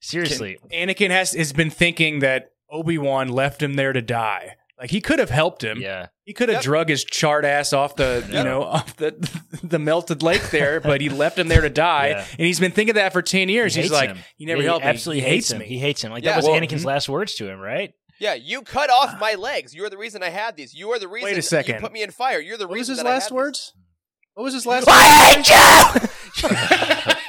seriously. 0.00 0.58
Anakin 0.72 1.10
has 1.10 1.32
has 1.32 1.52
been 1.52 1.70
thinking 1.70 2.20
that 2.20 2.50
Obi 2.70 2.98
Wan 2.98 3.28
left 3.28 3.62
him 3.62 3.74
there 3.74 3.92
to 3.92 4.02
die. 4.02 4.56
Like 4.78 4.90
he 4.90 5.00
could 5.00 5.18
have 5.18 5.30
helped 5.30 5.64
him. 5.64 5.80
yeah, 5.80 6.08
He 6.24 6.34
could 6.34 6.48
have 6.50 6.56
Yep. 6.56 6.62
drug 6.64 6.88
his 6.90 7.02
charred 7.04 7.44
ass 7.46 7.72
off 7.72 7.96
the 7.96 8.24
you 8.30 8.42
know 8.44 8.62
off 8.64 8.94
the 8.96 9.12
the 9.62 9.78
melted 9.78 10.22
lake 10.22 10.50
there, 10.50 10.80
but 10.80 11.00
he 11.00 11.08
left 11.08 11.38
him 11.38 11.48
there 11.48 11.62
to 11.62 11.70
die. 11.70 12.08
Yeah. 12.08 12.24
And 12.38 12.46
he's 12.46 12.60
been 12.60 12.72
thinking 12.72 12.96
that 12.96 13.12
for 13.14 13.22
ten 13.22 13.48
years. 13.48 13.74
He 13.74 13.82
he's 13.82 13.90
like, 13.90 14.10
him. 14.10 14.18
he 14.36 14.44
never 14.44 14.60
Yeah, 14.62 14.68
helped 14.68 14.84
me. 14.84 14.90
Absolutely 14.90 15.22
He 15.22 15.28
hates 15.28 15.50
him. 15.50 15.58
me. 15.60 15.64
He 15.66 15.78
hates 15.78 16.02
him. 16.02 16.12
Like 16.12 16.24
Yeah. 16.24 16.32
that 16.32 16.36
was 16.36 16.44
Well, 16.46 16.60
Anakin's 16.60 16.82
mhm. 16.82 16.86
last 16.86 17.08
words 17.08 17.34
to 17.36 17.48
him, 17.48 17.58
right? 17.58 17.94
yeah, 18.18 18.34
you 18.34 18.62
cut 18.62 18.90
off 18.90 19.18
my 19.20 19.34
legs. 19.34 19.74
You're 19.74 19.88
the 19.90 19.98
reason 19.98 20.22
I 20.22 20.28
had 20.30 20.56
these. 20.56 20.74
You 20.74 20.90
are 20.90 20.98
the 20.98 21.08
reason 21.08 21.30
Wait 21.30 21.38
a 21.38 21.42
second. 21.42 21.76
you 21.76 21.80
put 21.80 21.92
me 21.92 22.02
in 22.02 22.10
fire. 22.10 22.38
You're 22.40 22.56
the 22.58 22.64
What 22.66 22.72
was 22.72 22.78
reason 22.88 22.92
his 22.96 23.02
that 23.02 23.08
I 23.08 23.12
last 23.14 23.24
had 23.30 23.34
words? 23.34 23.72
What 24.34 24.42
was 24.44 24.52
his 24.54 24.66
last? 24.66 24.86
I 24.90 25.02
hate 25.36 25.48
you. 25.48 27.16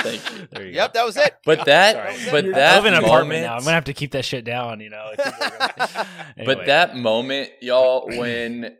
Thank 0.00 0.32
you. 0.32 0.48
there 0.52 0.62
you 0.62 0.68
These. 0.68 0.76
go. 0.76 0.82
Yep, 0.82 0.92
that 0.94 1.04
was 1.06 1.16
it. 1.16 1.36
But 1.44 1.64
that, 1.66 2.16
Sorry. 2.20 2.30
but 2.30 2.44
I 2.46 2.58
that 2.58 2.76
live 2.76 2.86
in 2.86 2.94
an 2.94 3.04
apartment 3.04 3.28
moment, 3.28 3.42
now. 3.46 3.54
I'm 3.54 3.60
gonna 3.60 3.72
have 3.72 3.84
to 3.84 3.94
keep 3.94 4.12
that 4.12 4.24
shit 4.24 4.44
down. 4.44 4.80
You 4.80 4.90
know. 4.90 5.10
if 5.12 5.24
people 5.24 5.46
are 5.46 5.72
gonna- 5.76 6.06
Anyway. 6.36 6.54
But 6.54 6.66
that 6.66 6.96
moment, 6.96 7.50
y'all, 7.60 8.06
when 8.08 8.76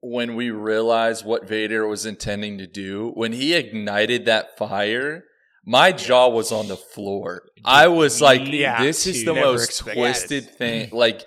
when 0.00 0.34
we 0.36 0.50
realized 0.50 1.24
what 1.24 1.48
Vader 1.48 1.86
was 1.86 2.04
intending 2.04 2.58
to 2.58 2.66
do, 2.66 3.10
when 3.14 3.32
he 3.32 3.54
ignited 3.54 4.26
that 4.26 4.58
fire, 4.58 5.24
my 5.64 5.92
jaw 5.92 6.28
was 6.28 6.52
on 6.52 6.68
the 6.68 6.76
floor. 6.76 7.42
I 7.64 7.88
was 7.88 8.20
like, 8.20 8.42
Yeah, 8.46 8.82
this 8.82 9.06
is 9.06 9.24
the 9.24 9.32
most 9.32 9.64
expected 9.64 9.94
twisted 10.00 10.50
thing. 10.58 10.90
Like, 10.92 11.24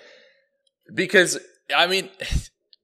because, 0.94 1.38
I 1.74 1.88
mean, 1.88 2.08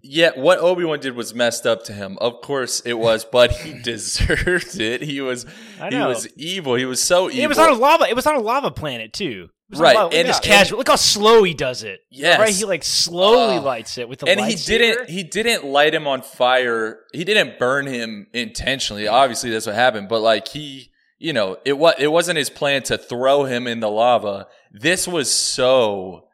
yeah, 0.06 0.30
what 0.36 0.58
Obi 0.58 0.84
Wan 0.84 1.00
did 1.00 1.16
was 1.16 1.34
messed 1.34 1.66
up 1.66 1.82
to 1.84 1.92
him. 1.94 2.18
Of 2.20 2.42
course 2.42 2.80
it 2.80 2.92
was, 2.94 3.24
but 3.24 3.50
he 3.52 3.72
deserved 3.82 4.78
it. 4.78 5.02
He 5.02 5.20
was, 5.20 5.46
he 5.90 5.96
was 5.96 6.28
evil. 6.36 6.74
He 6.74 6.84
was 6.84 7.02
so 7.02 7.30
evil. 7.30 7.42
It 7.44 7.48
was 7.48 7.58
on 7.58 7.70
a 7.70 7.74
lava. 7.74 8.04
It 8.08 8.14
was 8.14 8.26
on 8.26 8.34
a 8.36 8.40
lava 8.40 8.70
planet 8.70 9.12
too. 9.12 9.48
It 9.70 9.70
was 9.70 9.80
on 9.80 9.84
Right, 9.84 9.96
lava- 9.96 10.14
and- 10.16 10.26
just 10.26 10.42
casual. 10.42 10.78
Look 10.78 10.88
how 10.88 10.96
slow 10.96 11.42
he 11.42 11.54
does 11.54 11.82
it. 11.82 12.00
Yes. 12.10 12.38
right. 12.38 12.54
He 12.54 12.64
like 12.66 12.84
slowly 12.84 13.56
Oh. 13.56 13.62
lights 13.62 13.96
it 13.98 14.08
with 14.08 14.18
the 14.20 14.28
and 14.28 14.38
he 14.40 14.54
didn't 14.56 15.08
he 15.08 15.22
didn't 15.22 15.64
light 15.64 15.94
him 15.94 16.06
on 16.06 16.20
fire 16.22 17.00
he 17.14 17.24
didn't 17.24 17.58
burn 17.58 17.86
him 17.86 18.26
intentionally 18.34 19.08
obviously 19.08 19.50
that's 19.50 19.66
what 19.66 19.74
happened 19.74 20.08
but 20.08 20.20
like 20.20 20.48
he 20.48 20.90
you 21.18 21.32
know 21.32 21.56
it 21.64 21.78
was 21.78 21.94
it 21.98 22.08
wasn't 22.08 22.36
his 22.36 22.50
plan 22.50 22.82
to 22.82 22.98
throw 22.98 23.44
him 23.44 23.66
in 23.66 23.80
the 23.80 23.88
lava 23.88 24.46
this 24.70 25.08
was 25.08 25.32
so 25.34 26.28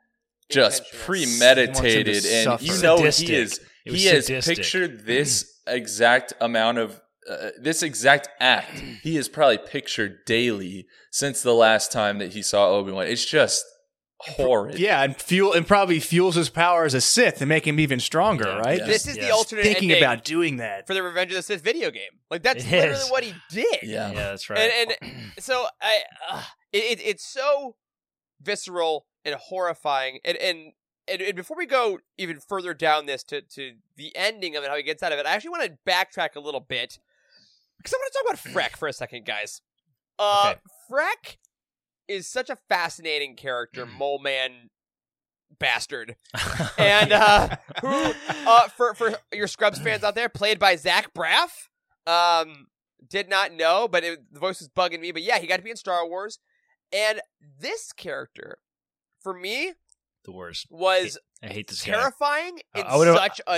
just 0.50 0.82
premeditated 1.04 2.24
and 2.26 2.60
you 2.60 2.80
know 2.82 2.96
Sadistic. 2.96 3.28
he 3.28 3.34
is 3.34 3.60
he 3.84 4.06
has 4.06 4.26
sadistic. 4.26 4.56
pictured 4.56 5.06
this 5.06 5.60
exact 5.66 6.32
amount 6.40 6.78
of 6.78 7.00
uh, 7.30 7.50
this 7.60 7.82
exact 7.82 8.28
act 8.40 8.78
he 9.02 9.16
has 9.16 9.28
probably 9.28 9.58
pictured 9.58 10.18
daily 10.26 10.86
since 11.12 11.42
the 11.42 11.54
last 11.54 11.92
time 11.92 12.18
that 12.18 12.32
he 12.32 12.42
saw 12.42 12.68
Obi-Wan 12.70 13.06
it's 13.06 13.24
just 13.24 13.64
horrid 14.20 14.78
Yeah, 14.78 15.02
and 15.02 15.16
fuel 15.16 15.54
and 15.54 15.66
probably 15.66 15.98
fuels 15.98 16.34
his 16.34 16.50
power 16.50 16.84
as 16.84 16.92
a 16.92 17.00
Sith 17.00 17.40
and 17.40 17.48
make 17.48 17.66
him 17.66 17.80
even 17.80 18.00
stronger, 18.00 18.44
Yeah. 18.48 18.58
right? 18.58 18.78
Yeah. 18.78 18.84
This 18.86 19.06
is 19.08 19.14
the 19.14 19.22
Yes. 19.22 19.32
alternate 19.32 19.62
Thinking 19.62 19.92
about 19.92 20.24
doing 20.24 20.58
that. 20.58 20.86
for 20.86 20.92
the 20.92 21.02
Revenge 21.02 21.30
of 21.30 21.36
the 21.36 21.42
Sith 21.42 21.62
video 21.62 21.90
game. 21.90 22.10
Like 22.30 22.42
that's 22.42 22.62
It 22.62 22.70
literally 22.70 23.00
is. 23.00 23.08
what 23.10 23.24
he 23.24 23.32
did. 23.50 23.78
yeah 23.82 24.10
Yeah, 24.10 24.14
that's 24.30 24.50
right. 24.50 24.70
And 24.78 24.94
and 25.00 25.32
so 25.38 25.66
I, 25.80 26.00
uh, 26.30 26.42
it, 26.70 26.98
it 26.98 27.00
it's 27.02 27.24
so 27.26 27.76
visceral 28.42 29.06
and 29.24 29.34
horrifying. 29.36 30.18
And 30.24 30.36
and, 30.36 30.72
and 31.08 31.20
and 31.22 31.34
before 31.36 31.56
we 31.56 31.66
go 31.66 31.98
even 32.18 32.40
further 32.40 32.74
down 32.74 33.06
this 33.06 33.22
to 33.24 33.42
to 33.42 33.72
the 33.96 34.14
ending 34.16 34.56
of 34.56 34.64
it, 34.64 34.70
how 34.70 34.76
he 34.76 34.82
gets 34.82 35.02
out 35.02 35.12
of 35.12 35.18
it, 35.18 35.26
I 35.26 35.30
actually 35.32 35.50
want 35.50 35.64
to 35.64 35.78
backtrack 35.90 36.36
a 36.36 36.40
little 36.40 36.60
bit 36.60 36.98
because 37.78 37.94
I 37.94 37.96
want 37.96 38.12
to 38.12 38.18
talk 38.18 38.52
about 38.54 38.54
Freck 38.72 38.76
for 38.76 38.88
a 38.88 38.92
second, 38.92 39.24
guys. 39.24 39.62
Uh, 40.18 40.54
Okay. 40.54 40.60
Freck 40.90 41.36
is 42.08 42.26
such 42.28 42.50
a 42.50 42.56
fascinating 42.68 43.36
character, 43.36 43.86
mole 43.86 44.18
man 44.18 44.70
bastard 45.58 46.16
and 46.78 47.12
uh, 47.12 47.48
who 47.80 48.12
uh, 48.46 48.68
for 48.68 48.94
for 48.94 49.14
your 49.32 49.46
Scrubs 49.46 49.78
fans 49.78 50.02
out 50.04 50.14
there, 50.14 50.28
played 50.28 50.58
by 50.58 50.76
Zach 50.76 51.12
Braff. 51.14 51.68
Um, 52.06 52.66
did 53.08 53.28
not 53.28 53.52
know, 53.52 53.86
but 53.88 54.04
it, 54.04 54.32
the 54.32 54.40
voice 54.40 54.60
was 54.60 54.68
bugging 54.68 55.00
me. 55.00 55.12
But 55.12 55.22
yeah, 55.22 55.38
he 55.38 55.46
got 55.46 55.56
to 55.56 55.62
be 55.62 55.70
in 55.70 55.76
Star 55.76 56.06
Wars, 56.06 56.38
and 56.92 57.20
this 57.60 57.92
character, 57.92 58.58
for 59.22 59.34
me, 59.34 59.72
the 60.24 60.32
worst. 60.32 60.66
was 60.70 61.18
I 61.42 61.48
hate 61.48 61.68
this 61.68 61.82
guy. 61.82 61.92
terrifying 61.92 62.58
I- 62.74 62.80
in 62.80 62.86
I 62.86 63.14
such 63.14 63.40
a. 63.46 63.50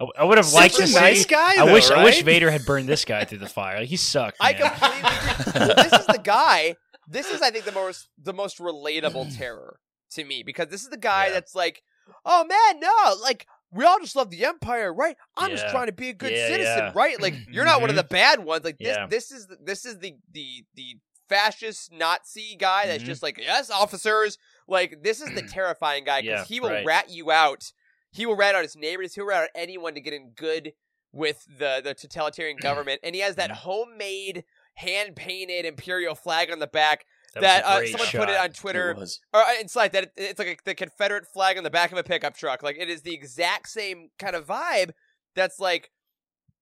I, 0.00 0.06
I 0.18 0.24
would 0.24 0.38
have 0.38 0.50
liked 0.54 0.76
to 0.76 0.86
see. 0.86 0.94
nice 0.94 1.26
guy. 1.26 1.60
I 1.62 1.66
though, 1.66 1.72
wish. 1.74 1.90
I 1.90 2.02
wish? 2.04 2.22
Vader 2.22 2.50
had 2.50 2.64
burned 2.64 2.88
this 2.88 3.04
guy 3.04 3.24
through 3.26 3.38
the 3.38 3.48
fire. 3.50 3.80
Like, 3.80 3.88
he 3.88 3.96
sucked. 3.96 4.38
I 4.40 4.54
completely. 4.54 4.98
agree. 5.62 5.74
this 5.82 5.92
is 6.00 6.06
the 6.06 6.20
guy. 6.24 6.76
This 7.06 7.30
is, 7.30 7.42
I 7.42 7.50
think, 7.50 7.66
the 7.66 7.72
most 7.72 8.08
the 8.22 8.32
most 8.32 8.58
relatable 8.60 9.36
terror 9.36 9.78
to 10.12 10.24
me 10.24 10.42
because 10.42 10.68
this 10.68 10.82
is 10.82 10.88
the 10.88 10.96
guy 10.96 11.26
Yeah. 11.26 11.32
that's 11.34 11.54
like, 11.54 11.82
oh 12.24 12.44
man, 12.46 12.80
no, 12.80 13.14
like 13.22 13.46
we 13.72 13.84
all 13.84 14.00
just 14.00 14.16
love 14.16 14.30
the 14.30 14.44
Empire, 14.46 14.92
right? 14.94 15.16
I'm 15.36 15.50
just 15.50 15.68
trying 15.68 15.86
to 15.86 15.92
be 15.92 16.08
a 16.08 16.14
good 16.14 16.32
Yeah, 16.32 16.46
citizen, 16.48 16.78
yeah. 16.78 16.92
right? 16.94 17.20
Like 17.20 17.34
you're 17.50 17.64
not 17.66 17.80
one 17.82 17.90
of 17.90 17.96
the 17.96 18.02
bad 18.04 18.42
ones. 18.42 18.64
Like 18.64 18.78
this, 18.78 18.96
Yeah. 18.96 19.06
this 19.06 19.30
is 19.30 19.48
this 19.62 19.84
is 19.84 19.98
the 19.98 20.14
the 20.32 20.64
the 20.76 20.96
fascist 21.28 21.92
Nazi 21.92 22.56
guy 22.58 22.86
that's 22.86 23.02
Mhm. 23.02 23.06
just 23.06 23.22
like, 23.22 23.38
yes, 23.38 23.70
officers. 23.70 24.38
Like 24.70 25.02
this 25.02 25.20
is 25.20 25.30
the 25.34 25.42
terrifying 25.48 26.04
guy 26.04 26.22
because 26.22 26.48
Yeah, 26.48 26.54
he 26.54 26.60
will 26.60 26.70
right. 26.70 26.86
rat 26.86 27.10
you 27.10 27.30
out. 27.30 27.72
He 28.12 28.24
will 28.26 28.36
rat 28.36 28.54
out 28.54 28.62
his 28.62 28.76
neighbors. 28.76 29.14
He'll 29.14 29.26
rat 29.26 29.42
out 29.44 29.48
anyone 29.54 29.94
to 29.94 30.00
get 30.00 30.14
in 30.14 30.30
good 30.36 30.72
with 31.12 31.44
the 31.58 31.80
the 31.84 31.92
totalitarian 31.94 32.56
government, 32.62 33.00
and 33.02 33.14
he 33.14 33.20
has 33.20 33.36
that 33.36 33.50
homemade, 33.50 34.44
hand 34.74 35.16
painted 35.16 35.64
imperial 35.66 36.14
flag 36.14 36.50
on 36.50 36.58
the 36.60 36.66
back. 36.66 37.04
That, 37.34 37.42
That, 37.42 37.64
uh, 37.64 37.86
someone 37.92 38.08
shot. 38.08 38.26
put 38.26 38.28
it 38.28 38.36
on 38.40 38.50
Twitter 38.50 38.90
or 39.32 39.40
uh, 39.40 39.44
it's 39.60 39.76
like 39.76 39.92
that. 39.92 40.04
it- 40.04 40.12
It's 40.16 40.38
like 40.40 40.48
a, 40.48 40.56
the 40.64 40.74
Confederate 40.74 41.26
flag 41.26 41.56
on 41.58 41.62
the 41.64 41.70
back 41.70 41.92
of 41.92 41.98
a 41.98 42.02
pickup 42.02 42.36
truck. 42.36 42.62
Like 42.62 42.76
it 42.78 42.88
is 42.90 43.02
the 43.02 43.14
exact 43.14 43.68
same 43.68 44.08
kind 44.18 44.34
of 44.34 44.46
vibe. 44.46 44.90
That's 45.36 45.60
like, 45.60 45.90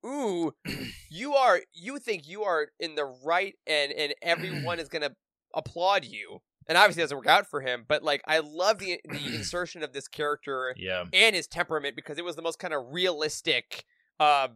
ooh, 0.05 0.53
you 1.11 1.35
are. 1.35 1.61
You 1.73 1.99
think 1.99 2.29
you 2.29 2.43
are 2.45 2.69
in 2.79 2.95
the 2.97 3.07
right, 3.25 3.55
and 3.67 3.93
and 3.93 4.15
everyone 4.23 4.79
is 4.79 4.89
gonna 4.89 5.17
applaud 5.55 6.05
you. 6.05 6.41
And 6.69 6.77
obviously, 6.77 7.01
it 7.01 7.05
doesn't 7.05 7.17
work 7.19 7.27
out 7.27 7.47
for 7.47 7.61
him. 7.61 7.85
But 7.89 8.03
like, 8.03 8.23
I 8.27 8.41
love 8.41 8.79
the 8.79 9.01
the 9.09 9.35
insertion 9.35 9.83
of 9.83 9.93
this 9.93 10.09
character 10.09 10.75
Yeah. 10.77 11.05
and 11.13 11.35
his 11.35 11.47
temperament 11.47 11.97
because 11.97 12.19
it 12.19 12.25
was 12.25 12.37
the 12.37 12.43
most 12.43 12.59
kind 12.59 12.75
of 12.75 12.85
realistic 12.93 13.85
uh, 14.21 14.49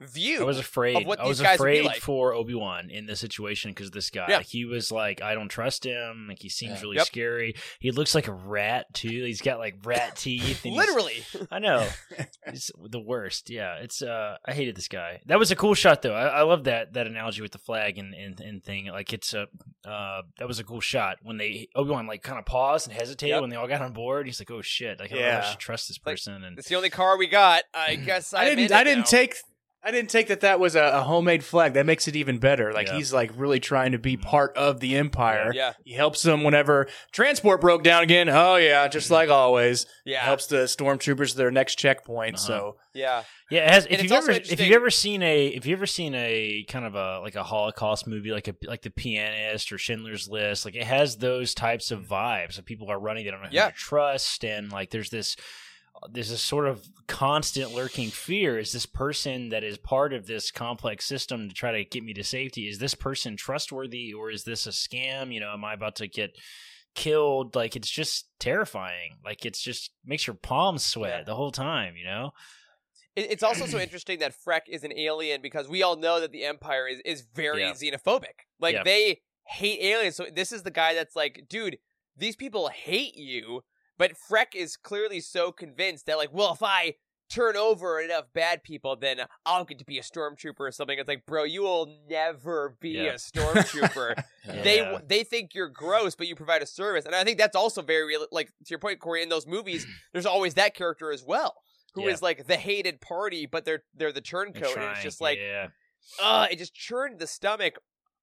view. 0.00 0.40
I 0.40 0.44
was 0.44 0.58
afraid. 0.58 1.06
what 1.06 1.20
I 1.20 1.24
these 1.24 1.28
was 1.28 1.40
guys 1.42 1.54
afraid 1.56 1.84
like. 1.84 2.00
for 2.00 2.32
Obi 2.34 2.54
Wan 2.54 2.90
in 2.90 3.06
this 3.06 3.20
situation 3.20 3.70
because 3.72 3.90
this 3.90 4.10
guy, 4.10 4.26
Yeah. 4.28 4.40
he 4.40 4.64
was 4.64 4.90
like, 4.90 5.22
I 5.22 5.34
don't 5.34 5.48
trust 5.48 5.84
him. 5.84 6.26
Like 6.28 6.38
he 6.40 6.48
seems 6.48 6.76
Yeah. 6.76 6.80
really 6.82 6.96
Yep. 6.96 7.06
scary. 7.06 7.54
He 7.80 7.90
looks 7.90 8.14
like 8.14 8.26
a 8.28 8.32
rat 8.32 8.86
too. 8.94 9.08
He's 9.08 9.40
got 9.42 9.58
like 9.58 9.76
rat 9.84 10.16
teeth. 10.16 10.64
and 10.64 10.74
Literally, 10.80 11.22
I 11.50 11.58
know. 11.58 11.86
It's 12.46 12.70
the 12.90 12.98
worst. 12.98 13.48
Yeah, 13.50 13.76
it's. 13.76 14.02
uh 14.02 14.36
I 14.44 14.52
hated 14.52 14.74
this 14.76 14.88
guy. 14.88 15.20
That 15.26 15.38
was 15.38 15.50
a 15.52 15.56
cool 15.56 15.74
shot 15.74 16.02
though. 16.02 16.14
I, 16.14 16.26
I 16.26 16.42
love 16.42 16.64
that 16.64 16.94
that 16.94 17.06
analogy 17.06 17.42
with 17.42 17.52
the 17.52 17.58
flag 17.58 17.96
and 17.98 18.12
and, 18.14 18.40
and 18.40 18.64
thing. 18.64 18.86
Like 18.86 19.12
it's 19.12 19.34
a 19.34 19.46
Uh, 19.86 20.22
that 20.38 20.48
was 20.48 20.58
a 20.58 20.64
cool 20.64 20.80
shot 20.80 21.18
when 21.22 21.36
they 21.36 21.68
Obi 21.76 21.90
Wan 21.90 22.06
like 22.06 22.22
kind 22.22 22.38
of 22.38 22.44
paused 22.46 22.88
and 22.88 22.96
hesitated 22.96 23.34
Yep. 23.34 23.40
when 23.42 23.50
they 23.50 23.56
all 23.56 23.68
got 23.68 23.82
on 23.82 23.92
board. 23.92 24.26
He's 24.26 24.40
like, 24.40 24.50
"Oh 24.50 24.62
shit! 24.62 24.98
Like, 24.98 25.12
I 25.12 25.14
don't 25.14 25.22
know 25.24 25.28
if 25.38 25.44
I 25.44 25.50
should 25.50 25.58
trust 25.60 25.88
this 25.88 25.98
Like, 26.04 26.14
person." 26.16 26.42
and 26.44 26.58
It's 26.58 26.68
the 26.68 26.74
only 26.74 26.90
car 26.90 27.16
we 27.16 27.28
got. 27.28 27.62
I 27.72 27.94
guess 28.06 28.34
I, 28.34 28.42
I 28.42 28.54
didn't. 28.54 28.72
I 28.72 28.82
didn't 28.84 29.06
take. 29.06 29.36
I 29.82 29.90
didn't 29.92 30.10
take 30.10 30.28
that 30.28 30.40
that 30.42 30.60
was 30.60 30.76
a, 30.76 30.82
a 30.82 31.00
homemade 31.02 31.42
flag. 31.42 31.72
That 31.72 31.86
makes 31.86 32.06
it 32.06 32.14
even 32.14 32.38
better. 32.38 32.70
Like 32.72 32.88
Yeah. 32.88 32.96
he's 32.96 33.14
like 33.14 33.30
really 33.34 33.60
trying 33.60 33.92
to 33.92 33.98
be 33.98 34.18
part 34.18 34.54
of 34.56 34.78
the 34.80 34.94
empire. 34.96 35.52
Yeah, 35.54 35.72
He 35.84 35.94
helps 35.94 36.22
them 36.22 36.44
whenever 36.44 36.86
transport 37.12 37.62
broke 37.62 37.82
down 37.82 38.02
again. 38.02 38.28
Oh 38.28 38.56
yeah, 38.56 38.86
just 38.88 39.10
like 39.10 39.30
always. 39.30 39.86
yeah, 40.04 40.20
Helps 40.20 40.46
the 40.48 40.64
stormtroopers 40.64 41.30
to 41.30 41.36
their 41.38 41.50
next 41.50 41.76
checkpoint. 41.76 42.34
Uh-huh. 42.34 42.46
So 42.46 42.76
yeah. 42.92 43.22
Yeah, 43.50 43.64
it 43.66 43.70
has. 43.72 43.86
If 43.88 44.02
you've 44.02 44.12
ever 44.12 44.30
if 44.32 44.60
you've 44.60 44.72
ever 44.72 44.90
seen 44.90 45.22
a 45.22 45.46
if 45.46 45.64
you've 45.64 45.78
ever 45.78 45.86
seen 45.86 46.14
a 46.14 46.64
kind 46.68 46.84
of 46.84 46.94
a 46.94 47.20
like 47.20 47.34
a 47.34 47.42
Holocaust 47.42 48.06
movie 48.06 48.32
like 48.32 48.48
a 48.48 48.54
like 48.64 48.82
the 48.82 48.90
Pianist 48.90 49.72
or 49.72 49.78
Schindler's 49.78 50.28
List, 50.28 50.66
like 50.66 50.76
it 50.76 50.84
has 50.84 51.16
those 51.16 51.54
types 51.54 51.90
of 51.90 52.02
vibes. 52.02 52.58
Like 52.58 52.66
people 52.66 52.90
are 52.90 53.00
running, 53.00 53.24
they 53.24 53.30
don't 53.30 53.40
know 53.42 53.48
who 53.48 53.54
Yeah. 53.54 53.70
to 53.70 53.74
trust, 53.74 54.44
and 54.44 54.70
like 54.70 54.90
there's 54.90 55.10
this 55.10 55.36
there's 56.10 56.30
this 56.30 56.42
sort 56.42 56.66
of 56.66 56.88
constant 57.06 57.72
lurking 57.74 58.08
fear. 58.10 58.58
Is 58.58 58.72
this 58.72 58.86
person 58.86 59.50
that 59.50 59.64
is 59.64 59.76
part 59.78 60.12
of 60.12 60.26
this 60.26 60.50
complex 60.50 61.04
system 61.04 61.48
to 61.48 61.54
try 61.54 61.72
to 61.72 61.84
get 61.84 62.02
me 62.04 62.14
to 62.14 62.24
safety? 62.24 62.68
Is 62.68 62.78
this 62.78 62.94
person 62.94 63.36
trustworthy 63.36 64.12
or 64.14 64.30
is 64.30 64.44
this 64.44 64.66
a 64.66 64.70
scam? 64.70 65.32
You 65.32 65.40
know, 65.40 65.52
am 65.52 65.64
I 65.64 65.74
about 65.74 65.96
to 65.96 66.06
get 66.06 66.36
killed? 66.94 67.54
Like 67.54 67.76
it's 67.76 67.90
just 67.90 68.28
terrifying. 68.38 69.18
Like 69.24 69.44
it's 69.44 69.60
just 69.60 69.90
makes 70.04 70.26
your 70.26 70.34
palms 70.34 70.84
sweat 70.84 71.18
Yeah. 71.20 71.24
the 71.24 71.34
whole 71.34 71.52
time. 71.52 71.96
You 71.96 72.04
know. 72.04 72.30
It's 73.16 73.42
also 73.42 73.66
so 73.66 73.78
interesting 73.78 74.20
that 74.20 74.32
Freck 74.32 74.62
is 74.68 74.84
an 74.84 74.96
alien 74.96 75.42
because 75.42 75.68
we 75.68 75.82
all 75.82 75.96
know 75.96 76.20
that 76.20 76.30
the 76.32 76.44
Empire 76.44 76.86
is 76.86 77.00
is 77.04 77.22
very 77.34 77.62
Yeah. 77.62 77.72
xenophobic. 77.72 78.46
Like 78.60 78.74
Yeah. 78.74 78.82
they 78.84 79.20
hate 79.46 79.80
aliens. 79.82 80.14
So 80.16 80.26
this 80.32 80.52
is 80.52 80.62
the 80.62 80.70
guy 80.70 80.94
that's 80.94 81.16
like, 81.16 81.46
dude, 81.48 81.78
these 82.16 82.36
people 82.36 82.68
hate 82.68 83.16
you. 83.16 83.62
But 84.00 84.12
Freck 84.16 84.54
is 84.54 84.78
clearly 84.78 85.20
so 85.20 85.52
convinced 85.52 86.06
that 86.06 86.16
like, 86.16 86.32
well, 86.32 86.54
if 86.54 86.62
I 86.62 86.94
turn 87.28 87.54
over 87.54 88.00
enough 88.00 88.24
bad 88.32 88.62
people, 88.64 88.96
then 88.96 89.18
I'll 89.44 89.66
get 89.66 89.78
to 89.80 89.84
be 89.84 89.98
a 89.98 90.02
stormtrooper 90.02 90.58
or 90.60 90.72
something. 90.72 90.98
It's 90.98 91.06
like, 91.06 91.26
bro, 91.26 91.44
you 91.44 91.60
will 91.60 91.86
never 92.08 92.76
be 92.80 92.92
Yeah. 92.92 93.02
a 93.02 93.14
stormtrooper. 93.16 94.24
they 94.46 94.78
Yeah. 94.78 95.00
they 95.06 95.22
think 95.22 95.54
you're 95.54 95.68
gross, 95.68 96.14
but 96.14 96.28
you 96.28 96.34
provide 96.34 96.62
a 96.62 96.66
service, 96.66 97.04
and 97.04 97.14
I 97.14 97.24
think 97.24 97.36
that's 97.36 97.54
also 97.54 97.82
very 97.82 98.06
real. 98.06 98.26
Like 98.32 98.46
to 98.48 98.70
your 98.70 98.78
point, 98.78 99.00
Corey, 99.00 99.22
in 99.22 99.28
those 99.28 99.46
movies, 99.46 99.86
there's 100.14 100.24
always 100.26 100.54
that 100.54 100.74
character 100.74 101.12
as 101.12 101.22
well, 101.22 101.56
who 101.94 102.08
is 102.08 102.20
Yeah. 102.20 102.24
like 102.24 102.46
the 102.46 102.56
hated 102.56 103.02
party, 103.02 103.44
but 103.44 103.66
they're 103.66 103.82
they're 103.94 104.12
the 104.12 104.22
turncoat. 104.22 104.76
And 104.78 104.84
it's 104.92 105.02
just 105.02 105.20
like, 105.20 105.38
yeah. 105.38 105.68
uh, 106.22 106.46
it 106.50 106.56
just 106.56 106.72
churned 106.74 107.18
the 107.18 107.26
stomach, 107.26 107.74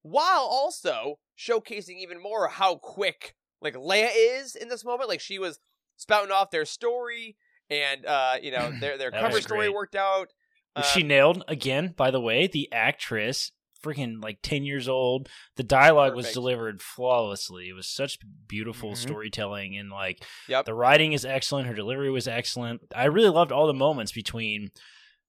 while 0.01 0.41
also 0.41 1.19
showcasing 1.37 1.99
even 1.99 2.19
more 2.19 2.47
how 2.47 2.77
quick 2.77 3.35
like 3.61 3.75
Leia 3.75 4.09
is 4.13 4.55
in 4.55 4.69
this 4.69 4.85
moment. 4.85 5.09
Like 5.09 5.19
she 5.21 5.39
was 5.39 5.59
spouting 5.95 6.31
off 6.31 6.51
their 6.51 6.65
story, 6.65 7.37
and 7.69 8.05
uh, 8.05 8.35
you 8.41 8.51
know 8.51 8.71
their 8.79 8.97
their 8.97 9.11
cover 9.19 9.41
story 9.41 9.69
worked 9.69 9.95
out. 9.95 10.33
Uh, 10.75 10.81
she 10.83 11.03
nailed 11.03 11.43
again. 11.47 11.93
By 11.97 12.11
the 12.11 12.21
way, 12.21 12.45
the 12.47 12.71
actress, 12.71 13.51
freaking 13.83 14.21
like 14.21 14.39
ten 14.43 14.63
years 14.63 14.87
old. 14.87 15.27
The 15.55 15.63
dialogue 15.63 16.15
was 16.15 16.31
delivered 16.31 16.81
flawlessly. 16.81 17.69
It 17.69 17.73
was 17.73 17.87
such 17.87 18.19
beautiful 18.47 18.91
Mhm. 18.91 18.97
storytelling, 18.97 19.75
and 19.77 19.89
like 19.89 20.23
Yep. 20.47 20.65
the 20.65 20.73
writing 20.75 21.13
is 21.13 21.25
excellent. 21.25 21.67
Her 21.67 21.73
delivery 21.73 22.11
was 22.11 22.27
excellent. 22.27 22.81
I 22.95 23.05
really 23.05 23.29
loved 23.29 23.51
all 23.51 23.65
the 23.67 23.73
moments 23.73 24.11
between. 24.11 24.69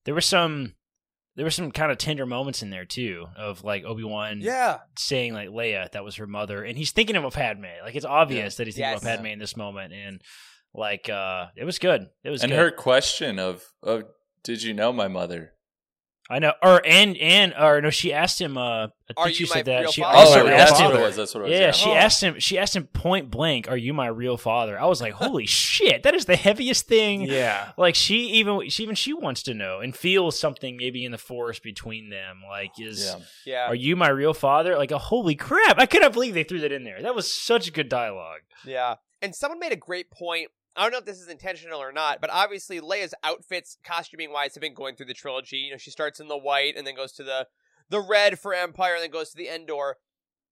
There 0.05 0.13
were 0.13 0.21
some. 0.21 0.75
There 1.35 1.45
were 1.45 1.51
some 1.51 1.71
kind 1.71 1.91
of 1.91 1.97
tender 1.97 2.25
moments 2.25 2.61
in 2.61 2.69
there 2.69 2.85
too, 2.85 3.27
of 3.37 3.63
like 3.63 3.85
Obi 3.85 4.03
Wan 4.03 4.39
yeah, 4.41 4.79
saying 4.97 5.33
like 5.33 5.49
Leia 5.49 5.89
that 5.91 6.03
was 6.03 6.15
her 6.17 6.27
mother, 6.27 6.63
and 6.63 6.77
he's 6.77 6.91
thinking 6.91 7.15
of 7.15 7.33
Padme. 7.33 7.65
Like 7.83 7.95
it's 7.95 8.05
obvious 8.05 8.55
that 8.55 8.67
he's 8.67 8.75
thinking 8.75 8.91
Yes. 8.91 9.01
about 9.01 9.17
Padme 9.17 9.27
in 9.27 9.39
this 9.39 9.55
moment, 9.55 9.93
and 9.93 10.21
like 10.73 11.09
uh 11.09 11.47
it 11.55 11.63
was 11.63 11.79
good. 11.79 12.07
It 12.23 12.29
was 12.29 12.43
and 12.43 12.51
good. 12.51 12.59
her 12.59 12.71
question 12.71 13.39
of, 13.39 13.63
of 13.81 14.03
did 14.43 14.63
you 14.63 14.73
know 14.73 14.91
my 14.91 15.07
mother?" 15.07 15.53
I 16.31 16.37
know, 16.37 16.53
or 16.61 16.79
and 16.85 17.17
and 17.17 17.55
or 17.59 17.81
no, 17.81 17.89
she 17.89 18.13
asked 18.13 18.39
him. 18.39 18.55
Uh, 18.55 18.61
I 18.61 18.89
Are 19.17 19.25
think 19.25 19.39
you 19.39 19.45
she 19.47 19.51
said 19.51 19.65
that. 19.65 19.91
She 19.91 20.03
also 20.03 20.45
Oh, 20.45 20.47
asked 20.47 20.77
him. 20.79 20.85
what 20.85 20.93
it 20.93 20.97
father. 20.97 21.01
was. 21.01 21.15
That's 21.15 21.33
what 21.33 21.41
it 21.41 21.49
was. 21.49 21.51
Yeah, 21.59 21.71
she 21.71 21.89
Oh. 21.89 21.95
asked 21.95 22.21
him. 22.21 22.39
She 22.39 22.59
asked 22.59 22.75
him 22.75 22.85
point 22.85 23.31
blank, 23.31 23.67
"Are 23.67 23.75
you 23.77 23.93
my 23.95 24.05
real 24.05 24.37
father?" 24.37 24.79
I 24.79 24.85
was 24.85 25.01
like, 25.01 25.13
"Holy 25.13 25.45
shit, 25.47 26.03
that 26.03 26.13
is 26.13 26.25
the 26.25 26.35
heaviest 26.35 26.87
thing." 26.87 27.21
yeah. 27.23 27.71
Like 27.77 27.95
she 27.95 28.27
even 28.33 28.69
she 28.69 28.83
even 28.83 28.93
she 28.93 29.11
wants 29.13 29.41
to 29.43 29.55
know 29.55 29.79
and 29.79 29.95
feels 29.95 30.39
something 30.39 30.77
maybe 30.77 31.03
in 31.03 31.11
the 31.11 31.17
forest 31.17 31.63
between 31.63 32.09
them. 32.11 32.43
Like 32.47 32.73
is 32.79 33.03
Yeah. 33.03 33.15
yeah, 33.45 33.67
are 33.67 33.73
you 33.75 33.95
my 33.95 34.09
real 34.09 34.35
father? 34.35 34.77
Like 34.77 34.91
a 34.91 34.99
holy 34.99 35.33
crap! 35.35 35.79
I 35.79 35.87
cannot 35.87 36.13
believe 36.13 36.35
they 36.35 36.43
threw 36.43 36.59
that 36.59 36.71
in 36.71 36.83
there. 36.83 37.01
That 37.01 37.15
was 37.15 37.33
such 37.33 37.67
a 37.67 37.71
good 37.71 37.89
dialogue. 37.89 38.41
Yeah. 38.65 38.95
And 39.23 39.35
someone 39.35 39.59
made 39.59 39.71
a 39.73 39.75
great 39.77 40.11
point. 40.11 40.49
I 40.75 40.83
don't 40.83 40.91
know 40.91 40.99
if 40.99 41.05
this 41.05 41.19
is 41.19 41.27
intentional 41.27 41.81
or 41.81 41.91
not, 41.91 42.21
but 42.21 42.29
obviously 42.31 42.79
Leia's 42.79 43.13
outfits, 43.23 43.77
costuming 43.83 44.31
wise, 44.31 44.53
have 44.55 44.61
been 44.61 44.73
going 44.73 44.95
through 44.95 45.07
the 45.07 45.13
trilogy. 45.13 45.57
You 45.57 45.71
know, 45.71 45.77
she 45.77 45.91
starts 45.91 46.19
in 46.19 46.27
the 46.27 46.37
white 46.37 46.75
and 46.77 46.85
then 46.85 46.95
goes 46.95 47.11
to 47.13 47.23
the 47.23 47.47
the 47.89 47.99
red 47.99 48.39
for 48.39 48.53
Empire 48.53 48.93
and 48.93 49.03
then 49.03 49.11
goes 49.11 49.31
to 49.31 49.37
the 49.37 49.47
Endor. 49.49 49.97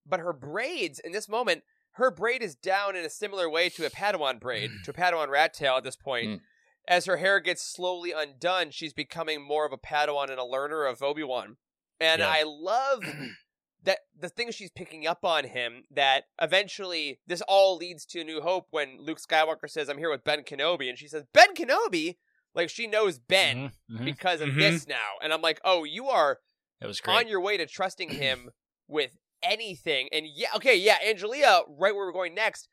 But 0.05 0.19
her 0.19 0.33
braids 0.33 0.99
in 0.99 1.11
this 1.11 1.29
moment, 1.29 1.63
her 1.93 2.11
braid 2.11 2.41
is 2.41 2.55
down 2.55 2.95
in 2.95 3.05
a 3.05 3.09
similar 3.09 3.49
way 3.49 3.69
to 3.69 3.85
a 3.85 3.89
Padawan 3.89 4.39
braid, 4.39 4.71
to 4.85 4.91
a 4.91 4.93
Padawan 4.95 5.29
rat 5.29 5.53
tail 5.53 5.75
at 5.77 5.83
this 5.83 5.95
point. 5.95 6.27
Mm. 6.27 6.39
As 6.87 7.05
her 7.05 7.17
hair 7.17 7.39
gets 7.39 7.61
slowly 7.61 8.11
undone, 8.11 8.71
she's 8.71 8.93
becoming 8.93 9.45
more 9.45 9.65
of 9.65 9.73
a 9.73 9.77
Padawan 9.77 10.29
and 10.29 10.39
a 10.39 10.45
learner 10.45 10.85
of 10.85 11.03
Obi 11.03 11.23
Wan. 11.23 11.57
And 11.99 12.19
Yeah. 12.19 12.29
I 12.29 12.43
love 12.43 13.03
that 13.87 13.99
the 14.19 14.27
things 14.29 14.53
she's 14.53 14.69
picking 14.69 15.07
up 15.07 15.23
on 15.23 15.45
him 15.45 15.83
that 15.89 16.25
eventually 16.41 17.19
this 17.25 17.41
all 17.47 17.77
leads 17.77 18.05
to 18.05 18.19
a 18.19 18.23
New 18.25 18.41
Hope 18.41 18.67
when 18.69 18.97
Luke 18.99 19.17
Skywalker 19.19 19.67
says, 19.69 19.87
I'm 19.89 19.97
here 19.97 20.11
with 20.11 20.25
Ben 20.25 20.43
Kenobi. 20.43 20.89
And 20.89 20.97
she 20.97 21.07
says, 21.07 21.23
Ben 21.33 21.55
Kenobi? 21.55 22.17
Like 22.53 22.69
she 22.69 22.85
knows 22.85 23.17
Ben 23.17 23.71
Mhm, 23.89 23.99
mhm. 24.01 24.05
because 24.05 24.41
of 24.41 24.49
Mhm. 24.49 24.59
this 24.59 24.87
now. 24.87 25.13
And 25.23 25.31
I'm 25.31 25.41
like, 25.41 25.61
oh, 25.63 25.85
you 25.85 26.07
are 26.09 26.39
That 26.81 26.87
was 26.87 26.99
great. 26.99 27.15
on 27.15 27.27
your 27.29 27.39
way 27.39 27.55
to 27.55 27.65
trusting 27.65 28.09
him 28.21 28.49
with 28.89 29.11
anything. 29.41 30.09
And 30.11 30.25
yeah, 30.27 30.49
okay, 30.57 30.75
yeah, 30.75 30.97
Angelia, 30.99 31.61
right 31.69 31.95
where 31.95 32.05
we're 32.05 32.11
going 32.11 32.35
next. 32.35 32.67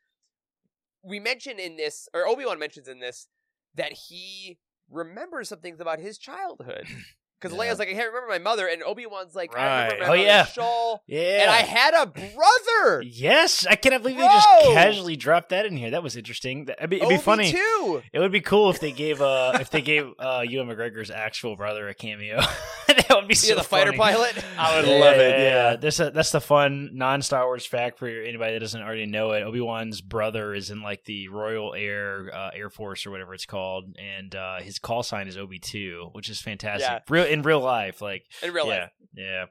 We 1.01 1.19
mention 1.21 1.59
in 1.59 1.77
this, 1.77 2.09
or 2.13 2.27
Obi 2.27 2.45
Wan 2.45 2.59
mentions 2.59 2.87
in 2.89 2.99
this, 2.99 3.27
that 3.75 3.93
he 3.93 4.57
remembers 4.89 5.47
some 5.49 5.59
things 5.61 5.79
about 5.79 5.99
his 5.99 6.17
childhood. 6.17 6.87
Because 7.45 7.57
Yeah. 7.57 7.71
Leia's 7.71 7.79
like, 7.79 7.89
I 7.89 7.93
can't 7.93 8.07
remember 8.07 8.27
my 8.29 8.39
mother, 8.39 8.67
and 8.67 8.81
Obi 8.83 9.05
Wan's 9.05 9.35
like, 9.35 9.55
I 9.57 9.83
remember 9.85 9.99
my 9.99 10.05
Oh, 10.05 10.09
mother's 10.09 10.25
yeah. 10.25 10.45
shawl, 10.45 11.03
yeah, 11.07 11.41
and 11.41 11.49
I 11.51 11.57
had 11.57 11.93
a 11.93 12.05
brother. 12.07 13.01
Yes, 13.03 13.65
I 13.69 13.75
cannot 13.75 14.01
believe 14.01 14.17
they 14.17 14.23
just 14.23 14.47
casually 14.73 15.15
dropped 15.15 15.49
that 15.49 15.65
in 15.65 15.77
here. 15.77 15.91
That 15.91 16.03
was 16.03 16.15
interesting. 16.15 16.65
That- 16.65 16.77
It'd 16.79 16.89
be, 16.89 16.97
it'd 16.97 17.09
be 17.09 17.15
Obi 17.15 17.23
funny. 17.23 17.51
too. 17.51 18.01
It 18.13 18.19
would 18.19 18.31
be 18.31 18.41
cool 18.41 18.69
if 18.69 18.79
they 18.79 18.91
gave 18.91 19.21
uh 19.21 19.57
if 19.61 19.69
they 19.69 19.81
gave 19.81 20.11
uh 20.19 20.43
Ewan 20.47 20.67
McGregor's 20.67 21.09
actual 21.11 21.55
brother 21.55 21.87
a 21.87 21.93
cameo. 21.93 22.37
that 22.87 23.07
would 23.11 23.27
be 23.27 23.35
so 23.35 23.49
Yeah, 23.49 23.55
the 23.55 23.63
fighter 23.63 23.93
pilot. 23.93 24.33
I 24.57 24.75
would 24.79 24.87
Yeah, 24.89 24.95
love 24.95 25.17
it. 25.17 25.39
yeah. 25.39 25.75
That's 25.77 25.99
a, 25.99 26.09
that's 26.11 26.31
the 26.31 26.41
fun 26.41 26.91
non 26.93 27.21
Star 27.21 27.45
Wars 27.45 27.65
fact 27.65 27.99
for 27.99 28.07
anybody 28.07 28.53
that 28.53 28.59
doesn't 28.59 28.81
already 28.81 29.05
know 29.05 29.31
it. 29.31 29.43
Obi 29.43 29.61
Wan's 29.61 30.01
brother 30.01 30.53
is 30.53 30.69
in 30.71 30.81
like 30.81 31.03
the 31.05 31.27
Royal 31.29 31.73
Air 31.73 32.29
uh, 32.33 32.49
Air 32.53 32.69
Force 32.69 33.05
or 33.05 33.11
whatever 33.11 33.33
it's 33.33 33.45
called, 33.45 33.95
and 33.99 34.33
uh, 34.35 34.59
his 34.61 34.79
call 34.79 35.03
sign 35.03 35.27
is 35.27 35.37
Obi 35.37 35.59
Two, 35.59 36.09
which 36.13 36.29
is 36.29 36.41
fantastic. 36.41 37.03
Real 37.09 37.25
in 37.35 37.41
real 37.43 37.59
life, 37.59 38.01
like 38.01 38.23
in 38.41 38.51
real 38.53 38.67
yeah, 38.67 38.79
life. 38.79 38.89
yeah, 39.13 39.45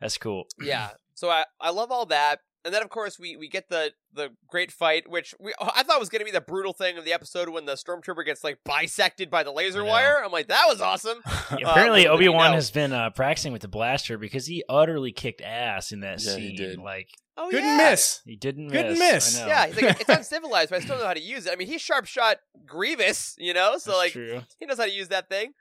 that's 0.00 0.18
cool. 0.18 0.44
Yeah. 0.62 0.90
So 1.14 1.28
I, 1.30 1.44
I 1.60 1.70
love 1.70 1.90
all 1.90 2.06
that. 2.06 2.40
And 2.64 2.74
then 2.74 2.82
of 2.82 2.90
course 2.90 3.18
we, 3.18 3.36
we 3.36 3.48
get 3.48 3.68
the, 3.70 3.92
the 4.12 4.30
great 4.48 4.70
fight, 4.70 5.08
which 5.08 5.34
we 5.40 5.54
I 5.60 5.82
thought 5.82 5.98
was 5.98 6.08
gonna 6.10 6.24
be 6.26 6.30
the 6.30 6.40
brutal 6.42 6.72
thing 6.74 6.98
of 6.98 7.04
the 7.06 7.12
episode 7.14 7.48
when 7.48 7.64
the 7.64 7.72
stormtrooper 7.74 8.24
gets 8.24 8.44
like 8.44 8.58
bisected 8.64 9.30
by 9.30 9.42
the 9.42 9.50
laser 9.50 9.82
wire. 9.84 10.22
I'm 10.22 10.30
like, 10.32 10.48
that 10.48 10.64
was 10.68 10.80
awesome. 10.82 11.18
Apparently, 11.50 12.02
little 12.02 12.16
did 12.18 12.26
Obi 12.26 12.28
Wan 12.28 12.52
has 12.52 12.70
been 12.70 12.92
uh, 12.92 13.10
practicing 13.10 13.52
with 13.52 13.62
the 13.62 13.68
blaster 13.68 14.18
because 14.18 14.44
he 14.46 14.62
utterly 14.68 15.10
kicked 15.12 15.40
ass 15.40 15.90
in 15.92 16.00
that 16.00 16.22
Yeah, 16.22 16.36
he 16.36 16.48
scene. 16.48 16.56
did. 16.56 16.78
Like 16.78 17.08
Oh 17.38 17.50
Good 17.50 17.64
yeah. 17.64 17.76
miss. 17.78 18.20
he 18.26 18.36
didn't 18.36 18.68
Good 18.68 18.90
miss. 18.90 18.98
miss. 18.98 19.38
I 19.38 19.42
know. 19.42 19.46
Yeah, 19.48 19.66
he's 19.68 19.82
like, 19.82 20.00
it's 20.00 20.08
uncivilized, 20.18 20.68
but 20.70 20.76
I 20.82 20.84
still 20.84 20.98
know 20.98 21.06
how 21.06 21.14
to 21.14 21.22
use 21.22 21.46
it. 21.46 21.52
I 21.54 21.56
mean, 21.56 21.68
he 21.68 21.78
sharp 21.78 22.04
shot 22.04 22.36
Grievous, 22.66 23.34
you 23.38 23.54
know, 23.54 23.78
so 23.78 23.92
That's 23.92 23.98
like 23.98 24.12
true. 24.12 24.40
he 24.58 24.66
knows 24.66 24.76
how 24.78 24.84
to 24.84 24.90
use 24.90 25.08
that 25.08 25.30
thing. 25.30 25.52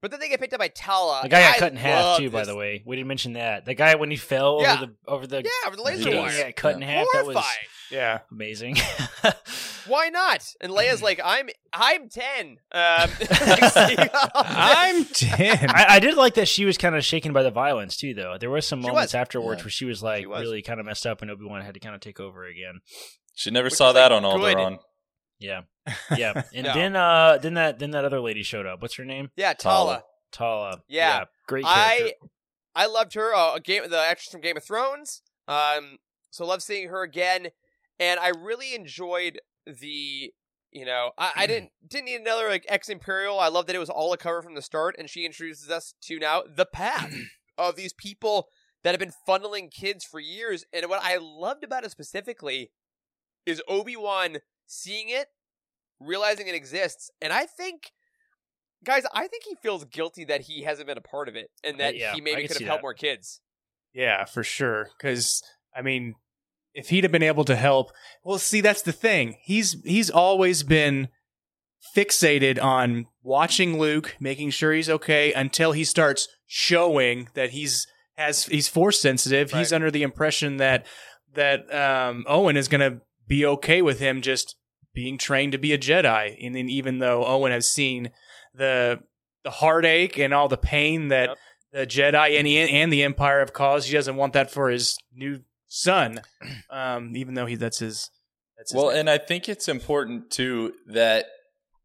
But 0.00 0.10
then 0.12 0.20
they 0.20 0.28
get 0.28 0.38
picked 0.40 0.52
up 0.52 0.60
by 0.60 0.68
Tala. 0.68 1.20
The 1.24 1.28
guy 1.28 1.40
got 1.40 1.56
I 1.56 1.58
cut 1.58 1.72
in 1.72 1.78
half 1.78 2.02
love 2.04 2.18
too. 2.18 2.30
By 2.30 2.44
the 2.44 2.54
way, 2.54 2.82
we 2.86 2.94
didn't 2.96 3.08
mention 3.08 3.32
that. 3.32 3.64
The 3.64 3.74
guy 3.74 3.94
when 3.96 4.10
he 4.10 4.16
fell 4.16 4.60
Yeah. 4.62 4.74
over 4.74 4.86
the 4.86 4.94
over 5.08 5.26
the 5.26 5.36
Yeah, 5.42 5.50
over 5.66 5.76
the 5.76 5.82
laser 5.82 5.98
He 5.98 6.04
thing, 6.04 6.12
does. 6.14 6.22
wire. 6.34 6.38
yeah, 6.46 6.50
cut 6.52 6.74
in 6.76 6.82
half. 6.82 7.06
That 7.14 7.26
was 7.26 7.44
Yeah. 7.90 8.18
amazing. 8.30 8.76
Why 9.86 10.08
not? 10.10 10.44
And 10.60 10.70
Leia's 10.72 11.02
like, 11.02 11.20
I'm 11.24 11.48
I'm 11.72 12.08
ten. 12.08 12.58
Um, 12.72 13.10
like, 13.20 13.72
seeing 13.72 13.98
all 13.98 14.30
this. 14.34 14.34
I'm 14.34 15.04
10. 15.12 15.70
I, 15.70 15.86
I 15.88 15.98
did 15.98 16.14
like 16.16 16.34
that 16.34 16.46
she 16.48 16.64
was 16.64 16.76
kind 16.78 16.94
of 16.94 17.04
shaken 17.04 17.32
by 17.32 17.42
the 17.42 17.50
violence 17.50 17.96
too, 17.96 18.14
though. 18.14 18.36
There 18.38 18.50
was 18.50 18.66
some 18.66 18.82
She 18.82 18.88
moments 18.88 19.14
was. 19.14 19.20
afterwards 19.20 19.60
Yeah. 19.60 19.64
where 19.64 19.70
she 19.70 19.84
was 19.84 20.02
like 20.02 20.20
She 20.22 20.26
was. 20.26 20.42
really 20.42 20.62
kind 20.62 20.78
of 20.80 20.86
messed 20.86 21.06
up, 21.06 21.22
and 21.22 21.30
Obi 21.30 21.44
Wan 21.44 21.62
had 21.62 21.74
to 21.74 21.80
kind 21.80 21.94
of 21.94 22.00
take 22.00 22.20
over 22.20 22.44
again. 22.44 22.80
She 23.34 23.50
never 23.50 23.66
Which 23.66 23.74
saw 23.74 23.92
that 23.92 24.12
like, 24.12 24.22
on 24.22 24.38
good. 24.40 24.56
Alderaan. 24.56 24.78
Yeah, 25.38 25.62
yeah. 26.16 26.42
And 26.54 26.66
No. 26.66 26.74
then 26.74 26.96
uh, 26.96 27.38
then 27.40 27.54
that 27.54 27.78
then 27.78 27.90
that 27.92 28.04
other 28.04 28.20
lady 28.20 28.42
showed 28.42 28.66
up. 28.66 28.82
What's 28.82 28.96
her 28.96 29.04
name? 29.04 29.30
yeah, 29.36 29.52
Tala. 29.54 30.02
Tala. 30.32 30.70
Tala. 30.70 30.82
Yeah. 30.88 31.24
great. 31.46 31.64
I 31.66 31.98
character. 31.98 32.16
I 32.74 32.82
I 32.82 32.86
loved 32.86 33.14
her. 33.14 33.34
Uh, 33.34 33.54
a 33.56 33.60
game, 33.60 33.82
the 33.88 33.98
actress 33.98 34.30
from 34.30 34.40
Game 34.40 34.56
of 34.56 34.64
Thrones. 34.64 35.22
Um, 35.46 35.98
so 36.30 36.44
love 36.44 36.62
seeing 36.62 36.88
her 36.88 37.02
again, 37.02 37.48
and 37.98 38.20
I 38.20 38.28
really 38.28 38.74
enjoyed 38.74 39.40
the. 39.66 40.32
You 40.70 40.84
know, 40.84 41.12
I, 41.16 41.32
I 41.34 41.46
didn't 41.46 41.70
didn't 41.88 42.04
need 42.04 42.20
another 42.20 42.48
like 42.48 42.66
ex 42.68 42.90
Imperial. 42.90 43.40
I 43.40 43.48
love 43.48 43.66
that 43.66 43.74
it 43.74 43.78
was 43.78 43.88
all 43.88 44.12
a 44.12 44.18
cover 44.18 44.42
from 44.42 44.54
the 44.54 44.60
start, 44.60 44.96
and 44.98 45.08
she 45.08 45.24
introduces 45.24 45.70
us 45.70 45.94
to 46.02 46.18
now 46.18 46.42
the 46.46 46.66
path 46.66 47.14
of 47.58 47.74
these 47.76 47.94
people 47.94 48.48
that 48.84 48.90
have 48.90 49.00
been 49.00 49.14
funneling 49.26 49.70
kids 49.72 50.04
for 50.04 50.20
years. 50.20 50.66
And 50.72 50.86
what 50.90 51.00
I 51.02 51.16
loved 51.16 51.64
about 51.64 51.84
it 51.84 51.90
specifically 51.90 52.70
is 53.46 53.62
Obi 53.66 53.96
Wan 53.96 54.38
seeing 54.68 55.08
it, 55.08 55.26
realizing 55.98 56.46
it 56.46 56.54
exists, 56.54 57.10
and 57.20 57.32
I 57.32 57.46
think, 57.46 57.90
guys, 58.84 59.02
I 59.12 59.26
think 59.26 59.42
he 59.44 59.56
feels 59.60 59.84
guilty 59.84 60.24
that 60.26 60.42
he 60.42 60.62
hasn't 60.62 60.86
been 60.86 60.98
a 60.98 61.00
part 61.00 61.28
of 61.28 61.34
it, 61.34 61.50
and 61.64 61.80
that 61.80 61.96
Yeah, 61.96 62.14
he 62.14 62.20
maybe 62.20 62.42
could 62.46 62.58
have 62.58 62.66
helped 62.66 62.78
that. 62.78 62.82
more 62.82 62.94
kids. 62.94 63.40
Yeah, 63.92 64.24
for 64.26 64.44
sure. 64.44 64.90
Because 64.96 65.42
I 65.74 65.82
mean, 65.82 66.14
if 66.74 66.90
he'd 66.90 67.02
have 67.02 67.10
been 67.12 67.22
able 67.24 67.44
to 67.46 67.56
help, 67.56 67.90
well, 68.22 68.38
see, 68.38 68.60
that's 68.60 68.82
the 68.82 68.92
thing. 68.92 69.36
He's 69.42 69.82
he's 69.84 70.10
always 70.10 70.62
been 70.62 71.08
fixated 71.96 72.62
on 72.62 73.06
watching 73.22 73.78
Luke, 73.78 74.16
making 74.20 74.50
sure 74.50 74.72
he's 74.72 74.90
okay, 74.90 75.32
until 75.32 75.72
he 75.72 75.84
starts 75.84 76.28
showing 76.46 77.28
that 77.34 77.50
he's 77.50 77.86
has 78.16 78.44
he's 78.46 78.68
force 78.68 79.00
sensitive. 79.00 79.52
He's 79.52 79.72
under 79.72 79.90
the 79.90 80.02
impression 80.02 80.58
that 80.58 80.86
that 81.34 81.72
um, 81.74 82.24
Owen 82.28 82.56
is 82.56 82.68
going 82.68 82.80
to 82.80 83.00
be 83.26 83.44
okay 83.46 83.80
with 83.82 84.00
him 84.00 84.22
just 84.22 84.56
being 84.98 85.16
trained 85.16 85.52
to 85.52 85.58
be 85.58 85.72
a 85.72 85.78
Jedi, 85.78 86.36
and 86.44 86.56
then 86.56 86.68
even 86.68 86.98
though 86.98 87.24
Owen 87.24 87.52
has 87.52 87.68
seen 87.68 88.10
the 88.52 88.98
the 89.44 89.50
heartache 89.50 90.18
and 90.18 90.34
all 90.34 90.48
the 90.48 90.56
pain 90.56 91.06
that 91.08 91.28
Yep. 91.28 91.38
the 91.72 91.86
Jedi 91.86 92.36
and 92.36 92.44
the, 92.44 92.58
and 92.58 92.92
the 92.92 93.04
Empire 93.04 93.38
have 93.38 93.52
caused. 93.52 93.86
He 93.86 93.94
doesn't 93.94 94.16
want 94.16 94.32
that 94.32 94.50
for 94.50 94.68
his 94.70 94.98
new 95.14 95.42
son, 95.68 96.20
um, 96.70 97.14
even 97.14 97.34
though 97.34 97.46
he 97.46 97.54
that's 97.54 97.78
his. 97.78 98.10
That's 98.56 98.72
his 98.72 98.76
Well, 98.76 98.88
name. 98.90 98.98
and 99.00 99.10
I 99.10 99.18
think 99.18 99.48
it's 99.48 99.68
important 99.68 100.32
too 100.32 100.72
that 100.88 101.26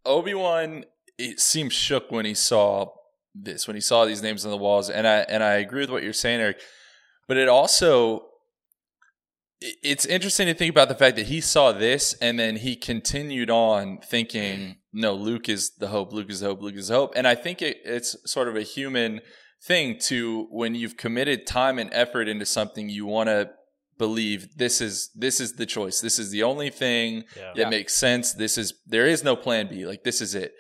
Obi 0.06 0.34
Wan 0.34 0.86
it 1.20 1.40
seemed 1.40 1.72
shook 1.72 2.10
when 2.12 2.26
he 2.26 2.34
saw 2.34 2.88
this, 3.36 3.68
when 3.68 3.76
he 3.76 3.82
saw 3.82 4.06
these 4.06 4.24
names 4.24 4.44
on 4.44 4.50
the 4.50 4.58
walls, 4.58 4.90
and 4.90 5.08
I 5.08 5.18
and 5.30 5.44
I 5.44 5.54
agree 5.58 5.82
with 5.82 5.92
what 5.92 6.02
you're 6.02 6.14
saying, 6.14 6.42
Eric. 6.42 6.60
But 7.28 7.38
it 7.38 7.48
also 7.48 8.26
it's 9.82 10.06
interesting 10.06 10.48
to 10.48 10.54
think 10.54 10.70
about 10.72 10.90
the 10.90 10.96
fact 10.96 11.16
that 11.16 11.28
he 11.28 11.40
saw 11.40 11.72
this 11.72 12.14
and 12.16 12.38
then 12.38 12.58
he 12.58 12.76
continued 12.76 13.50
on 13.50 14.00
thinking, 14.00 14.78
no, 14.92 15.14
Luke 15.14 15.48
is 15.48 15.72
the 15.78 15.88
hope, 15.88 16.12
Luke 16.12 16.30
is 16.30 16.42
the 16.42 16.48
hope, 16.48 16.62
Luke 16.62 16.76
is 16.76 16.90
the 16.90 16.96
hope. 16.96 17.14
And 17.16 17.28
I 17.28 17.36
think 17.36 17.62
it, 17.62 17.78
it's 17.86 18.16
sort 18.30 18.48
of 18.48 18.56
a 18.56 18.62
human 18.64 19.22
thing 19.64 19.98
to 19.98 20.48
when 20.52 20.76
you've 20.76 20.98
committed 20.98 21.48
time 21.48 21.80
and 21.80 21.90
effort 21.94 22.28
into 22.28 22.46
something, 22.46 22.90
you 22.90 23.06
want 23.06 23.30
to 23.30 23.52
believe 23.98 24.58
this 24.58 24.82
is 24.82 25.10
this 25.16 25.40
is 25.40 25.54
the 25.54 25.66
choice. 25.66 26.02
This 26.02 26.20
is 26.20 26.32
the 26.32 26.44
only 26.44 26.70
thing 26.70 27.24
Yeah. 27.38 27.52
that 27.56 27.62
Yeah. 27.62 27.70
makes 27.70 27.94
sense. 27.96 28.34
This 28.34 28.58
is 28.58 28.74
there 28.86 29.08
is 29.08 29.24
no 29.24 29.36
plan 29.36 29.68
B. 29.70 29.86
Like 29.86 30.04
this 30.04 30.20
is 30.20 30.36
it. 30.36 30.54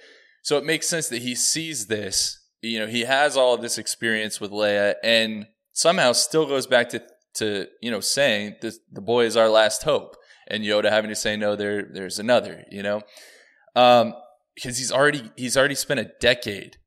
So 0.43 0.57
it 0.57 0.63
makes 0.65 0.87
sense 0.87 1.09
that 1.09 1.21
he 1.23 1.35
sees 1.35 1.87
this. 1.87 2.39
You 2.61 2.79
know, 2.79 2.87
he 2.87 3.01
has 3.01 3.35
all 3.35 3.53
of 3.55 3.61
this 3.61 3.77
experience 3.77 4.39
with 4.39 4.51
Leia, 4.51 4.95
and 5.03 5.47
somehow 5.73 6.13
still 6.13 6.45
goes 6.45 6.67
back 6.67 6.87
to 6.89 7.03
to 7.35 7.67
you 7.81 7.91
know 7.91 7.99
saying 7.99 8.55
this, 8.61 8.79
the 8.91 9.01
boy 9.01 9.25
is 9.25 9.37
our 9.37 9.49
last 9.49 9.83
hope, 9.83 10.15
and 10.47 10.63
Yoda 10.63 10.89
having 10.89 11.09
to 11.09 11.15
say 11.15 11.35
no, 11.35 11.55
there 11.55 11.83
there's 11.91 12.19
another. 12.19 12.63
You 12.71 12.83
know, 12.83 13.01
um, 13.75 14.13
because 14.55 14.77
he's 14.77 14.91
already 14.91 15.31
he's 15.35 15.57
already 15.57 15.75
spent 15.75 15.99
a 15.99 16.11
decade 16.19 16.77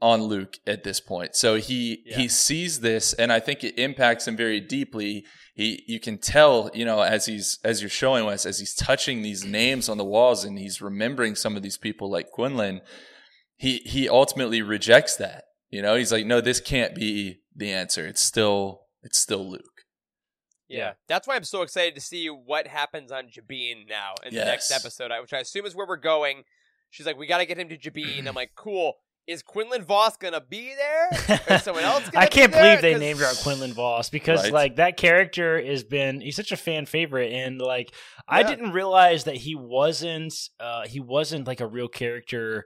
on 0.00 0.22
Luke 0.24 0.56
at 0.66 0.82
this 0.82 0.98
point. 1.00 1.36
So 1.36 1.56
he 1.56 2.02
Yeah. 2.06 2.16
he 2.18 2.28
sees 2.28 2.80
this, 2.80 3.12
and 3.12 3.32
I 3.32 3.38
think 3.40 3.62
it 3.62 3.78
impacts 3.78 4.26
him 4.26 4.36
very 4.36 4.60
deeply. 4.60 5.24
He 5.54 5.84
you 5.86 6.00
can 6.00 6.18
tell, 6.18 6.70
you 6.74 6.84
know, 6.84 7.00
as 7.02 7.26
he's 7.26 7.58
as 7.62 7.80
you're 7.80 7.90
showing 7.90 8.26
us, 8.28 8.44
as 8.44 8.58
he's 8.58 8.74
touching 8.74 9.22
these 9.22 9.44
names 9.44 9.88
on 9.88 9.98
the 9.98 10.04
walls, 10.04 10.44
and 10.44 10.58
he's 10.58 10.82
remembering 10.82 11.36
some 11.36 11.56
of 11.56 11.62
these 11.62 11.78
people 11.78 12.10
like 12.10 12.30
Quinlan. 12.32 12.80
He 13.56 13.76
he 13.84 14.08
ultimately 14.08 14.60
rejects 14.60 15.14
that. 15.16 15.44
You 15.70 15.80
know, 15.82 15.94
he's 15.94 16.10
like, 16.12 16.26
no, 16.26 16.40
this 16.40 16.60
can't 16.60 16.94
be 16.94 17.40
the 17.54 17.70
answer. 17.72 18.06
It's 18.06 18.22
still 18.22 18.86
it's 19.02 19.18
still 19.18 19.48
Luke. 19.48 19.71
Yeah. 20.78 20.92
That's 21.08 21.26
why 21.28 21.36
I'm 21.36 21.44
so 21.44 21.62
excited 21.62 21.94
to 21.94 22.00
see 22.00 22.28
what 22.28 22.66
happens 22.66 23.12
on 23.12 23.28
Jabiim 23.28 23.88
now 23.88 24.14
in 24.24 24.34
the 24.34 24.44
next 24.44 24.70
episode, 24.70 25.10
which 25.20 25.32
I 25.32 25.38
assume 25.38 25.66
is 25.66 25.74
where 25.74 25.86
we're 25.86 25.96
going. 25.96 26.42
She's 26.90 27.06
like, 27.06 27.16
we 27.18 27.26
got 27.26 27.38
to 27.38 27.46
get 27.46 27.58
him 27.58 27.68
to 27.70 27.76
Jabiim. 27.78 28.26
I'm 28.26 28.34
like, 28.36 28.52
cool. 28.54 28.94
Is 29.28 29.40
Quinlan 29.40 29.84
Vos 29.84 30.16
going 30.16 30.32
to 30.34 30.40
be 30.40 30.74
there? 30.74 31.38
Or 31.48 31.58
someone 31.60 31.84
else 31.84 32.10
gonna 32.10 32.24
I 32.24 32.26
can't 32.28 32.50
there? 32.52 32.76
believe 32.76 32.82
they 32.82 32.98
named 32.98 33.20
her 33.20 33.32
Quinlan 33.44 33.72
Vos 33.72 34.10
because 34.10 34.42
Right. 34.42 34.52
like 34.52 34.76
that 34.76 34.96
character 34.96 35.64
has 35.64 35.84
been 35.84 36.20
he's 36.20 36.34
such 36.34 36.50
a 36.50 36.56
fan 36.56 36.86
favorite 36.86 37.32
and 37.32 37.60
like 37.60 37.94
I 38.26 38.42
didn't 38.42 38.72
realize 38.72 39.22
that 39.24 39.36
he 39.36 39.54
wasn't 39.54 40.34
uh 40.58 40.88
he 40.88 40.98
wasn't 40.98 41.46
like 41.46 41.60
a 41.60 41.68
real 41.68 41.86
character 41.86 42.64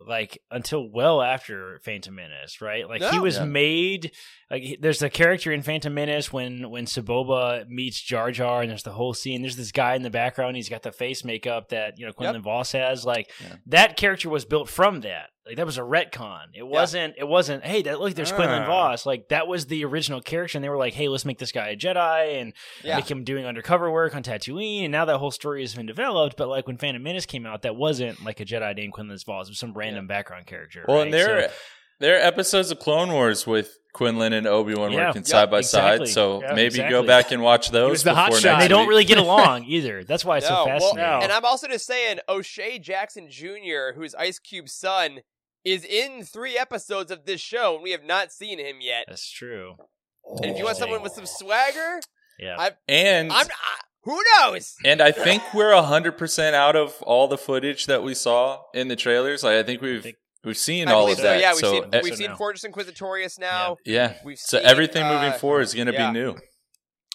like 0.00 0.38
until 0.50 0.88
well 0.90 1.20
after 1.20 1.78
Phantom 1.84 2.14
Menace, 2.14 2.62
right? 2.62 2.88
Like 2.88 3.02
he 3.12 3.18
was 3.18 3.36
Yeah. 3.36 3.44
made 3.44 4.12
like 4.52 4.78
there's 4.80 5.02
a 5.02 5.08
character 5.10 5.50
in 5.50 5.62
Phantom 5.62 5.92
Menace 5.92 6.32
when 6.32 6.70
when 6.70 6.84
Sebulba 6.84 7.66
meets 7.68 8.00
Jar 8.00 8.30
Jar 8.30 8.60
and 8.60 8.70
there's 8.70 8.82
the 8.82 8.92
whole 8.92 9.14
scene. 9.14 9.40
There's 9.42 9.56
this 9.56 9.72
guy 9.72 9.94
in 9.94 10.02
the 10.02 10.10
background. 10.10 10.56
He's 10.56 10.68
got 10.68 10.82
the 10.82 10.92
face 10.92 11.24
makeup 11.24 11.70
that 11.70 11.98
you 11.98 12.06
know 12.06 12.12
Quinlan 12.12 12.42
Vos 12.42 12.72
has. 12.72 13.04
Like 13.04 13.30
Yeah. 13.40 13.56
that 13.66 13.96
character 13.96 14.28
was 14.28 14.44
built 14.44 14.68
from 14.68 15.00
that. 15.00 15.30
Like 15.46 15.56
that 15.56 15.66
was 15.66 15.78
a 15.78 15.82
retcon. 15.82 16.42
It 16.54 16.62
wasn't. 16.66 17.14
It 17.18 17.26
wasn't. 17.26 17.64
Hey, 17.64 17.82
that 17.82 17.98
look, 17.98 18.14
there's 18.14 18.30
Quinlan 18.30 18.62
Ah. 18.62 18.66
Vos. 18.66 19.06
Like 19.06 19.28
that 19.30 19.48
was 19.48 19.66
the 19.66 19.84
original 19.84 20.20
character, 20.20 20.56
and 20.58 20.64
they 20.64 20.68
were 20.68 20.76
like, 20.76 20.92
hey, 20.94 21.08
let's 21.08 21.24
make 21.24 21.38
this 21.38 21.50
guy 21.50 21.70
a 21.70 21.76
Jedi 21.76 22.40
and 22.40 22.52
Yeah. 22.84 22.96
make 22.96 23.10
him 23.10 23.24
doing 23.24 23.44
undercover 23.46 23.90
work 23.90 24.14
on 24.14 24.22
Tatooine. 24.22 24.82
And 24.84 24.92
now 24.92 25.04
that 25.06 25.16
whole 25.18 25.32
story 25.32 25.62
has 25.62 25.74
been 25.74 25.86
developed. 25.86 26.36
But 26.36 26.48
like 26.48 26.66
when 26.68 26.76
Phantom 26.76 27.02
Menace 27.02 27.26
came 27.26 27.44
out, 27.46 27.62
that 27.62 27.74
wasn't 27.74 28.22
like 28.24 28.38
a 28.38 28.44
Jedi 28.44 28.76
named 28.76 28.92
Quinlan 28.92 29.18
Vos. 29.26 29.48
It 29.48 29.50
was 29.52 29.58
some 29.58 29.72
random 29.72 30.06
background 30.06 30.46
character. 30.46 30.84
Well, 30.86 30.98
right? 30.98 31.04
and 31.06 31.14
there 31.14 31.48
So- 31.48 31.54
there 32.00 32.16
are 32.16 32.20
episodes 32.20 32.70
of 32.70 32.78
Clone 32.78 33.12
Wars 33.12 33.46
with 33.46 33.78
Quinlan 33.92 34.32
and 34.32 34.46
Obi 34.46 34.74
Wan 34.74 34.90
Yeah. 34.92 35.06
working 35.08 35.20
Yep, 35.22 35.26
side 35.26 35.50
by 35.50 35.58
exactly. 35.58 36.06
side. 36.06 36.14
So 36.14 36.40
Yeah, 36.42 36.52
maybe 36.54 36.66
exactly. 36.66 36.90
go 36.90 37.06
back 37.06 37.30
and 37.30 37.42
watch 37.42 37.70
those. 37.70 37.90
was 37.90 38.02
the 38.04 38.14
hot 38.14 38.34
shot. 38.34 38.60
they 38.60 38.68
don't 38.68 38.88
really 38.88 39.04
get 39.04 39.18
along 39.26 39.64
either. 39.64 40.02
That's 40.04 40.24
why 40.24 40.38
it's 40.38 40.48
No, 40.48 40.54
so 40.56 40.66
well, 40.66 40.80
fascinating. 40.80 41.22
And 41.24 41.32
I'm 41.32 41.44
also 41.44 41.68
just 41.68 41.86
saying, 41.86 42.20
O'Shea 42.28 42.78
Jackson 42.78 43.28
Jr., 43.30 43.92
who's 43.94 44.14
Ice 44.14 44.38
Cube's 44.38 44.72
son, 44.72 45.20
is 45.64 45.84
in 45.84 46.24
three 46.24 46.56
episodes 46.58 47.10
of 47.10 47.24
this 47.26 47.40
show, 47.40 47.74
and 47.74 47.82
we 47.82 47.90
have 47.92 48.02
not 48.04 48.32
seen 48.32 48.58
him 48.58 48.76
yet. 48.80 49.04
That's 49.08 49.30
true. 49.30 49.76
And 50.24 50.46
if 50.46 50.56
you 50.58 50.64
want 50.64 50.76
someone 50.78 51.02
with 51.02 51.12
some 51.12 51.26
swagger, 51.26 52.00
Yeah. 52.38 52.56
I- 52.58 52.72
and 52.88 53.30
I'm. 53.32 53.46
I, 53.46 53.80
who 54.04 54.20
knows? 54.40 54.74
and 54.84 55.00
I 55.00 55.12
think 55.12 55.42
we're 55.54 55.80
hundred 55.80 56.18
percent 56.18 56.56
out 56.56 56.74
of 56.74 57.00
all 57.02 57.28
the 57.28 57.38
footage 57.38 57.86
that 57.86 58.02
we 58.02 58.14
saw 58.14 58.62
in 58.74 58.88
the 58.88 58.96
trailers. 58.96 59.44
Like 59.44 59.56
I 59.56 59.62
think 59.62 59.80
we've 59.82 60.02
think- 60.02 60.16
we've 60.44 60.56
seen 60.56 60.88
I 60.88 60.92
all 60.92 61.08
of 61.10 61.16
so. 61.16 61.22
that. 61.22 61.40
Yeah, 61.40 61.50
we've 61.52 61.58
so 61.58 61.72
seen 61.72 61.84
eh, 61.92 62.00
we've 62.02 62.12
so 62.12 62.18
seen 62.18 62.30
now. 62.30 62.36
Fortress 62.36 62.64
Inquisitorius 62.64 63.38
now. 63.38 63.76
yeah. 63.84 64.14
We've 64.24 64.38
So 64.38 64.58
seen, 64.58 64.66
everything 64.66 65.04
uh, 65.04 65.12
moving 65.12 65.38
forward 65.38 65.62
is 65.62 65.74
going 65.74 65.86
to 65.88 65.92
yeah. 65.92 66.10
be 66.10 66.18
new. 66.18 66.36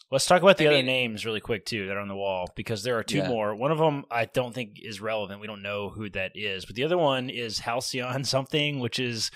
Let's 0.10 0.26
talk 0.26 0.41
about 0.41 0.58
the 0.58 0.66
I 0.66 0.68
other 0.68 0.78
mean- 0.78 0.86
names 0.86 1.26
really 1.26 1.41
quick 1.41 1.66
too 1.66 1.88
that 1.88 1.98
are 1.98 1.99
on 1.99 2.08
the 2.08 2.16
wall 2.16 2.49
because 2.56 2.84
there 2.84 2.98
are 2.98 3.04
two 3.04 3.18
Yeah. 3.18 3.28
more. 3.28 3.54
One 3.56 3.72
of 3.72 3.78
them 3.78 4.06
I 4.10 4.26
don't 4.26 4.54
think 4.56 4.78
is 4.82 5.02
relevant. 5.02 5.41
We 5.41 5.48
don't 5.48 5.62
know 5.62 5.90
who 5.90 6.10
that 6.12 6.32
is, 6.36 6.66
but 6.66 6.76
the 6.76 6.84
other 6.86 6.98
one 6.98 7.30
is 7.30 7.60
Halcyon 7.60 8.24
something, 8.24 8.80
which 8.80 8.99
is 8.99 9.32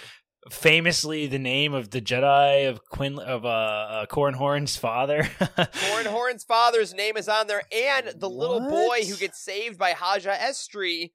famously 0.49 1.27
the 1.27 1.37
name 1.37 1.73
of 1.73 1.91
the 1.91 2.01
Jedi 2.01 2.67
of 2.67 2.83
Quin 2.85 3.19
of 3.19 3.45
uh, 3.45 3.47
uh 3.49 4.05
Corran 4.07 4.33
Horn's 4.35 4.75
father. 4.77 5.23
Corran 5.39 6.07
Horn's 6.07 6.43
father's 6.43 6.93
name 6.93 7.17
is 7.17 7.27
on 7.27 7.47
there, 7.47 7.61
and 7.71 8.13
the 8.17 8.29
little 8.29 8.61
boy 8.61 9.01
who 9.07 9.15
gets 9.17 9.43
saved 9.43 9.77
by 9.77 9.91
Haja 9.91 10.31
Estree 10.31 11.11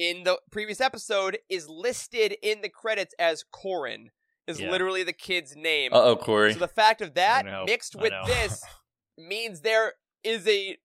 in 0.00 0.24
the 0.24 0.40
previous 0.50 0.80
episode 0.80 1.38
is 1.50 1.68
listed 1.68 2.34
in 2.42 2.62
the 2.62 2.70
credits 2.70 3.14
as 3.18 3.44
Corran. 3.52 4.06
Is 4.46 4.58
Yeah. 4.58 4.70
literally 4.70 5.02
the 5.04 5.12
kid's 5.12 5.54
name. 5.54 5.92
Uh 5.92 6.02
oh, 6.02 6.16
Corey. 6.16 6.54
So 6.54 6.58
the 6.58 6.66
fact 6.68 7.02
of 7.02 7.14
that 7.14 7.44
know, 7.44 7.64
mixed 7.66 7.94
with 7.94 8.12
this 8.26 8.64
means 9.18 9.60
there 9.60 9.92
is 10.24 10.48
a, 10.48 10.76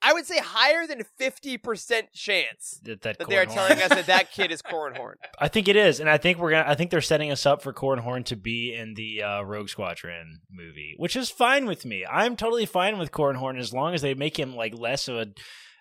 I 0.00 0.14
would 0.14 0.24
say 0.24 0.38
higher 0.38 0.86
than 0.86 1.02
fifty 1.18 1.58
percent 1.58 2.12
chance 2.14 2.80
that 2.84 3.02
that 3.02 3.18
that 3.18 3.28
they 3.28 3.36
are 3.36 3.44
Corran 3.44 3.48
Horn- 3.48 3.68
telling 3.68 3.82
us 3.82 3.88
that 3.90 4.06
that 4.06 4.30
kid 4.32 4.50
is 4.50 4.62
Corran 4.70 4.96
Horn. 4.96 5.16
I 5.38 5.48
think 5.48 5.68
it 5.68 5.76
is, 5.76 6.00
and 6.00 6.08
I 6.08 6.16
think 6.16 6.38
we're 6.38 6.52
gonna. 6.52 6.64
I 6.70 6.74
think 6.74 6.90
they're 6.90 7.02
setting 7.02 7.30
us 7.30 7.44
up 7.44 7.60
for 7.60 7.72
Corran 7.74 7.98
Horn 8.00 8.24
to 8.24 8.36
be 8.36 8.72
in 8.74 8.94
the 8.94 9.22
uh, 9.22 9.42
Rogue 9.42 9.68
Squadron 9.68 10.40
movie, 10.50 10.94
which 10.96 11.16
is 11.16 11.28
fine 11.28 11.66
with 11.66 11.84
me. 11.84 12.06
I'm 12.10 12.34
totally 12.36 12.64
fine 12.66 12.98
with 12.98 13.10
Corran 13.12 13.36
Horn 13.36 13.58
as 13.58 13.74
long 13.74 13.92
as 13.92 14.00
they 14.00 14.14
make 14.14 14.38
him 14.38 14.54
like 14.56 14.72
less 14.78 15.08
of 15.08 15.16
a. 15.16 15.26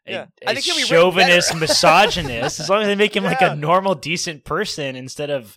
A, 0.07 0.11
Yeah. 0.11 0.25
a 0.45 0.49
I 0.49 0.53
think 0.53 0.65
he'll 0.65 0.75
be 0.75 0.83
chauvinist, 0.83 1.55
misogynist. 1.59 2.59
as 2.59 2.69
long 2.69 2.81
as 2.81 2.87
they 2.87 2.95
make 2.95 3.15
him 3.15 3.23
like 3.23 3.41
a 3.41 3.55
normal, 3.55 3.95
decent 3.95 4.43
person 4.45 4.95
instead 4.95 5.29
of 5.29 5.55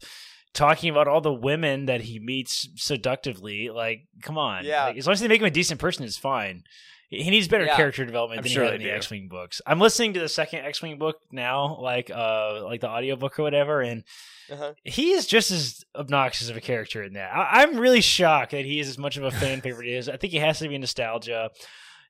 talking 0.55 0.91
about 0.91 1.09
all 1.09 1.21
the 1.21 1.33
women 1.33 1.87
that 1.87 2.03
he 2.03 2.19
meets 2.19 2.69
seductively. 2.77 3.71
Like, 3.71 4.07
come 4.23 4.37
on. 4.39 4.65
Yeah. 4.65 4.87
Like, 4.87 4.97
as 4.99 5.07
long 5.07 5.13
as 5.15 5.21
they 5.21 5.29
make 5.29 5.41
him 5.41 5.47
a 5.47 5.51
decent 5.51 5.81
person, 5.81 6.05
it's 6.05 6.19
fine. 6.19 6.65
He 7.09 7.29
needs 7.29 7.47
better 7.47 7.67
Yeah. 7.67 7.77
character 7.77 8.07
development 8.07 8.39
I'm 8.39 8.43
than 8.45 8.53
sure 8.53 8.63
he 8.65 8.71
had 8.71 8.81
they 8.81 8.85
in 8.85 8.89
the 8.89 8.93
do. 8.93 8.97
X-wing 8.97 9.29
books. 9.29 9.61
I'm 9.67 9.79
listening 9.79 10.15
to 10.15 10.21
the 10.21 10.29
second 10.31 10.61
X-wing 10.65 10.99
book 10.99 11.17
now, 11.31 11.79
like 11.79 12.11
uh, 12.11 12.65
like 12.65 12.81
the 12.81 12.89
audiobook 12.89 13.39
or 13.39 13.43
whatever, 13.43 13.83
and 13.83 14.03
Uh-huh. 14.51 14.73
he 14.83 15.11
is 15.13 15.27
just 15.27 15.51
as 15.51 15.85
obnoxious 15.95 16.49
of 16.49 16.57
a 16.57 16.61
character 16.63 17.03
in 17.03 17.13
that. 17.13 17.31
I- 17.35 17.63
I'm 17.63 17.77
really 17.79 18.01
shocked 18.01 18.53
that 18.53 18.65
he 18.65 18.81
is 18.81 18.89
as 18.89 18.97
much 18.97 19.19
of 19.19 19.25
a 19.25 19.31
fan 19.31 19.61
favorite 19.61 19.91
as. 19.95 20.09
I 20.09 20.17
think 20.17 20.33
he 20.33 20.39
has 20.39 20.59
to 20.61 20.69
be 20.69 20.79
nostalgia. 20.79 21.51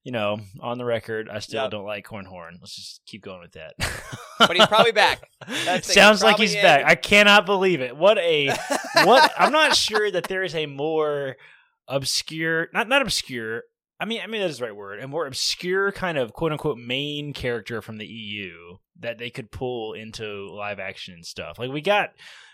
You 0.05 0.11
know, 0.13 0.41
on 0.61 0.79
the 0.79 0.85
record, 0.85 1.29
I 1.29 1.39
still 1.39 1.63
Yep. 1.63 1.71
don't 1.71 1.85
like 1.85 2.05
Corran 2.07 2.27
Horn. 2.27 2.59
Let's 2.61 2.75
just 2.75 3.03
keep 3.07 3.23
going 3.23 3.41
with 3.41 3.53
that. 3.53 3.75
But 4.39 4.57
he's 4.57 4.67
probably 4.67 4.91
back. 4.91 5.21
Sounds 5.85 6.19
he's 6.19 6.23
like 6.25 6.37
he's 6.37 6.55
in. 6.57 6.63
back. 6.63 6.85
I 6.85 6.97
cannot 6.97 7.47
believe 7.47 7.81
it. 7.81 7.97
What 7.97 8.19
a 8.19 8.49
what? 9.05 9.33
I'm 9.39 9.53
not 9.53 9.77
sure 9.77 10.11
that 10.11 10.25
there 10.25 10.43
is 10.43 10.57
a 10.57 10.67
more 10.67 11.37
obscure, 11.87 12.69
not 12.73 12.89
not 12.89 13.03
obscure. 13.03 13.63
I 14.01 14.05
mean, 14.05 14.21
I 14.21 14.27
mean 14.27 14.41
that 14.41 14.51
is 14.51 14.59
the 14.59 14.65
right 14.65 14.75
word. 14.75 14.99
A 15.01 15.07
more 15.07 15.27
obscure 15.27 15.93
kind 15.93 16.19
of 16.19 16.33
quote 16.33 16.51
unquote 16.51 16.79
main 16.79 17.33
character 17.33 17.81
from 17.83 17.99
the 17.99 18.07
EU 18.07 18.79
that 18.99 19.19
they 19.19 19.31
could 19.31 19.53
pull 19.53 19.93
into 19.93 20.51
live 20.53 20.81
action 20.81 21.15
and 21.15 21.25
stuff. 21.25 21.57
Like 21.59 21.71
we 21.71 21.81
got, 21.81 22.11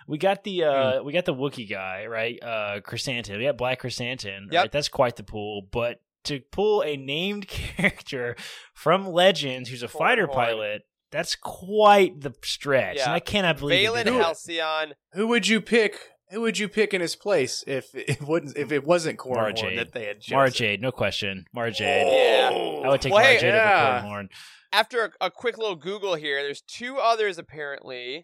we 0.06 0.18
got 0.18 0.44
the 0.44 0.64
uh 0.64 1.02
we 1.02 1.14
got 1.14 1.24
the 1.24 1.34
Wookiee 1.34 1.70
guy 1.70 2.04
right, 2.06 2.38
uh 2.42 2.80
Krrsantan. 2.80 3.38
We 3.38 3.44
got 3.44 3.56
Black 3.56 3.80
Krrsantan. 3.80 4.52
Yep. 4.52 4.62
Right? 4.62 4.72
That's 4.72 4.88
quite 4.88 5.16
the 5.16 5.22
pool, 5.24 5.62
but. 5.70 6.00
To 6.28 6.40
pull 6.52 6.82
a 6.82 6.96
named 6.96 7.48
character 7.76 8.36
from 8.74 9.06
Legends 9.06 9.68
who's 9.68 9.82
a 9.82 9.88
fighter 9.88 10.26
Corran 10.26 10.34
Horn. 10.34 10.46
pilot, 10.46 10.82
that's 11.10 11.34
quite 11.36 12.20
the 12.20 12.34
stretch. 12.42 12.96
Yeah. 12.96 13.04
And 13.04 13.12
I 13.12 13.20
cannot 13.20 13.58
believe 13.58 13.80
they 13.92 14.00
Valin 14.00 14.04
did 14.04 14.14
that. 14.14 14.22
Halcyon. 14.24 14.94
Who 15.12 15.26
would 15.28 15.46
you 15.48 15.60
pick? 15.60 15.98
Who 16.30 16.42
would 16.42 16.58
you 16.58 16.68
pick 16.68 16.92
in 16.92 17.00
his 17.00 17.16
place 17.16 17.64
if 17.66 17.86
it 17.94 18.20
wouldn't 18.22 18.56
if 18.56 18.70
it 18.72 18.84
wasn't 18.84 19.18
Mara 19.26 19.52
Corran 19.52 19.58
Horn 19.60 19.76
that 19.76 19.92
they 19.92 20.04
had 20.04 20.20
chosen? 20.20 20.36
Mara 20.36 20.50
Jade, 20.50 20.80
no 20.82 20.92
question. 20.92 21.44
Mara 21.54 21.70
Jade. 21.72 22.06
Yeah. 22.06 22.50
I 22.84 22.88
would 22.90 23.00
take 23.00 23.12
Well, 23.12 23.22
Mara 23.22 23.40
Jade 23.40 23.54
yeah. 23.54 23.72
over 23.98 24.06
Corran 24.06 24.08
Horn. 24.08 24.28
After 24.70 25.04
a, 25.20 25.26
a 25.26 25.30
quick 25.30 25.56
little 25.56 25.76
Google 25.76 26.14
here, 26.14 26.42
there's 26.42 26.60
two 26.60 26.98
others 26.98 27.38
apparently 27.38 28.22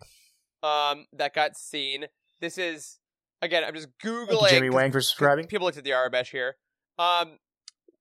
um, 0.63 1.07
that 1.15 1.33
got 1.35 1.57
seen. 1.57 2.05
This 2.43 2.59
is 2.59 2.99
again, 3.41 3.65
I'm 3.65 3.75
just 3.75 3.89
googling. 4.05 4.43
you, 4.43 4.49
Jimmy 4.51 4.69
'cause 4.69 4.75
Wang 4.77 4.93
for 4.93 5.01
subscribing. 5.01 5.47
People 5.47 5.65
looked 5.67 5.79
at 5.79 5.85
the 5.85 5.91
Arabesh 5.91 6.31
here. 6.31 6.57
Um, 6.99 7.39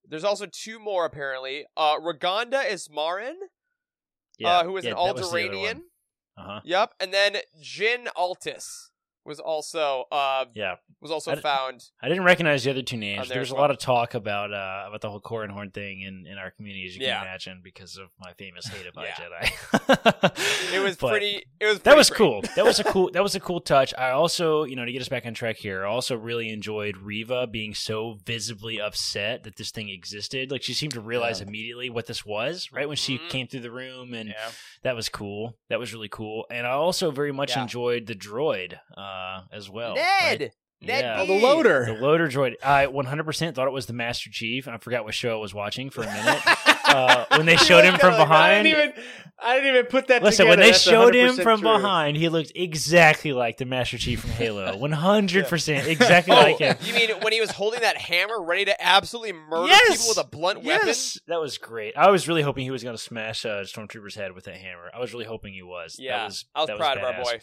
there's 0.07 0.23
also 0.23 0.45
two 0.45 0.79
more 0.79 1.05
apparently. 1.05 1.65
Uh, 1.75 1.99
Ragonda 1.99 2.65
Ismarin, 2.65 3.35
Yeah, 4.37 4.59
uh, 4.59 4.63
who 4.63 4.73
was 4.73 4.85
yeah, 4.85 4.91
an 4.91 4.97
Alderaanian. 4.97 5.81
Uh-huh. 6.37 6.61
Yep, 6.63 6.93
and 6.99 7.13
then 7.13 7.37
Jin 7.61 8.07
Altis 8.15 8.91
was 9.25 9.39
also 9.39 10.05
uh, 10.11 10.45
Yeah. 10.53 10.75
was 11.01 11.11
also 11.11 11.31
I 11.31 11.35
d- 11.35 11.41
found. 11.41 11.83
I 12.01 12.09
didn't 12.09 12.23
recognize 12.25 12.63
the 12.63 12.71
other 12.71 12.81
two 12.81 12.97
names. 12.97 13.27
there 13.29 13.35
There's 13.35 13.51
a 13.51 13.55
lot 13.55 13.71
of 13.71 13.77
talk 13.77 14.13
about 14.13 14.53
uh, 14.53 14.85
about 14.87 15.01
the 15.01 15.09
whole 15.09 15.21
Corran 15.21 15.49
Horn 15.49 15.71
thing 15.71 16.01
in, 16.01 16.25
in 16.27 16.37
our 16.37 16.51
community, 16.51 16.85
as 16.87 16.95
you 16.95 17.05
Yeah. 17.05 17.19
can 17.19 17.27
imagine, 17.27 17.61
because 17.63 17.97
of 17.97 18.09
my 18.19 18.33
famous 18.33 18.67
hate 18.67 18.85
of 18.85 18.93
Yeah. 18.97 19.15
Jedi. 19.15 20.73
It 20.73 20.79
was 20.81 20.95
But- 21.03 21.09
pretty. 21.11 21.43
It 21.59 21.65
was 21.65 21.79
That 21.81 21.95
was 21.95 22.09
great. 22.09 22.17
cool. 22.17 22.41
That 22.55 22.65
was 22.65 22.79
a 22.79 22.83
cool. 22.83 23.09
That 23.11 23.23
was 23.23 23.35
a 23.35 23.39
cool 23.39 23.61
touch. 23.61 23.93
I 23.97 24.11
also, 24.11 24.63
you 24.65 24.75
know, 24.75 24.85
to 24.85 24.91
get 24.91 25.01
us 25.01 25.09
back 25.09 25.25
on 25.25 25.33
track 25.33 25.57
here, 25.57 25.85
I 25.85 25.89
also 25.89 26.15
really 26.17 26.49
enjoyed 26.49 26.97
Reva 26.97 27.47
being 27.47 27.73
so 27.73 28.17
visibly 28.25 28.79
upset 28.81 29.43
that 29.43 29.55
this 29.55 29.71
thing 29.71 29.89
existed. 29.89 30.51
Like 30.51 30.63
she 30.63 30.73
seemed 30.73 30.93
to 30.93 31.01
realize 31.01 31.41
immediately 31.41 31.89
what 31.89 32.07
this 32.07 32.25
was 32.25 32.69
right 32.71 32.87
when 32.87 32.97
she 32.97 33.17
Mhm. 33.19 33.29
came 33.29 33.47
through 33.47 33.61
the 33.61 33.71
room, 33.71 34.13
and 34.13 34.29
Yeah. 34.29 34.51
that 34.83 34.95
was 34.95 35.09
cool. 35.09 35.57
That 35.69 35.79
was 35.79 35.93
really 35.93 36.09
cool. 36.09 36.45
And 36.51 36.67
I 36.67 36.71
also 36.71 37.11
very 37.11 37.31
much 37.31 37.55
Yeah. 37.55 37.63
enjoyed 37.63 38.05
the 38.07 38.15
droid 38.15 38.79
uh, 39.13 39.41
as 39.51 39.69
well. 39.69 39.95
Ned. 39.95 40.41
right? 40.41 40.51
Ned 40.81 41.03
Yeah. 41.03 41.21
Oh, 41.21 41.25
the 41.25 41.39
loader. 41.39 41.85
The 41.85 41.93
loader 41.93 42.27
droid. 42.27 42.55
I 42.63 42.87
100% 42.87 43.55
thought 43.55 43.67
it 43.67 43.73
was 43.73 43.85
the 43.85 43.93
Master 43.93 44.29
Chief, 44.29 44.67
and 44.67 44.75
I 44.75 44.79
forgot 44.79 45.05
what 45.05 45.13
show 45.13 45.37
I 45.37 45.41
was 45.41 45.53
watching 45.53 45.89
for 45.89 46.03
a 46.03 46.07
minute. 46.07 46.41
uh, 46.93 47.25
when 47.37 47.45
they 47.45 47.55
showed 47.57 47.83
him 47.83 47.97
from 47.97 48.13
I 48.13 48.17
behind. 48.17 48.63
didn't 48.65 48.89
even. 48.91 49.03
I 49.45 49.55
didn't 49.55 49.75
even 49.75 49.85
put 49.87 50.07
that. 50.07 50.23
Listen, 50.23 50.45
together. 50.45 50.49
when 50.51 50.59
they 50.59 50.71
That's 50.71 50.81
showed 50.83 51.13
him 51.15 51.35
from 51.35 51.59
true. 51.59 51.73
behind, 51.73 52.15
he 52.15 52.29
looked 52.29 52.53
exactly 52.55 53.33
like 53.33 53.57
the 53.57 53.65
Master 53.65 53.97
Chief 53.97 54.21
from 54.21 54.29
Halo. 54.29 54.77
100% 54.77 55.87
exactly 55.87 56.33
Oh, 56.37 56.39
like 56.41 56.59
him. 56.59 56.77
you 56.85 56.93
mean 56.93 57.09
when 57.21 57.33
he 57.33 57.41
was 57.41 57.51
holding 57.51 57.81
that 57.81 57.97
hammer, 57.97 58.41
ready 58.41 58.63
to 58.65 58.81
absolutely 58.81 59.33
murder 59.33 59.67
Yes! 59.67 59.97
people 59.97 60.09
with 60.09 60.17
a 60.25 60.29
blunt 60.29 60.63
weapon? 60.63 60.87
Yes, 60.87 61.19
that 61.27 61.41
was 61.41 61.57
great. 61.57 61.97
I 61.97 62.09
was 62.09 62.27
really 62.27 62.41
hoping 62.41 62.63
he 62.63 62.71
was 62.71 62.83
going 62.83 62.95
to 62.95 63.01
smash 63.01 63.45
uh, 63.45 63.63
Stormtrooper's 63.63 64.15
head 64.15 64.31
with 64.33 64.45
that 64.45 64.55
hammer. 64.55 64.89
I 64.95 64.99
was 65.01 65.11
really 65.13 65.25
hoping 65.25 65.53
he 65.53 65.63
was. 65.63 65.97
Yeah, 65.99 66.19
that 66.19 66.25
was, 66.25 66.45
I 66.55 66.59
was 66.61 66.67
that 66.67 66.77
proud 66.77 66.97
of 66.99 67.03
our 67.03 67.23
boy. 67.23 67.39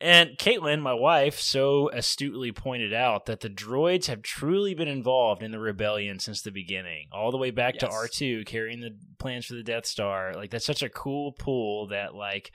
And 0.00 0.30
Caitlin, 0.38 0.80
my 0.80 0.94
wife, 0.94 1.38
so 1.38 1.90
astutely 1.90 2.52
pointed 2.52 2.94
out 2.94 3.26
that 3.26 3.40
the 3.40 3.50
droids 3.50 4.06
have 4.06 4.22
truly 4.22 4.74
been 4.74 4.88
involved 4.88 5.42
in 5.42 5.50
the 5.50 5.58
rebellion 5.58 6.18
since 6.18 6.40
the 6.40 6.50
beginning, 6.50 7.08
all 7.12 7.30
the 7.30 7.36
way 7.38 7.50
back 7.50 7.78
to 7.78 7.88
R2 7.88 8.46
carrying 8.46 8.80
the 8.80 8.90
plans 9.18 9.46
for 9.46 9.54
the 9.54 9.62
Death 9.62 9.86
Star. 9.86 10.32
Like 10.34 10.50
that's 10.50 10.66
such 10.66 10.82
a 10.82 10.88
cool 10.88 11.32
pull 11.32 11.88
that 11.88 12.14
like 12.14 12.52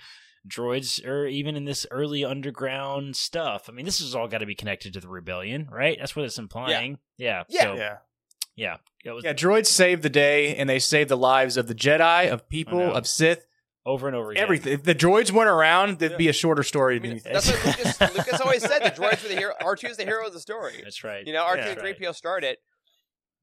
droids 0.47 1.05
are 1.05 1.27
even 1.27 1.55
in 1.55 1.65
this 1.65 1.85
early 1.91 2.23
underground 2.23 3.15
stuff. 3.15 3.67
I 3.69 3.73
mean, 3.73 3.85
this 3.85 3.99
has 3.99 4.15
all 4.15 4.27
got 4.27 4.37
to 4.39 4.45
be 4.45 4.55
connected 4.55 4.93
to 4.93 4.99
the 4.99 5.09
rebellion, 5.09 5.67
right? 5.71 5.97
That's 5.99 6.15
what 6.15 6.25
it's 6.25 6.37
implying. 6.37 6.99
Yeah. 7.17 7.43
Yeah. 7.49 7.61
So, 7.63 7.73
Yeah. 7.75 7.97
yeah. 8.55 8.77
It 9.03 9.11
was 9.11 9.23
Yeah, 9.23 9.33
droids 9.33 9.67
saved 9.67 10.03
the 10.03 10.09
day, 10.09 10.55
and 10.55 10.69
they 10.69 10.79
saved 10.79 11.09
the 11.09 11.17
lives 11.17 11.57
of 11.57 11.67
the 11.67 11.75
Jedi, 11.75 12.29
of 12.31 12.47
people, 12.49 12.79
know. 12.79 12.91
of 12.91 13.07
Sith, 13.07 13.45
over 13.85 14.07
and 14.07 14.15
over 14.15 14.31
again. 14.31 14.43
everything. 14.43 14.73
If 14.73 14.83
the 14.83 14.95
droids 14.95 15.31
weren't 15.31 15.49
around, 15.49 15.99
there'd 15.99 16.17
be 16.17 16.27
a 16.27 16.33
shorter 16.33 16.63
story 16.63 16.97
I 16.97 16.99
mean, 16.99 17.21
that's 17.23 17.49
what 17.49 17.65
Lucas, 17.77 18.01
Lucas 18.01 18.41
always 18.41 18.61
said. 18.61 18.83
The 18.83 18.91
droids 18.91 19.23
were 19.23 19.29
the 19.29 19.35
hero. 19.37 19.53
R 19.61 19.75
two 19.77 19.87
is 19.87 19.95
the 19.97 20.03
hero 20.03 20.27
of 20.27 20.33
the 20.33 20.39
story. 20.41 20.81
That's 20.83 21.03
right. 21.05 21.25
You 21.25 21.31
know, 21.33 21.43
R 21.43 21.55
two 21.55 21.61
Yeah. 21.61 21.69
and 21.69 21.79
three 21.79 21.93
PO 21.93 22.11
started. 22.11 22.57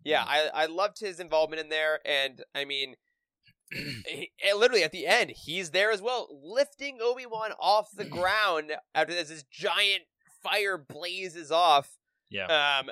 Yeah, 0.05 0.23
I 0.27 0.51
I 0.53 0.67
loved 0.67 1.01
his 1.01 1.19
involvement 1.19 1.61
in 1.61 1.69
there, 1.71 2.01
and 2.07 2.43
I 2.55 2.65
mean, 2.65 2.95
he, 3.73 4.31
literally 4.57 4.85
at 4.85 4.93
the 4.93 5.07
end, 5.07 5.33
he's 5.35 5.71
there 5.71 5.91
as 5.91 6.03
well, 6.03 6.29
lifting 6.43 6.99
Obi 7.03 7.27
Wan 7.27 7.53
off 7.59 7.89
the 7.95 8.05
ground 8.05 8.73
after 8.95 9.13
this, 9.15 9.29
this 9.29 9.45
giant 9.51 10.03
fire 10.43 10.77
blazes 10.79 11.51
off. 11.51 11.89
Yeah. 12.31 12.47
Um, 12.81 12.91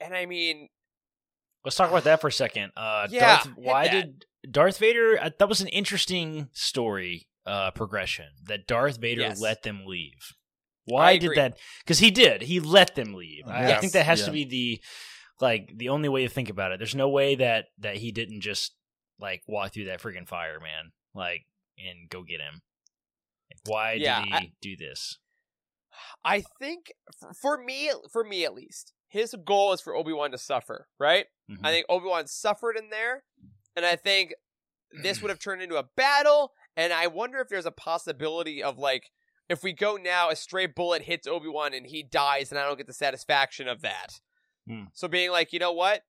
and 0.00 0.14
I 0.14 0.26
mean, 0.26 0.68
Let's 1.64 1.76
talk 1.76 1.90
about 1.90 2.04
that 2.04 2.20
for 2.20 2.28
a 2.28 2.32
second. 2.32 2.72
Uh, 2.76 3.06
Yeah, 3.10 3.42
Darth, 3.42 3.48
why 3.56 3.88
that. 3.88 3.92
did 3.92 4.24
Darth 4.52 4.78
Vader? 4.78 5.18
Uh, 5.20 5.30
that 5.38 5.48
was 5.48 5.60
an 5.60 5.68
interesting 5.68 6.48
story 6.52 7.28
uh, 7.44 7.70
progression 7.72 8.26
that 8.46 8.66
Darth 8.66 8.98
Vader 8.98 9.22
Yes. 9.22 9.40
let 9.40 9.62
them 9.62 9.82
leave. 9.86 10.34
Why 10.86 11.18
did 11.18 11.32
that? 11.36 11.58
Because 11.84 11.98
he 11.98 12.10
did. 12.10 12.42
He 12.42 12.58
let 12.60 12.94
them 12.94 13.12
leave. 13.14 13.44
I, 13.46 13.74
I 13.74 13.76
think 13.78 13.92
that 13.92 14.06
has 14.06 14.24
to 14.24 14.30
be 14.30 14.44
the 14.44 14.80
like 15.40 15.72
the 15.76 15.88
only 15.88 16.08
way 16.08 16.22
to 16.26 16.28
think 16.32 16.48
about 16.50 16.72
it. 16.72 16.78
There's 16.78 16.94
no 16.94 17.08
way 17.08 17.34
that 17.36 17.66
that 17.78 17.96
he 17.96 18.12
didn't 18.12 18.40
just 18.40 18.74
like 19.18 19.42
walk 19.46 19.72
through 19.72 19.86
that 19.86 20.00
freaking 20.00 20.28
fire, 20.28 20.60
man. 20.60 20.92
Like 21.14 21.46
and 21.78 22.08
go 22.08 22.22
get 22.22 22.40
him. 22.40 22.62
Like, 23.50 23.60
why 23.66 23.92
Yeah, 23.94 24.20
did 24.22 24.28
he 24.28 24.34
I- 24.34 24.52
do 24.60 24.76
this? 24.76 25.18
I 26.24 26.44
think 26.58 26.92
for 27.40 27.58
me, 27.58 27.90
for 28.12 28.22
me 28.24 28.44
at 28.44 28.54
least, 28.54 28.92
his 29.08 29.34
goal 29.44 29.72
is 29.72 29.80
for 29.80 29.94
Obi 29.94 30.12
Wan 30.12 30.30
to 30.30 30.38
suffer. 30.38 30.88
Right? 30.98 31.26
Mhm. 31.50 31.58
I 31.64 31.70
think 31.72 31.86
Obi 31.88 32.06
Wan 32.06 32.26
suffered 32.26 32.76
in 32.76 32.90
there, 32.90 33.24
and 33.76 33.84
I 33.84 33.96
think 33.96 34.34
this 35.02 35.20
would 35.20 35.28
have 35.30 35.38
turned 35.40 35.62
into 35.62 35.76
a 35.76 35.88
battle. 35.96 36.52
And 36.76 36.92
I 36.92 37.08
wonder 37.08 37.38
if 37.40 37.48
there's 37.48 37.66
a 37.66 37.70
possibility 37.72 38.62
of 38.62 38.78
like, 38.78 39.10
if 39.48 39.62
we 39.64 39.72
go 39.72 39.96
now, 39.96 40.30
a 40.30 40.36
stray 40.36 40.66
bullet 40.66 41.02
hits 41.02 41.26
Obi 41.26 41.48
Wan 41.48 41.74
and 41.74 41.86
he 41.86 42.02
dies, 42.02 42.50
and 42.52 42.58
I 42.58 42.64
don't 42.66 42.76
get 42.78 42.86
the 42.86 42.92
satisfaction 42.92 43.66
of 43.68 43.80
that. 43.82 44.20
Hmm. 44.68 44.84
So 44.92 45.08
being 45.08 45.30
like, 45.30 45.52
you 45.52 45.58
know 45.58 45.72
what? 45.72 46.02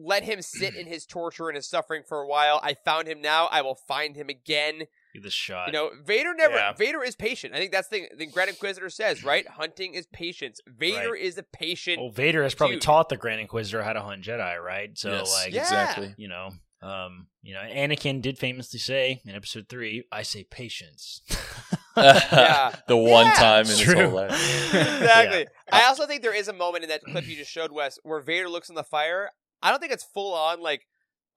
Let 0.00 0.22
him 0.22 0.42
sit 0.42 0.76
in 0.76 0.86
his 0.86 1.04
torture 1.06 1.48
and 1.48 1.56
his 1.56 1.68
suffering 1.68 2.02
for 2.08 2.20
a 2.20 2.26
while. 2.28 2.60
I 2.62 2.74
found 2.74 3.08
him 3.08 3.20
now. 3.20 3.46
I 3.50 3.62
will 3.62 3.74
find 3.74 4.14
him 4.14 4.28
again. 4.28 4.84
Give 5.12 5.24
this 5.24 5.32
shot. 5.32 5.66
You 5.66 5.72
know, 5.72 5.90
Vader 6.04 6.34
never. 6.34 6.54
Yeah. 6.54 6.72
Vader 6.72 7.02
is 7.02 7.16
patient. 7.16 7.52
I 7.52 7.58
think 7.58 7.72
that's 7.72 7.88
the 7.88 8.00
thing. 8.00 8.08
the 8.16 8.26
Grand 8.26 8.48
Inquisitor 8.50 8.90
says, 8.90 9.24
right? 9.24 9.48
Hunting 9.48 9.94
is 9.94 10.06
patience. 10.12 10.60
Vader 10.68 11.12
Right. 11.12 11.20
is 11.22 11.36
a 11.36 11.42
patient. 11.42 12.00
well, 12.00 12.10
Vader 12.10 12.44
has 12.44 12.54
probably 12.54 12.76
dude. 12.76 12.82
taught 12.82 13.08
the 13.08 13.16
Grand 13.16 13.40
Inquisitor 13.40 13.82
how 13.82 13.92
to 13.92 14.00
hunt 14.00 14.22
Jedi, 14.22 14.62
right? 14.62 14.96
So 14.96 15.10
Yes, 15.10 15.32
like, 15.44 15.52
Yeah. 15.52 15.60
exactly. 15.62 16.14
you 16.16 16.28
know 16.28 16.50
um 16.80 17.26
you 17.42 17.52
know 17.54 17.60
anakin 17.60 18.22
did 18.22 18.38
famously 18.38 18.78
say 18.78 19.20
in 19.26 19.34
episode 19.34 19.68
three 19.68 20.04
i 20.12 20.22
say 20.22 20.44
patience 20.44 21.22
Yeah. 21.96 22.74
the 22.86 22.96
one 22.96 23.26
Yeah. 23.26 23.32
time 23.34 23.64
in 23.64 23.70
It's 23.72 23.80
his 23.80 23.92
whole 23.92 24.10
life. 24.10 24.30
exactly. 24.72 25.46
I 25.72 25.86
also 25.86 26.06
think 26.06 26.22
there 26.22 26.32
is 26.34 26.46
a 26.46 26.52
moment 26.52 26.84
in 26.84 26.90
that 26.90 27.02
clip 27.02 27.26
you 27.26 27.34
just 27.34 27.50
showed, 27.50 27.72
Wes, 27.72 27.98
where 28.04 28.20
Vader 28.20 28.48
looks 28.48 28.68
in 28.68 28.76
the 28.76 28.84
fire. 28.84 29.30
I 29.62 29.70
don't 29.72 29.80
think 29.80 29.90
it's 29.92 30.04
full 30.04 30.32
on 30.32 30.60
like 30.60 30.86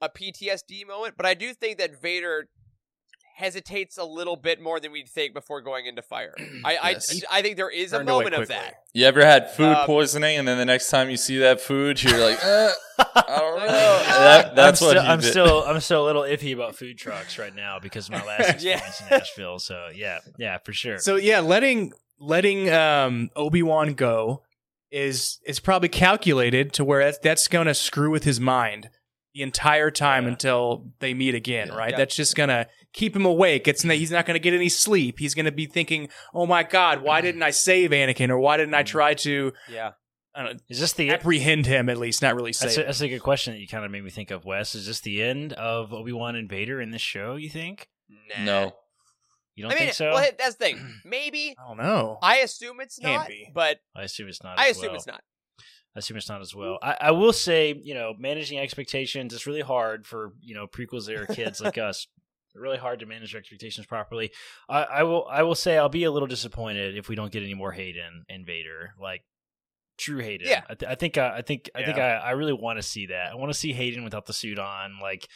a 0.02 0.10
PTSD 0.10 0.86
moment, 0.88 1.16
but 1.18 1.26
I 1.26 1.34
do 1.34 1.56
think 1.56 1.80
that 1.80 2.00
Vader 2.00 2.48
hesitates 3.42 3.98
a 3.98 4.04
little 4.04 4.36
bit 4.36 4.62
more 4.62 4.80
than 4.80 4.92
we'd 4.92 5.10
think 5.10 5.34
before 5.34 5.62
going 5.62 5.86
into 5.88 6.02
fire. 6.02 6.34
I 6.64 6.92
Yes. 6.92 7.24
I, 7.30 7.40
I 7.40 7.42
think 7.42 7.58
there 7.58 7.70
is 7.70 7.92
a 7.92 7.98
Turned 7.98 8.10
away 8.10 8.24
moment 8.26 8.42
of 8.44 8.48
that. 8.50 8.76
You 8.94 9.06
ever 9.06 9.26
had 9.26 9.52
food 9.52 9.76
Um, 9.76 9.86
poisoning, 9.86 10.38
and 10.38 10.48
then 10.48 10.58
the 10.58 10.66
next 10.66 10.90
time 10.90 11.10
you 11.10 11.18
see 11.18 11.40
that 11.40 11.60
food, 11.60 12.02
you're 12.04 12.20
like, 12.20 12.38
uh, 12.44 12.72
I 13.00 13.24
don't 13.40 13.60
know. 13.60 13.66
That, 13.66 14.56
that's 14.56 14.82
I'm 14.82 14.86
what 14.88 14.92
still, 14.98 15.12
I'm 15.12 15.20
did. 15.20 15.30
still 15.32 15.64
I'm 15.68 15.80
still 15.80 16.04
a 16.04 16.08
little 16.08 16.24
iffy 16.24 16.54
about 16.54 16.76
food 16.76 16.98
trucks 16.98 17.38
right 17.38 17.56
now 17.56 17.80
because 17.80 18.08
of 18.08 18.12
my 18.14 18.24
last 18.26 18.64
Yeah. 18.64 18.76
experience 18.78 19.02
in 19.02 19.08
Nashville. 19.10 19.60
So 19.60 19.88
yeah, 19.94 20.20
yeah, 20.38 20.58
for 20.60 20.72
sure. 20.74 21.00
So 21.00 21.16
yeah, 21.18 21.40
letting 21.40 21.94
letting 22.20 22.70
um, 22.70 23.30
Obi 23.36 23.64
Wan 23.64 23.94
go 23.96 24.44
is 24.92 25.40
is 25.46 25.60
probably 25.60 25.90
calculated 25.90 26.74
to 26.74 26.84
where 26.86 27.04
that's, 27.04 27.18
that's 27.20 27.48
going 27.48 27.68
to 27.68 27.74
screw 27.74 28.12
with 28.12 28.24
his 28.26 28.40
mind 28.40 28.90
the 29.34 29.42
entire 29.42 29.90
time 29.90 30.26
Yeah. 30.26 30.32
until 30.32 30.92
they 31.00 31.14
meet 31.14 31.34
again, 31.34 31.70
Yeah. 31.70 31.76
right? 31.78 31.92
Yeah. 31.92 31.98
That's 31.98 32.16
just 32.16 32.36
going 32.36 32.50
to 32.50 32.68
keep 32.94 33.16
him 33.16 33.26
awake. 33.26 33.68
It's 33.68 33.86
n- 33.86 33.92
he's 33.92 34.12
not 34.12 34.26
going 34.26 34.36
to 34.36 34.40
get 34.40 34.54
any 34.54 34.70
sleep. 34.70 35.20
He's 35.20 35.34
going 35.34 35.46
to 35.46 35.52
be 35.52 35.66
thinking, 35.66 36.10
"Oh 36.34 36.46
my 36.46 36.64
God, 36.64 37.02
why 37.02 37.20
mm-hmm. 37.20 37.26
didn't 37.28 37.44
I 37.44 37.52
save 37.52 37.92
Anakin? 37.92 38.30
Or 38.30 38.40
why 38.40 38.58
didn't 38.58 38.74
I 38.74 38.82
mm-hmm. 38.82 38.88
try 38.88 39.14
to 39.16 39.54
Yeah. 39.70 39.92
I 40.34 40.44
don't 40.44 40.54
know, 40.54 40.60
Is 40.70 40.80
this 40.80 40.94
the 40.94 41.10
apprehend 41.10 41.66
him 41.66 41.90
at 41.90 41.98
least, 41.98 42.22
not 42.22 42.36
really 42.36 42.54
say. 42.54 42.68
That's 42.68 42.78
a, 42.78 42.82
it. 42.82 42.86
that's 42.86 43.02
a 43.02 43.10
good 43.10 43.20
question 43.20 43.54
that 43.54 43.60
you 43.60 43.68
kind 43.68 43.84
of 43.84 43.92
made 43.92 44.04
me 44.04 44.10
think 44.10 44.32
of, 44.32 44.46
Wes. 44.46 44.76
Is 44.76 44.88
this 44.88 45.02
the 45.02 45.22
end 45.22 45.52
of 45.54 45.92
Obi 45.94 46.14
Wan 46.14 46.38
and 46.38 46.48
Vader 46.48 46.80
in 46.80 46.92
this 46.92 47.02
show? 47.02 47.36
You 47.36 47.50
think? 47.50 47.90
Nah. 48.10 48.46
No. 48.46 48.72
You 49.56 49.64
don't 49.64 49.74
I 49.74 49.76
mean, 49.76 49.84
think 49.86 49.94
so? 49.94 50.12
well, 50.12 50.30
that's 50.38 50.56
the 50.56 50.66
thing. 50.66 50.96
Maybe 51.06 51.56
I 51.60 51.68
don't 51.68 51.78
know. 51.78 52.18
I 52.22 52.38
assume 52.38 52.80
it's 52.80 52.98
Can't 52.98 53.22
not, 53.22 53.28
be. 53.28 53.52
but 53.54 53.80
I 53.96 54.04
assume 54.04 54.30
it's 54.30 54.42
not. 54.42 54.58
I 54.58 54.70
as 54.70 54.78
assume 54.78 54.90
well. 54.90 54.96
it's 54.96 55.08
not. 55.08 55.22
I 55.96 56.00
assume 56.00 56.18
it's 56.18 56.30
not 56.30 56.40
as 56.40 56.56
well. 56.56 56.80
I, 56.82 56.98
I 57.02 57.12
will 57.12 57.34
say, 57.34 57.80
you 57.84 57.94
know, 57.94 58.14
managing 58.18 58.58
expectations 58.58 59.34
is 59.34 59.46
really 59.46 59.62
hard 59.62 60.08
for 60.08 60.32
you 60.42 60.56
know 60.56 60.68
prequels 60.68 61.08
that 61.08 61.18
are 61.18 61.26
kids 61.26 61.60
like 61.60 61.78
us. 61.78 62.08
Really 62.54 62.78
hard 62.78 63.00
to 63.00 63.06
manage 63.06 63.34
expectations 63.34 63.88
properly. 63.88 64.32
I, 64.68 64.84
I 64.84 65.04
will. 65.04 65.26
I 65.30 65.44
will 65.44 65.56
say 65.56 65.78
I'll 65.78 65.90
be 65.90 66.04
a 66.04 66.12
little 66.12 66.28
disappointed 66.28 66.98
if 66.98 67.08
we 67.08 67.16
don't 67.16 67.32
get 67.32 67.44
any 67.44 67.54
more 67.54 67.72
Hayden 67.72 68.26
and 68.30 68.46
Vader. 68.46 68.94
Like 69.00 69.24
true 69.98 70.20
Hayden. 70.20 70.48
Yeah. 70.50 70.64
I, 70.70 70.74
th- 70.74 70.92
I 70.92 70.96
think. 70.96 71.18
Uh, 71.18 71.32
I 71.34 71.42
think. 71.42 71.70
I 71.74 71.84
think. 71.84 71.98
I, 71.98 72.16
I 72.16 72.32
really 72.32 72.54
want 72.54 72.78
to 72.78 72.84
see 72.84 73.06
that. 73.06 73.32
I 73.32 73.36
want 73.36 73.54
to 73.54 73.58
see 73.58 73.72
Hayden 73.72 74.04
without 74.04 74.26
the 74.26 74.34
suit 74.34 74.60
on. 74.60 75.00
Like 75.02 75.28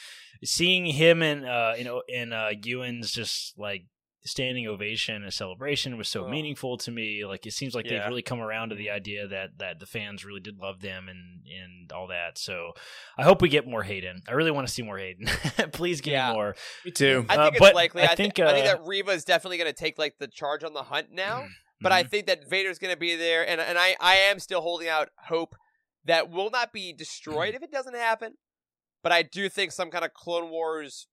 seeing 0.44 0.86
him 0.86 1.22
and 1.22 1.46
uh, 1.46 1.74
you 1.78 1.86
know, 1.86 2.02
in 2.08 2.34
uh, 2.34 2.50
Ewan's 2.64 3.12
just 3.12 3.58
like 3.58 3.86
standing 4.26 4.68
ovation 4.68 5.24
and 5.24 5.34
celebration 5.34 5.98
was 5.98 6.10
so 6.10 6.26
Oh. 6.26 6.30
meaningful 6.30 6.78
to 6.80 6.92
me. 6.92 7.24
Like 7.26 7.46
it 7.46 7.54
seems 7.54 7.76
like 7.76 7.86
Yeah. 7.86 8.00
they've 8.00 8.08
really 8.08 8.22
come 8.24 8.40
around 8.42 8.70
to 8.70 8.76
the 8.76 8.90
idea 8.90 9.28
that 9.28 9.58
that 9.60 9.80
the 9.80 9.86
fans 9.86 10.26
really 10.26 10.40
did 10.42 10.58
love 10.58 10.82
them 10.82 11.08
and 11.08 11.44
and 11.48 11.92
all 11.92 12.08
that. 12.08 12.38
So 12.38 12.74
I 13.18 13.24
hope 13.24 13.42
we 13.42 13.50
get 13.50 13.68
more 13.68 13.84
Hayden. 13.84 14.22
I 14.28 14.32
really 14.34 14.52
want 14.52 14.68
to 14.68 14.74
see 14.74 14.82
more 14.82 14.98
Hayden. 14.98 15.28
Please 15.74 16.02
get 16.02 16.12
Yeah. 16.14 16.34
more. 16.34 16.56
Me 16.84 16.92
too. 16.92 17.26
I 17.30 17.36
Uh, 17.38 17.44
think 17.46 17.56
it's 17.56 17.60
but 17.60 17.76
likely. 17.76 18.02
I 18.02 18.06
I, 18.06 18.16
think, 18.16 18.36
think, 18.36 18.48
I 18.48 18.54
think 18.54 18.68
uh, 18.68 18.74
that 18.78 18.82
Reva 18.86 19.12
is 19.12 19.24
definitely 19.24 19.58
going 19.58 19.70
to 19.72 19.80
take 19.80 19.98
like 20.00 20.18
the 20.18 20.28
charge 20.28 20.64
on 20.64 20.74
the 20.74 20.84
hunt 20.84 21.12
now. 21.12 21.48
But 21.82 21.92
I 21.92 22.04
Mhm. 22.04 22.10
think 22.10 22.28
that 22.28 22.48
Vader's 22.50 22.80
going 22.80 22.94
to 22.94 23.00
be 23.00 23.16
there, 23.16 23.48
and 23.48 23.60
and 23.62 23.78
I 23.78 23.96
I 24.00 24.16
am 24.16 24.40
still 24.40 24.62
holding 24.62 24.88
out 24.88 25.10
hope 25.28 25.56
that 26.06 26.30
will 26.30 26.50
not 26.50 26.72
be 26.72 26.94
destroyed 26.94 27.54
if 27.54 27.62
it 27.62 27.72
doesn't 27.72 27.96
happen. 27.96 28.38
But 29.04 29.12
I 29.12 29.22
do 29.22 29.50
think 29.50 29.72
some 29.72 29.92
kind 29.92 30.04
of 30.06 30.14
Clone 30.14 30.50
Wars 30.50 31.08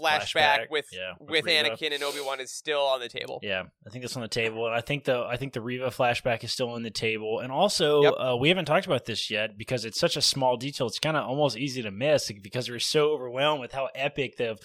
flashback, 0.00 0.32
Flashback, 0.32 0.70
with 0.70 0.86
yeah, 0.92 1.12
with 1.20 1.44
with, 1.44 1.46
Anakin 1.46 1.92
and 1.92 2.02
Obi 2.02 2.20
Wan 2.20 2.40
is 2.40 2.52
still 2.52 2.80
on 2.80 3.00
the 3.00 3.08
table. 3.08 3.40
Yeah, 3.42 3.64
I 3.86 3.90
think 3.90 4.02
that's 4.02 4.16
on 4.16 4.22
the 4.22 4.28
table, 4.28 4.66
and 4.66 4.74
I 4.74 4.80
think 4.80 5.04
the 5.04 5.20
I 5.20 5.36
think 5.36 5.52
the 5.52 5.60
Reva 5.60 5.88
flashback 5.88 6.44
is 6.44 6.52
still 6.52 6.70
on 6.70 6.82
the 6.82 6.90
table, 6.90 7.40
and 7.40 7.52
also 7.52 8.02
Yep. 8.02 8.14
uh, 8.18 8.36
we 8.36 8.48
haven't 8.48 8.64
talked 8.66 8.86
about 8.86 9.04
this 9.04 9.30
yet 9.30 9.56
because 9.58 9.84
it's 9.84 9.98
such 10.00 10.16
a 10.16 10.22
small 10.22 10.56
detail. 10.56 10.86
It's 10.86 10.98
kind 10.98 11.16
of 11.16 11.24
almost 11.26 11.56
easy 11.56 11.82
to 11.82 11.90
miss 11.90 12.30
because 12.42 12.68
we're 12.70 12.78
so 12.78 13.10
overwhelmed 13.10 13.60
with 13.60 13.72
how 13.72 13.88
epic 13.94 14.36
the 14.36 14.58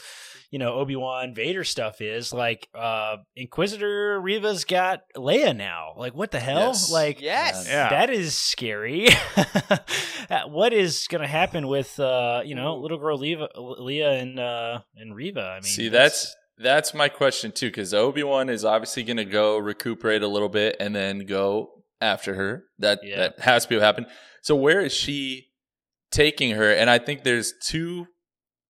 you 0.51 0.59
know 0.59 0.73
Obi 0.73 0.95
Wan 0.95 1.33
Vader 1.33 1.63
stuff 1.63 2.01
is. 2.01 2.33
Like 2.33 2.67
uh, 2.73 3.17
Inquisitor 3.35 4.19
Reva's 4.19 4.65
got 4.65 5.01
Leia 5.15 5.55
now. 5.55 5.93
Like 5.97 6.13
what 6.15 6.31
the 6.31 6.39
hell? 6.39 6.67
Yes. 6.67 6.91
Like 6.91 7.21
Yes. 7.21 7.67
Yeah. 7.67 7.89
that 7.89 8.09
is 8.09 8.35
scary. 8.37 9.07
What 10.47 10.73
is 10.73 11.07
going 11.07 11.21
to 11.21 11.27
happen 11.27 11.67
with 11.67 11.99
uh, 11.99 12.41
you 12.45 12.55
know 12.55 12.77
little 12.77 12.97
girl 12.97 13.17
Leia, 13.17 13.47
Leia 13.55 14.21
and 14.21 14.39
uh, 14.39 14.79
and 14.95 15.15
Reva? 15.18 15.41
I 15.41 15.56
mean, 15.56 15.64
See, 15.64 15.89
that's 15.89 16.35
that's 16.60 16.94
my 16.94 17.10
question 17.10 17.52
too, 17.52 17.68
because 17.68 17.94
Obi 17.94 18.23
Wan 18.23 18.49
is 18.49 18.64
obviously 18.64 19.03
going 19.03 19.18
to 19.18 19.26
go 19.26 19.57
recuperate 19.57 20.22
a 20.23 20.27
little 20.27 20.49
bit 20.49 20.76
and 20.80 20.95
then 20.95 21.26
go 21.26 21.69
after 21.99 22.35
her. 22.35 22.64
That 22.80 22.99
Yeah. 23.03 23.18
that 23.18 23.39
has 23.39 23.64
to 23.64 23.69
be 23.69 23.76
what 23.76 23.84
happened. 23.84 24.07
So 24.41 24.56
where 24.56 24.80
is 24.81 24.94
she 24.94 25.48
taking 26.11 26.52
her? 26.52 26.72
And 26.72 26.89
I 26.89 26.99
think 26.99 27.23
there's 27.23 27.53
two 27.65 28.07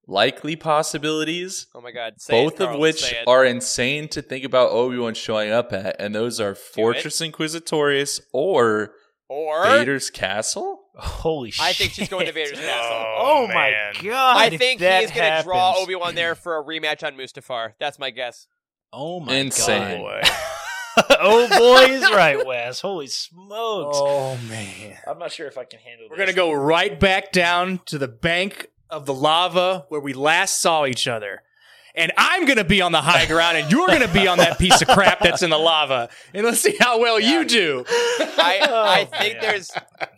likely 0.08 0.56
possibilities, 0.56 1.68
Oh 1.76 1.82
my 1.82 1.92
God! 1.92 2.14
Say 2.18 2.34
it, 2.40 2.44
both 2.58 2.62
of 2.62 2.80
which 2.80 3.02
say 3.02 3.24
are 3.28 3.44
insane 3.46 4.08
to 4.10 4.22
think 4.22 4.46
about 4.46 4.72
Obi 4.72 4.98
Wan 4.98 5.14
showing 5.14 5.52
up 5.52 5.74
at, 5.74 6.00
and 6.00 6.16
those 6.16 6.40
are 6.40 6.56
Fortress 6.56 7.22
Inquisitorius 7.22 8.22
or 8.34 8.94
or 9.30 9.64
Vader's 9.66 10.10
Castle. 10.10 10.80
Holy 10.98 11.52
shit! 11.52 11.66
I 11.66 11.74
think 11.74 11.94
she's 11.94 12.10
going 12.10 12.26
to 12.26 12.32
Vader's 12.32 12.60
castle. 12.60 12.98
Oh, 12.98 13.44
Oh, 13.44 13.48
my 13.48 13.72
man. 13.72 13.94
god! 14.04 14.38
I 14.38 14.58
think 14.58 14.80
that 14.82 15.02
he's 15.02 15.12
going 15.12 15.38
to 15.38 15.44
draw 15.44 15.76
Obi 15.78 15.96
Wan 15.96 16.16
there 16.16 16.36
for 16.36 16.58
a 16.58 16.64
rematch 16.64 17.06
on 17.06 17.16
Mustafar. 17.16 17.74
That's 17.80 18.00
my 18.00 18.10
guess. 18.10 18.48
Oh 18.92 19.20
my 19.20 19.36
Insane. 19.36 20.00
Boy. 20.00 20.22
god! 20.98 21.18
oh 21.20 21.48
boy, 21.50 21.92
is 21.94 22.02
right, 22.04 22.44
Wes. 22.46 22.82
Holy 22.82 23.08
smokes! 23.08 23.98
Oh, 24.02 24.38
oh 24.42 24.50
man. 24.50 24.98
I'm 25.08 25.20
not 25.20 25.32
sure 25.32 25.46
if 25.48 25.58
I 25.58 25.64
can 25.66 25.80
handle. 25.80 26.08
This. 26.08 26.12
We're 26.12 26.18
gonna 26.26 26.34
go 26.34 26.52
right 26.54 27.00
back 27.00 27.32
down 27.32 27.82
to 27.86 27.98
the 27.98 28.08
bank 28.08 28.68
of 28.90 29.06
the 29.06 29.14
lava 29.14 29.86
where 29.90 30.02
we 30.02 30.14
last 30.14 30.60
saw 30.62 30.86
each 30.86 31.08
other. 31.08 31.44
And 31.98 32.12
I'm 32.16 32.46
gonna 32.46 32.64
be 32.64 32.82
on 32.82 32.92
the 32.92 33.02
high 33.02 33.26
ground, 33.26 33.58
and 33.58 33.72
you're 33.72 33.88
gonna 33.88 34.08
be 34.08 34.28
on 34.28 34.38
that 34.38 34.60
piece 34.60 34.82
of 34.82 34.88
crap 34.88 35.20
that's 35.20 35.42
in 35.42 35.50
the 35.50 35.58
lava. 35.58 36.10
And 36.34 36.46
let's 36.46 36.60
see 36.62 36.76
how 36.80 37.00
well 37.00 37.20
you 37.20 37.44
do. 37.44 37.84
I 37.90 38.60
oh, 38.70 38.84
I 38.84 39.02
Oh, 39.12 39.18
think 39.20 39.34
man. 39.36 39.42
there's 39.42 39.72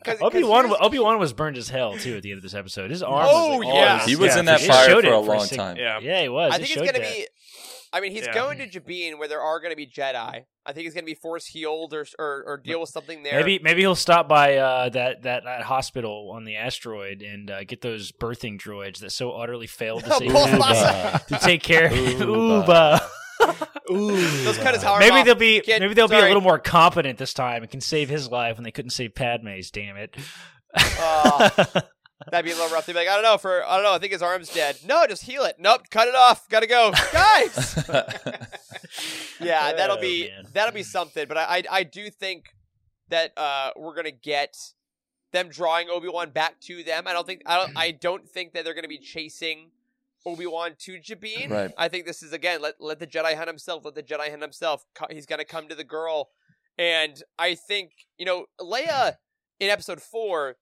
cause, 0.03 0.17
Obi 0.21 0.41
'cause 0.41 0.49
Wan. 0.49 0.75
Obi 0.81 0.99
Wan 0.99 1.19
was 1.19 1.31
burned 1.31 1.57
as 1.57 1.69
hell 1.69 1.97
too 1.97 2.17
at 2.17 2.23
the 2.23 2.31
end 2.31 2.37
of 2.37 2.43
this 2.43 2.53
episode. 2.53 2.91
His 2.91 3.01
arm. 3.01 3.25
Oh, 3.29 3.57
was 3.59 3.65
like, 3.65 3.73
yeah. 3.75 3.99
all 4.01 4.07
He 4.07 4.15
was 4.17 4.33
Yeah, 4.33 4.39
in 4.39 4.45
that 4.45 4.61
It 4.61 4.67
fire 4.67 4.89
showed 4.89 5.03
for 5.05 5.09
it 5.09 5.13
a 5.13 5.23
for 5.23 5.33
a 5.33 5.37
long 5.37 5.45
sec- 5.45 5.57
time. 5.57 5.77
Yeah. 5.77 5.99
Yeah, 5.99 6.21
he 6.21 6.29
was. 6.29 6.51
I 6.51 6.55
It 6.55 6.59
think 6.59 6.71
it's 6.71 6.91
gonna 6.91 6.91
that. 7.05 7.15
be. 7.15 7.27
I 7.91 8.01
mean, 8.01 8.11
he's 8.11 8.25
Yeah. 8.27 8.33
going 8.33 8.57
to 8.59 8.67
Jabiim 8.67 9.17
where 9.17 9.27
there 9.27 9.41
are 9.41 9.59
going 9.59 9.71
to 9.71 9.75
be 9.75 9.87
Jedi. 9.87 10.43
I 10.65 10.73
think 10.73 10.83
he's 10.85 10.93
going 10.93 11.03
to 11.05 11.09
be 11.11 11.15
force 11.15 11.47
healed 11.47 11.93
or, 11.93 12.05
or 12.19 12.43
or 12.45 12.57
deal 12.57 12.79
with 12.81 12.89
something 12.89 13.23
there. 13.23 13.39
Maybe 13.39 13.59
maybe 13.63 13.81
he'll 13.81 13.95
stop 13.95 14.27
by 14.29 14.57
uh, 14.57 14.89
that, 14.89 15.23
that 15.23 15.43
that 15.45 15.63
hospital 15.63 16.31
on 16.35 16.43
the 16.43 16.55
asteroid 16.57 17.21
and 17.23 17.49
uh, 17.49 17.63
get 17.63 17.81
those 17.81 18.11
birthing 18.11 18.59
droids 18.61 18.99
that 18.99 19.11
so 19.11 19.31
utterly 19.31 19.65
failed 19.67 20.03
to 20.03 20.13
save 20.19 20.31
Pulse 20.31 20.51
Uba, 20.51 21.21
to 21.29 21.39
take 21.39 21.63
care 21.63 21.87
of 21.87 21.95
Uba. 21.97 22.25
Uba. 22.25 23.01
Ooh. 23.91 24.43
Those 24.43 24.57
cut 24.59 24.75
his 24.75 24.83
arm 24.83 24.99
Maybe 24.99 25.15
off. 25.15 25.25
they'll 25.25 25.33
be 25.33 25.61
Kid, 25.61 25.81
maybe 25.81 25.95
they'll 25.95 26.07
be 26.07 26.15
a 26.15 26.21
little 26.21 26.41
more 26.41 26.59
competent 26.59 27.17
this 27.17 27.33
time 27.33 27.63
and 27.63 27.71
can 27.71 27.81
save 27.81 28.07
his 28.09 28.29
life 28.29 28.57
when 28.57 28.63
they 28.63 28.71
couldn't 28.71 28.91
save 28.91 29.15
Padme's. 29.15 29.71
Damn 29.71 29.97
it! 29.97 30.15
Oh, 30.77 31.49
that'd 32.31 32.45
be 32.45 32.51
a 32.51 32.55
little 32.55 32.69
rough. 32.73 32.85
They'd 32.85 32.93
be 32.93 32.99
like, 32.99 33.07
I 33.07 33.15
don't 33.15 33.23
know. 33.23 33.37
For 33.37 33.63
I 33.65 33.75
don't 33.75 33.83
know. 33.83 33.93
I 33.93 33.99
think 33.99 34.11
his 34.13 34.21
arm's 34.21 34.53
dead. 34.53 34.77
No, 34.85 35.05
just 35.07 35.23
heal 35.23 35.43
it. 35.43 35.55
Nope, 35.59 35.83
cut 35.89 36.07
it 36.07 36.15
off. 36.15 36.47
Gotta 36.49 36.67
go, 36.67 36.91
guys. 37.13 37.83
yeah, 39.39 39.73
that'll 39.73 39.97
Oh, 39.97 40.01
be 40.01 40.29
man. 40.29 40.45
that'll 40.53 40.73
be 40.73 40.83
something. 40.83 41.25
But 41.27 41.37
I 41.37 41.43
I, 41.57 41.63
I 41.71 41.83
do 41.83 42.09
think 42.09 42.53
that 43.09 43.37
uh, 43.37 43.71
we're 43.75 43.95
gonna 43.95 44.11
get 44.11 44.55
them 45.31 45.49
drawing 45.49 45.89
Obi 45.89 46.07
Wan 46.09 46.29
back 46.31 46.59
to 46.61 46.83
them. 46.83 47.07
I 47.07 47.13
don't 47.13 47.25
think 47.27 47.41
I 47.45 47.57
don't 47.57 47.77
I 47.77 47.91
don't 47.91 48.27
think 48.27 48.53
that 48.53 48.63
they're 48.65 48.73
gonna 48.73 48.87
be 48.87 48.97
chasing 48.97 49.71
Obi 50.25 50.45
Wan 50.47 50.71
to 50.79 50.93
Jabiim. 50.99 51.49
Right. 51.49 51.71
I 51.77 51.87
think 51.87 52.05
this 52.05 52.21
is 52.23 52.33
again 52.33 52.61
let 52.61 52.75
let 52.79 52.99
the 52.99 53.07
Jedi 53.07 53.35
hunt 53.35 53.47
himself. 53.47 53.85
Let 53.85 53.95
the 53.95 54.03
Jedi 54.03 54.29
hunt 54.29 54.41
himself. 54.41 54.85
He's 55.09 55.25
gonna 55.25 55.45
come 55.45 55.67
to 55.67 55.75
the 55.75 55.83
girl, 55.83 56.29
and 56.77 57.21
I 57.37 57.55
think 57.55 57.91
you 58.17 58.25
know 58.25 58.45
Leia 58.59 59.15
in 59.59 59.69
Episode 59.69 60.01
Four, 60.01 60.55
sa- 60.55 60.57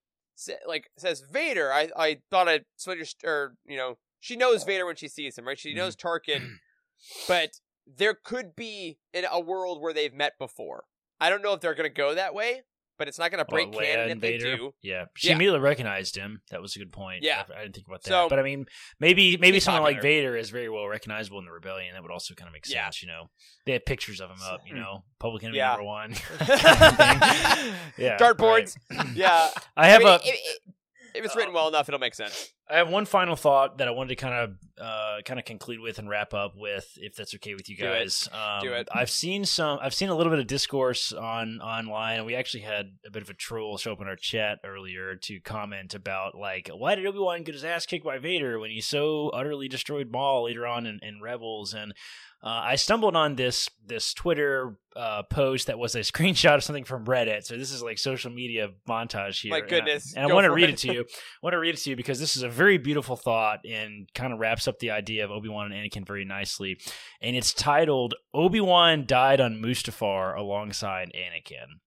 like 0.68 0.90
says 0.98 1.22
Vader. 1.22 1.72
I 1.72 1.90
I 1.96 2.18
thought 2.30 2.50
I 2.50 2.62
switched 2.76 3.24
or 3.24 3.56
you 3.66 3.78
know 3.78 3.98
she 4.20 4.36
knows 4.36 4.64
Vader 4.64 4.86
when 4.86 4.96
she 4.96 5.08
sees 5.08 5.38
him, 5.38 5.48
right? 5.48 5.60
She 5.60 5.74
knows 5.74 5.96
mm-hmm. 5.96 6.08
Tarkin, 6.08 6.58
but 7.28 7.60
there 7.86 8.14
could 8.14 8.56
be 8.56 8.98
in 9.14 9.26
a 9.30 9.40
world 9.40 9.82
where 9.82 9.94
they've 9.94 10.14
met 10.14 10.34
before. 10.38 10.86
I 11.20 11.30
don't 11.30 11.42
know 11.42 11.54
if 11.54 11.62
they're 11.62 11.76
gonna 11.76 11.90
go 11.90 12.14
that 12.14 12.34
way, 12.34 12.62
but 12.98 13.08
it's 13.08 13.20
not 13.20 13.32
gonna 13.32 13.46
break 13.46 13.72
Well, 13.72 13.82
canon 13.82 14.10
if 14.10 14.20
they 14.20 14.38
do. 14.38 14.74
Yeah, 14.82 15.06
she 15.16 15.30
Yeah. 15.30 15.36
immediately 15.36 15.60
recognized 15.60 16.16
him. 16.16 16.42
That 16.52 16.62
was 16.62 16.76
a 16.76 16.80
good 16.80 16.92
point. 16.92 17.24
Yeah. 17.24 17.44
I, 17.56 17.60
I 17.60 17.64
didn't 17.64 17.76
think 17.76 17.88
about 17.88 18.04
that. 18.04 18.10
So- 18.10 18.30
but 18.30 18.40
I 18.40 18.44
mean, 18.44 18.66
maybe 19.00 19.38
maybe 19.38 19.60
someone 19.60 19.84
like. 19.84 20.02
Vader 20.02 20.38
is 20.38 20.52
very 20.52 20.70
well 20.70 20.88
recognizable 20.88 21.40
in 21.40 21.46
the 21.46 21.52
rebellion. 21.52 21.94
That 21.94 22.02
would 22.04 22.12
also 22.12 22.34
kind 22.36 22.48
of 22.48 22.54
make 22.54 22.66
sense. 22.66 23.02
Yeah. 23.04 23.08
You 23.08 23.12
know, 23.14 23.30
they 23.66 23.72
had 23.74 23.86
pictures 23.86 24.22
of 24.22 24.30
him 24.30 24.38
up. 24.44 24.62
You 24.66 24.74
hmm. 24.74 24.80
know, 24.80 25.04
public 25.20 25.44
enemy 25.44 25.58
Yeah. 25.58 25.70
number 25.70 25.84
one. 25.84 26.12
yeah, 27.98 28.18
Dartboards. 28.18 28.78
right. 28.92 29.08
Yeah, 29.16 29.50
I 29.78 29.88
have 29.88 30.02
I 30.02 30.04
mean, 30.04 30.14
a. 30.14 30.16
if, 30.16 30.22
if- 30.26 30.58
if 31.18 31.26
it's 31.26 31.36
written 31.36 31.54
well 31.54 31.68
enough, 31.68 31.90
it'll 31.90 32.00
make 32.00 32.16
sense. 32.16 32.54
I 32.70 32.78
have 32.78 32.90
one 32.90 33.06
final 33.06 33.36
thought 33.36 33.78
that 33.78 33.88
I 33.88 33.92
wanted 33.92 34.10
to 34.10 34.16
kind 34.18 34.34
of 34.34 34.58
uh, 34.82 35.22
kind 35.24 35.40
of 35.40 35.46
conclude 35.46 35.80
with 35.80 36.00
and 36.00 36.10
wrap 36.10 36.34
up 36.34 36.54
with, 36.56 36.86
if 36.98 37.16
that's 37.16 37.34
okay 37.36 37.54
with 37.54 37.70
you 37.70 37.78
Do 37.78 37.86
it. 37.86 38.00
guys. 38.00 38.28
Um, 38.32 38.62
Do 38.62 38.74
it. 38.74 38.90
I've 38.94 39.10
seen 39.10 39.46
some. 39.46 39.80
I've 39.82 39.94
seen 39.94 40.10
a 40.10 40.16
little 40.16 40.32
bit 40.32 40.40
of 40.40 40.48
discourse 40.48 41.14
on 41.14 41.62
online. 41.62 42.26
We 42.26 42.36
actually 42.36 42.64
had 42.64 42.92
a 43.06 43.12
bit 43.12 43.22
of 43.24 43.30
a 43.30 43.34
troll 43.34 43.78
show 43.78 43.94
up 43.94 44.02
in 44.02 44.08
our 44.08 44.16
chat 44.18 44.60
earlier 44.66 45.16
to 45.16 45.40
comment 45.40 45.94
about 45.94 46.36
like, 46.36 46.70
why 46.76 46.96
did 46.96 47.06
Obi 47.06 47.20
Wan 47.20 47.44
get 47.44 47.56
his 47.56 47.64
ass 47.64 47.86
kicked 47.86 48.06
by 48.06 48.18
Vader 48.18 48.60
when 48.60 48.72
he 48.72 48.82
so 48.82 49.30
utterly 49.30 49.68
destroyed 49.68 50.12
Maul 50.12 50.46
later 50.46 50.68
on 50.68 50.86
in, 50.86 51.00
in 51.02 51.22
Rebels? 51.22 51.74
And 51.74 51.94
uh, 52.44 52.48
I 52.66 52.76
stumbled 52.76 53.16
on 53.16 53.36
this 53.36 53.70
this 53.86 54.14
Twitter 54.14 54.78
uh, 54.96 55.24
post 55.24 55.68
that 55.68 55.80
was 55.80 55.96
a 55.96 56.00
screenshot 56.12 56.56
of 56.56 56.64
something 56.64 56.84
from 56.84 57.06
Reddit. 57.06 57.44
So 57.46 57.58
this 57.58 57.72
is 57.72 57.82
like 57.82 57.98
social 57.98 58.32
media 58.32 58.70
montage 58.88 59.42
here. 59.42 59.52
My 59.52 59.58
And 59.58 59.66
I- 59.66 59.70
goodness. 59.70 60.14
and 60.16 60.26
I 60.26 60.28
Go 60.30 60.36
want 60.36 60.46
to 60.46 60.52
read 60.52 60.70
it. 60.70 60.74
it 60.74 60.78
to 60.88 60.94
you. 60.94 61.02
I 61.02 61.40
want 61.42 61.54
to 61.54 61.60
read 61.60 61.74
it 61.76 61.78
to 61.80 61.90
you 61.90 61.96
because 61.96 62.20
this 62.20 62.36
is 62.38 62.44
a 62.44 62.50
very 62.50 62.78
beautiful 62.78 63.16
thought 63.16 63.60
and 63.66 64.08
kind 64.14 64.34
of 64.34 64.40
wraps 64.40 64.68
up 64.68 64.80
the 64.80 64.92
idea 64.92 65.26
of 65.26 65.32
Obi 65.32 65.50
Wan 65.50 65.72
and 65.72 65.92
Anakin 65.92 66.06
very 66.06 66.26
nicely. 66.26 66.80
And 67.22 67.36
it's 67.36 67.54
titled 67.54 68.14
"Obi 68.34 68.62
Wan 68.62 69.06
died 69.06 69.42
on 69.42 69.62
Mustafar 69.62 70.38
alongside 70.38 71.12
Anakin." 71.16 71.80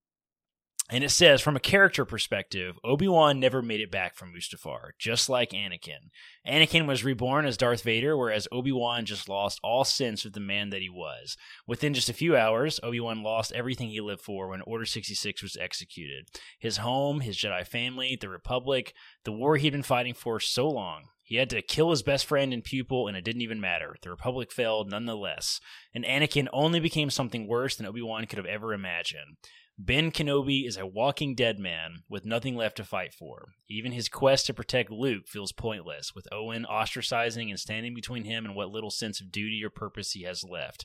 And 0.93 1.05
it 1.05 1.11
says, 1.11 1.41
from 1.41 1.55
a 1.55 1.61
character 1.61 2.05
perspective, 2.05 2.77
Obi 2.83 3.07
Wan 3.07 3.39
never 3.39 3.63
made 3.63 3.81
it 3.81 3.93
back 3.93 4.17
from 4.17 4.33
Mustafar, 4.33 4.91
just 4.99 5.29
like 5.29 5.51
Anakin. 5.51 6.11
Anakin 6.45 6.87
was 6.87 7.05
reborn 7.05 7.47
as 7.47 7.57
Darth 7.57 7.83
Vader, 7.83 8.17
whereas 8.17 8.49
Obi 8.51 8.73
Wan 8.73 9.05
just 9.05 9.29
lost 9.29 9.61
all 9.63 9.85
sense 9.85 10.25
of 10.25 10.33
the 10.33 10.41
man 10.41 10.71
that 10.71 10.83
he 10.83 10.91
was. 10.91 11.37
Within 11.65 11.95
just 11.95 12.09
a 12.09 12.15
few 12.15 12.37
hours, 12.37 12.81
Obi 12.83 12.99
Wan 12.99 13.23
lost 13.23 13.53
everything 13.53 13.91
he 13.91 14.01
lived 14.01 14.23
for 14.23 14.49
when 14.49 14.63
Order 14.63 14.85
66 14.85 15.43
was 15.43 15.57
executed 15.57 16.27
his 16.59 16.79
home, 16.79 17.21
his 17.21 17.37
Jedi 17.37 17.65
family, 17.65 18.19
the 18.21 18.29
Republic, 18.29 18.93
the 19.25 19.33
war 19.33 19.59
he'd 19.59 19.71
been 19.71 19.85
fighting 19.85 20.15
for 20.15 20.41
so 20.41 20.69
long. 20.69 21.05
He 21.23 21.37
had 21.37 21.51
to 21.51 21.63
kill 21.63 21.91
his 21.91 22.03
best 22.03 22.27
friend 22.27 22.53
and 22.53 22.65
pupil, 22.65 23.07
and 23.07 23.17
it 23.17 23.25
didn't 23.25 23.43
even 23.43 23.61
matter. 23.61 23.95
The 24.03 24.11
Republic 24.11 24.51
failed 24.51 24.91
nonetheless. 24.91 25.61
And 25.95 26.05
Anakin 26.05 26.49
only 26.53 26.81
became 26.81 27.11
something 27.11 27.47
worse 27.47 27.77
than 27.77 27.87
Obi 27.87 28.03
Wan 28.03 28.27
could 28.27 28.39
have 28.39 28.47
ever 28.47 28.75
imagined. 28.75 29.37
Ben 29.83 30.11
Kenobi 30.11 30.67
is 30.69 30.77
a 30.77 30.87
walking 30.87 31.35
dead 31.35 31.59
man 31.59 32.03
with 32.07 32.27
nothing 32.27 32.55
left 32.55 32.77
to 32.77 32.85
fight 32.85 33.15
for. 33.15 33.53
Even 33.67 33.93
his 33.93 34.11
quest 34.11 34.45
to 34.45 34.53
protect 34.53 34.91
Luke 34.91 35.27
feels 35.27 35.53
pointless, 35.53 36.15
with 36.15 36.29
Owen 36.31 36.67
ostracizing 36.71 37.49
and 37.49 37.59
standing 37.59 37.95
between 37.95 38.25
him 38.25 38.45
and 38.45 38.55
what 38.55 38.69
little 38.69 38.91
sense 38.91 39.23
of 39.23 39.33
duty 39.33 39.65
or 39.65 39.71
purpose 39.71 40.13
he 40.13 40.25
has 40.25 40.45
left. 40.45 40.85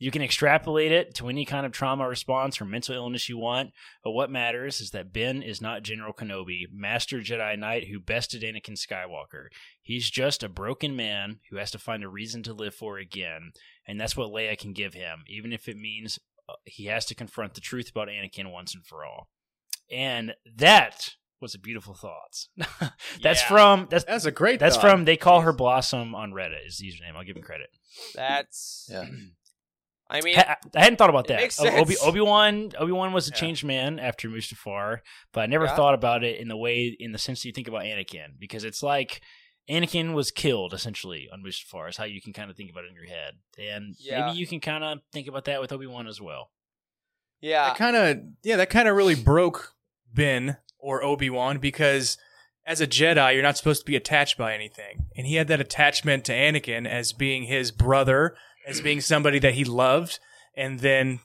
You 0.00 0.10
can 0.10 0.22
extrapolate 0.22 0.90
it 0.90 1.14
to 1.14 1.28
any 1.28 1.44
kind 1.44 1.64
of 1.64 1.70
trauma 1.70 2.08
response 2.08 2.60
or 2.60 2.64
mental 2.64 2.96
illness 2.96 3.28
you 3.28 3.38
want, 3.38 3.70
but 4.02 4.10
what 4.10 4.28
matters 4.28 4.80
is 4.80 4.90
that 4.90 5.12
Ben 5.12 5.40
is 5.40 5.60
not 5.60 5.84
General 5.84 6.12
Kenobi, 6.12 6.64
Master 6.72 7.18
Jedi 7.18 7.56
Knight 7.56 7.86
who 7.86 8.00
bested 8.00 8.42
Anakin 8.42 8.76
Skywalker. 8.76 9.46
He's 9.80 10.10
just 10.10 10.42
a 10.42 10.48
broken 10.48 10.96
man 10.96 11.38
who 11.50 11.58
has 11.58 11.70
to 11.70 11.78
find 11.78 12.02
a 12.02 12.08
reason 12.08 12.42
to 12.42 12.52
live 12.52 12.74
for 12.74 12.98
again, 12.98 13.52
and 13.86 14.00
that's 14.00 14.16
what 14.16 14.32
Leia 14.32 14.58
can 14.58 14.72
give 14.72 14.94
him, 14.94 15.22
even 15.28 15.52
if 15.52 15.68
it 15.68 15.76
means 15.76 16.18
Uh, 16.48 16.54
he 16.64 16.86
has 16.86 17.06
to 17.06 17.14
confront 17.14 17.54
the 17.54 17.60
truth 17.60 17.90
about 17.90 18.08
Anakin 18.08 18.50
once 18.50 18.74
and 18.74 18.84
for 18.84 19.04
all. 19.04 19.28
And 19.90 20.34
that 20.56 21.10
was 21.40 21.54
a 21.54 21.58
beautiful 21.58 21.94
thought. 21.94 22.46
that's 23.22 23.42
Yeah. 23.42 23.48
from 23.48 23.86
that's 23.90 24.04
That's 24.04 24.24
a 24.24 24.30
great. 24.30 24.60
that's 24.60 24.76
thought. 24.76 24.90
from 24.90 25.04
they 25.04 25.16
call 25.16 25.40
her 25.42 25.52
Blossom 25.52 26.14
on 26.14 26.32
Reddit 26.32 26.66
is 26.66 26.78
the 26.78 26.86
username. 26.86 27.16
I'll 27.16 27.24
give 27.24 27.36
him 27.36 27.42
credit. 27.42 27.68
That's. 28.14 28.88
Yeah. 28.90 29.06
I 30.10 30.20
mean, 30.20 30.36
I, 30.38 30.56
I 30.76 30.80
hadn't 30.84 30.98
thought 30.98 31.08
about 31.10 31.28
that. 31.28 31.58
Obi 31.60 31.96
Obi 32.02 32.20
Wan 32.20 32.70
Obi 32.78 32.92
Wan 32.92 33.12
was 33.12 33.28
a 33.28 33.30
Yeah. 33.32 33.36
changed 33.40 33.64
man 33.64 33.98
after 33.98 34.28
Mustafar, 34.28 34.98
but 35.32 35.40
I 35.42 35.46
never 35.46 35.64
Yeah. 35.64 35.74
thought 35.76 35.94
about 35.94 36.22
it 36.22 36.38
in 36.38 36.48
the 36.48 36.56
way 36.56 36.94
in 36.98 37.12
the 37.12 37.18
sense 37.18 37.40
that 37.42 37.48
you 37.48 37.52
think 37.52 37.68
about 37.68 37.82
Anakin 37.84 38.38
because 38.38 38.64
it's 38.64 38.82
like 38.82 39.22
Anakin 39.70 40.12
was 40.14 40.30
killed 40.30 40.74
essentially 40.74 41.28
on 41.32 41.42
Mustafar 41.42 41.88
is 41.88 41.96
how 41.96 42.04
you 42.04 42.20
can 42.20 42.32
kind 42.32 42.50
of 42.50 42.56
think 42.56 42.70
about 42.70 42.84
it 42.84 42.88
in 42.90 42.94
your 42.96 43.06
head, 43.06 43.34
and 43.58 43.94
Yeah. 43.98 44.26
maybe 44.26 44.38
you 44.38 44.46
can 44.46 44.60
kind 44.60 44.82
of 44.84 44.98
think 45.12 45.28
about 45.28 45.44
that 45.46 45.60
with 45.60 45.72
Obi 45.72 45.86
Wan 45.86 46.06
as 46.06 46.20
well. 46.20 46.50
yeah. 47.40 47.68
that 47.68 47.76
kind 47.76 47.96
of 47.96 48.18
yeah, 48.42 48.56
that 48.56 48.70
kind 48.70 48.88
of 48.88 48.96
really 48.96 49.14
broke 49.16 49.74
Ben 50.12 50.58
or 50.78 51.02
Obi 51.02 51.30
Wan 51.30 51.58
because 51.58 52.16
as 52.64 52.80
a 52.80 52.86
Jedi, 52.86 53.34
you're 53.34 53.42
not 53.42 53.56
supposed 53.56 53.80
to 53.80 53.86
be 53.86 53.96
attached 53.96 54.36
by 54.38 54.54
anything, 54.54 55.06
and 55.16 55.26
he 55.26 55.34
had 55.36 55.48
that 55.48 55.60
attachment 55.60 56.24
to 56.26 56.32
Anakin 56.32 56.86
as 56.86 57.12
being 57.12 57.44
his 57.44 57.70
brother, 57.72 58.36
as 58.66 58.80
being 58.80 59.00
somebody 59.00 59.38
that 59.40 59.54
he 59.54 59.64
loved, 59.64 60.18
and 60.56 60.80
then 60.80 61.20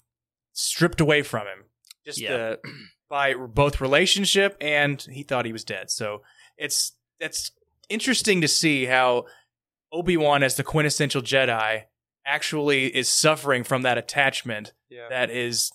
stripped 0.54 1.00
away 1.02 1.22
from 1.22 1.46
him 1.48 1.66
just 2.06 2.20
Yeah. 2.20 2.34
uh, 2.34 2.56
by 3.10 3.34
both 3.36 3.80
relationship 3.80 4.58
and 4.60 5.02
he 5.12 5.22
thought 5.24 5.46
he 5.46 5.54
was 5.54 5.64
dead. 5.64 5.92
So 5.92 6.24
it's 6.58 6.94
it's 7.20 7.52
interesting 7.90 8.42
to 8.42 8.48
see 8.48 8.86
how 8.86 9.26
Obi 9.92 10.18
Wan, 10.18 10.44
as 10.44 10.56
the 10.56 10.64
quintessential 10.64 11.22
Jedi, 11.22 11.84
actually 12.26 12.96
is 12.96 13.08
suffering 13.10 13.64
from 13.64 13.84
that 13.84 13.98
attachment 13.98 14.74
yeah. 14.90 15.08
that 15.10 15.30
is 15.30 15.72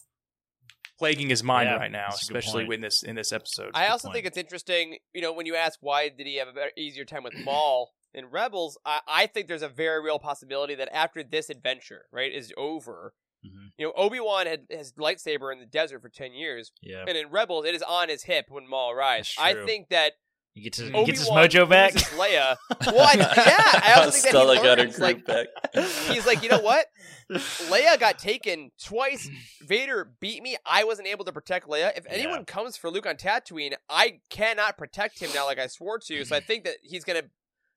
plaguing 0.99 1.31
his 1.31 1.43
mind 1.43 1.69
Yeah, 1.69 1.77
right 1.77 1.91
now, 1.91 2.07
that's 2.11 2.29
a 2.29 2.33
good 2.33 2.39
especially 2.39 2.75
in 2.75 2.81
this 2.81 3.03
in 3.03 3.17
this 3.17 3.33
episode. 3.33 3.71
I 3.75 3.89
also 3.89 4.09
point. 4.09 4.17
think 4.17 4.27
it's 4.27 4.37
interesting, 4.39 4.99
you 5.15 5.23
know, 5.23 5.33
when 5.33 5.47
you 5.47 5.57
ask 5.57 5.79
why 5.81 6.09
did 6.11 6.27
he 6.27 6.37
have 6.37 6.49
a 6.49 6.53
better, 6.53 6.71
easier 6.77 7.05
time 7.05 7.23
with 7.25 7.35
Maul 7.45 7.93
in 8.15 8.27
Rebels, 8.27 8.79
I, 8.85 9.01
I 9.09 9.27
think 9.27 9.49
there's 9.49 9.63
a 9.63 9.69
very 9.69 10.03
real 10.03 10.19
possibility 10.19 10.75
that 10.75 10.95
after 10.95 11.23
this 11.25 11.49
adventure, 11.51 12.05
right, 12.13 12.33
is 12.33 12.53
over, 12.57 13.15
Mhm. 13.45 13.73
you 13.77 13.87
know, 13.87 13.93
Obi 13.97 14.21
Wan 14.21 14.47
had 14.47 14.67
his 14.69 14.93
lightsaber 14.93 15.53
in 15.53 15.59
the 15.59 15.67
desert 15.67 16.01
for 16.03 16.09
ten 16.09 16.33
years, 16.35 16.71
Yeah, 16.81 17.05
and 17.09 17.17
in 17.19 17.31
Rebels, 17.31 17.65
it 17.65 17.75
is 17.75 17.83
on 17.83 18.09
his 18.09 18.23
hip 18.25 18.45
when 18.49 18.69
Maul 18.69 18.93
arrives. 18.93 19.35
I 19.39 19.55
think 19.65 19.89
that 19.89 20.13
he 20.55 20.61
gets 20.61 20.79
his, 20.79 20.91
he 20.91 21.05
gets 21.05 21.21
his 21.21 21.29
mojo 21.31 21.69
back. 21.69 21.95
Leia. 21.95 22.57
Well, 22.87 23.01
I, 23.09 23.15
yeah, 23.15 23.81
I 23.83 23.93
also 23.97 24.11
think 24.11 24.25
that 24.25 24.29
Stella 24.31 24.57
he 24.57 24.63
got 24.63 24.79
her 24.79 24.85
learns, 24.85 24.99
like, 24.99 25.25
back. 25.25 25.47
He's 26.09 26.27
like, 26.27 26.43
you 26.43 26.49
know 26.51 26.61
what? 26.61 26.87
Leia 27.31 27.99
got 27.99 28.19
taken 28.19 28.71
twice. 28.83 29.31
Vader 29.63 30.13
beat 30.21 30.43
me. 30.43 30.57
I 30.67 30.85
wasn't 30.85 31.09
able 31.09 31.25
to 31.25 31.33
protect 31.33 31.67
Leia. 31.69 31.97
If 31.97 32.05
Yeah. 32.05 32.13
anyone 32.13 32.45
comes 32.45 32.77
for 32.77 32.91
Luke 32.91 33.07
on 33.07 33.17
Tatooine, 33.17 33.75
I 33.89 34.21
cannot 34.31 34.77
protect 34.77 35.21
him 35.21 35.31
now 35.35 35.47
like 35.47 35.59
I 35.59 35.69
swore 35.69 35.99
to. 36.01 36.25
So 36.25 36.37
I 36.37 36.41
think 36.47 36.65
that 36.65 36.77
he's 36.83 37.05
gonna, 37.05 37.23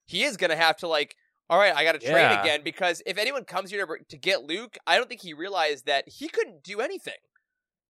he 0.04 0.24
is 0.24 0.36
gonna 0.36 0.56
have 0.56 0.76
to 0.78 0.88
like, 0.88 1.16
all 1.48 1.58
right, 1.58 1.74
I 1.74 1.84
got 1.84 1.92
to 1.92 1.98
train 2.00 2.16
Yeah. 2.16 2.40
again 2.42 2.60
because 2.64 3.02
if 3.06 3.16
anyone 3.18 3.44
comes 3.44 3.70
here 3.70 3.86
to, 3.86 3.94
to 4.08 4.16
get 4.18 4.42
Luke, 4.44 4.76
I 4.86 4.96
don't 4.96 5.08
think 5.08 5.22
he 5.22 5.32
realized 5.32 5.86
that 5.86 6.08
he 6.08 6.28
couldn't 6.28 6.62
do 6.64 6.80
anything 6.80 7.14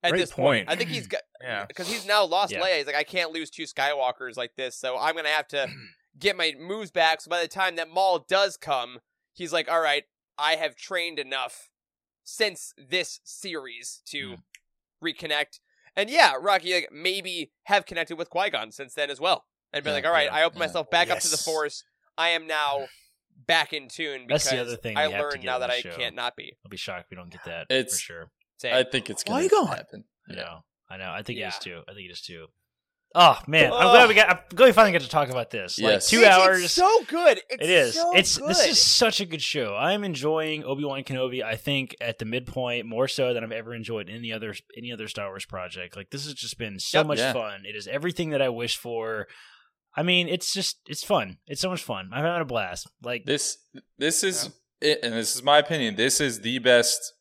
at 0.07 0.11
Great 0.11 0.21
this 0.21 0.33
point. 0.33 0.67
point. 0.67 0.71
I 0.71 0.77
think 0.77 0.91
he's 0.91 1.07
got 1.07 1.23
yeah, 1.43 1.65
because 1.67 1.89
he's 1.89 2.07
now 2.07 2.25
lost 2.25 2.53
Yeah. 2.53 2.61
Leia. 2.63 2.79
He's 2.79 2.87
like, 2.87 2.95
I 2.97 3.05
can't 3.05 3.33
lose 3.33 3.51
two 3.51 3.65
Skywalkers 3.65 4.37
like 4.37 4.57
this, 4.57 4.77
so 4.77 4.99
I'm 4.99 5.15
gonna 5.17 5.29
have 5.29 5.49
to 5.49 5.69
get 6.19 6.37
my 6.37 6.55
moves 6.59 6.91
back. 6.91 7.21
So 7.21 7.29
by 7.31 7.41
the 7.43 7.49
time 7.49 7.77
that 7.77 7.89
Maul 7.91 8.25
does 8.29 8.57
come, 8.57 8.99
he's 9.33 9.53
like, 9.53 9.71
all 9.71 9.81
right, 9.81 10.05
I 10.39 10.57
have 10.57 10.77
trained 10.77 11.19
enough 11.19 11.71
since 12.25 12.73
this 12.77 13.21
series 13.25 14.01
to 14.07 14.31
Mm. 14.37 14.43
reconnect. 15.05 15.61
And 15.95 16.11
yeah, 16.11 16.35
Rocky, 16.41 16.75
like, 16.75 16.89
maybe 16.93 17.53
have 17.65 17.87
connected 17.87 18.17
with 18.19 18.29
Qui 18.31 18.51
Gon 18.51 18.71
since 18.73 18.95
then 18.95 19.11
as 19.11 19.21
well, 19.21 19.45
and 19.73 19.83
been 19.85 19.91
Yeah, 19.93 19.95
like, 19.97 20.07
all 20.07 20.13
right, 20.13 20.27
yeah, 20.27 20.35
I 20.35 20.43
open 20.45 20.59
yeah. 20.59 20.67
myself 20.67 20.91
back 20.91 21.11
up 21.11 21.21
to 21.21 21.29
the 21.29 21.37
Force. 21.39 21.85
I 22.19 22.31
am 22.31 22.47
now 22.47 22.89
back 23.47 23.73
in 23.73 23.89
tune 23.89 24.27
because 24.27 24.45
That's 24.45 24.55
the 24.55 24.61
other 24.61 24.77
thing 24.77 24.97
I 24.97 25.07
we 25.09 25.13
have 25.13 25.21
to 25.23 25.29
learned 25.29 25.45
now 25.45 25.59
that 25.59 25.71
I 25.71 25.81
show. 25.81 25.91
can't 25.97 26.15
not 26.17 26.35
be. 26.37 26.57
I'll 26.65 26.71
be 26.71 26.77
shocked 26.77 27.05
if 27.05 27.11
we 27.11 27.17
don't 27.17 27.31
get 27.31 27.45
that 27.45 27.67
It's- 27.71 27.93
for 27.95 27.99
sure. 28.01 28.31
Same. 28.59 28.75
I 28.75 28.85
think 28.85 29.11
it's 29.11 29.23
Why 29.27 29.47
gonna 29.49 29.67
not? 29.67 29.77
happen. 29.79 30.05
I 30.31 30.35
know. 30.35 30.59
I 30.89 30.97
know. 30.97 31.11
I 31.11 31.23
think 31.23 31.39
Yeah. 31.39 31.47
it 31.49 31.55
is 31.55 31.59
too. 31.59 31.83
I 31.89 31.93
think 31.95 32.09
it 32.09 32.13
is 32.13 32.21
too. 32.23 32.47
Oh 33.15 33.39
man, 33.47 33.73
I'm 33.73 33.91
glad 33.93 34.09
we 34.09 34.15
got. 34.15 34.29
I'm 34.29 34.39
glad 34.55 34.67
we 34.67 34.73
finally 34.73 34.93
got 34.93 35.01
to 35.01 35.09
talk 35.09 35.31
about 35.31 35.51
this. 35.51 35.79
Like 35.79 35.93
Yes. 35.95 36.09
two 36.11 36.19
It's- 36.19 36.35
hours. 36.39 36.65
It's 36.65 36.75
so 36.75 37.03
good. 37.05 37.41
It's 37.49 37.63
It 37.63 37.71
is. 37.71 37.95
So 37.95 38.15
it's 38.15 38.37
good. 38.37 38.49
this 38.51 38.67
is 38.67 38.79
such 38.83 39.21
a 39.21 39.25
good 39.25 39.41
show. 39.43 39.75
I'm 39.75 40.05
enjoying 40.05 40.65
Obi 40.65 40.85
Wan 40.85 41.03
Kenobi. 41.03 41.43
I 41.43 41.57
think 41.57 41.97
at 42.01 42.19
the 42.19 42.25
midpoint 42.27 42.85
more 42.87 43.09
so 43.09 43.33
than 43.33 43.43
I've 43.43 43.53
ever 43.53 43.75
enjoyed 43.75 44.11
any 44.11 44.33
other 44.33 44.55
any 44.77 44.93
other 44.93 45.09
Star 45.09 45.29
Wars 45.29 45.47
project. 45.47 45.97
Like 45.97 46.11
this 46.11 46.25
has 46.27 46.35
just 46.35 46.59
been 46.59 46.79
so 46.79 46.99
Yep. 46.99 47.07
much 47.07 47.19
Yeah. 47.19 47.33
fun. 47.33 47.65
It 47.65 47.75
is 47.75 47.89
everything 47.89 48.31
that 48.31 48.43
I 48.43 48.49
wish 48.51 48.77
for. 48.77 49.29
I 49.97 50.03
mean, 50.03 50.29
it's 50.29 50.53
just 50.53 50.81
it's 50.87 51.05
fun. 51.05 51.39
It's 51.47 51.61
so 51.63 51.71
much 51.71 51.83
fun. 51.83 52.11
I'm 52.13 52.23
having 52.25 52.43
a 52.43 52.45
blast. 52.45 52.87
Like 53.03 53.25
This 53.25 53.57
this 53.97 54.23
is 54.25 54.51
it, 54.83 54.99
and 55.03 55.15
this 55.15 55.35
is 55.35 55.43
my 55.43 55.57
opinion. 55.59 55.95
This 55.97 56.21
is 56.21 56.41
the 56.43 56.59
best, 56.59 57.15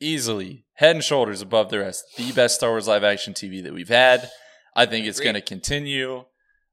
easily 0.00 0.64
head 0.74 0.96
and 0.96 1.04
shoulders 1.04 1.42
above 1.42 1.70
the 1.70 1.78
rest. 1.80 2.04
The 2.16 2.32
best 2.32 2.56
Star 2.56 2.70
Wars 2.70 2.88
live 2.88 3.04
action 3.04 3.34
TV 3.34 3.62
that 3.62 3.72
we've 3.72 3.88
had. 3.88 4.30
I 4.74 4.86
think 4.86 5.06
it's 5.06 5.20
going 5.20 5.34
to 5.34 5.40
continue. 5.40 6.24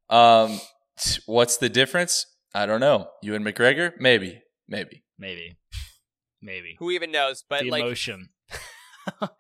Um, 0.10 0.60
what's 1.26 1.58
the 1.58 1.70
difference? 1.70 2.26
I 2.54 2.66
don't 2.66 2.80
know. 2.80 3.08
Ewan 3.22 3.44
McGregor? 3.44 3.94
Maybe, 4.00 4.42
maybe. 4.68 5.04
maybe, 5.18 5.58
maybe 6.42 6.76
Who 6.80 6.92
even 6.92 7.12
knows? 7.12 7.44
But 7.48 7.64
the 7.64 7.72
like, 7.72 7.84
emotion. 7.84 8.30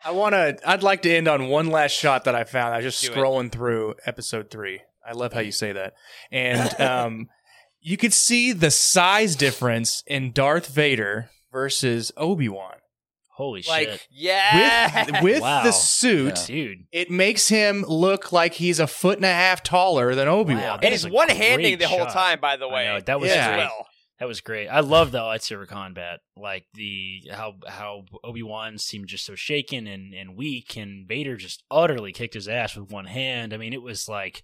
I 0.03 0.11
want 0.11 0.33
to. 0.33 0.57
I'd 0.65 0.83
like 0.83 1.03
to 1.03 1.13
end 1.13 1.27
on 1.27 1.47
one 1.47 1.67
last 1.67 1.91
shot 1.91 2.25
that 2.25 2.35
I 2.35 2.43
found. 2.43 2.73
I 2.73 2.77
was 2.77 2.85
just 2.85 3.01
Do 3.03 3.11
it. 3.11 3.15
scrolling 3.15 3.51
through 3.51 3.95
episode 4.05 4.49
three. 4.49 4.81
I 5.05 5.13
love 5.13 5.33
how 5.33 5.41
you 5.41 5.51
say 5.51 5.73
that, 5.73 5.93
and 6.31 6.79
um, 6.81 7.27
you 7.81 7.97
could 7.97 8.13
see 8.13 8.51
the 8.51 8.71
size 8.71 9.35
difference 9.35 10.03
in 10.07 10.31
Darth 10.31 10.67
Vader 10.67 11.29
versus 11.51 12.11
Obi 12.17 12.49
Wan. 12.49 12.75
Holy 13.35 13.63
Like, 13.67 13.89
shit, 13.89 14.07
yeah, 14.11 15.05
With 15.05 15.23
with 15.23 15.41
Wow. 15.41 15.63
the 15.63 15.71
suit, 15.71 16.37
Yeah. 16.37 16.45
dude! 16.55 16.77
it 16.91 17.09
makes 17.09 17.47
him 17.49 17.83
look 17.87 18.31
like 18.31 18.53
he's 18.53 18.79
a 18.79 18.87
foot 18.87 19.17
and 19.17 19.25
a 19.25 19.33
half 19.33 19.63
taller 19.63 20.13
than 20.15 20.27
Obi 20.27 20.53
Wan. 20.53 20.63
Wow, 20.63 20.79
and 20.83 20.91
he's 20.91 21.07
one 21.07 21.29
handing 21.29 21.77
the 21.79 21.87
whole 21.87 21.99
shot. 22.05 22.13
time. 22.13 22.39
By 22.39 22.57
the 22.57 22.67
way, 22.69 22.85
know, 22.85 22.99
that 22.99 23.19
was 23.19 23.29
Yeah. 23.31 23.35
as 23.41 23.47
great. 23.47 23.57
well. 23.57 23.87
That 24.19 24.27
was 24.27 24.41
great. 24.41 24.67
I 24.67 24.79
love 24.81 25.11
the 25.11 25.17
lightsaber 25.19 25.67
combat. 25.67 26.19
Like 26.37 26.65
the 26.75 27.23
how 27.31 27.55
how 27.67 28.05
Obi 28.23 28.43
Wan 28.43 28.77
seemed 28.77 29.07
just 29.07 29.25
so 29.25 29.33
shaken 29.35 29.87
and, 29.87 30.13
and 30.13 30.37
weak, 30.37 30.77
and 30.77 31.07
Vader 31.07 31.35
just 31.35 31.63
utterly 31.71 32.11
kicked 32.13 32.35
his 32.35 32.47
ass 32.47 32.75
with 32.77 32.91
one 32.91 33.05
hand. 33.05 33.53
I 33.53 33.57
mean, 33.57 33.73
it 33.73 33.81
was 33.81 34.07
like 34.07 34.43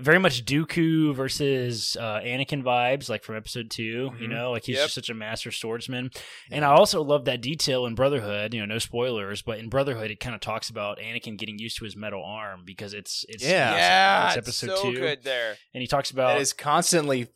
very 0.00 0.18
much 0.18 0.44
Dooku 0.44 1.14
versus 1.14 1.96
uh, 2.00 2.20
Anakin 2.20 2.62
vibes, 2.62 3.08
like 3.08 3.22
from 3.24 3.36
Episode 3.36 3.70
2 3.70 3.82
You 3.82 4.10
Mhm. 4.10 4.28
know, 4.28 4.50
like 4.52 4.64
he's 4.64 4.76
Yep. 4.76 4.84
just 4.86 4.94
such 4.94 5.10
a 5.10 5.14
master 5.14 5.50
swordsman. 5.50 6.10
And 6.50 6.64
I 6.64 6.68
also 6.68 7.02
love 7.02 7.24
that 7.26 7.40
detail 7.40 7.86
in 7.86 7.94
Brotherhood. 7.94 8.54
You 8.54 8.60
know, 8.60 8.66
no 8.66 8.78
spoilers, 8.78 9.42
but 9.42 9.58
in 9.58 9.68
Brotherhood, 9.68 10.10
it 10.10 10.20
kind 10.20 10.34
of 10.34 10.40
talks 10.40 10.70
about 10.70 10.98
Anakin 10.98 11.36
getting 11.38 11.58
used 11.58 11.78
to 11.78 11.84
his 11.84 11.96
metal 11.96 12.24
arm 12.24 12.62
because 12.64 12.94
it's 12.94 13.24
it's 13.28 13.44
Yeah. 13.44 13.76
Yeah, 13.76 14.26
it's 14.28 14.36
it's 14.36 14.48
Episode 14.48 14.76
so 14.78 14.92
two, 14.92 14.98
good 15.00 15.22
there. 15.22 15.56
and 15.74 15.80
he 15.80 15.86
talks 15.86 16.10
about 16.10 16.34
that 16.34 16.40
is 16.40 16.52
constantly 16.52 17.28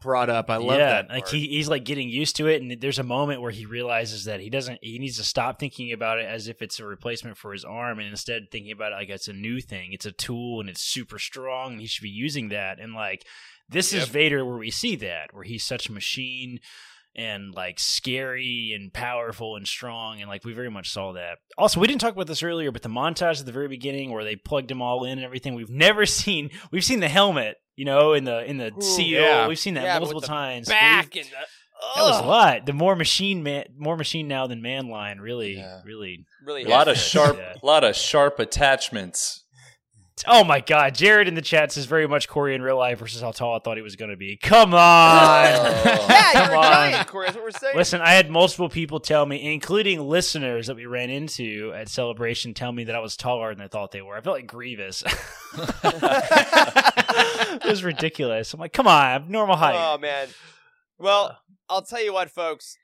brought 0.00 0.30
up. 0.30 0.50
I 0.50 0.56
love 0.56 0.78
yeah, 0.78 1.02
that. 1.02 1.10
like 1.10 1.28
he, 1.28 1.46
he's 1.48 1.68
like 1.68 1.84
getting 1.84 2.08
used 2.08 2.36
to 2.36 2.46
it, 2.46 2.62
and 2.62 2.80
there's 2.80 2.98
a 2.98 3.04
moment 3.04 3.40
where 3.40 3.50
he 3.50 3.66
realizes 3.66 4.24
that 4.24 4.40
he 4.40 4.50
doesn't. 4.50 4.78
He 4.82 4.98
needs 4.98 5.16
to 5.18 5.24
stop 5.24 5.58
thinking 5.58 5.92
about 5.92 6.18
it 6.18 6.26
as 6.26 6.48
if 6.48 6.62
it's 6.62 6.80
a 6.80 6.84
replacement 6.84 7.36
for 7.36 7.52
his 7.52 7.64
arm, 7.64 7.98
and 7.98 8.08
instead 8.08 8.50
thinking 8.50 8.72
about 8.72 8.92
it 8.92 8.96
like 8.96 9.08
it's 9.08 9.28
a 9.28 9.32
new 9.32 9.60
thing. 9.60 9.92
It's 9.92 10.06
a 10.06 10.12
tool, 10.12 10.60
and 10.60 10.68
it's 10.68 10.82
super 10.82 11.18
strong, 11.18 11.72
and 11.72 11.80
he 11.80 11.86
should 11.86 12.02
be 12.02 12.08
using 12.08 12.48
that. 12.48 12.78
And 12.80 12.94
like 12.94 13.24
this 13.68 13.92
is 13.92 14.08
Vader, 14.08 14.44
where 14.44 14.58
we 14.58 14.70
see 14.70 14.96
that, 14.96 15.32
where 15.32 15.44
he's 15.44 15.64
such 15.64 15.88
a 15.88 15.92
machine 15.92 16.60
and 17.16 17.54
like 17.54 17.78
scary 17.78 18.72
and 18.74 18.92
powerful 18.92 19.56
and 19.56 19.66
strong 19.68 20.20
and 20.20 20.28
like 20.28 20.44
we 20.44 20.52
very 20.52 20.70
much 20.70 20.90
saw 20.90 21.12
that 21.12 21.38
also 21.56 21.78
we 21.80 21.86
didn't 21.86 22.00
talk 22.00 22.12
about 22.12 22.26
this 22.26 22.42
earlier 22.42 22.72
but 22.72 22.82
the 22.82 22.88
montage 22.88 23.38
at 23.40 23.46
the 23.46 23.52
very 23.52 23.68
beginning 23.68 24.10
where 24.12 24.24
they 24.24 24.34
plugged 24.36 24.68
them 24.68 24.82
all 24.82 25.04
in 25.04 25.12
and 25.18 25.24
everything 25.24 25.54
we've 25.54 25.70
never 25.70 26.04
seen 26.20 26.50
we've 26.72 26.84
seen 26.84 27.00
the 27.00 27.08
helmet 27.08 27.56
you 27.76 27.84
know 27.84 28.12
in 28.14 28.24
the 28.24 28.44
in 28.50 28.56
the 28.56 28.72
Ooh, 28.76 28.80
seal 28.80 29.20
yeah. 29.22 29.46
we've 29.48 29.58
seen 29.58 29.74
that 29.74 29.84
Yeah, 29.84 29.98
multiple 29.98 30.16
with 30.16 30.24
the 30.24 30.28
times 30.28 30.68
Back 30.68 31.14
We've- 31.14 31.28
the. 31.28 31.36
that 31.96 32.02
was 32.02 32.20
a 32.20 32.26
lot 32.26 32.66
the 32.66 32.72
more 32.72 32.96
machine 32.96 33.42
man 33.42 33.66
more 33.76 33.96
machine 33.96 34.26
now 34.26 34.46
than 34.48 34.60
man 34.62 34.88
line 34.88 35.18
really 35.20 35.54
Yeah. 35.56 35.82
really 35.84 36.24
Really 36.44 36.64
A 36.64 36.68
lot 36.68 36.88
of 36.88 36.96
hit. 36.96 37.02
sharp, 37.04 37.36
Yeah. 37.38 37.54
a 37.62 37.64
lot 37.64 37.84
of 37.84 37.96
sharp 37.96 38.38
attachments. 38.38 39.43
Oh 40.28 40.44
my 40.44 40.60
god 40.60 40.94
jared 40.94 41.26
in 41.26 41.34
the 41.34 41.42
chat 41.42 41.72
says 41.72 41.86
very 41.86 42.06
much 42.06 42.28
corey 42.28 42.54
in 42.54 42.62
real 42.62 42.78
life 42.78 43.00
versus 43.00 43.20
how 43.20 43.32
tall 43.32 43.56
i 43.56 43.58
thought 43.58 43.76
he 43.76 43.82
was 43.82 43.96
going 43.96 44.10
to 44.10 44.16
be 44.16 44.36
come 44.36 44.72
on 44.72 44.76
Oh. 44.76 46.06
Yeah, 46.08 46.32
Come 46.32 46.46
you're 46.50 46.56
on. 46.56 46.62
giant, 46.64 47.08
Corey. 47.08 47.26
That's 47.26 47.36
what 47.36 47.44
we're 47.44 47.50
saying. 47.52 47.76
Listen, 47.76 48.00
I 48.00 48.12
had 48.12 48.30
multiple 48.30 48.68
people 48.68 48.98
tell 49.00 49.24
me, 49.26 49.52
including 49.52 50.00
listeners 50.00 50.66
that 50.68 50.76
we 50.76 50.86
ran 50.86 51.10
into 51.10 51.72
at 51.74 51.88
Celebration, 51.88 52.54
tell 52.54 52.70
me 52.72 52.84
that 52.84 52.94
I 52.94 52.98
was 53.00 53.16
taller 53.16 53.52
than 53.54 53.64
I 53.64 53.68
thought 53.68 53.90
they 53.92 54.02
were. 54.02 54.16
I 54.16 54.20
felt 54.20 54.36
like 54.36 54.46
Grievous. 54.46 55.02
it 55.56 57.64
was 57.64 57.84
ridiculous. 57.84 58.52
I'm 58.54 58.60
like, 58.60 58.72
come 58.72 58.86
on, 58.86 59.04
I'm 59.06 59.30
normal 59.30 59.56
height. 59.56 59.76
Oh 59.76 59.98
man. 59.98 60.28
Well, 60.98 61.24
uh. 61.26 61.34
I'll 61.68 61.82
tell 61.82 62.02
you 62.02 62.12
what, 62.12 62.30
folks. 62.30 62.76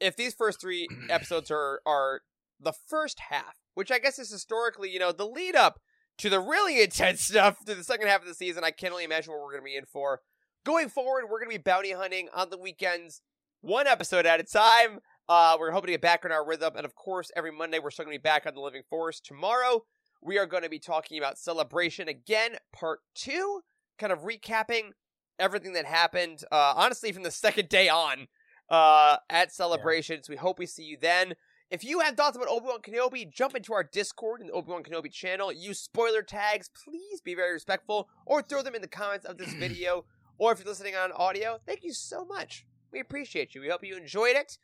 If 0.00 0.16
these 0.16 0.34
first 0.34 0.60
three 0.60 0.88
episodes 1.10 1.50
are 1.50 1.80
are 1.86 2.22
the 2.60 2.72
first 2.72 3.20
half, 3.30 3.56
which 3.74 3.90
I 3.90 3.98
guess 3.98 4.18
is 4.18 4.30
historically, 4.30 4.90
you 4.90 4.98
know, 4.98 5.12
the 5.12 5.26
lead 5.26 5.56
up 5.56 5.80
to 6.18 6.30
the 6.30 6.40
really 6.40 6.82
intense 6.82 7.20
stuff 7.28 7.64
to 7.64 7.74
the 7.74 7.84
second 7.84 8.08
half 8.08 8.22
of 8.22 8.28
the 8.28 8.34
season, 8.34 8.64
I 8.64 8.70
can't 8.70 8.92
only 8.92 9.04
imagine 9.04 9.32
what 9.32 9.42
we're 9.42 9.52
going 9.52 9.62
to 9.62 9.70
be 9.70 9.76
in 9.76 9.86
for. 9.86 10.20
Going 10.64 10.88
forward, 10.88 11.24
we're 11.24 11.40
going 11.40 11.50
to 11.50 11.58
be 11.58 11.62
bounty 11.62 11.92
hunting 11.92 12.28
on 12.34 12.50
the 12.50 12.56
weekends, 12.56 13.20
one 13.60 13.86
episode 13.86 14.24
at 14.24 14.40
a 14.40 14.44
time. 14.44 15.00
Uh, 15.28 15.56
we're 15.58 15.70
hoping 15.70 15.88
to 15.88 15.92
get 15.92 16.00
back 16.00 16.24
on 16.24 16.32
our 16.32 16.46
rhythm, 16.46 16.74
and 16.76 16.84
of 16.84 16.94
course, 16.94 17.30
every 17.36 17.52
Monday 17.52 17.78
we're 17.78 17.90
still 17.90 18.04
going 18.04 18.14
to 18.14 18.20
be 18.20 18.22
back 18.22 18.46
on 18.46 18.54
the 18.54 18.60
Living 18.60 18.82
Forest. 18.88 19.24
Tomorrow, 19.24 19.84
we 20.22 20.38
are 20.38 20.46
going 20.46 20.62
to 20.62 20.70
be 20.70 20.78
talking 20.78 21.18
about 21.18 21.38
Celebration 21.38 22.08
again, 22.08 22.56
part 22.72 23.00
two, 23.14 23.60
kind 23.98 24.12
of 24.12 24.20
recapping 24.20 24.90
everything 25.38 25.74
that 25.74 25.86
happened, 25.86 26.44
uh, 26.50 26.74
honestly, 26.76 27.12
from 27.12 27.22
the 27.22 27.30
second 27.30 27.68
day 27.68 27.88
on 27.88 28.26
uh, 28.70 29.16
at 29.30 29.52
Celebrations. 29.52 30.28
We 30.28 30.36
hope 30.36 30.58
we 30.58 30.66
see 30.66 30.84
you 30.84 30.96
then. 31.00 31.34
If 31.74 31.82
you 31.82 31.98
have 31.98 32.16
thoughts 32.16 32.36
about 32.36 32.46
Obi 32.46 32.66
Wan 32.66 32.82
Kenobi, 32.82 33.28
jump 33.28 33.56
into 33.56 33.74
our 33.74 33.82
Discord 33.82 34.40
in 34.40 34.46
the 34.46 34.52
Obi 34.52 34.70
Wan 34.70 34.84
Kenobi 34.84 35.10
channel. 35.10 35.50
Use 35.50 35.80
spoiler 35.80 36.22
tags. 36.22 36.70
Please 36.84 37.20
be 37.20 37.34
very 37.34 37.52
respectful, 37.52 38.08
or 38.26 38.42
throw 38.42 38.62
them 38.62 38.76
in 38.76 38.80
the 38.80 38.86
comments 38.86 39.26
of 39.26 39.38
this 39.38 39.52
video. 39.58 40.04
Or 40.38 40.52
if 40.52 40.60
you're 40.60 40.68
listening 40.68 40.94
on 40.94 41.10
audio, 41.10 41.58
thank 41.66 41.82
you 41.82 41.92
so 41.92 42.24
much. 42.24 42.64
We 42.92 43.00
appreciate 43.00 43.56
you. 43.56 43.60
We 43.60 43.70
hope 43.70 43.82
you 43.82 43.96
enjoyed 43.96 44.36
it. 44.36 44.56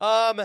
Um, 0.00 0.40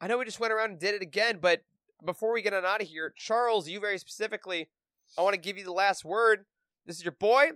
I 0.00 0.06
know 0.06 0.16
we 0.16 0.24
just 0.24 0.40
went 0.40 0.54
around 0.54 0.70
and 0.70 0.78
did 0.78 0.94
it 0.94 1.02
again, 1.02 1.36
but 1.38 1.60
before 2.02 2.32
we 2.32 2.40
get 2.40 2.54
on 2.54 2.64
out 2.64 2.80
of 2.80 2.88
here, 2.88 3.12
Charles, 3.14 3.68
you 3.68 3.78
very 3.78 3.98
specifically, 3.98 4.70
I 5.18 5.20
want 5.20 5.34
to 5.34 5.40
give 5.40 5.58
you 5.58 5.64
the 5.64 5.72
last 5.72 6.02
word. 6.02 6.46
This 6.86 6.96
is 6.96 7.04
your 7.04 7.12
boy. 7.12 7.50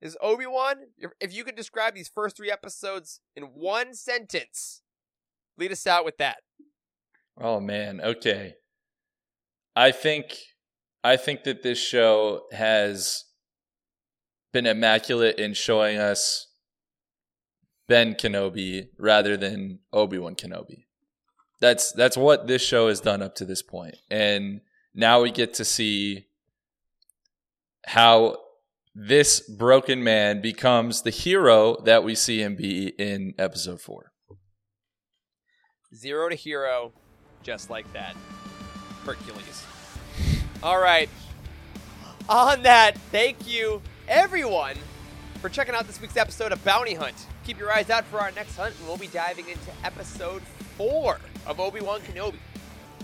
This 0.00 0.12
is 0.12 0.16
Obi 0.22 0.46
Wan. 0.46 0.76
If 1.20 1.34
you 1.34 1.42
could 1.42 1.56
describe 1.56 1.96
these 1.96 2.08
first 2.08 2.36
three 2.36 2.52
episodes 2.52 3.22
in 3.34 3.42
one 3.42 3.92
sentence, 3.92 4.82
lead 5.58 5.72
us 5.72 5.84
out 5.84 6.04
with 6.04 6.18
that. 6.18 6.36
Oh 7.38 7.60
man, 7.60 8.00
okay. 8.00 8.54
I 9.74 9.92
think 9.92 10.36
I 11.04 11.16
think 11.16 11.44
that 11.44 11.62
this 11.62 11.78
show 11.78 12.42
has 12.52 13.24
been 14.52 14.66
immaculate 14.66 15.38
in 15.38 15.54
showing 15.54 15.98
us 15.98 16.48
Ben 17.88 18.14
Kenobi 18.14 18.88
rather 18.98 19.36
than 19.36 19.80
Obi-Wan 19.92 20.34
Kenobi. 20.34 20.86
That's 21.60 21.92
that's 21.92 22.16
what 22.16 22.46
this 22.46 22.62
show 22.62 22.88
has 22.88 23.00
done 23.00 23.22
up 23.22 23.34
to 23.36 23.44
this 23.44 23.62
point. 23.62 23.96
And 24.10 24.62
now 24.94 25.22
we 25.22 25.30
get 25.30 25.54
to 25.54 25.64
see 25.64 26.26
how 27.86 28.38
this 28.94 29.40
broken 29.40 30.02
man 30.02 30.40
becomes 30.40 31.02
the 31.02 31.10
hero 31.10 31.76
that 31.84 32.02
we 32.02 32.14
see 32.14 32.40
him 32.42 32.56
be 32.56 32.88
in 32.98 33.34
episode 33.38 33.80
4. 33.80 34.10
Zero 35.94 36.28
to 36.30 36.34
hero, 36.34 36.92
just 37.46 37.70
like 37.70 37.90
that. 37.92 38.16
Hercules. 39.04 39.64
All 40.64 40.80
right. 40.80 41.08
On 42.28 42.62
that, 42.62 42.98
thank 43.12 43.46
you, 43.46 43.80
everyone, 44.08 44.74
for 45.40 45.48
checking 45.48 45.72
out 45.76 45.86
this 45.86 46.00
week's 46.00 46.16
episode 46.16 46.50
of 46.50 46.62
Bounty 46.64 46.94
Hunt. 46.94 47.14
Keep 47.44 47.60
your 47.60 47.72
eyes 47.72 47.88
out 47.88 48.04
for 48.06 48.18
our 48.18 48.32
next 48.32 48.56
hunt, 48.56 48.74
and 48.76 48.88
we'll 48.88 48.96
be 48.96 49.06
diving 49.06 49.48
into 49.48 49.70
episode 49.84 50.42
four 50.76 51.20
of 51.46 51.60
Obi 51.60 51.80
Wan 51.80 52.00
Kenobi. 52.00 52.40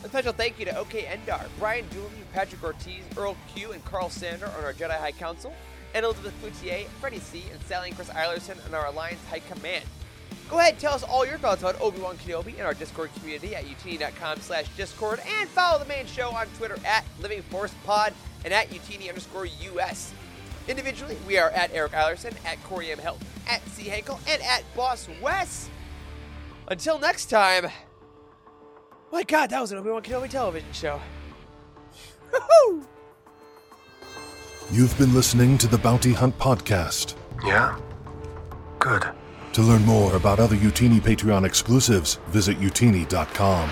A 0.03 0.09
special 0.09 0.33
thank 0.33 0.59
you 0.59 0.65
to 0.65 0.77
OK 0.77 1.05
Endar, 1.05 1.47
Brian 1.61 1.87
Dooley, 1.91 2.09
Patrick 2.33 2.65
Ortiz, 2.65 3.05
Earl 3.17 3.37
Q, 3.55 3.71
and 3.71 3.85
Carl 3.85 4.11
Sander 4.11 4.47
on 4.59 4.65
our 4.65 4.73
Jedi 4.73 4.99
High 4.99 5.13
Council, 5.13 5.55
and 5.95 6.05
Elizabeth 6.05 6.35
Cloutier, 6.43 6.87
Freddie 7.01 7.21
C, 7.21 7.45
and 7.53 7.63
Sally 7.63 7.91
and 7.91 7.97
Chris 7.97 8.09
Eilerson 8.09 8.57
on 8.67 8.75
our 8.75 8.87
Alliance 8.87 9.21
High 9.31 9.39
Command. 9.39 9.85
Go 10.53 10.59
ahead, 10.59 10.79
tell 10.79 10.93
us 10.93 11.03
all 11.03 11.25
your 11.25 11.39
thoughts 11.39 11.63
about 11.63 11.81
Obi-Wan 11.81 12.19
Kenobi 12.19 12.59
in 12.59 12.67
our 12.67 12.75
Discord 12.75 13.09
community 13.15 13.57
at 13.57 13.65
utini.com 13.65 14.39
slash 14.41 14.69
Discord, 14.77 15.19
and 15.41 15.49
follow 15.49 15.79
the 15.79 15.87
main 15.87 16.05
show 16.05 16.29
on 16.29 16.47
Twitter 16.59 16.77
at 16.85 17.07
Living 17.23 17.41
Force 17.45 17.73
Pod 17.87 18.13
and 18.45 18.53
at 18.53 18.69
utini 18.69 19.09
underscore 19.09 19.47
US. 19.47 20.13
Individually, 20.69 21.17
we 21.27 21.39
are 21.39 21.49
at 21.53 21.73
Eric 21.73 21.93
Eilerson, 21.93 22.35
at 22.45 22.63
Corey 22.65 22.93
M. 22.93 22.99
Health, 22.99 23.25
at 23.49 23.67
C. 23.71 23.85
Henkel, 23.85 24.21
and 24.29 24.43
at 24.43 24.63
Boss 24.77 25.09
Wes. 25.23 25.71
Until 26.69 26.99
next 26.99 27.31
time, 27.31 27.69
my 29.11 29.23
God, 29.23 29.49
that 29.49 29.61
was 29.63 29.73
an 29.73 29.79
Obi-Wan 29.79 30.03
Kenobi 30.03 30.29
television 30.29 30.71
show. 30.75 31.01
Woohoo! 32.31 32.85
You've 34.71 34.99
been 34.99 35.15
listening 35.15 35.57
to 35.57 35.67
the 35.67 35.79
Bounty 35.79 36.13
Hunt 36.13 36.39
Podcast. 36.39 37.15
Yeah? 37.43 37.79
Good. 38.79 39.13
To 39.53 39.63
learn 39.63 39.85
more 39.85 40.17
about 40.17 40.41
other 40.41 40.57
Utini 40.57 40.99
Patreon 40.99 41.45
exclusives, 41.45 42.15
visit 42.29 42.59
utini.com. 42.59 43.69